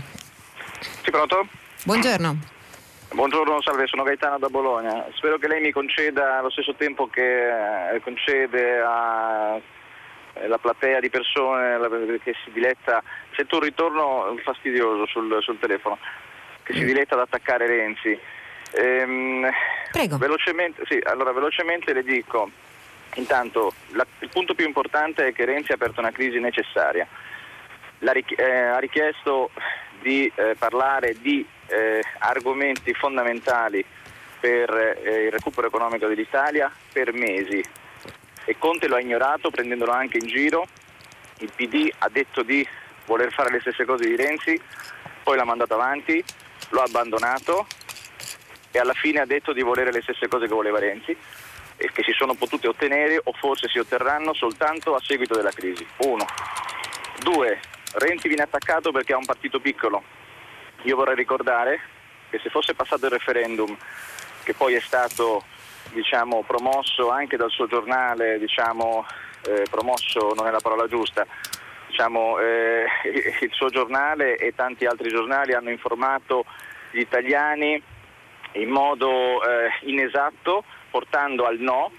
Sì, 1.02 1.10
pronto? 1.10 1.46
Buongiorno. 1.84 2.57
Buongiorno, 3.10 3.62
salve, 3.62 3.86
sono 3.86 4.02
Gaetano 4.02 4.38
da 4.38 4.48
Bologna. 4.48 5.06
Spero 5.14 5.38
che 5.38 5.48
lei 5.48 5.62
mi 5.62 5.72
conceda 5.72 6.38
allo 6.38 6.50
stesso 6.50 6.74
tempo 6.74 7.06
che 7.08 7.94
eh, 7.94 8.00
concede 8.00 8.80
alla 8.80 9.56
eh, 10.34 10.58
platea 10.60 11.00
di 11.00 11.08
persone 11.08 11.78
che 12.22 12.34
si 12.44 12.50
diletta. 12.52 13.02
Sento 13.34 13.56
un 13.56 13.62
ritorno 13.62 14.36
fastidioso 14.44 15.06
sul, 15.06 15.38
sul 15.40 15.58
telefono, 15.58 15.98
che 16.62 16.74
si 16.74 16.82
mm. 16.82 16.86
diletta 16.86 17.14
ad 17.14 17.22
attaccare 17.22 17.66
Renzi. 17.66 18.16
Ehm, 18.72 19.48
Prego. 19.90 20.18
Velocemente, 20.18 20.82
sì, 20.86 21.00
allora, 21.02 21.32
velocemente 21.32 21.94
le 21.94 22.02
dico, 22.02 22.50
intanto 23.14 23.72
la, 23.92 24.06
il 24.18 24.28
punto 24.28 24.54
più 24.54 24.66
importante 24.66 25.28
è 25.28 25.32
che 25.32 25.46
Renzi 25.46 25.72
ha 25.72 25.76
aperto 25.76 26.00
una 26.00 26.12
crisi 26.12 26.38
necessaria. 26.38 27.06
La, 28.00 28.12
eh, 28.12 28.52
ha 28.52 28.78
richiesto 28.78 29.50
di 30.02 30.30
eh, 30.34 30.54
parlare 30.58 31.16
di 31.18 31.44
eh, 31.68 32.02
argomenti 32.18 32.92
fondamentali 32.94 33.84
per 34.40 35.00
eh, 35.02 35.24
il 35.24 35.30
recupero 35.30 35.66
economico 35.66 36.06
dell'Italia 36.06 36.72
per 36.92 37.12
mesi 37.12 37.62
e 38.48 38.56
Conte 38.58 38.88
lo 38.88 38.96
ha 38.96 39.00
ignorato 39.00 39.50
prendendolo 39.50 39.92
anche 39.92 40.16
in 40.16 40.26
giro. 40.26 40.66
Il 41.40 41.52
PD 41.54 41.90
ha 41.98 42.08
detto 42.08 42.42
di 42.42 42.66
voler 43.04 43.30
fare 43.30 43.50
le 43.50 43.60
stesse 43.60 43.84
cose 43.84 44.06
di 44.06 44.16
Renzi, 44.16 44.58
poi 45.22 45.36
l'ha 45.36 45.44
mandato 45.44 45.74
avanti, 45.74 46.24
lo 46.70 46.80
ha 46.80 46.84
abbandonato 46.84 47.66
e 48.70 48.78
alla 48.78 48.94
fine 48.94 49.20
ha 49.20 49.26
detto 49.26 49.52
di 49.52 49.60
volere 49.60 49.92
le 49.92 50.00
stesse 50.00 50.28
cose 50.28 50.46
che 50.46 50.54
voleva 50.54 50.78
Renzi 50.78 51.14
e 51.76 51.92
che 51.92 52.02
si 52.02 52.12
sono 52.12 52.34
potute 52.34 52.68
ottenere 52.68 53.20
o 53.22 53.32
forse 53.32 53.68
si 53.68 53.78
otterranno 53.78 54.32
soltanto 54.32 54.94
a 54.94 55.00
seguito 55.00 55.34
della 55.34 55.52
crisi. 55.52 55.86
Uno. 55.98 56.24
Due. 57.20 57.60
Renzi 57.94 58.28
viene 58.28 58.44
attaccato 58.44 58.92
perché 58.92 59.12
ha 59.12 59.18
un 59.18 59.26
partito 59.26 59.60
piccolo. 59.60 60.02
Io 60.82 60.96
vorrei 60.96 61.16
ricordare 61.16 61.80
che 62.30 62.38
se 62.38 62.50
fosse 62.50 62.74
passato 62.74 63.06
il 63.06 63.12
referendum, 63.12 63.76
che 64.44 64.54
poi 64.54 64.74
è 64.74 64.80
stato 64.80 65.44
diciamo, 65.92 66.42
promosso 66.46 67.10
anche 67.10 67.36
dal 67.36 67.50
suo 67.50 67.66
giornale, 67.66 68.38
diciamo, 68.38 69.06
eh, 69.46 69.64
promosso 69.70 70.32
non 70.34 70.46
è 70.46 70.50
la 70.50 70.60
parola 70.60 70.86
giusta, 70.86 71.26
diciamo, 71.88 72.38
eh, 72.38 72.86
il 73.40 73.52
suo 73.52 73.70
giornale 73.70 74.36
e 74.36 74.54
tanti 74.54 74.84
altri 74.84 75.08
giornali 75.08 75.54
hanno 75.54 75.70
informato 75.70 76.44
gli 76.90 77.00
italiani 77.00 77.82
in 78.52 78.70
modo 78.70 79.42
eh, 79.42 79.70
inesatto 79.82 80.64
portando 80.90 81.44
al 81.44 81.58
no 81.58 81.90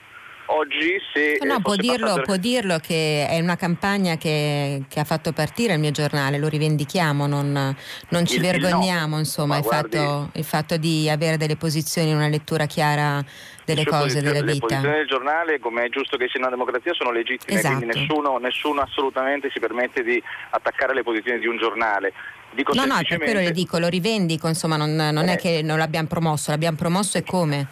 oggi 0.49 0.99
se... 1.13 1.37
No, 1.41 1.53
no 1.53 1.61
può, 1.61 1.75
dirlo, 1.75 2.05
passato... 2.05 2.21
può, 2.23 2.37
dirlo, 2.37 2.77
che 2.79 3.27
è 3.27 3.39
una 3.39 3.55
campagna 3.55 4.17
che, 4.17 4.83
che, 4.87 4.99
ha 4.99 5.03
fatto 5.03 5.31
partire 5.31 5.73
il 5.73 5.79
mio 5.79 5.91
giornale, 5.91 6.37
lo 6.37 6.47
rivendichiamo, 6.47 7.27
non, 7.27 7.75
non 8.09 8.25
ci 8.25 8.35
il, 8.35 8.41
vergogniamo, 8.41 9.15
no. 9.15 9.19
insomma, 9.19 9.57
il, 9.57 9.63
guardi... 9.63 9.97
fatto, 9.97 10.29
il, 10.33 10.43
fatto, 10.43 10.77
di 10.77 11.09
avere 11.09 11.37
delle 11.37 11.55
posizioni, 11.55 12.13
una 12.13 12.27
lettura 12.27 12.65
chiara 12.65 13.23
delle 13.65 13.85
cose, 13.85 14.21
della 14.21 14.41
vita. 14.41 14.53
Le 14.53 14.59
posizioni 14.59 14.95
del 14.95 15.07
giornale, 15.07 15.59
come 15.59 15.85
è 15.85 15.89
giusto 15.89 16.17
che 16.17 16.27
sia 16.29 16.39
una 16.39 16.49
democrazia, 16.49 16.93
sono 16.93 17.11
legittime, 17.11 17.59
esatto. 17.59 17.77
quindi 17.77 17.99
nessuno, 17.99 18.37
nessuno 18.37 18.81
assolutamente 18.81 19.49
si 19.51 19.59
permette 19.59 20.03
di 20.03 20.21
attaccare 20.51 20.93
le 20.93 21.03
posizioni 21.03 21.39
di 21.39 21.47
un 21.47 21.57
giornale. 21.57 22.13
Dico 22.51 22.73
no, 22.73 22.85
no, 22.85 22.99
per 23.07 23.19
quello 23.19 23.41
le 23.41 23.51
dico, 23.51 23.77
lo 23.77 23.87
rivendico, 23.87 24.47
insomma, 24.47 24.75
non, 24.75 24.95
non 24.95 25.29
eh. 25.29 25.33
è 25.33 25.37
che 25.37 25.61
non 25.61 25.77
l'abbiamo 25.77 26.07
promosso, 26.07 26.49
l'abbiamo 26.49 26.77
promosso 26.77 27.19
e 27.19 27.23
come? 27.23 27.67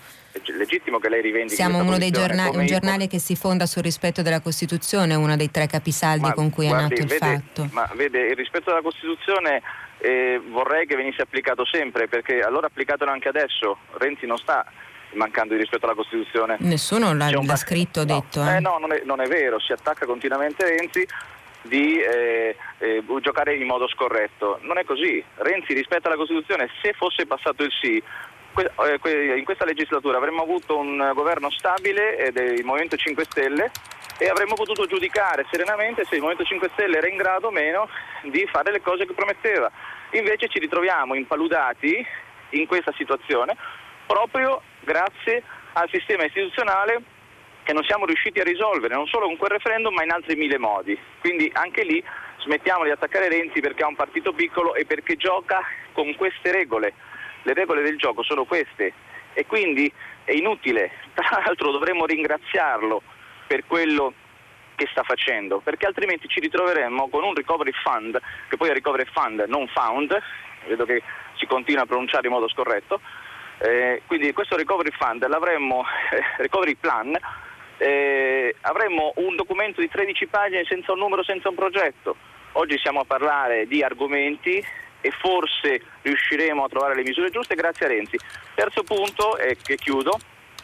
Legittimo 0.45 0.99
che 0.99 1.09
lei 1.09 1.21
rivendichi 1.21 1.55
Siamo 1.55 1.79
uno 1.79 1.97
dei 1.97 2.11
giornali, 2.11 2.57
un 2.57 2.65
giornale 2.65 3.07
che 3.07 3.19
si 3.19 3.35
fonda 3.35 3.65
sul 3.65 3.83
rispetto 3.83 4.21
della 4.21 4.39
Costituzione, 4.39 5.15
uno 5.15 5.35
dei 5.35 5.51
tre 5.51 5.67
capisaldi 5.67 6.27
ma, 6.27 6.33
con 6.33 6.49
cui 6.49 6.67
guardi, 6.67 6.95
è 6.95 6.99
nato 6.99 7.13
il 7.13 7.19
vede, 7.19 7.43
fatto. 7.43 7.69
Ma 7.71 7.89
vede, 7.93 8.27
il 8.27 8.35
rispetto 8.35 8.69
della 8.69 8.81
Costituzione 8.81 9.61
eh, 9.99 10.41
vorrei 10.49 10.85
che 10.85 10.95
venisse 10.95 11.21
applicato 11.21 11.65
sempre, 11.65 12.07
perché 12.07 12.41
allora 12.41 12.67
applicatelo 12.67 13.11
anche 13.11 13.29
adesso. 13.29 13.77
Renzi 13.97 14.25
non 14.25 14.37
sta 14.37 14.65
mancando 15.13 15.53
di 15.53 15.59
rispetto 15.59 15.85
alla 15.85 15.95
Costituzione. 15.95 16.57
Nessuno 16.59 17.13
l'ha, 17.13 17.29
l'ha 17.29 17.55
scritto 17.55 18.05
no, 18.05 18.05
detto. 18.05 18.43
Eh? 18.43 18.55
eh 18.55 18.59
no, 18.59 18.77
non 18.77 18.93
è, 18.93 19.01
non 19.05 19.21
è, 19.21 19.27
vero, 19.27 19.59
si 19.59 19.71
attacca 19.71 20.05
continuamente 20.05 20.65
Renzi 20.65 21.05
di 21.63 21.99
eh, 21.99 22.55
eh, 22.77 23.03
giocare 23.21 23.55
in 23.55 23.65
modo 23.65 23.87
scorretto. 23.87 24.59
Non 24.61 24.77
è 24.77 24.83
così. 24.83 25.23
Renzi 25.35 25.73
rispetta 25.73 26.09
la 26.09 26.15
Costituzione, 26.15 26.69
se 26.81 26.93
fosse 26.93 27.25
passato 27.25 27.63
il 27.63 27.71
sì 27.81 28.01
in 28.59 29.43
questa 29.43 29.65
legislatura 29.65 30.17
avremmo 30.17 30.41
avuto 30.41 30.77
un 30.77 31.11
governo 31.13 31.51
stabile 31.51 32.31
del 32.31 32.63
Movimento 32.63 32.97
5 32.97 33.23
Stelle 33.25 33.71
e 34.17 34.27
avremmo 34.29 34.55
potuto 34.55 34.87
giudicare 34.87 35.45
serenamente 35.51 36.05
se 36.05 36.15
il 36.15 36.21
Movimento 36.21 36.47
5 36.47 36.69
Stelle 36.73 36.97
era 36.97 37.07
in 37.07 37.17
grado 37.17 37.47
o 37.47 37.51
meno 37.51 37.87
di 38.23 38.47
fare 38.51 38.71
le 38.71 38.81
cose 38.81 39.05
che 39.05 39.13
prometteva. 39.13 39.69
Invece 40.11 40.47
ci 40.47 40.57
ritroviamo 40.57 41.13
impaludati 41.13 42.03
in 42.51 42.65
questa 42.65 42.91
situazione 42.97 43.55
proprio 44.07 44.61
grazie 44.79 45.43
al 45.73 45.87
sistema 45.91 46.23
istituzionale 46.23 47.03
che 47.61 47.73
non 47.73 47.83
siamo 47.83 48.05
riusciti 48.05 48.39
a 48.39 48.43
risolvere, 48.43 48.95
non 48.95 49.05
solo 49.05 49.25
con 49.27 49.37
quel 49.37 49.51
referendum 49.51 49.93
ma 49.93 50.03
in 50.03 50.11
altri 50.11 50.35
mille 50.35 50.57
modi. 50.57 50.97
Quindi 51.19 51.51
anche 51.53 51.83
lì 51.83 52.03
smettiamo 52.39 52.85
di 52.85 52.89
attaccare 52.89 53.29
Renzi 53.29 53.59
perché 53.59 53.83
ha 53.83 53.87
un 53.87 53.95
partito 53.95 54.33
piccolo 54.33 54.73
e 54.73 54.85
perché 54.85 55.15
gioca 55.15 55.61
con 55.91 56.15
queste 56.15 56.51
regole 56.51 56.93
le 57.47 57.53
regole 57.53 57.81
del 57.81 57.97
gioco 57.97 58.23
sono 58.23 58.43
queste 58.43 58.91
e 59.33 59.45
quindi 59.45 59.91
è 60.25 60.33
inutile, 60.33 60.91
tra 61.15 61.41
l'altro 61.45 61.71
dovremmo 61.71 62.05
ringraziarlo 62.05 63.01
per 63.47 63.65
quello 63.65 64.13
che 64.75 64.87
sta 64.91 65.03
facendo, 65.03 65.59
perché 65.59 65.85
altrimenti 65.85 66.27
ci 66.27 66.41
ritroveremmo 66.41 67.07
con 67.07 67.23
un 67.23 67.33
recovery 67.33 67.71
fund, 67.71 68.19
che 68.49 68.57
poi 68.57 68.69
è 68.69 68.73
recovery 68.73 69.05
fund 69.11 69.45
non 69.47 69.67
found, 69.67 70.15
vedo 70.67 70.85
che 70.85 71.01
si 71.37 71.45
continua 71.45 71.83
a 71.83 71.85
pronunciare 71.85 72.27
in 72.27 72.33
modo 72.33 72.49
scorretto, 72.49 72.99
eh, 73.59 74.01
quindi 74.05 74.33
questo 74.33 74.57
recovery 74.57 74.91
fund 74.91 75.25
l'avremmo, 75.25 75.85
eh, 76.11 76.41
recovery 76.41 76.75
plan, 76.75 77.17
eh, 77.77 78.55
avremmo 78.61 79.13
un 79.15 79.35
documento 79.35 79.79
di 79.79 79.87
13 79.87 80.27
pagine 80.27 80.65
senza 80.65 80.91
un 80.91 80.99
numero, 80.99 81.23
senza 81.23 81.49
un 81.49 81.55
progetto. 81.55 82.15
Oggi 82.53 82.77
siamo 82.77 82.99
a 82.99 83.05
parlare 83.05 83.67
di 83.67 83.81
argomenti 83.81 84.63
e 85.01 85.11
forse 85.11 85.81
riusciremo 86.01 86.63
a 86.63 86.67
trovare 86.67 86.95
le 86.95 87.03
misure 87.03 87.29
giuste 87.29 87.55
grazie 87.55 87.85
a 87.85 87.89
Renzi. 87.89 88.17
Terzo 88.55 88.83
punto, 88.83 89.37
e 89.37 89.57
che 89.61 89.75
chiudo, 89.75 90.19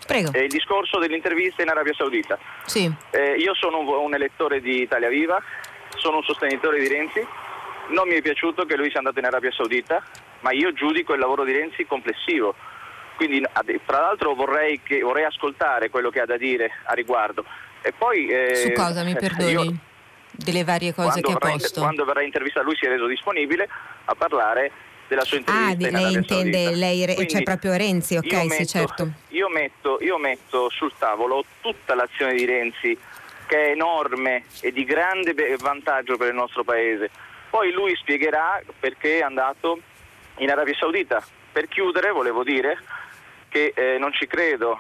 Prego. 0.06 0.32
è 0.32 0.40
il 0.40 0.50
discorso 0.50 1.00
dell'intervista 1.00 1.62
in 1.62 1.70
Arabia 1.70 1.94
Saudita. 1.94 2.38
Sì. 2.66 2.92
Eh, 3.12 3.36
io 3.38 3.54
sono 3.56 3.80
un, 3.80 3.88
un 3.88 4.14
elettore 4.14 4.62
di 4.62 4.82
Italia 4.82 5.10
Viva, 5.10 5.42
sono 5.96 6.18
un 6.18 6.24
sostenitore 6.24 6.80
di 6.80 6.88
Renzi, 6.88 7.26
non 7.90 8.08
mi 8.08 8.16
è 8.16 8.22
piaciuto 8.22 8.66
che 8.66 8.76
lui 8.76 8.90
sia 8.90 9.00
andato 9.00 9.20
in 9.20 9.26
Arabia 9.26 9.52
Saudita, 9.52 10.04
ma 10.42 10.52
io 10.52 10.74
giudico 10.74 11.14
il 11.14 11.20
lavoro 11.20 11.44
di 11.44 11.52
Renzi 11.52 11.86
complessivo. 11.86 12.56
Quindi, 13.16 13.46
tra 13.86 14.00
l'altro, 14.00 14.34
vorrei, 14.34 14.82
che, 14.82 15.02
vorrei 15.02 15.24
ascoltare 15.24 15.90
quello 15.90 16.10
che 16.10 16.20
ha 16.20 16.26
da 16.26 16.38
dire 16.38 16.72
a 16.86 16.94
riguardo. 16.94 17.46
E 17.82 17.94
poi, 17.94 18.28
eh, 18.28 18.56
Su 18.56 18.72
cosa 18.72 19.04
mi 19.04 19.14
perdoni? 19.14 19.52
Io, 19.52 19.74
delle 20.36 20.64
varie 20.64 20.94
cose 20.94 21.22
quando 21.22 21.40
che 21.40 21.48
ha 21.48 21.52
posto. 21.52 21.82
quando 21.82 22.06
verrà 22.06 22.24
intervistato 22.24 22.66
lui 22.66 22.76
si 22.76 22.86
è 22.86 22.90
reso 22.90 23.06
disponibile 23.06 23.70
a 24.06 24.16
parlare 24.16 24.72
della 25.08 25.24
sua 25.24 25.38
intervista. 25.38 25.86
Ah, 25.86 25.90
in 25.90 25.96
lei 25.96 26.14
intende, 26.14 26.76
lei, 26.76 27.04
Quindi, 27.06 27.28
cioè 27.28 27.44
proprio 27.44 27.76
Renzi, 27.76 28.16
ok, 28.16 28.34
metto, 28.34 28.54
sì 28.54 28.68
certo. 28.68 29.12
Io 29.30 29.50
metto, 29.50 29.98
io 30.02 30.18
metto 30.18 30.70
sul 30.70 30.92
tavolo 30.98 31.44
tutta 31.62 31.94
l'azione 31.94 32.34
di 32.34 32.46
Renzi 32.46 32.98
che 33.46 33.68
è 33.68 33.70
enorme 33.72 34.46
e 34.62 34.72
di 34.72 34.84
grande 34.86 35.34
vantaggio 35.58 36.18
per 36.18 36.30
il 36.30 36.36
nostro 36.36 36.64
paese. 36.64 37.10
Poi 37.50 37.72
lui 37.72 37.96
spiegherà 37.96 38.62
perché 38.80 39.20
è 39.20 39.22
andato 39.22 39.80
in 40.38 40.50
Arabia 40.50 40.74
Saudita. 40.76 41.24
Per 41.52 41.68
chiudere 41.68 42.12
volevo 42.12 42.44
dire 42.44 42.80
che 43.50 43.74
eh, 43.76 43.98
non 44.00 44.12
ci 44.14 44.26
credo 44.26 44.80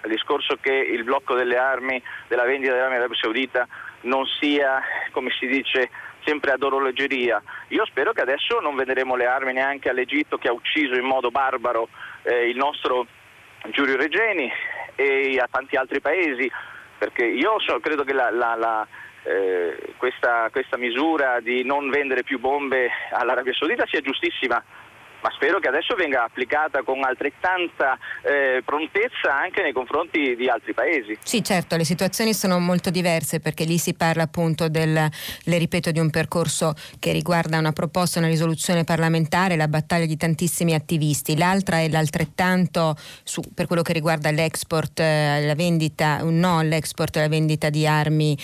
al 0.00 0.10
discorso 0.10 0.56
che 0.60 0.72
il 0.72 1.04
blocco 1.04 1.34
delle 1.34 1.58
armi, 1.58 2.02
della 2.28 2.44
vendita 2.44 2.72
delle 2.72 2.84
armi 2.84 2.94
in 2.94 3.00
Arabia 3.00 3.18
Saudita 3.20 3.68
non 4.04 4.24
sia, 4.40 4.82
come 5.10 5.30
si 5.38 5.46
dice, 5.46 5.90
sempre 6.24 6.52
ad 6.52 6.62
orologeria. 6.62 7.42
Io 7.68 7.84
spero 7.86 8.12
che 8.12 8.22
adesso 8.22 8.60
non 8.60 8.74
venderemo 8.74 9.14
le 9.14 9.26
armi 9.26 9.52
neanche 9.52 9.90
all'Egitto 9.90 10.38
che 10.38 10.48
ha 10.48 10.52
ucciso 10.52 10.94
in 10.94 11.04
modo 11.04 11.30
barbaro 11.30 11.88
eh, 12.22 12.48
il 12.48 12.56
nostro 12.56 13.06
Giulio 13.70 13.96
Regeni 13.96 14.50
e 14.96 15.38
a 15.38 15.48
tanti 15.50 15.76
altri 15.76 16.00
paesi, 16.00 16.50
perché 16.98 17.24
io 17.24 17.58
so, 17.60 17.80
credo 17.80 18.04
che 18.04 18.12
la, 18.12 18.30
la, 18.30 18.54
la, 18.54 18.86
eh, 19.24 19.94
questa, 19.96 20.48
questa 20.50 20.76
misura 20.76 21.40
di 21.40 21.64
non 21.64 21.90
vendere 21.90 22.22
più 22.22 22.38
bombe 22.38 22.90
all'Arabia 23.10 23.54
Saudita 23.54 23.86
sia 23.86 24.00
giustissima 24.00 24.62
ma 25.24 25.30
spero 25.30 25.58
che 25.58 25.68
adesso 25.68 25.94
venga 25.94 26.22
applicata 26.22 26.82
con 26.82 27.02
altrettanta 27.02 27.96
eh, 28.20 28.62
prontezza 28.62 29.34
anche 29.34 29.62
nei 29.62 29.72
confronti 29.72 30.36
di 30.36 30.50
altri 30.50 30.74
paesi. 30.74 31.16
Sì, 31.24 31.42
certo, 31.42 31.76
le 31.76 31.84
situazioni 31.84 32.34
sono 32.34 32.58
molto 32.58 32.90
diverse 32.90 33.40
perché 33.40 33.64
lì 33.64 33.78
si 33.78 33.94
parla 33.94 34.24
appunto 34.24 34.68
del, 34.68 34.92
le 34.92 35.58
ripeto, 35.58 35.92
di 35.92 35.98
un 35.98 36.10
percorso 36.10 36.74
che 36.98 37.12
riguarda 37.12 37.56
una 37.56 37.72
proposta, 37.72 38.18
una 38.18 38.28
risoluzione 38.28 38.84
parlamentare, 38.84 39.56
la 39.56 39.66
battaglia 39.66 40.04
di 40.04 40.18
tantissimi 40.18 40.74
attivisti. 40.74 41.38
L'altra 41.38 41.78
è 41.78 41.88
l'altrettanto 41.88 42.94
su, 43.22 43.40
per 43.54 43.66
quello 43.66 43.80
che 43.80 43.94
riguarda 43.94 44.30
l'export, 44.30 45.00
eh, 45.00 45.40
la 45.42 45.54
vendita, 45.54 46.18
no 46.22 46.58
all'export 46.58 47.16
alla 47.16 47.28
vendita 47.28 47.70
di 47.70 47.86
armi 47.86 48.36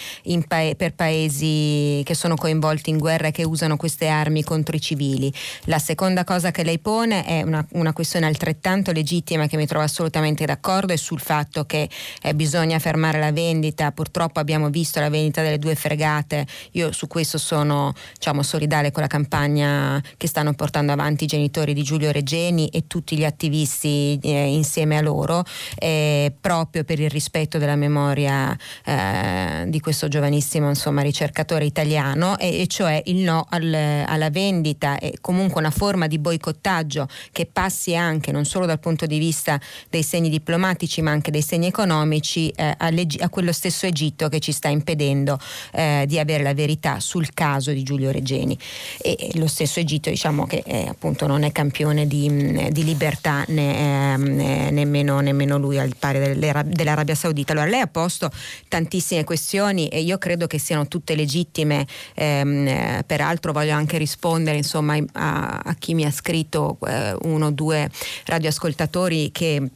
pa- 0.49 0.73
per 0.75 0.95
paesi 0.95 2.01
che 2.07 2.15
sono 2.15 2.37
coinvolti 2.37 2.89
in 2.89 2.97
guerra 2.97 3.27
e 3.27 3.33
che 3.33 3.45
usano 3.45 3.77
queste 3.77 4.09
armi 4.09 4.43
contro 4.43 4.75
i 4.75 4.81
civili. 4.81 5.31
La 5.65 5.79
seconda 5.79 6.25
cosa 6.25 6.51
che 6.51 6.69
lei 6.71 6.79
pone 6.79 7.25
è 7.25 7.43
una, 7.43 7.67
una, 7.73 7.93
questione 7.93 8.27
altrettanto 8.27 8.93
legittima 8.93 9.49
che 9.49 9.57
mi 9.57 9.67
trovo 9.67 9.85
assolutamente 9.85 10.45
d'accordo 10.45 10.93
è 10.93 10.97
sul 10.97 11.21
fatto 11.21 11.65
che 11.65 11.89
eh, 12.23 12.35
bisogna 12.35 12.79
fermare 12.79 13.19
la 13.19 13.33
vendita. 13.33 13.91
Purtroppo 13.91 14.39
abbiamo 14.39 14.71
visto 14.71 15.01
la 15.01 15.11
vendita 15.11 15.43
delle 15.43 15.59
due 15.59 15.75
fregate. 15.75 16.47
Io 16.73 16.93
su 16.93 17.09
questo 17.09 17.39
sono 17.39 17.93
diciamo, 18.15 18.43
solidale 18.43 18.93
con 18.93 19.03
la 19.03 19.09
campagna 19.09 20.01
che 20.17 20.29
stanno 20.29 20.53
portando 20.55 20.93
avanti 20.93 21.25
i 21.25 21.27
genitori 21.27 21.75
di 21.75 21.83
Giulio 21.83 22.13
Regeni 22.13 22.69
e 22.69 22.87
tutti 22.87 23.17
gli 23.17 23.25
attivisti 23.25 24.19
eh, 24.23 24.47
insieme 24.47 24.97
a 24.97 25.01
loro, 25.01 25.43
eh, 25.77 26.33
proprio 26.41 26.85
per 26.85 27.01
il 27.01 27.11
rispetto 27.11 27.59
della 27.59 27.77
memoria 27.77 28.57
eh, 28.85 29.65
di 29.67 29.81
questo 29.81 30.07
giovanissimo 30.07 30.69
insomma, 30.69 31.03
ricercatore 31.03 31.65
italiano, 31.65 32.39
e, 32.39 32.61
e 32.61 32.67
cioè 32.69 33.03
il 33.07 33.17
no 33.17 33.45
al, 33.49 33.75
alla 34.07 34.31
vendita 34.31 34.99
e 34.99 35.19
comunque 35.21 35.61
una 35.61 35.71
forma 35.71 36.07
di 36.07 36.19
boicottaggio 36.19 36.59
cabotaggio 36.61 37.09
che 37.33 37.49
passi 37.51 37.97
anche 37.97 38.31
non 38.31 38.45
solo 38.45 38.67
dal 38.67 38.79
punto 38.79 39.07
di 39.07 39.19
vista 39.19 39.59
dei 39.89 40.03
segni 40.03 40.29
diplomatici 40.29 41.01
ma 41.03 41.11
anche 41.11 41.31
dei 41.31 41.43
segni 41.43 41.67
economici 41.67 42.51
eh, 42.51 42.77
a 42.79 43.29
quello 43.29 43.53
stesso 43.53 43.87
Egitto 43.87 44.29
che 44.29 44.39
ci 44.39 44.53
sta 44.53 44.69
impedendo 44.69 45.39
eh, 45.73 46.05
di 46.07 46.19
avere 46.19 46.43
la 46.43 46.55
verità 46.55 47.01
sul 47.01 47.33
caso 47.33 47.73
di 47.73 47.83
Giulio 47.83 48.11
Regeni. 48.11 48.57
E, 49.01 49.31
lo 49.35 49.47
stesso 49.47 49.81
Egitto 49.81 50.11
diciamo 50.11 50.47
che 50.47 50.63
eh, 50.67 50.87
appunto 50.87 51.27
non 51.27 51.43
è 51.43 51.53
campione 51.53 52.07
di, 52.07 52.69
di 52.71 52.85
libertà 52.85 53.45
né, 53.49 54.13
ehm, 54.13 54.73
nemmeno, 54.73 55.21
nemmeno, 55.21 55.57
lui 55.57 55.79
al 55.79 55.95
pari 55.99 56.39
dell'Arabia 56.39 57.15
Saudita. 57.15 57.53
Allora 57.53 57.67
lei 57.67 57.81
ha 57.81 57.87
posto 57.87 58.31
tantissime 58.69 59.25
questioni 59.25 59.89
e 59.89 60.01
io 60.01 60.19
credo 60.19 60.47
che 60.47 60.59
siano 60.59 60.87
tutte 60.89 61.15
legittime, 61.15 61.87
ehm, 62.15 63.03
peraltro 63.07 63.53
voglio 63.53 63.75
anche 63.75 63.97
rispondere 63.99 64.59
insomma, 64.59 64.97
a, 65.13 65.61
a 65.65 65.75
chi 65.75 65.95
mi 65.95 66.05
ha 66.05 66.11
scritto 66.11 66.50
eh, 66.87 67.17
uno 67.23 67.47
o 67.47 67.51
due 67.51 67.91
radioascoltatori 68.27 69.31
che 69.33 69.71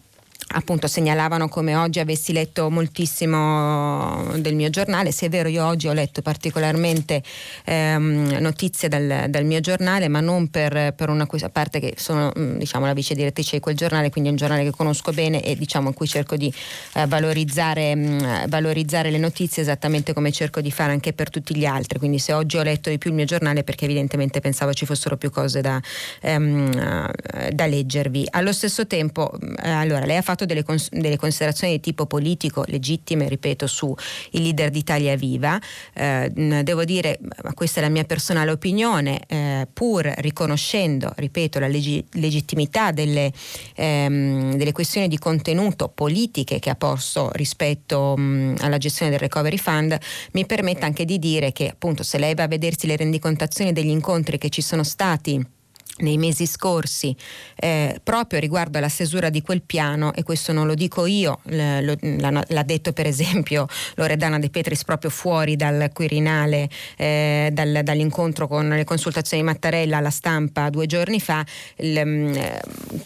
appunto 0.48 0.86
segnalavano 0.86 1.48
come 1.48 1.74
oggi 1.74 2.00
avessi 2.00 2.32
letto 2.32 2.70
moltissimo 2.70 4.32
del 4.36 4.54
mio 4.54 4.70
giornale, 4.70 5.10
se 5.10 5.26
è 5.26 5.28
vero 5.28 5.48
io 5.48 5.64
oggi 5.64 5.88
ho 5.88 5.92
letto 5.92 6.22
particolarmente 6.22 7.22
ehm, 7.64 8.36
notizie 8.40 8.88
dal, 8.88 9.26
dal, 9.28 9.44
mio 9.44 9.60
giornale, 9.60 10.08
ma 10.08 10.20
non 10.20 10.48
per, 10.48 10.94
per 10.94 11.08
una 11.08 11.26
a 11.28 11.48
parte 11.48 11.80
che 11.80 11.94
sono 11.96 12.30
mm, 12.38 12.58
diciamo, 12.58 12.86
la 12.86 12.92
vice 12.92 13.14
direttrice 13.14 13.56
di 13.56 13.62
quel 13.62 13.76
giornale, 13.76 14.10
quindi 14.10 14.28
è 14.28 14.32
un 14.32 14.38
giornale 14.38 14.62
che 14.62 14.70
conosco 14.70 15.12
bene 15.12 15.42
e 15.42 15.56
diciamo 15.56 15.88
in 15.88 15.94
cui 15.94 16.06
cerco 16.06 16.36
di 16.36 16.52
eh, 16.94 17.06
valorizzare, 17.06 17.94
mh, 17.94 18.00
mm, 18.00 18.44
valorizzare, 18.48 19.10
le 19.10 19.18
notizie 19.18 19.62
esattamente 19.62 20.12
come 20.12 20.30
cerco 20.30 20.60
di 20.60 20.70
fare 20.70 20.92
anche 20.92 21.12
per 21.12 21.30
tutti 21.30 21.56
gli 21.56 21.64
altri, 21.64 21.98
quindi 21.98 22.18
se 22.18 22.32
oggi 22.32 22.56
ho 22.56 22.62
letto 22.62 22.90
di 22.90 22.98
più 22.98 23.10
il 23.10 23.16
mio 23.16 23.24
giornale 23.24 23.64
perché 23.64 23.86
evidentemente 23.86 24.40
pensavo 24.40 24.72
ci 24.72 24.86
fossero 24.86 25.16
più 25.16 25.30
cose 25.30 25.60
da, 25.60 25.80
ehm, 26.20 27.10
da 27.50 27.66
leggervi. 27.66 28.28
Allo 28.30 28.52
stesso 28.52 28.86
tempo, 28.86 29.32
eh, 29.62 29.70
allora 29.70 30.04
lei 30.04 30.16
ha 30.18 30.22
fatto 30.22 30.33
fatto 30.34 30.44
delle, 30.44 30.64
cons- 30.64 30.90
delle, 30.90 31.16
considerazioni 31.16 31.74
di 31.74 31.80
tipo 31.80 32.06
politico 32.06 32.64
legittime, 32.66 33.28
ripeto, 33.28 33.66
su 33.66 33.94
il 34.32 34.42
leader 34.42 34.70
d'Italia 34.70 35.16
Viva. 35.16 35.58
Eh, 35.94 36.30
devo 36.62 36.84
dire, 36.84 37.18
ma 37.42 37.54
questa 37.54 37.80
è 37.80 37.82
la 37.82 37.88
mia 37.88 38.04
personale 38.04 38.50
opinione, 38.50 39.20
eh, 39.26 39.66
pur 39.72 40.12
riconoscendo, 40.18 41.12
ripeto, 41.16 41.58
la 41.58 41.68
leggi- 41.68 42.04
legittimità 42.12 42.90
delle, 42.90 43.32
ehm, 43.76 44.56
delle, 44.56 44.72
questioni 44.72 45.06
di 45.06 45.18
contenuto 45.18 45.88
politiche 45.88 46.58
che 46.58 46.70
ha 46.70 46.74
posto 46.74 47.30
rispetto 47.34 48.16
mh, 48.16 48.56
alla 48.60 48.78
gestione 48.78 49.12
del 49.12 49.20
Recovery 49.20 49.56
Fund, 49.56 49.96
mi 50.32 50.44
permette 50.46 50.84
anche 50.84 51.04
di 51.04 51.18
dire 51.18 51.52
che 51.52 51.68
appunto 51.68 52.02
se 52.02 52.18
lei 52.18 52.34
va 52.34 52.42
a 52.42 52.48
vedersi 52.48 52.86
le 52.88 52.96
rendicontazioni 52.96 53.72
degli 53.72 53.88
incontri 53.88 54.36
che 54.36 54.48
ci 54.48 54.62
sono 54.62 54.82
stati 54.82 55.53
nei 55.98 56.18
mesi 56.18 56.46
scorsi 56.46 57.14
eh, 57.54 58.00
proprio 58.02 58.40
riguardo 58.40 58.78
alla 58.78 58.88
stesura 58.88 59.30
di 59.30 59.42
quel 59.42 59.62
piano 59.62 60.12
e 60.12 60.24
questo 60.24 60.52
non 60.52 60.66
lo 60.66 60.74
dico 60.74 61.06
io 61.06 61.38
l- 61.44 61.78
l- 61.84 62.44
l'ha 62.48 62.62
detto 62.64 62.92
per 62.92 63.06
esempio 63.06 63.66
Loredana 63.94 64.40
De 64.40 64.50
Petris 64.50 64.82
proprio 64.82 65.10
fuori 65.10 65.54
dal 65.54 65.90
Quirinale 65.92 66.68
eh, 66.96 67.50
dal, 67.52 67.80
dall'incontro 67.84 68.48
con 68.48 68.68
le 68.68 68.84
consultazioni 68.84 69.42
di 69.42 69.48
Mattarella 69.48 69.98
alla 69.98 70.10
stampa 70.10 70.68
due 70.68 70.86
giorni 70.86 71.20
fa 71.20 71.44
l- 71.76 72.00
mm, 72.04 72.34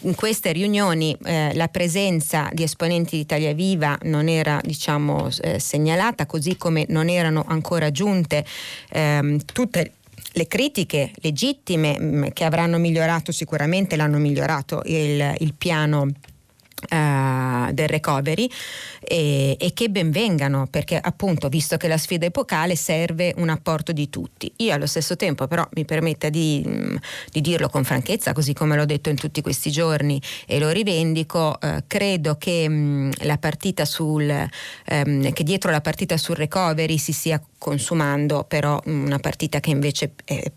in 0.01 0.15
queste 0.15 0.51
riunioni 0.51 1.15
eh, 1.25 1.53
la 1.53 1.67
presenza 1.67 2.49
di 2.51 2.63
esponenti 2.63 3.17
di 3.17 3.21
Italia 3.21 3.53
Viva 3.53 3.97
non 4.03 4.27
era 4.27 4.59
diciamo 4.63 5.29
eh, 5.41 5.59
segnalata 5.59 6.25
così 6.25 6.57
come 6.57 6.85
non 6.89 7.07
erano 7.09 7.45
ancora 7.47 7.91
giunte 7.91 8.43
ehm, 8.89 9.39
tutte 9.45 9.93
le 10.33 10.47
critiche 10.47 11.11
legittime 11.15 11.97
mm, 11.99 12.25
che 12.33 12.43
avranno 12.43 12.77
migliorato 12.77 13.31
sicuramente 13.31 13.95
l'hanno 13.95 14.17
migliorato 14.17 14.81
il, 14.85 15.35
il 15.39 15.53
piano 15.53 16.07
Uh, 16.89 17.73
del 17.73 17.89
recovery 17.89 18.49
e, 19.09 19.57
e, 19.59 19.73
che 19.73 19.89
benvengano 19.89 20.67
perché 20.69 20.99
appunto 21.01 21.49
visto 21.49 21.77
che 21.77 21.87
la 21.87 21.97
sfida 21.97 22.27
epocale 22.27 22.75
serve 22.75 23.33
un 23.37 23.49
apporto 23.49 23.91
di 23.91 24.09
tutti. 24.09 24.51
Io 24.57 24.73
allo 24.73 24.85
stesso 24.85 25.15
tempo 25.15 25.47
però 25.47 25.67
mi 25.73 25.83
permetta 25.83 26.29
di, 26.29 26.63
mm, 26.65 26.95
di 27.31 27.41
dirlo 27.41 27.69
con 27.69 27.83
franchezza 27.83 28.33
così 28.33 28.53
come 28.53 28.75
l'ho 28.75 28.85
detto 28.85 29.09
in 29.09 29.15
tutti 29.15 29.41
questi 29.41 29.71
giorni 29.71 30.21
e 30.45 30.59
lo 30.59 30.69
rivendico 30.69 31.57
uh, 31.59 31.83
credo 31.87 32.35
che 32.35 32.69
mh, 32.69 33.11
la 33.23 33.39
partita 33.39 33.85
sul 33.85 34.47
um, 34.91 35.31
che 35.33 35.43
dietro 35.43 35.71
la 35.71 35.81
partita 35.81 36.15
sul 36.15 36.35
recovery 36.35 36.97
si 36.99 37.11
sia 37.11 37.41
consumando 37.57 38.45
però 38.47 38.79
una 38.85 39.19
partita 39.19 39.59
che 39.59 39.71
invece 39.71 40.13
è, 40.23 40.51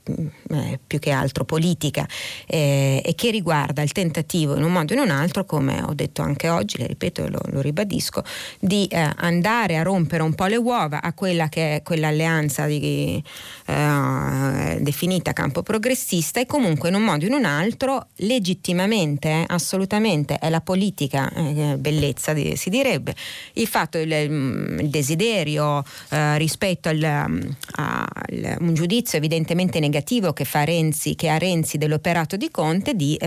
è 0.49 0.79
più 0.87 0.99
che 0.99 1.11
altro 1.11 1.45
politica 1.45 2.07
eh, 2.47 3.03
e 3.05 3.15
che 3.15 3.31
riguarda 3.31 3.83
il 3.83 3.93
tentativo 3.93 4.57
in 4.57 4.63
un 4.63 4.73
modo 4.73 4.93
o 4.93 4.97
in 4.97 5.03
un 5.03 5.11
altro, 5.11 5.45
come 5.45 5.83
ho 5.83 5.95
detto 5.95 6.23
anche 6.23 6.49
oggi, 6.49 6.79
le 6.79 6.87
ripeto 6.87 7.25
e 7.25 7.31
lo, 7.31 7.41
lo, 7.47 7.61
ribadisco, 7.61 8.23
di 8.59 8.87
eh, 8.87 9.11
andare 9.17 9.77
a 9.77 9.83
rompere 9.83 10.23
un 10.23 10.35
po' 10.35 10.47
le 10.47 10.57
uova 10.57 11.03
a 11.03 11.13
quella 11.13 11.49
che 11.49 11.77
è 11.77 11.83
quell'alleanza 11.83 12.67
di, 12.67 13.23
eh, 13.67 14.79
definita 14.81 15.33
campo 15.33 15.63
progressista 15.63 16.41
e 16.41 16.47
comunque 16.47 16.89
in 16.89 16.95
un 16.95 17.03
modo 17.03 17.25
o 17.25 17.29
in 17.29 17.35
un 17.35 17.45
altro 17.45 18.09
legittimamente, 18.17 19.29
eh, 19.29 19.45
assolutamente 19.49 20.39
è 20.39 20.49
la 20.51 20.61
politica, 20.61 21.31
eh, 21.33 21.77
bellezza 21.79 22.35
si 22.35 22.71
direbbe, 22.71 23.15
il 23.55 23.67
fatto, 23.67 23.99
il, 23.99 24.13
il 24.13 24.89
desiderio 24.89 25.85
eh, 26.11 26.39
rispetto 26.39 26.89
al, 26.89 27.03
al, 27.03 28.57
un 28.59 28.75
giudizio 28.75 29.19
evidentemente 29.19 29.81
negativo 29.81 30.33
che, 30.33 30.45
fa 30.45 30.65
Renzi, 30.65 31.15
che 31.15 31.29
ha 31.29 31.39
Renzi 31.39 31.79
dell'operato 31.79 32.37
di 32.37 32.51
Conte 32.51 32.95
di 32.95 33.19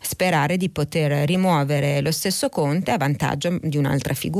sperare 0.00 0.56
di 0.56 0.68
poter 0.68 1.26
rimuovere 1.26 2.00
lo 2.00 2.12
stesso 2.12 2.48
Conte 2.48 2.90
a 2.90 2.96
vantaggio 2.96 3.58
di 3.62 3.76
un'altra 3.76 4.14
figura. 4.14 4.37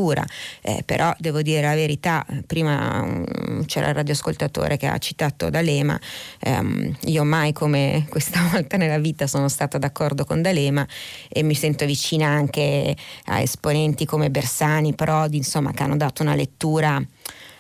Eh, 0.63 0.83
però 0.85 1.13
devo 1.19 1.43
dire 1.43 1.63
la 1.63 1.75
verità, 1.75 2.25
prima 2.47 3.03
um, 3.03 3.65
c'era 3.67 3.89
il 3.89 3.95
radioascoltatore 3.95 4.77
che 4.77 4.87
ha 4.87 4.99
citato 4.99 5.51
D'Alema, 5.51 5.99
um, 6.47 6.97
io 7.03 7.25
mai 7.25 7.53
come 7.53 8.07
questa 8.11 8.41
volta 8.53 8.77
nella 8.77 8.99
vita 8.99 9.27
sono 9.27 9.49
stata 9.49 9.79
d'accordo 9.79 10.25
con 10.25 10.43
D'Alema 10.43 10.87
e 11.29 11.43
mi 11.43 11.55
sento 11.55 11.85
vicina 11.85 12.27
anche 12.29 12.97
a 13.27 13.41
esponenti 13.41 14.05
come 14.05 14.31
Bersani, 14.31 14.95
Prodi, 14.95 15.37
insomma, 15.37 15.73
che 15.73 15.83
hanno 15.83 15.97
dato 15.97 16.23
una 16.23 16.35
lettura 16.35 17.03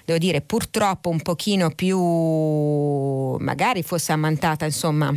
devo 0.04 0.18
dire 0.18 0.40
purtroppo 0.40 1.10
un 1.10 1.20
pochino 1.20 1.68
più 1.70 1.98
magari 3.36 3.82
fosse 3.82 4.12
ammantata 4.12 4.64
insomma 4.64 5.14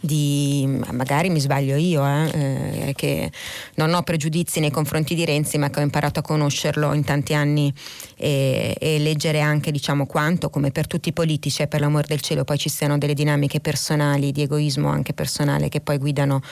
di, 0.00 0.66
magari 0.90 1.30
mi 1.30 1.40
sbaglio 1.40 1.76
io, 1.76 2.04
eh, 2.04 2.88
eh, 2.88 2.92
che 2.94 3.30
non 3.76 3.94
ho 3.94 4.02
pregiudizi 4.02 4.60
nei 4.60 4.70
confronti 4.70 5.14
di 5.14 5.24
Renzi, 5.24 5.58
ma 5.58 5.70
che 5.70 5.80
ho 5.80 5.82
imparato 5.82 6.20
a 6.20 6.22
conoscerlo 6.22 6.92
in 6.92 7.04
tanti 7.04 7.34
anni 7.34 7.72
e, 8.16 8.76
e 8.78 8.98
leggere 8.98 9.40
anche 9.40 9.70
diciamo, 9.70 10.06
quanto, 10.06 10.50
come 10.50 10.70
per 10.70 10.86
tutti 10.86 11.08
i 11.08 11.12
politici, 11.12 11.62
e 11.62 11.66
per 11.66 11.80
l'amor 11.80 12.04
del 12.06 12.20
cielo, 12.20 12.44
poi 12.44 12.58
ci 12.58 12.68
siano 12.68 12.98
delle 12.98 13.14
dinamiche 13.14 13.60
personali, 13.60 14.32
di 14.32 14.42
egoismo 14.42 14.88
anche 14.88 15.12
personale, 15.12 15.68
che 15.68 15.80
poi 15.80 15.98
guidano 15.98 16.42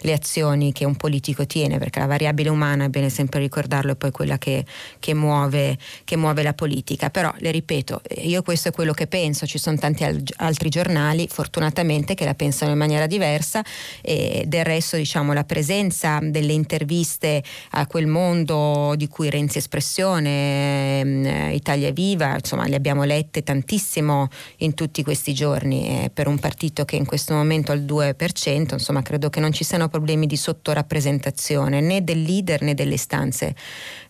le 0.00 0.12
azioni 0.12 0.72
che 0.72 0.84
un 0.84 0.96
politico 0.96 1.46
tiene, 1.46 1.78
perché 1.78 1.98
la 1.98 2.06
variabile 2.06 2.48
umana, 2.48 2.84
è 2.84 2.88
bene 2.88 3.10
sempre 3.10 3.40
ricordarlo, 3.40 3.92
è 3.92 3.96
poi 3.96 4.12
quella 4.12 4.38
che, 4.38 4.64
che, 4.98 5.14
muove, 5.14 5.76
che 6.04 6.16
muove 6.16 6.42
la 6.42 6.54
politica. 6.54 7.10
Però, 7.10 7.32
le 7.38 7.50
ripeto, 7.50 8.02
io 8.22 8.42
questo 8.42 8.68
è 8.68 8.72
quello 8.72 8.92
che 8.92 9.06
penso, 9.06 9.46
ci 9.46 9.58
sono 9.58 9.76
tanti 9.76 10.04
al- 10.04 10.22
altri 10.36 10.68
giornali, 10.68 11.28
fortunatamente, 11.28 12.14
che 12.14 12.24
la 12.24 12.34
pensano 12.34 12.70
in 12.70 12.78
maniera 12.78 12.83
diversa 13.06 13.62
e 14.00 14.44
del 14.46 14.64
resto 14.64 14.96
diciamo 14.96 15.32
la 15.32 15.44
presenza 15.44 16.18
delle 16.22 16.52
interviste 16.52 17.42
a 17.70 17.86
quel 17.86 18.06
mondo 18.06 18.94
di 18.96 19.08
cui 19.08 19.30
Renzi 19.30 19.58
espressione, 19.58 21.00
ehm, 21.00 21.50
Italia 21.52 21.90
Viva, 21.92 22.34
insomma 22.34 22.66
le 22.66 22.76
abbiamo 22.76 23.04
lette 23.04 23.42
tantissimo 23.42 24.28
in 24.58 24.74
tutti 24.74 25.02
questi 25.02 25.34
giorni 25.34 26.04
e 26.04 26.10
per 26.10 26.26
un 26.26 26.38
partito 26.38 26.84
che 26.84 26.96
in 26.96 27.04
questo 27.04 27.34
momento 27.34 27.72
ha 27.72 27.74
il 27.74 27.84
2%, 27.84 28.72
insomma 28.72 29.02
credo 29.02 29.30
che 29.30 29.40
non 29.40 29.52
ci 29.52 29.64
siano 29.64 29.88
problemi 29.88 30.26
di 30.26 30.36
sottorappresentazione 30.36 31.80
né 31.80 32.02
del 32.04 32.22
leader 32.22 32.62
né 32.62 32.74
delle 32.74 32.94
istanze 32.94 33.54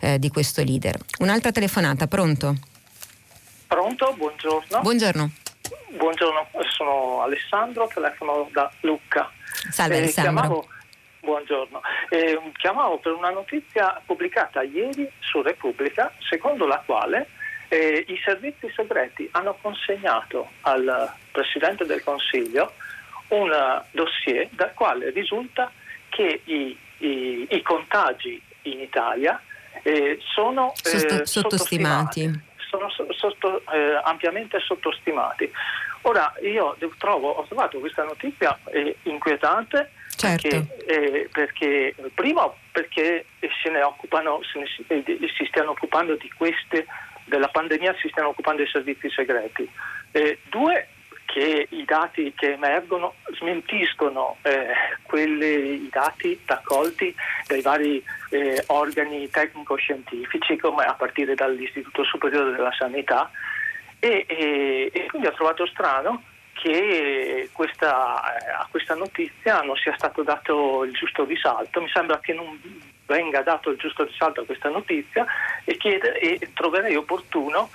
eh, 0.00 0.18
di 0.18 0.28
questo 0.28 0.62
leader. 0.62 0.98
Un'altra 1.20 1.52
telefonata, 1.52 2.06
pronto? 2.06 2.56
Pronto, 3.66 4.14
buongiorno. 4.16 4.80
Buongiorno. 4.82 5.32
Buongiorno, 5.96 6.48
sono 6.70 7.22
Alessandro, 7.22 7.86
telefono 7.86 8.48
da 8.50 8.68
Lucca. 8.80 9.30
Salve 9.70 9.94
eh, 9.94 9.98
Alessandro. 9.98 10.32
Chiamavo, 10.32 10.68
buongiorno, 11.20 11.80
eh, 12.08 12.40
chiamavo 12.56 12.98
per 12.98 13.12
una 13.12 13.30
notizia 13.30 14.02
pubblicata 14.04 14.62
ieri 14.62 15.08
su 15.20 15.40
Repubblica, 15.40 16.12
secondo 16.18 16.66
la 16.66 16.82
quale 16.84 17.28
eh, 17.68 18.04
i 18.08 18.20
servizi 18.24 18.68
segreti 18.74 19.28
hanno 19.30 19.56
consegnato 19.62 20.50
al 20.62 21.12
Presidente 21.30 21.84
del 21.86 22.02
Consiglio 22.02 22.72
un 23.28 23.50
dossier 23.92 24.48
dal 24.50 24.74
quale 24.74 25.10
risulta 25.10 25.70
che 26.08 26.40
i, 26.44 26.76
i, 26.98 27.46
i 27.50 27.62
contagi 27.62 28.42
in 28.62 28.80
Italia 28.80 29.40
eh, 29.82 30.18
sono 30.34 30.72
eh, 30.84 31.24
sottostimati 31.24 32.52
sono 32.76 33.12
sotto, 33.12 33.62
eh, 33.72 34.00
ampiamente 34.04 34.60
sottostimati. 34.60 35.50
Ora 36.02 36.32
io 36.42 36.76
trovo, 36.98 37.30
ho 37.30 37.44
trovato 37.44 37.78
questa 37.78 38.04
notizia 38.04 38.58
eh, 38.70 38.96
inquietante 39.04 39.90
Certo. 40.16 40.48
Perché, 40.48 40.84
eh, 40.86 41.28
perché, 41.30 41.94
primo 42.14 42.56
perché 42.70 43.26
se 43.40 43.70
ne 43.70 43.82
occupano, 43.82 44.40
se 44.42 44.58
ne, 44.60 45.04
eh, 45.04 45.18
si 45.36 45.44
stiano 45.46 45.70
occupando 45.70 46.14
di 46.14 46.30
queste, 46.36 46.86
della 47.24 47.48
pandemia 47.48 47.94
si 48.00 48.08
stiano 48.08 48.28
occupando 48.28 48.62
i 48.62 48.68
servizi 48.68 49.10
segreti. 49.10 49.68
Eh, 50.12 50.38
due, 50.48 50.88
che 51.24 51.66
i 51.70 51.84
dati 51.84 52.32
che 52.36 52.52
emergono 52.52 53.14
smentiscono 53.32 54.36
eh, 54.42 54.68
quelli, 55.02 55.84
i 55.84 55.88
dati 55.90 56.38
raccolti 56.44 57.14
dai 57.46 57.60
vari 57.60 58.04
eh, 58.30 58.62
organi 58.68 59.28
tecnico-scientifici, 59.30 60.56
come 60.56 60.84
a 60.84 60.94
partire 60.94 61.34
dall'Istituto 61.34 62.04
Superiore 62.04 62.52
della 62.52 62.72
Sanità, 62.72 63.30
e, 63.98 64.24
e, 64.28 64.90
e 64.92 65.06
quindi 65.06 65.26
ho 65.28 65.32
trovato 65.32 65.66
strano 65.66 66.22
che 66.52 67.48
questa, 67.52 68.38
eh, 68.38 68.50
a 68.50 68.66
questa 68.70 68.94
notizia 68.94 69.60
non 69.62 69.76
sia 69.76 69.94
stato 69.96 70.22
dato 70.22 70.84
il 70.84 70.92
giusto 70.92 71.24
risalto. 71.24 71.80
Mi 71.80 71.88
sembra 71.88 72.20
che 72.20 72.32
non 72.32 72.58
venga 73.06 73.42
dato 73.42 73.70
il 73.70 73.76
giusto 73.76 74.04
risalto 74.04 74.40
a 74.40 74.44
questa 74.44 74.68
notizia 74.68 75.26
e, 75.64 75.76
chiede, 75.76 76.18
e 76.18 76.50
troverei 76.54 76.96
opportuno 76.96 77.70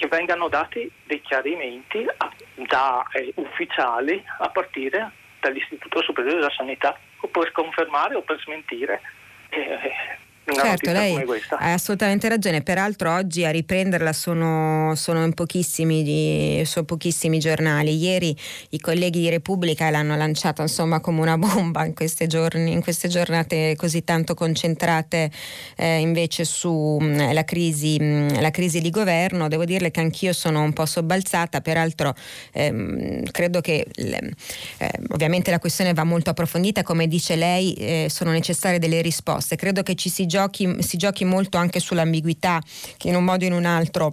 che 0.00 0.06
vengano 0.06 0.48
dati 0.48 0.90
dei 1.04 1.20
chiarimenti 1.20 2.06
a, 2.16 2.32
da 2.66 3.06
eh, 3.12 3.34
ufficiali 3.36 4.24
a 4.38 4.48
partire 4.48 5.10
dall'Istituto 5.40 6.00
Superiore 6.00 6.38
della 6.38 6.50
Sanità 6.56 6.98
o 7.20 7.28
per 7.28 7.52
confermare 7.52 8.14
o 8.14 8.22
per 8.22 8.40
smentire 8.40 9.02
eh, 9.50 10.18
certo, 10.54 10.92
lei 10.92 11.16
ha 11.58 11.72
assolutamente 11.72 12.28
ragione. 12.28 12.62
Peraltro 12.62 13.12
oggi 13.12 13.44
a 13.44 13.50
riprenderla 13.50 14.12
sono, 14.12 14.94
sono, 14.96 15.24
in 15.24 15.34
pochissimi, 15.34 16.62
sono 16.64 16.84
pochissimi, 16.84 17.38
giornali. 17.38 17.96
Ieri 17.96 18.36
i 18.70 18.80
colleghi 18.80 19.20
di 19.20 19.28
Repubblica 19.28 19.90
l'hanno 19.90 20.16
lanciata 20.16 20.62
insomma 20.62 21.00
come 21.00 21.20
una 21.20 21.38
bomba 21.38 21.84
in 21.84 21.94
queste, 21.94 22.26
giorni, 22.26 22.72
in 22.72 22.82
queste 22.82 23.08
giornate 23.08 23.74
così 23.76 24.04
tanto 24.04 24.34
concentrate 24.34 25.30
eh, 25.76 25.98
invece 25.98 26.44
sulla 26.44 27.30
mm, 27.30 27.44
crisi, 27.44 27.98
mm, 28.00 28.28
la 28.40 28.50
crisi 28.50 28.80
di 28.80 28.90
governo. 28.90 29.48
Devo 29.48 29.64
dirle 29.64 29.90
che 29.90 30.00
anch'io 30.00 30.32
sono 30.32 30.62
un 30.62 30.72
po' 30.72 30.86
sobbalzata, 30.86 31.60
peraltro 31.60 32.14
ehm, 32.52 33.24
credo 33.30 33.60
che 33.60 33.86
eh, 33.94 34.90
ovviamente 35.10 35.50
la 35.50 35.58
questione 35.58 35.92
va 35.92 36.04
molto 36.04 36.30
approfondita, 36.30 36.82
come 36.82 37.06
dice 37.06 37.36
lei, 37.36 37.74
eh, 37.74 38.06
sono 38.10 38.30
necessarie 38.30 38.78
delle 38.78 39.00
risposte. 39.02 39.56
Credo 39.56 39.82
che 39.82 39.94
ci 39.94 40.08
si 40.08 40.26
giochi, 40.26 40.39
si 40.48 40.96
giochi 40.96 41.24
molto 41.24 41.58
anche 41.58 41.80
sull'ambiguità 41.80 42.60
che 42.96 43.08
in 43.08 43.16
un 43.16 43.24
modo 43.24 43.44
o 43.44 43.48
in 43.48 43.52
un 43.52 43.64
altro 43.64 44.10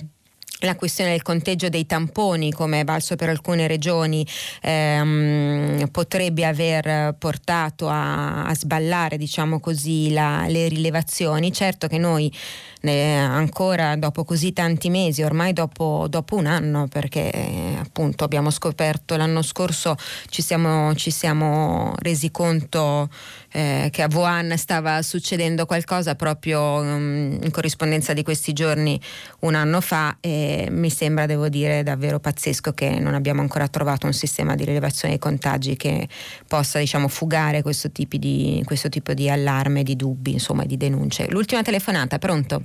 la 0.61 0.75
questione 0.75 1.11
del 1.11 1.21
conteggio 1.21 1.69
dei 1.69 1.85
tamponi, 1.85 2.51
come 2.51 2.79
è 2.79 2.83
valso 2.83 3.15
per 3.15 3.29
alcune 3.29 3.67
regioni, 3.67 4.25
ehm, 4.61 5.87
potrebbe 5.91 6.45
aver 6.45 7.15
portato 7.19 7.87
a, 7.89 8.45
a 8.45 8.55
sballare 8.55 9.17
diciamo 9.17 9.59
così, 9.59 10.11
la, 10.11 10.45
le 10.47 10.67
rilevazioni. 10.67 11.51
Certo 11.51 11.87
che 11.87 11.99
noi 11.99 12.33
eh, 12.81 13.13
ancora 13.13 13.95
dopo 13.97 14.23
così 14.23 14.51
tanti 14.51 14.89
mesi, 14.89 15.21
ormai 15.21 15.53
dopo, 15.53 16.07
dopo 16.09 16.35
un 16.35 16.47
anno, 16.47 16.87
perché 16.87 17.31
eh, 17.31 17.75
appunto 17.79 18.23
abbiamo 18.23 18.49
scoperto 18.49 19.15
l'anno 19.15 19.43
scorso, 19.43 19.95
ci 20.29 20.41
siamo, 20.41 20.95
ci 20.95 21.11
siamo 21.11 21.93
resi 21.99 22.31
conto 22.31 23.09
eh, 23.51 23.89
che 23.91 24.01
a 24.01 24.07
Wuhan 24.11 24.57
stava 24.57 25.01
succedendo 25.01 25.65
qualcosa 25.65 26.15
proprio 26.15 26.61
um, 26.61 27.37
in 27.41 27.51
corrispondenza 27.51 28.13
di 28.13 28.23
questi 28.23 28.53
giorni 28.53 28.99
un 29.41 29.55
anno 29.55 29.81
fa 29.81 30.17
e 30.19 30.67
mi 30.69 30.89
sembra, 30.89 31.25
devo 31.25 31.49
dire, 31.49 31.83
davvero 31.83 32.19
pazzesco 32.19 32.73
che 32.73 32.99
non 32.99 33.13
abbiamo 33.13 33.41
ancora 33.41 33.67
trovato 33.67 34.05
un 34.05 34.13
sistema 34.13 34.55
di 34.55 34.65
rilevazione 34.65 35.13
dei 35.13 35.21
contagi 35.21 35.75
che 35.75 36.07
possa 36.47 36.79
diciamo, 36.79 37.07
fugare 37.07 37.61
questo 37.61 37.91
tipo, 37.91 38.17
di, 38.17 38.61
questo 38.65 38.89
tipo 38.89 39.13
di 39.13 39.29
allarme, 39.29 39.83
di 39.83 39.95
dubbi, 39.95 40.33
insomma, 40.33 40.65
di 40.65 40.77
denunce. 40.77 41.27
L'ultima 41.29 41.61
telefonata, 41.61 42.17
pronto? 42.17 42.63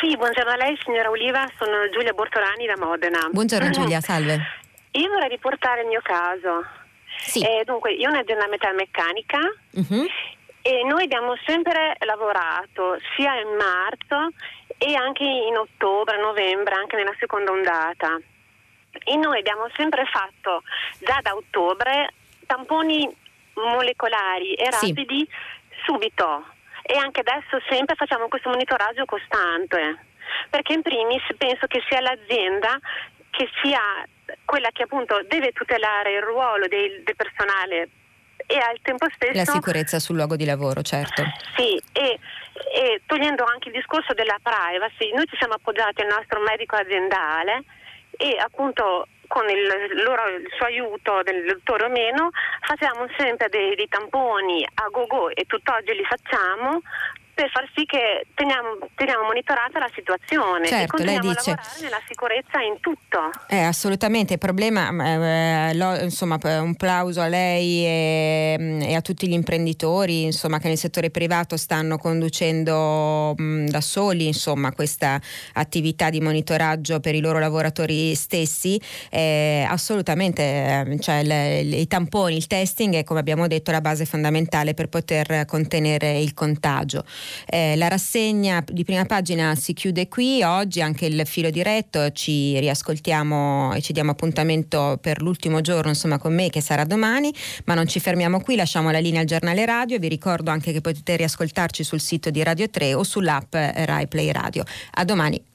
Sì, 0.00 0.16
buongiorno 0.16 0.50
a 0.50 0.56
lei 0.56 0.76
signora 0.82 1.10
Oliva, 1.10 1.46
sono 1.58 1.88
Giulia 1.92 2.12
Bortolani 2.12 2.66
da 2.66 2.74
Modena. 2.76 3.28
Buongiorno 3.30 3.70
Giulia, 3.70 4.00
salve. 4.00 4.40
Io 4.92 5.08
vorrei 5.08 5.28
riportare 5.28 5.82
il 5.82 5.86
mio 5.86 6.00
caso. 6.02 6.81
Sì. 7.24 7.40
Eh, 7.40 7.62
dunque, 7.64 7.92
io 7.92 8.08
ho 8.08 8.12
un'azienda 8.12 8.48
metalmeccanica 8.48 9.38
uh-huh. 9.38 10.06
e 10.62 10.84
noi 10.84 11.04
abbiamo 11.04 11.36
sempre 11.46 11.96
lavorato 12.00 12.98
sia 13.16 13.34
in 13.40 13.56
marzo 13.56 14.34
e 14.78 14.94
anche 14.94 15.24
in 15.24 15.56
ottobre, 15.56 16.20
novembre, 16.20 16.74
anche 16.74 16.96
nella 16.96 17.14
seconda 17.18 17.52
ondata. 17.52 18.18
E 19.04 19.16
noi 19.16 19.38
abbiamo 19.38 19.68
sempre 19.74 20.04
fatto 20.06 20.62
già 20.98 21.20
da 21.22 21.34
ottobre 21.34 22.12
tamponi 22.46 23.08
molecolari 23.54 24.54
e 24.54 24.70
rapidi 24.70 25.26
sì. 25.28 25.82
subito 25.84 26.44
e 26.82 26.96
anche 26.96 27.20
adesso 27.20 27.60
sempre 27.68 27.94
facciamo 27.94 28.28
questo 28.28 28.48
monitoraggio 28.48 29.04
costante 29.04 30.04
perché 30.50 30.72
in 30.72 30.82
primis 30.82 31.22
penso 31.36 31.66
che 31.66 31.82
sia 31.88 32.00
l'azienda 32.00 32.78
che 33.30 33.48
sia 33.62 33.80
quella 34.44 34.70
che 34.72 34.84
appunto 34.84 35.22
deve 35.28 35.52
tutelare 35.52 36.12
il 36.12 36.22
ruolo 36.22 36.66
del, 36.68 37.02
del 37.02 37.16
personale 37.16 37.88
e 38.46 38.58
al 38.58 38.78
tempo 38.82 39.06
stesso 39.14 39.32
la 39.32 39.44
sicurezza 39.44 39.98
sul 39.98 40.16
luogo 40.16 40.36
di 40.36 40.44
lavoro, 40.44 40.82
certo. 40.82 41.22
Sì, 41.56 41.80
e, 41.92 42.18
e, 42.74 43.00
togliendo 43.06 43.44
anche 43.44 43.68
il 43.68 43.74
discorso 43.74 44.12
della 44.14 44.38
privacy, 44.42 45.12
noi 45.14 45.26
ci 45.26 45.36
siamo 45.36 45.54
appoggiati 45.54 46.02
al 46.02 46.08
nostro 46.08 46.40
medico 46.40 46.76
aziendale 46.76 47.62
e 48.18 48.36
appunto 48.38 49.06
con 49.26 49.48
il, 49.48 50.02
loro, 50.04 50.28
il 50.28 50.46
suo 50.54 50.66
aiuto 50.66 51.22
del 51.22 51.46
dottore 51.46 51.86
o 51.86 51.88
meno 51.88 52.30
facciamo 52.60 53.06
sempre 53.16 53.48
dei, 53.48 53.74
dei 53.74 53.88
tamponi 53.88 54.62
a 54.62 54.88
go-go 54.90 55.30
e 55.30 55.44
tutt'oggi 55.46 55.94
li 55.94 56.04
facciamo 56.04 56.82
per 57.34 57.50
far 57.50 57.68
sì 57.74 57.84
che 57.84 58.26
teniamo, 58.34 58.78
teniamo 58.94 59.24
monitorata 59.24 59.78
la 59.78 59.90
situazione 59.94 60.66
certo, 60.66 60.98
e 60.98 61.04
lei 61.04 61.18
dice, 61.18 61.50
a 61.52 61.54
lavorare 61.54 61.80
nella 61.80 62.00
sicurezza 62.06 62.60
in 62.60 62.78
tutto. 62.80 63.30
Eh, 63.48 63.62
assolutamente, 63.62 64.34
il 64.34 64.38
problema, 64.38 64.90
eh, 64.90 65.74
lo, 65.74 65.98
insomma, 66.00 66.38
un 66.42 66.74
plauso 66.76 67.20
a 67.20 67.28
lei 67.28 67.84
e, 67.84 68.56
mm, 68.58 68.80
e, 68.82 68.94
a 68.94 69.00
tutti 69.00 69.26
gli 69.26 69.32
imprenditori 69.32 70.24
insomma, 70.24 70.58
che 70.58 70.68
nel 70.68 70.76
settore 70.76 71.10
privato 71.10 71.56
stanno 71.56 71.96
conducendo 71.96 73.34
mh, 73.36 73.42
mm, 73.42 73.66
da 73.66 73.80
soli 73.80 74.26
insomma, 74.26 74.72
questa 74.72 75.20
attività 75.54 76.10
di 76.10 76.20
monitoraggio 76.20 77.00
per 77.00 77.14
i 77.14 77.20
loro 77.20 77.38
lavoratori 77.38 78.14
stessi. 78.14 78.80
Eh, 79.10 79.66
assolutamente, 79.66 80.98
cioè, 81.00 81.22
le, 81.22 81.62
le, 81.62 81.76
i 81.76 81.86
tamponi, 81.86 82.36
il 82.36 82.46
testing 82.46 82.94
è 82.94 83.04
come 83.04 83.20
abbiamo 83.20 83.46
detto 83.46 83.70
la 83.70 83.80
base 83.80 84.04
fondamentale 84.04 84.74
per 84.74 84.88
poter 84.88 85.46
contenere 85.46 86.18
il 86.18 86.34
contagio. 86.34 87.04
Eh, 87.46 87.76
la 87.76 87.88
rassegna 87.88 88.64
di 88.66 88.84
prima 88.84 89.04
pagina 89.04 89.54
si 89.54 89.72
chiude 89.72 90.08
qui, 90.08 90.42
oggi 90.42 90.80
anche 90.80 91.06
il 91.06 91.22
filo 91.26 91.50
diretto, 91.50 92.10
ci 92.12 92.58
riascoltiamo 92.58 93.74
e 93.74 93.80
ci 93.80 93.92
diamo 93.92 94.10
appuntamento 94.10 94.98
per 95.00 95.22
l'ultimo 95.22 95.60
giorno 95.60 95.90
insomma, 95.90 96.18
con 96.18 96.34
me 96.34 96.50
che 96.50 96.60
sarà 96.60 96.84
domani, 96.84 97.32
ma 97.64 97.74
non 97.74 97.86
ci 97.86 98.00
fermiamo 98.00 98.40
qui, 98.40 98.56
lasciamo 98.56 98.90
la 98.90 98.98
linea 98.98 99.20
al 99.20 99.26
giornale 99.26 99.64
radio, 99.64 99.98
vi 99.98 100.08
ricordo 100.08 100.50
anche 100.50 100.72
che 100.72 100.80
potete 100.80 101.16
riascoltarci 101.16 101.84
sul 101.84 102.00
sito 102.00 102.30
di 102.30 102.42
Radio 102.42 102.68
3 102.68 102.94
o 102.94 103.02
sull'app 103.02 103.54
Rai 103.54 104.08
Play 104.08 104.30
Radio. 104.32 104.64
A 104.94 105.04
domani. 105.04 105.51